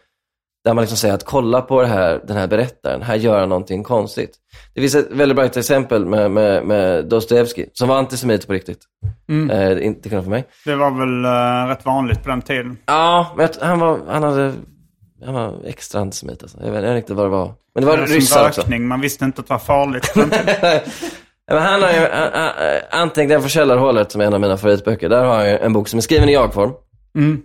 där 0.64 0.74
man 0.74 0.82
liksom 0.82 0.97
säger 0.97 1.14
att 1.14 1.24
kolla 1.24 1.61
på 1.61 1.82
det 1.82 1.88
här, 1.88 2.22
den 2.28 2.38
här 2.38 2.47
berättaren, 2.47 3.01
här 3.01 3.16
gör 3.16 3.39
han 3.39 3.49
någonting 3.49 3.84
konstigt. 3.84 4.38
Det 4.74 4.82
finns 4.82 4.95
ett 4.95 5.11
väldigt 5.11 5.36
bra 5.36 5.45
exempel 5.45 6.05
med, 6.05 6.32
med, 6.32 6.66
med 6.66 7.05
Dostojevskij, 7.05 7.70
som 7.74 7.88
var 7.88 7.97
antisemit 7.97 8.47
på 8.47 8.53
riktigt. 8.53 8.80
Mm. 9.30 9.49
Eh, 9.49 9.86
inte 9.86 10.09
kunnat 10.09 10.24
för 10.24 10.32
mig. 10.32 10.45
Det 10.66 10.76
var 10.76 10.91
väl 10.91 11.26
eh, 11.26 11.70
rätt 11.70 11.86
vanligt 11.86 12.24
på 12.24 12.30
den 12.30 12.41
tiden. 12.41 12.78
Ja, 12.86 13.34
men 13.38 13.49
han, 13.61 13.80
var, 13.80 13.99
han, 14.07 14.24
hade, 14.24 14.53
han 15.26 15.34
var 15.34 15.55
extra 15.66 16.01
antisemit 16.01 16.43
alltså. 16.43 16.57
Jag 16.64 16.72
vet 16.72 16.80
inte 16.80 16.93
riktigt 16.93 17.16
vad 17.16 17.26
det 17.26 17.30
var. 17.30 17.53
Men 17.76 17.84
det 17.84 17.89
var 17.89 17.97
Det 17.97 18.05
ryssar 18.05 18.47
också. 18.47 18.72
man 18.72 19.01
visste 19.01 19.26
inte 19.26 19.41
att 19.41 19.47
det 19.47 19.53
var 19.53 19.59
farligt. 19.59 20.14
men 21.51 21.61
han 21.61 21.82
har 21.82 21.91
ju, 21.91 22.07
Anteckningar 22.91 23.39
från 23.39 23.49
källarhålet, 23.49 24.11
som 24.11 24.22
är 24.22 24.26
en 24.26 24.34
av 24.34 24.41
mina 24.41 24.57
favoritböcker, 24.57 25.09
där 25.09 25.24
har 25.24 25.36
han 25.36 25.49
ju 25.49 25.57
en 25.57 25.74
bok 25.74 25.88
som 25.88 25.97
är 25.97 26.01
skriven 26.01 26.30
i 26.30 26.34
jag-form. 26.34 26.72
Mm. 27.16 27.41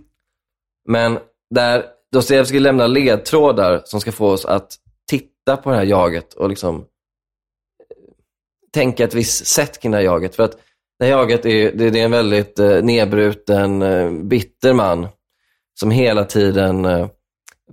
Men 0.87 1.19
där 1.55 1.83
Dostojevskij 2.11 2.59
lämnar 2.59 2.87
ledtrådar 2.87 3.81
som 3.85 4.01
ska 4.01 4.11
få 4.11 4.27
oss 4.27 4.45
att 4.45 4.75
titta 5.09 5.57
på 5.57 5.69
det 5.69 5.75
här 5.75 5.85
jaget 5.85 6.33
och 6.33 6.49
liksom 6.49 6.75
eh, 6.75 6.83
tänka 8.73 9.03
ett 9.03 9.13
visst 9.13 9.47
sätt 9.47 9.79
kring 9.79 9.91
det 9.91 9.97
här 9.97 10.05
jaget. 10.05 10.35
För 10.35 10.43
att 10.43 10.57
det 10.99 11.05
här 11.05 11.11
jaget 11.11 11.45
är, 11.45 11.71
det, 11.71 11.89
det 11.89 11.99
är 11.99 12.05
en 12.05 12.11
väldigt 12.11 12.59
eh, 12.59 12.83
nedbruten, 12.83 13.81
eh, 13.81 14.11
bitter 14.11 14.73
man 14.73 15.07
som 15.79 15.91
hela 15.91 16.25
tiden 16.25 16.85
eh, 16.85 17.07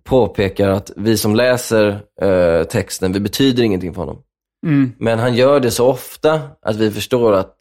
påpekar 0.04 0.68
att 0.68 0.90
vi 0.96 1.16
som 1.16 1.34
läser 1.34 2.00
eh, 2.22 2.64
texten, 2.64 3.12
vi 3.12 3.20
betyder 3.20 3.62
ingenting 3.62 3.94
för 3.94 4.00
honom. 4.00 4.22
Mm. 4.66 4.92
Men 4.98 5.18
han 5.18 5.34
gör 5.34 5.60
det 5.60 5.70
så 5.70 5.86
ofta 5.86 6.40
att 6.62 6.76
vi 6.76 6.90
förstår 6.90 7.32
att 7.32 7.56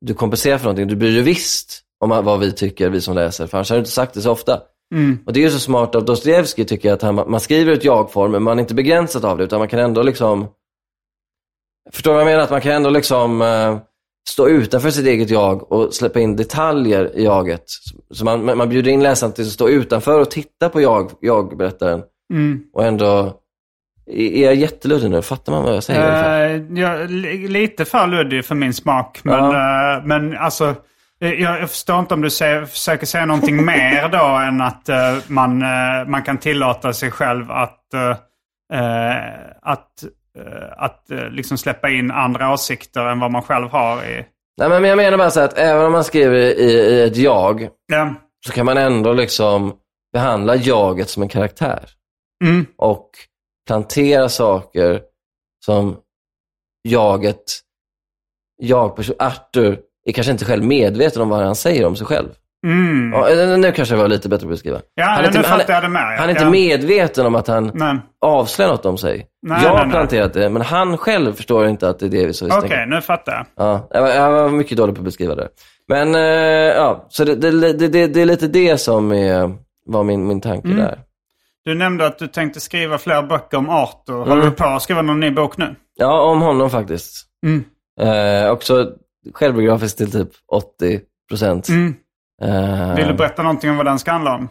du 0.00 0.14
kompenserar 0.14 0.58
för 0.58 0.64
någonting. 0.64 0.88
Du 0.88 0.96
bryr 0.96 1.14
dig 1.14 1.22
visst 1.22 1.82
om 2.00 2.10
vad 2.10 2.40
vi 2.40 2.52
tycker, 2.52 2.90
vi 2.90 3.00
som 3.00 3.14
läser. 3.14 3.46
För 3.46 3.58
annars 3.58 3.70
har 3.70 3.76
du 3.76 3.80
inte 3.80 3.90
sagt 3.90 4.14
det 4.14 4.20
så 4.20 4.30
ofta. 4.30 4.62
Mm. 4.94 5.18
Och 5.26 5.32
det 5.32 5.40
är 5.40 5.44
ju 5.44 5.50
så 5.50 5.58
smart 5.58 5.94
av 5.94 6.04
Dostojevskij 6.04 6.64
tycker 6.64 6.88
jag, 6.88 6.96
att 6.96 7.02
han, 7.02 7.14
man 7.14 7.40
skriver 7.40 7.72
ett 7.72 7.84
jag-form, 7.84 8.32
men 8.32 8.42
man 8.42 8.58
är 8.58 8.62
inte 8.62 8.74
begränsad 8.74 9.24
av 9.24 9.38
det, 9.38 9.44
utan 9.44 9.58
man 9.58 9.68
kan 9.68 9.80
ändå 9.80 10.02
liksom... 10.02 10.46
Förstår 11.92 12.10
du 12.10 12.14
vad 12.14 12.26
jag 12.26 12.30
menar? 12.30 12.44
Att 12.44 12.50
man 12.50 12.60
kan 12.60 12.72
ändå 12.72 12.90
liksom 12.90 13.42
eh, 13.42 13.78
stå 14.28 14.48
utanför 14.48 14.90
sitt 14.90 15.06
eget 15.06 15.30
jag 15.30 15.72
och 15.72 15.94
släppa 15.94 16.20
in 16.20 16.36
detaljer 16.36 17.16
i 17.16 17.24
jaget. 17.24 17.64
Så 18.10 18.24
man, 18.24 18.56
man 18.56 18.68
bjuder 18.68 18.90
in 18.90 19.02
läsaren 19.02 19.32
till 19.32 19.44
att 19.44 19.50
stå 19.50 19.68
utanför 19.68 20.20
och 20.20 20.30
titta 20.30 20.68
på 20.68 20.80
jag, 20.80 21.10
jag-berättaren. 21.20 22.02
Mm. 22.32 22.60
Och 22.72 22.84
ändå... 22.84 23.34
Är 24.10 24.44
jag 24.44 24.54
jätteluddig 24.54 25.10
nu? 25.10 25.22
Fattar 25.22 25.52
man 25.52 25.64
vad 25.64 25.76
jag 25.76 25.82
säger? 25.82 26.54
Eh, 26.54 26.62
ja, 26.78 27.04
li- 27.08 27.48
lite 27.48 27.84
för 27.84 28.06
luddig 28.06 28.44
för 28.44 28.54
min 28.54 28.74
smak. 28.74 29.20
Men, 29.22 29.44
eh, 29.44 30.04
men 30.04 30.36
alltså, 30.36 30.74
jag, 31.18 31.34
jag 31.60 31.70
förstår 31.70 31.98
inte 31.98 32.14
om 32.14 32.20
du 32.20 32.30
säger, 32.30 32.64
försöker 32.66 33.06
säga 33.06 33.26
någonting 33.26 33.64
mer 33.64 34.08
då 34.08 34.24
än 34.24 34.60
att 34.60 34.88
eh, 34.88 35.16
man, 35.28 35.62
eh, 35.62 36.06
man 36.06 36.22
kan 36.22 36.38
tillåta 36.38 36.92
sig 36.92 37.10
själv 37.10 37.50
att, 37.50 37.94
eh, 37.94 38.10
eh, 38.80 39.24
att, 39.62 40.02
eh, 40.38 40.72
att 40.76 41.10
eh, 41.10 41.28
liksom 41.30 41.58
släppa 41.58 41.90
in 41.90 42.10
andra 42.10 42.52
åsikter 42.52 43.06
än 43.06 43.20
vad 43.20 43.30
man 43.30 43.42
själv 43.42 43.68
har 43.68 44.04
i... 44.04 44.26
Nej, 44.60 44.68
men 44.68 44.84
jag 44.84 44.96
menar 44.96 45.18
bara 45.18 45.30
så 45.30 45.40
att 45.40 45.58
även 45.58 45.86
om 45.86 45.92
man 45.92 46.04
skriver 46.04 46.34
i, 46.36 46.62
i 46.72 47.02
ett 47.02 47.16
jag, 47.16 47.68
Ja. 47.92 48.14
så 48.46 48.52
kan 48.52 48.66
man 48.66 48.76
ändå 48.76 49.12
liksom 49.12 49.74
behandla 50.12 50.56
jaget 50.56 51.08
som 51.10 51.22
en 51.22 51.28
karaktär. 51.28 51.84
Mm. 52.44 52.66
Och 52.76 53.10
plantera 53.66 54.28
saker 54.28 55.00
som 55.64 55.96
jaget, 56.88 57.42
jag-person, 58.56 59.16
Arthur, 59.18 59.80
är 60.08 60.12
kanske 60.12 60.32
inte 60.32 60.44
själv 60.44 60.64
medveten 60.64 61.22
om 61.22 61.28
vad 61.28 61.42
han 61.42 61.54
säger 61.54 61.86
om 61.86 61.96
sig 61.96 62.06
själv. 62.06 62.28
Mm. 62.66 63.12
Ja, 63.12 63.30
eh, 63.30 63.58
nu 63.58 63.72
kanske 63.72 63.94
jag 63.94 64.02
var 64.02 64.08
lite 64.08 64.28
bättre 64.28 64.46
på 64.46 64.48
att 64.48 64.54
beskriva. 64.54 64.80
Ja, 64.94 65.04
han, 65.04 65.24
är 65.24 65.26
inte, 65.26 65.48
han, 65.48 65.82
det 65.82 65.88
med. 65.88 66.18
han 66.18 66.24
är 66.26 66.30
inte 66.30 66.42
ja. 66.42 66.50
medveten 66.50 67.26
om 67.26 67.34
att 67.34 67.48
han 67.48 67.70
Nej. 67.74 67.96
avslöjar 68.20 68.70
något 68.70 68.86
om 68.86 68.98
sig. 68.98 69.26
Nej, 69.42 69.60
jag 69.62 69.70
har 69.70 69.84
nej, 69.84 69.90
planterat 69.90 70.32
det, 70.32 70.50
men 70.50 70.62
han 70.62 70.96
själv 70.98 71.32
förstår 71.32 71.66
inte 71.66 71.88
att 71.88 71.98
det 71.98 72.06
är 72.06 72.10
det 72.10 72.26
vi 72.26 72.32
så 72.34 72.46
Okej, 72.46 72.60
tänker. 72.60 72.86
nu 72.86 73.00
fattar 73.00 73.32
jag. 73.32 73.46
Ja, 73.56 73.88
jag 73.90 74.02
var, 74.02 74.08
jag 74.08 74.30
var 74.32 74.48
mycket 74.48 74.76
dålig 74.76 74.94
på 74.94 75.00
att 75.00 75.04
beskriva 75.04 75.34
det. 75.34 75.48
Men 75.88 76.14
eh, 76.14 76.20
ja, 76.76 77.06
så 77.08 77.24
det, 77.24 77.34
det, 77.34 77.72
det, 77.72 78.06
det, 78.06 78.20
är 78.20 78.26
lite 78.26 78.48
det 78.48 78.78
som 78.78 79.12
är, 79.12 79.54
var 79.86 80.04
min, 80.04 80.26
min 80.26 80.40
tanke 80.40 80.68
Mm. 80.68 80.78
där. 80.80 80.98
Du 81.64 81.74
nämnde 81.74 82.06
att 82.06 82.18
du 82.18 82.26
tänkte 82.26 82.60
skriva 82.60 82.98
fler 82.98 83.22
böcker 83.22 83.56
om 83.58 83.68
Arthur. 83.70 84.14
Håller 84.18 84.32
Mm. 84.32 84.44
du 84.44 84.50
på 84.50 84.64
att 84.64 84.82
skriva 84.82 85.02
någon 85.02 85.20
ny 85.20 85.30
bok 85.30 85.56
nu? 85.56 85.74
Ja, 85.98 86.20
om 86.22 86.40
honom 86.42 86.70
faktiskt. 86.70 87.26
Mm. 87.46 87.64
Eh, 88.00 88.50
också 88.50 88.92
självbiografiskt 89.34 89.98
till 89.98 90.12
typ 90.12 90.28
80 90.52 91.00
procent. 91.28 91.68
Mm. 91.68 91.94
Eh, 92.42 92.94
Vill 92.94 93.08
du 93.08 93.14
berätta 93.14 93.42
någonting 93.42 93.70
om 93.70 93.76
vad 93.76 93.86
den 93.86 93.98
ska 93.98 94.12
handla 94.12 94.34
om? 94.34 94.48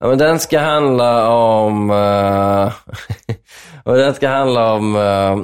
ja, 0.00 0.08
men 0.08 0.18
den 0.18 0.38
ska 0.38 0.60
handla 0.60 1.28
om... 1.30 1.90
och 3.84 3.96
den 3.96 4.14
ska 4.14 4.28
handla 4.28 4.72
om 4.72 4.96
eh, 4.96 5.38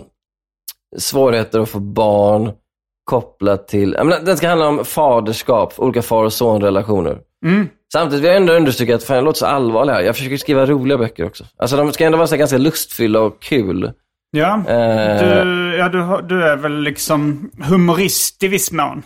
svårigheter 0.98 1.60
att 1.60 1.68
få 1.68 1.80
barn 1.80 2.52
kopplat 3.04 3.68
till... 3.68 3.94
ja, 3.98 4.04
men 4.04 4.24
Den 4.24 4.36
ska 4.36 4.48
handla 4.48 4.68
om 4.68 4.84
faderskap, 4.84 5.74
olika 5.76 6.02
far 6.02 6.24
och 6.24 6.32
sonrelationer. 6.32 7.18
Mm. 7.46 7.68
Samtidigt 7.92 8.22
vill 8.24 8.28
jag 8.28 8.36
ändå 8.36 8.52
understryka 8.52 8.94
att 8.94 9.04
fan, 9.04 9.16
jag 9.16 9.24
låter 9.24 9.38
så 9.38 9.46
allvarlig 9.46 9.92
här. 9.92 10.00
Jag 10.00 10.16
försöker 10.16 10.36
skriva 10.36 10.66
roliga 10.66 10.98
böcker 10.98 11.26
också. 11.26 11.44
Alltså 11.56 11.76
de 11.76 11.92
ska 11.92 12.04
ändå 12.04 12.18
vara 12.18 12.26
så 12.26 12.36
ganska 12.36 12.58
lustfyllda 12.58 13.20
och 13.20 13.42
kul. 13.42 13.92
Ja, 14.36 14.54
Eh. 14.68 15.20
du, 15.20 15.76
ja 15.78 15.88
du, 15.88 16.22
du 16.28 16.44
är 16.44 16.56
väl 16.56 16.80
liksom 16.80 17.50
humorist 17.62 18.42
i 18.42 18.48
viss 18.48 18.72
mån. 18.72 19.02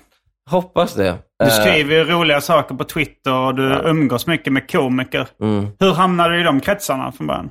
Hoppas 0.50 0.94
det. 0.94 1.18
Du 1.38 1.44
Eh, 1.44 1.50
skriver 1.50 1.94
ju 1.94 2.04
roliga 2.04 2.40
saker 2.40 2.74
på 2.74 2.84
Twitter 2.84 3.32
och 3.34 3.54
du 3.54 3.80
umgås 3.84 4.26
mycket 4.26 4.52
med 4.52 4.70
komiker. 4.70 5.28
mm. 5.40 5.66
Hur 5.80 5.92
hamnade 5.92 6.34
du 6.34 6.40
i 6.40 6.44
de 6.44 6.60
kretsarna 6.60 7.12
från 7.12 7.26
början? 7.26 7.50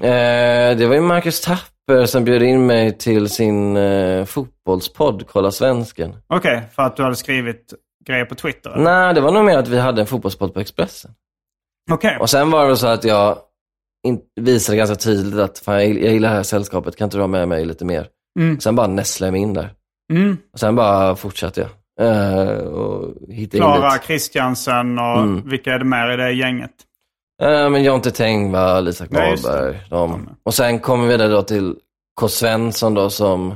Eh, 0.00 0.76
det 0.76 0.86
var 0.86 0.94
ju 0.94 1.00
Marcus 1.00 1.40
Tapper 1.40 2.06
som 2.06 2.24
bjöd 2.24 2.42
in 2.42 2.66
mig 2.66 2.98
till 2.98 3.28
sin 3.30 3.76
eh, 3.76 4.24
fotbollspodd, 4.24 5.26
Kolla 5.28 5.50
Svensken. 5.50 6.16
Okej, 6.26 6.62
för 6.74 6.82
att 6.82 6.96
du 6.96 7.02
hade 7.02 7.16
skrivit 7.16 7.74
grejer 8.06 8.24
på 8.24 8.34
Twitter? 8.34 8.70
eller? 8.70 8.84
Nej, 8.84 9.14
det 9.14 9.20
var 9.20 9.32
nog 9.32 9.44
mer 9.44 9.58
att 9.58 9.68
vi 9.68 9.78
hade 9.78 10.00
en 10.00 10.06
fotbollspodd 10.06 10.54
på 10.54 10.60
Expressen. 10.60 11.10
Okej. 11.90 12.16
Och 12.20 12.30
sen 12.30 12.50
var 12.50 12.68
det 12.68 12.76
så 12.76 12.86
att 12.86 13.04
jag 13.04 13.38
in, 14.06 14.20
visade 14.40 14.78
ganska 14.78 14.96
tydligt 14.96 15.40
att 15.40 15.58
fan, 15.58 15.74
jag, 15.74 15.84
jag 15.84 16.12
gillar 16.12 16.28
det 16.28 16.34
här 16.36 16.42
sällskapet, 16.42 16.96
kan 16.96 17.04
inte 17.04 17.16
du 17.16 17.20
ha 17.20 17.28
med 17.28 17.48
mig 17.48 17.64
lite 17.64 17.84
mer? 17.84 18.08
Mm. 18.38 18.60
Sen 18.60 18.76
bara 18.76 18.86
nästlade 18.86 19.28
jag 19.28 19.32
mig 19.32 19.40
in 19.40 19.54
där. 19.54 19.72
Mm. 20.12 20.36
Och 20.52 20.60
sen 20.60 20.76
bara 20.76 21.16
fortsatte 21.16 21.60
jag. 21.60 21.70
Och 22.72 23.14
hittade 23.28 23.56
in 23.56 23.62
Klara. 23.62 23.98
Kristiansen 23.98 24.98
och 24.98 25.18
Mm. 25.18 25.48
vilka 25.48 25.72
är 25.74 25.78
det 25.78 25.84
mer 25.84 26.12
i 26.12 26.16
det 26.16 26.32
gänget? 26.32 26.70
Eh, 27.42 27.70
men 27.70 27.84
Jonte 27.84 28.10
Tengvall, 28.10 28.88
Isak. 28.88 29.08
Wahlberg. 29.12 29.80
De. 29.90 30.28
Och 30.42 30.54
sen 30.54 30.78
kom 30.78 31.02
vi 31.02 31.08
vidare 31.08 31.28
då 31.28 31.42
till 31.42 31.74
K. 32.20 32.28
Svensson 32.28 32.94
då 32.94 33.10
som 33.10 33.54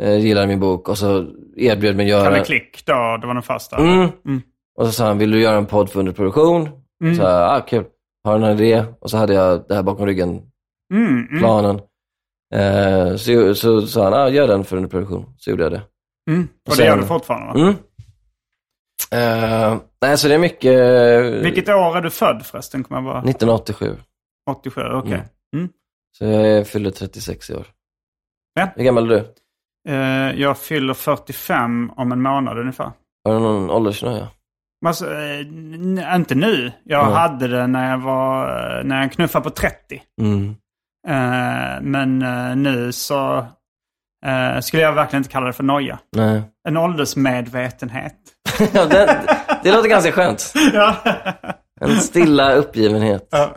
eh, 0.00 0.16
gillade 0.16 0.46
min 0.46 0.60
bok 0.60 0.88
och 0.88 0.98
så 0.98 1.26
erbjöd 1.56 1.96
mig 1.96 2.08
göra... 2.08 2.24
Kalle 2.24 2.44
Klick 2.44 2.86
då, 2.86 2.92
det 3.20 3.26
var 3.26 3.34
den 3.34 3.42
första. 3.42 3.76
Mm. 3.76 4.08
Mm. 4.26 4.42
Och 4.78 4.86
så 4.86 4.92
sa 4.92 5.06
han, 5.06 5.18
vill 5.18 5.30
du 5.30 5.40
göra 5.40 5.56
en 5.56 5.66
podd 5.66 5.90
för 5.90 5.98
underproduktion? 6.00 6.68
Mm. 7.04 7.16
Så 7.16 7.26
ah, 7.26 7.60
kul. 7.60 7.84
Har 8.24 8.34
du 8.34 8.40
någon 8.40 8.50
idé? 8.60 8.84
Och 9.00 9.10
så 9.10 9.16
hade 9.16 9.34
jag 9.34 9.64
det 9.68 9.74
här 9.74 9.82
bakom 9.82 10.06
ryggen, 10.06 10.50
Mm, 10.94 11.26
mm, 11.26 11.38
planen. 11.38 11.80
Eh, 12.54 13.16
så, 13.16 13.54
så 13.54 13.86
sa 13.86 14.04
han, 14.04 14.14
ah, 14.14 14.28
gör 14.28 14.48
den 14.48 14.64
för 14.64 14.76
underproduktion. 14.76 15.34
Så 15.38 15.50
gjorde 15.50 15.62
jag 15.62 15.72
det. 15.72 15.82
mm. 16.30 16.42
Och 16.42 16.48
det 16.64 16.72
sen- 16.76 16.86
gör 16.86 16.96
du 16.96 17.02
fortfarande 17.06 17.46
va? 17.46 17.60
Mm. 17.68 17.74
Eh, 19.12 19.78
nej, 20.02 20.18
så 20.18 20.28
det 20.28 20.34
är 20.34 20.38
mycket... 20.38 21.44
Vilket 21.44 21.68
år 21.68 21.96
är 21.96 22.00
du 22.02 22.10
född 22.10 22.46
förresten? 22.46 22.84
Kommer 22.84 23.00
jag 23.00 23.04
bara... 23.04 23.18
1987. 23.30 23.96
87, 24.50 24.80
okej. 24.92 25.12
Mm. 25.12 25.24
Mm. 25.56 25.68
Så 26.18 26.24
jag 26.24 26.66
fyller 26.68 26.90
36 26.90 27.50
i 27.50 27.54
år. 27.54 27.66
Ja. 28.54 28.68
Hur 28.76 28.84
gammal 28.84 29.10
är 29.12 29.16
du? 29.16 29.34
Eh, 29.92 30.40
jag 30.40 30.58
fyller 30.58 30.94
45 30.94 31.90
om 31.96 32.12
en 32.12 32.22
månad 32.22 32.58
ungefär. 32.58 32.92
Har 33.24 33.34
du 33.34 33.40
någon 33.40 33.70
åldersnöja? 33.70 34.28
Men 34.84 34.88
Alltså, 34.88 35.06
eh, 35.14 35.38
n- 35.40 36.04
inte 36.14 36.34
nu. 36.34 36.72
Jag 36.84 37.00
Mm. 37.02 37.12
hade 37.14 37.48
det 37.48 37.66
när 37.66 37.90
jag 37.90 37.98
var 37.98 38.46
eh, 38.78 38.84
när 38.84 39.00
jag 39.02 39.12
knuffade 39.12 39.42
på 39.44 39.50
30. 39.50 39.76
Mm. 40.20 40.48
Eh, 41.08 41.80
men 41.82 42.22
eh, 42.22 42.56
nu 42.56 42.92
så 42.92 43.36
eh, 44.26 44.60
skulle 44.60 44.82
jag 44.82 44.92
verkligen 44.92 45.20
inte 45.20 45.30
kalla 45.32 45.46
det 45.46 45.52
för 45.52 45.62
noja. 45.64 45.98
Nej. 46.16 46.42
En 46.68 46.76
åldersmedvetenhet. 46.76 48.14
ja, 48.72 48.84
det, 48.84 49.20
det 49.62 49.72
låter 49.72 49.88
ganska 49.88 50.12
skönt. 50.12 50.52
ja. 50.72 50.94
En 51.80 51.96
stilla 52.00 52.52
uppgivenhet. 52.52 53.28
Ja, 53.30 53.54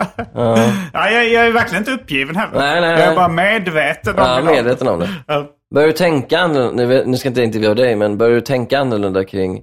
ja, 0.94 1.10
jag, 1.12 1.28
jag 1.30 1.48
är 1.48 1.52
verkligen 1.52 1.82
inte 1.82 1.92
uppgiven 1.92 2.36
heller. 2.36 2.60
Nej, 2.60 2.82
nej, 2.82 2.92
Jag 3.00 3.12
är 3.12 3.16
bara 3.16 3.28
medveten 3.28 4.16
om 4.20 4.24
ja 4.26 4.36
det. 4.36 4.44
medveten 4.44 4.88
om 4.88 5.00
det. 5.00 5.10
Ja. 5.28 5.46
Börjar 5.76 5.88
du 5.88 5.94
tänka 5.94 6.40
annorlunda, 6.40 7.04
nu 7.06 7.18
ska 7.18 7.30
inte 7.30 7.44
intervjua 7.44 7.74
dig, 7.74 7.96
men 7.96 8.18
börjar 8.18 8.34
du 8.36 8.42
tänka 8.42 8.80
annorlunda 8.80 9.24
kring, 9.24 9.62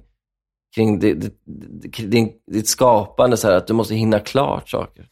kring 0.75 0.99
ditt, 0.99 1.33
ditt, 1.97 2.45
ditt 2.51 2.67
skapande, 2.67 3.37
så 3.37 3.47
här, 3.47 3.55
att 3.55 3.67
du 3.67 3.73
måste 3.73 3.95
hinna 3.95 4.19
klart 4.19 4.69
saker? 4.69 5.05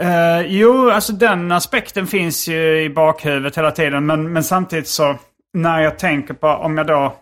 Eh, 0.00 0.40
jo, 0.46 0.90
alltså 0.90 1.12
den 1.12 1.52
aspekten 1.52 2.06
finns 2.06 2.48
ju 2.48 2.82
i 2.82 2.90
bakhuvudet 2.90 3.58
hela 3.58 3.70
tiden. 3.70 4.06
Men, 4.06 4.32
men 4.32 4.44
samtidigt 4.44 4.88
så 4.88 5.16
när 5.54 5.80
jag 5.82 5.98
tänker 5.98 6.34
på 6.34 6.48
om 6.48 6.78
jag 6.78 6.86
då 6.86 7.14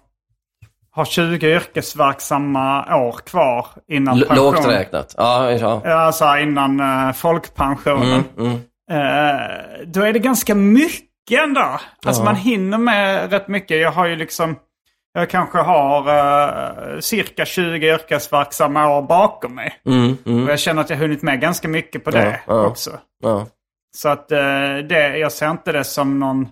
har 0.92 1.04
20 1.04 1.46
yrkesverksamma 1.56 2.96
år 2.96 3.12
kvar 3.26 3.66
innan 3.88 4.16
L- 4.18 4.24
pension. 4.28 4.44
lågt 4.46 4.66
räknat. 4.68 5.14
Ja, 5.18 5.50
ja. 5.50 5.82
Alltså 5.94 6.38
innan 6.38 6.80
uh, 6.80 7.12
folkpensionen. 7.12 8.24
Mm, 8.38 8.50
mm. 8.50 8.60
Eh, 8.90 9.40
då 9.86 10.00
är 10.02 10.12
det 10.12 10.18
ganska 10.18 10.54
mycket 10.54 11.42
ändå. 11.44 11.80
Alltså 12.06 12.20
Ja. 12.22 12.24
man 12.24 12.36
hinner 12.36 12.78
med 12.78 13.32
rätt 13.32 13.48
mycket. 13.48 13.80
Jag 13.80 13.90
har 13.92 14.06
ju 14.06 14.16
liksom, 14.16 14.56
jag 15.12 15.30
kanske 15.30 15.58
har 15.58 16.08
eh, 16.08 17.00
cirka 17.00 17.44
20 17.44 17.94
yrkesverksamma 17.94 18.96
år 18.96 19.02
bakom 19.02 19.54
mig. 19.54 19.80
Mm, 19.86 20.16
mm. 20.26 20.44
Och 20.44 20.50
jag 20.50 20.60
känner 20.60 20.80
att 20.80 20.90
jag 20.90 20.96
har 20.96 21.02
hunnit 21.02 21.22
med 21.22 21.40
ganska 21.40 21.68
mycket 21.68 22.04
på 22.04 22.10
det 22.10 22.40
Ja, 22.46 22.66
också. 22.66 22.98
ja. 23.22 23.46
Så 23.96 24.08
att 24.08 24.32
eh, 24.32 24.76
det, 24.88 25.16
jag 25.18 25.32
ser 25.32 25.50
inte 25.50 25.72
det 25.72 25.84
som 25.84 26.18
någon 26.20 26.48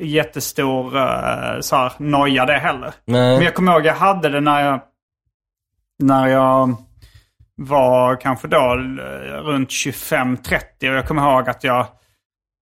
jättestor 0.00 0.96
uh, 0.96 1.60
så 1.60 1.76
här, 1.76 1.92
noja 1.98 2.46
det 2.46 2.58
heller. 2.58 2.94
Nej. 3.04 3.36
Men 3.36 3.44
jag 3.44 3.54
kommer 3.54 3.72
ihåg 3.72 3.86
jag 3.86 3.94
hade 3.94 4.28
det 4.28 4.40
när 4.40 4.64
jag, 4.64 4.80
när 6.02 6.26
jag 6.26 6.76
var 7.56 8.20
kanske 8.20 8.48
då 8.48 8.74
runt 9.42 9.68
25-30 9.68 10.60
och 10.80 10.84
jag 10.84 11.08
kommer 11.08 11.22
ihåg 11.32 11.48
att 11.48 11.64
jag, 11.64 11.86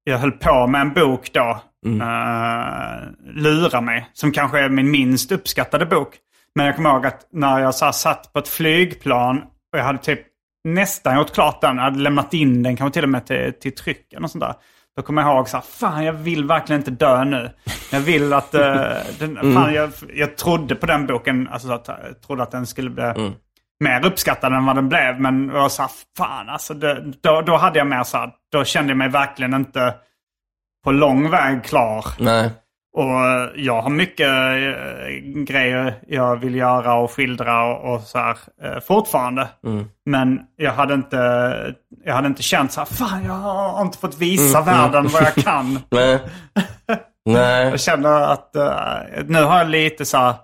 jag 0.04 0.18
höll 0.18 0.32
på 0.32 0.66
med 0.66 0.80
en 0.80 0.92
bok 0.92 1.30
då, 1.32 1.60
eh, 1.86 3.08
Lura 3.34 3.80
mig, 3.80 4.10
som 4.12 4.32
kanske 4.32 4.60
är 4.60 4.68
min 4.68 4.90
minst 4.90 5.32
uppskattade 5.32 5.86
bok. 5.86 6.16
Men 6.54 6.66
jag 6.66 6.76
kommer 6.76 6.90
ihåg 6.90 7.06
att 7.06 7.28
när 7.32 7.60
jag 7.60 7.74
så 7.74 7.92
satt 7.92 8.32
på 8.32 8.38
ett 8.38 8.48
flygplan 8.48 9.38
och 9.72 9.78
jag 9.78 9.84
hade 9.84 9.98
typ 9.98 10.20
nästan 10.64 11.16
gjort 11.16 11.32
klart 11.32 11.60
den, 11.60 11.76
jag 11.76 11.84
hade 11.84 11.98
lämnat 11.98 12.34
in 12.34 12.62
den 12.62 12.76
kanske 12.76 12.94
till 12.94 13.02
och 13.02 13.08
med 13.08 13.26
till, 13.26 13.52
till 13.60 13.74
trycken 13.74 14.24
och 14.24 14.30
sånt 14.30 14.44
där. 14.44 14.54
Då 14.96 15.02
kommer 15.02 15.22
jag 15.22 15.36
ihåg 15.36 15.48
så 15.48 15.56
här, 15.56 15.64
fan 15.64 16.04
jag 16.04 16.12
vill 16.12 16.44
verkligen 16.44 16.80
inte 16.80 16.90
dö 16.90 17.24
nu. 17.24 17.50
Jag 17.92 18.00
vill 18.00 18.32
att, 18.32 18.54
eh, 18.54 18.62
den, 19.18 19.54
fan, 19.54 19.74
jag, 19.74 19.90
jag 20.14 20.36
trodde 20.36 20.74
på 20.74 20.86
den 20.86 21.06
boken, 21.06 21.48
alltså 21.48 21.68
så 21.68 21.74
att, 21.74 21.88
jag 21.88 22.20
trodde 22.26 22.42
att 22.42 22.50
den 22.50 22.66
skulle 22.66 22.90
bli 22.90 23.02
mer 23.84 24.06
uppskattad 24.06 24.52
än 24.52 24.66
vad 24.66 24.76
den 24.76 24.88
blev. 24.88 25.20
Men 25.20 25.48
jag 25.48 25.62
var 25.62 25.68
så 25.68 25.82
här, 25.82 25.90
fan 26.18 26.48
alltså, 26.48 26.74
det, 26.74 27.12
då, 27.22 27.40
då 27.40 27.56
hade 27.56 27.78
jag 27.78 27.86
mer 27.86 28.02
så 28.02 28.16
här, 28.16 28.30
då 28.52 28.64
kände 28.64 28.90
jag 28.90 28.98
mig 28.98 29.08
verkligen 29.08 29.54
inte 29.54 29.94
på 30.84 30.92
lång 30.92 31.30
väg 31.30 31.64
klar. 31.64 32.04
Nej. 32.18 32.50
Och 32.94 33.50
jag 33.56 33.82
har 33.82 33.90
mycket 33.90 34.28
eh, 34.28 35.42
grejer 35.44 35.94
jag 36.08 36.36
vill 36.36 36.54
göra 36.54 36.94
och 36.94 37.10
skildra 37.10 37.64
och, 37.64 37.94
och 37.94 38.00
så 38.00 38.18
här 38.18 38.36
eh, 38.62 38.80
fortfarande. 38.80 39.48
Men 40.06 40.40
jag 40.56 40.72
hade 40.72 40.94
inte, 40.94 41.16
jag 42.04 42.14
hade 42.14 42.26
inte 42.28 42.42
känt 42.42 42.72
så 42.72 42.80
här, 42.80 42.86
fan 42.86 43.24
jag 43.24 43.32
har 43.32 43.82
inte 43.82 43.98
fått 43.98 44.18
visa 44.18 44.60
världen 44.60 45.08
vad 45.08 45.22
jag 45.22 45.34
kan. 45.34 45.78
Nej. 45.90 46.18
Nej. 47.26 47.68
Jag 47.68 47.80
känner 47.80 48.20
att 48.32 48.56
eh, 48.56 49.24
nu 49.26 49.42
har 49.42 49.58
jag 49.58 49.68
lite 49.70 50.04
så 50.04 50.16
här 50.18 50.34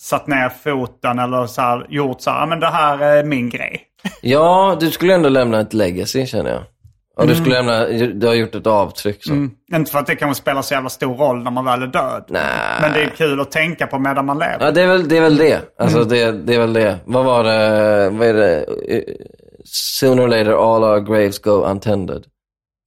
satt 0.00 0.26
ner 0.26 0.48
foten 0.48 1.18
eller 1.18 1.46
så 1.46 1.60
här, 1.62 1.86
gjort 1.88 2.20
så 2.20 2.30
här, 2.30 2.40
"Ja, 2.40 2.46
men 2.46 2.60
det 2.60 2.66
här 2.70 2.98
är 2.98 3.24
min 3.24 3.48
grej. 3.50 3.80
Ja, 4.20 4.76
du 4.80 4.90
skulle 4.90 5.14
ändå 5.14 5.28
lämna 5.28 5.60
ett 5.60 5.74
legacy 5.74 6.26
känner 6.26 6.50
jag. 6.50 6.62
Och 7.16 7.26
du 7.26 7.34
skulle 7.34 7.54
lämna, 7.62 7.86
du 8.08 8.26
har 8.26 8.34
gjort 8.34 8.54
ett 8.54 8.66
avtryck 8.66 9.24
så. 9.24 9.32
Mm. 9.32 9.50
Inte 9.74 9.90
för 9.90 9.98
att 9.98 10.06
det 10.06 10.16
kanske 10.16 10.42
spelar 10.42 10.62
så 10.62 10.74
jävla 10.74 10.88
stor 10.90 11.14
roll 11.16 11.42
när 11.42 11.50
man 11.50 11.64
väl 11.64 11.82
är 11.82 11.86
död. 11.86 12.24
Nej. 12.28 12.42
Men 12.80 12.92
det 12.92 13.02
är 13.02 13.08
kul 13.08 13.40
att 13.40 13.50
tänka 13.50 13.86
på 13.86 13.98
medan 13.98 14.26
man 14.26 14.38
lever. 14.38 14.58
Ja, 14.60 14.70
det 14.70 14.82
är 14.82 14.86
väl 14.86 15.08
det. 15.08 15.16
Är 15.16 15.20
väl 15.20 15.36
det. 15.36 15.60
Alltså 15.78 16.04
det, 16.04 16.32
det 16.32 16.54
är 16.54 16.58
väl 16.58 16.72
det. 16.72 16.96
Vad 17.04 17.24
var 17.24 17.44
det, 17.44 18.10
vad 18.10 18.28
är 18.28 18.34
det? 18.34 18.64
Eh, 18.88 19.02
Sooner 19.64 20.24
or 20.24 20.28
later 20.28 20.74
all 20.74 20.84
our 20.84 21.00
graves 21.00 21.38
go 21.38 21.50
untended. 21.64 22.24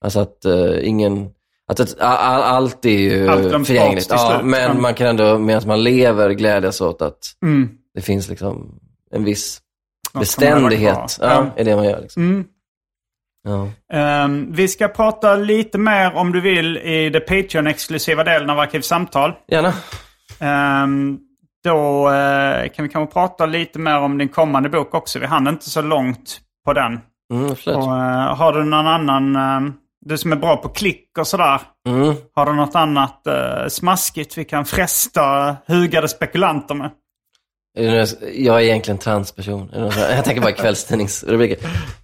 Alltså 0.04 0.20
att 0.20 0.46
eh, 0.46 0.88
ingen, 0.88 1.30
att 1.72 1.80
ett, 1.80 1.92
a- 2.00 2.18
a- 2.20 2.44
allt 2.44 2.86
är 2.86 2.90
ju 2.90 3.28
Allt 3.30 3.68
förgängligt. 3.68 4.08
Ja, 4.10 4.40
men 4.44 4.72
Mm. 4.72 4.82
man 4.82 4.94
kan 4.94 5.08
ändå, 5.08 5.38
medan 5.38 5.64
man 5.68 5.84
lever, 5.84 6.30
glädjas 6.30 6.82
åt 6.82 7.02
att 7.02 7.18
Mm. 7.44 7.70
det 7.96 8.02
finns 8.02 8.30
liksom 8.30 8.80
en 9.12 9.24
viss 9.24 9.60
beständighet. 10.20 11.18
Ja, 11.22 11.28
Ja. 11.28 11.46
är 11.56 11.66
det 11.66 11.76
man 11.76 11.86
gör. 11.86 12.02
Liksom. 12.02 12.46
Ja. 13.44 13.70
Ehm, 13.94 14.52
vi 14.52 14.68
ska 14.68 14.88
prata 14.88 15.36
lite 15.36 15.78
mer 15.78 16.16
om 16.16 16.32
du 16.32 16.42
vill 16.42 16.78
i 16.78 17.10
det 17.10 17.20
Patreon-exklusiva 17.20 18.24
delen 18.24 18.50
av 18.50 18.60
Arkivsamtal. 18.60 19.34
Gärna. 19.48 19.74
Ehm, 20.40 21.20
då 21.64 22.10
eh, 22.10 22.70
kan 22.70 22.84
vi 22.84 22.90
kanske 22.90 23.14
prata 23.14 23.46
lite 23.46 23.80
mer 23.80 24.00
om 24.00 24.18
din 24.18 24.30
kommande 24.30 24.70
bok 24.70 24.94
också. 24.94 25.20
Vi 25.20 25.26
hann 25.26 25.48
inte 25.48 25.70
så 25.70 25.82
långt 25.82 26.40
på 26.66 26.74
den. 26.74 27.00
Mm. 27.34 27.52
Och, 27.52 27.68
eh, 27.68 28.36
har 28.36 28.54
du 28.54 28.64
någon 28.64 28.88
annan, 28.88 29.36
eh, 29.36 29.72
du 30.06 30.18
som 30.18 30.32
är 30.32 30.36
bra 30.36 30.58
på 30.58 30.70
klick 30.70 31.18
och 31.20 31.28
sådär. 31.28 31.62
Mm. 31.88 32.16
Har 32.36 32.46
du 32.46 32.54
något 32.54 32.76
annat 32.76 33.28
eh, 33.28 33.68
smaskigt 33.68 34.38
vi 34.38 34.46
kan 34.46 34.66
fresta 34.66 35.56
hugade 35.68 36.08
spekulanter 36.08 36.76
med? 36.76 36.90
Jag 38.34 38.56
är 38.56 38.60
egentligen 38.60 38.98
transperson. 38.98 39.70
Jag 40.16 40.26
tänker 40.26 40.42
bara 40.42 40.52
kvällstidningsrubriker. 40.52 41.58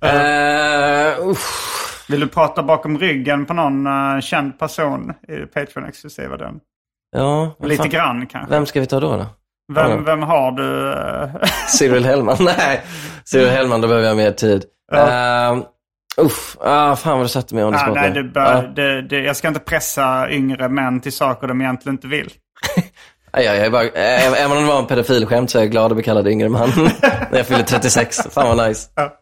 Uh, 0.03 1.28
uff. 1.30 2.05
Vill 2.09 2.19
du 2.19 2.28
prata 2.28 2.63
bakom 2.63 2.97
ryggen 2.99 3.45
på 3.45 3.53
någon 3.53 3.88
uh, 3.88 4.19
känd 4.21 4.59
person 4.59 5.13
i 5.28 5.32
Patreon-exklusiva 5.45 6.38
den? 6.38 6.59
ja, 7.11 7.55
Lite 7.63 7.78
fan. 7.84 7.89
grann 7.89 8.28
kanske. 8.28 8.51
Vem 8.53 8.65
ska 8.65 8.80
vi 8.80 8.86
ta 8.86 8.99
då? 8.99 9.17
då? 9.17 9.26
Vem, 9.73 9.91
Ja. 9.91 9.97
vem 9.97 10.23
har 10.23 10.51
du? 10.51 10.91
eh, 10.93 11.49
Cyril 11.67 12.05
Hellman? 12.05 12.38
Nej, 12.39 12.82
Cyril 13.26 13.49
Hellman, 13.49 13.82
då 13.82 13.88
behöver 13.88 14.07
jag 14.07 14.17
mer 14.17 14.32
tid. 14.32 14.65
Uh, 14.93 15.64
uff, 16.26 16.57
ah, 16.60 16.95
fan 16.95 17.18
vad 17.18 17.26
du 17.26 17.30
satte 17.30 17.56
mig 17.56 17.72
the 17.72 17.77
ah, 17.77 17.93
nej, 17.93 18.11
det 18.11 18.23
bör, 18.23 18.53
Ja. 18.56 18.61
det, 18.61 19.02
det, 19.02 19.19
jag 19.19 19.35
ska 19.35 19.47
inte 19.47 19.60
pressa 19.60 20.30
yngre 20.31 20.69
män 20.69 20.99
till 20.99 21.11
saker 21.14 21.47
de 21.47 21.61
egentligen 21.61 21.95
inte 21.95 22.07
vill. 22.07 22.31
Ja, 23.36 23.41
jag 23.41 23.57
är 23.57 23.70
bara, 23.70 23.84
äh, 23.84 24.44
även 24.44 24.57
om 24.57 24.64
det 24.64 24.70
var 24.70 24.80
en 24.80 24.88
pedofilskämt 24.88 25.49
så 25.49 25.57
är 25.57 25.62
jag 25.62 25.72
glad 25.72 25.91
att 25.91 25.95
bli 25.95 26.03
kallad 26.03 26.28
yngre 26.28 26.49
man 26.49 26.70
när 27.32 27.38
jag 27.38 27.48
fyller 27.48 27.64
36. 27.64 28.18
Fan 28.32 28.57
vad 28.57 28.68
nice. 28.68 28.90
Ja. 28.95 29.14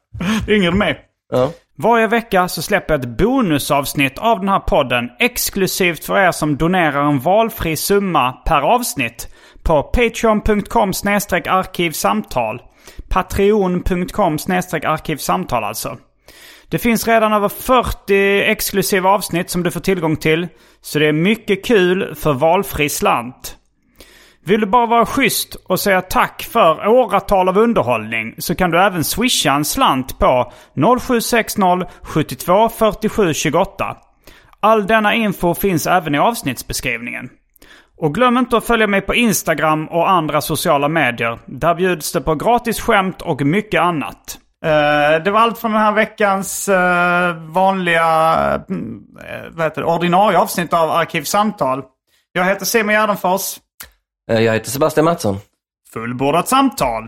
Yngre 0.47 0.67
än 0.67 0.77
mig. 0.77 0.99
Ja. 1.31 1.51
Varje 1.77 2.07
vecka 2.07 2.47
så 2.47 2.61
släpper 2.61 2.93
jag 2.93 3.01
ett 3.01 3.17
bonusavsnitt 3.17 4.19
av 4.19 4.39
den 4.39 4.49
här 4.49 4.59
podden 4.59 5.09
exklusivt 5.19 6.05
för 6.05 6.17
er 6.17 6.31
som 6.31 6.57
donerar 6.57 7.03
en 7.07 7.19
valfri 7.19 7.75
summa 7.75 8.31
per 8.31 8.61
avsnitt 8.61 9.27
på 9.63 9.83
patreon.com 9.83 10.91
arkivsamtal. 11.47 12.61
Patreon.com 13.09 14.37
arkivsamtal 14.83 15.63
alltså. 15.63 15.97
Det 16.69 16.79
finns 16.79 17.07
redan 17.07 17.33
över 17.33 17.49
40 17.49 18.41
exklusiva 18.41 19.09
avsnitt 19.09 19.49
som 19.49 19.63
du 19.63 19.71
får 19.71 19.79
tillgång 19.79 20.15
till. 20.15 20.47
Så 20.81 20.99
det 20.99 21.07
är 21.07 21.13
mycket 21.13 21.65
kul 21.65 22.15
för 22.15 22.33
valfri 22.33 22.89
slant. 22.89 23.57
Vill 24.45 24.59
du 24.59 24.65
bara 24.65 24.85
vara 24.85 25.05
schysst 25.05 25.55
och 25.55 25.79
säga 25.79 26.01
tack 26.01 26.43
för 26.43 26.87
åratal 26.87 27.49
av 27.49 27.57
underhållning 27.57 28.35
så 28.37 28.55
kan 28.55 28.71
du 28.71 28.79
även 28.79 29.03
swisha 29.03 29.53
en 29.53 29.65
slant 29.65 30.19
på 30.19 30.51
0760 30.99 31.61
72 32.01 32.69
47 32.69 33.33
28. 33.33 33.97
All 34.59 34.87
denna 34.87 35.13
info 35.13 35.55
finns 35.55 35.87
även 35.87 36.15
i 36.15 36.17
avsnittsbeskrivningen. 36.17 37.29
Och 37.97 38.13
glöm 38.13 38.37
inte 38.37 38.57
att 38.57 38.65
följa 38.65 38.87
mig 38.87 39.01
på 39.01 39.15
Instagram 39.15 39.87
och 39.87 40.09
andra 40.09 40.41
sociala 40.41 40.87
medier. 40.87 41.39
Där 41.45 41.75
bjuds 41.75 42.11
det 42.11 42.21
på 42.21 42.35
gratis 42.35 42.81
skämt 42.81 43.21
och 43.21 43.41
mycket 43.41 43.81
annat. 43.81 44.37
Eh, 44.65 45.23
det 45.23 45.31
var 45.31 45.39
allt 45.39 45.59
från 45.59 45.71
den 45.71 45.81
här 45.81 45.91
veckans 45.91 46.69
uh, 46.69 47.51
vanliga 47.51 48.03
uh, 48.55 48.77
vad 49.51 49.65
heter 49.65 49.81
det, 49.81 49.87
ordinarie 49.87 50.37
avsnitt 50.37 50.73
av 50.73 50.91
Arkivsamtal. 50.91 51.83
Jag 52.33 52.45
heter 52.45 52.65
Simon 52.65 52.93
Gärdenfors. 52.93 53.57
Eh, 54.31 54.39
jag 54.39 54.53
heter 54.53 54.71
Sebastian 54.71 55.05
Mattsson. 55.05 55.37
Fullbordat 55.93 56.47
samtal. 56.47 57.07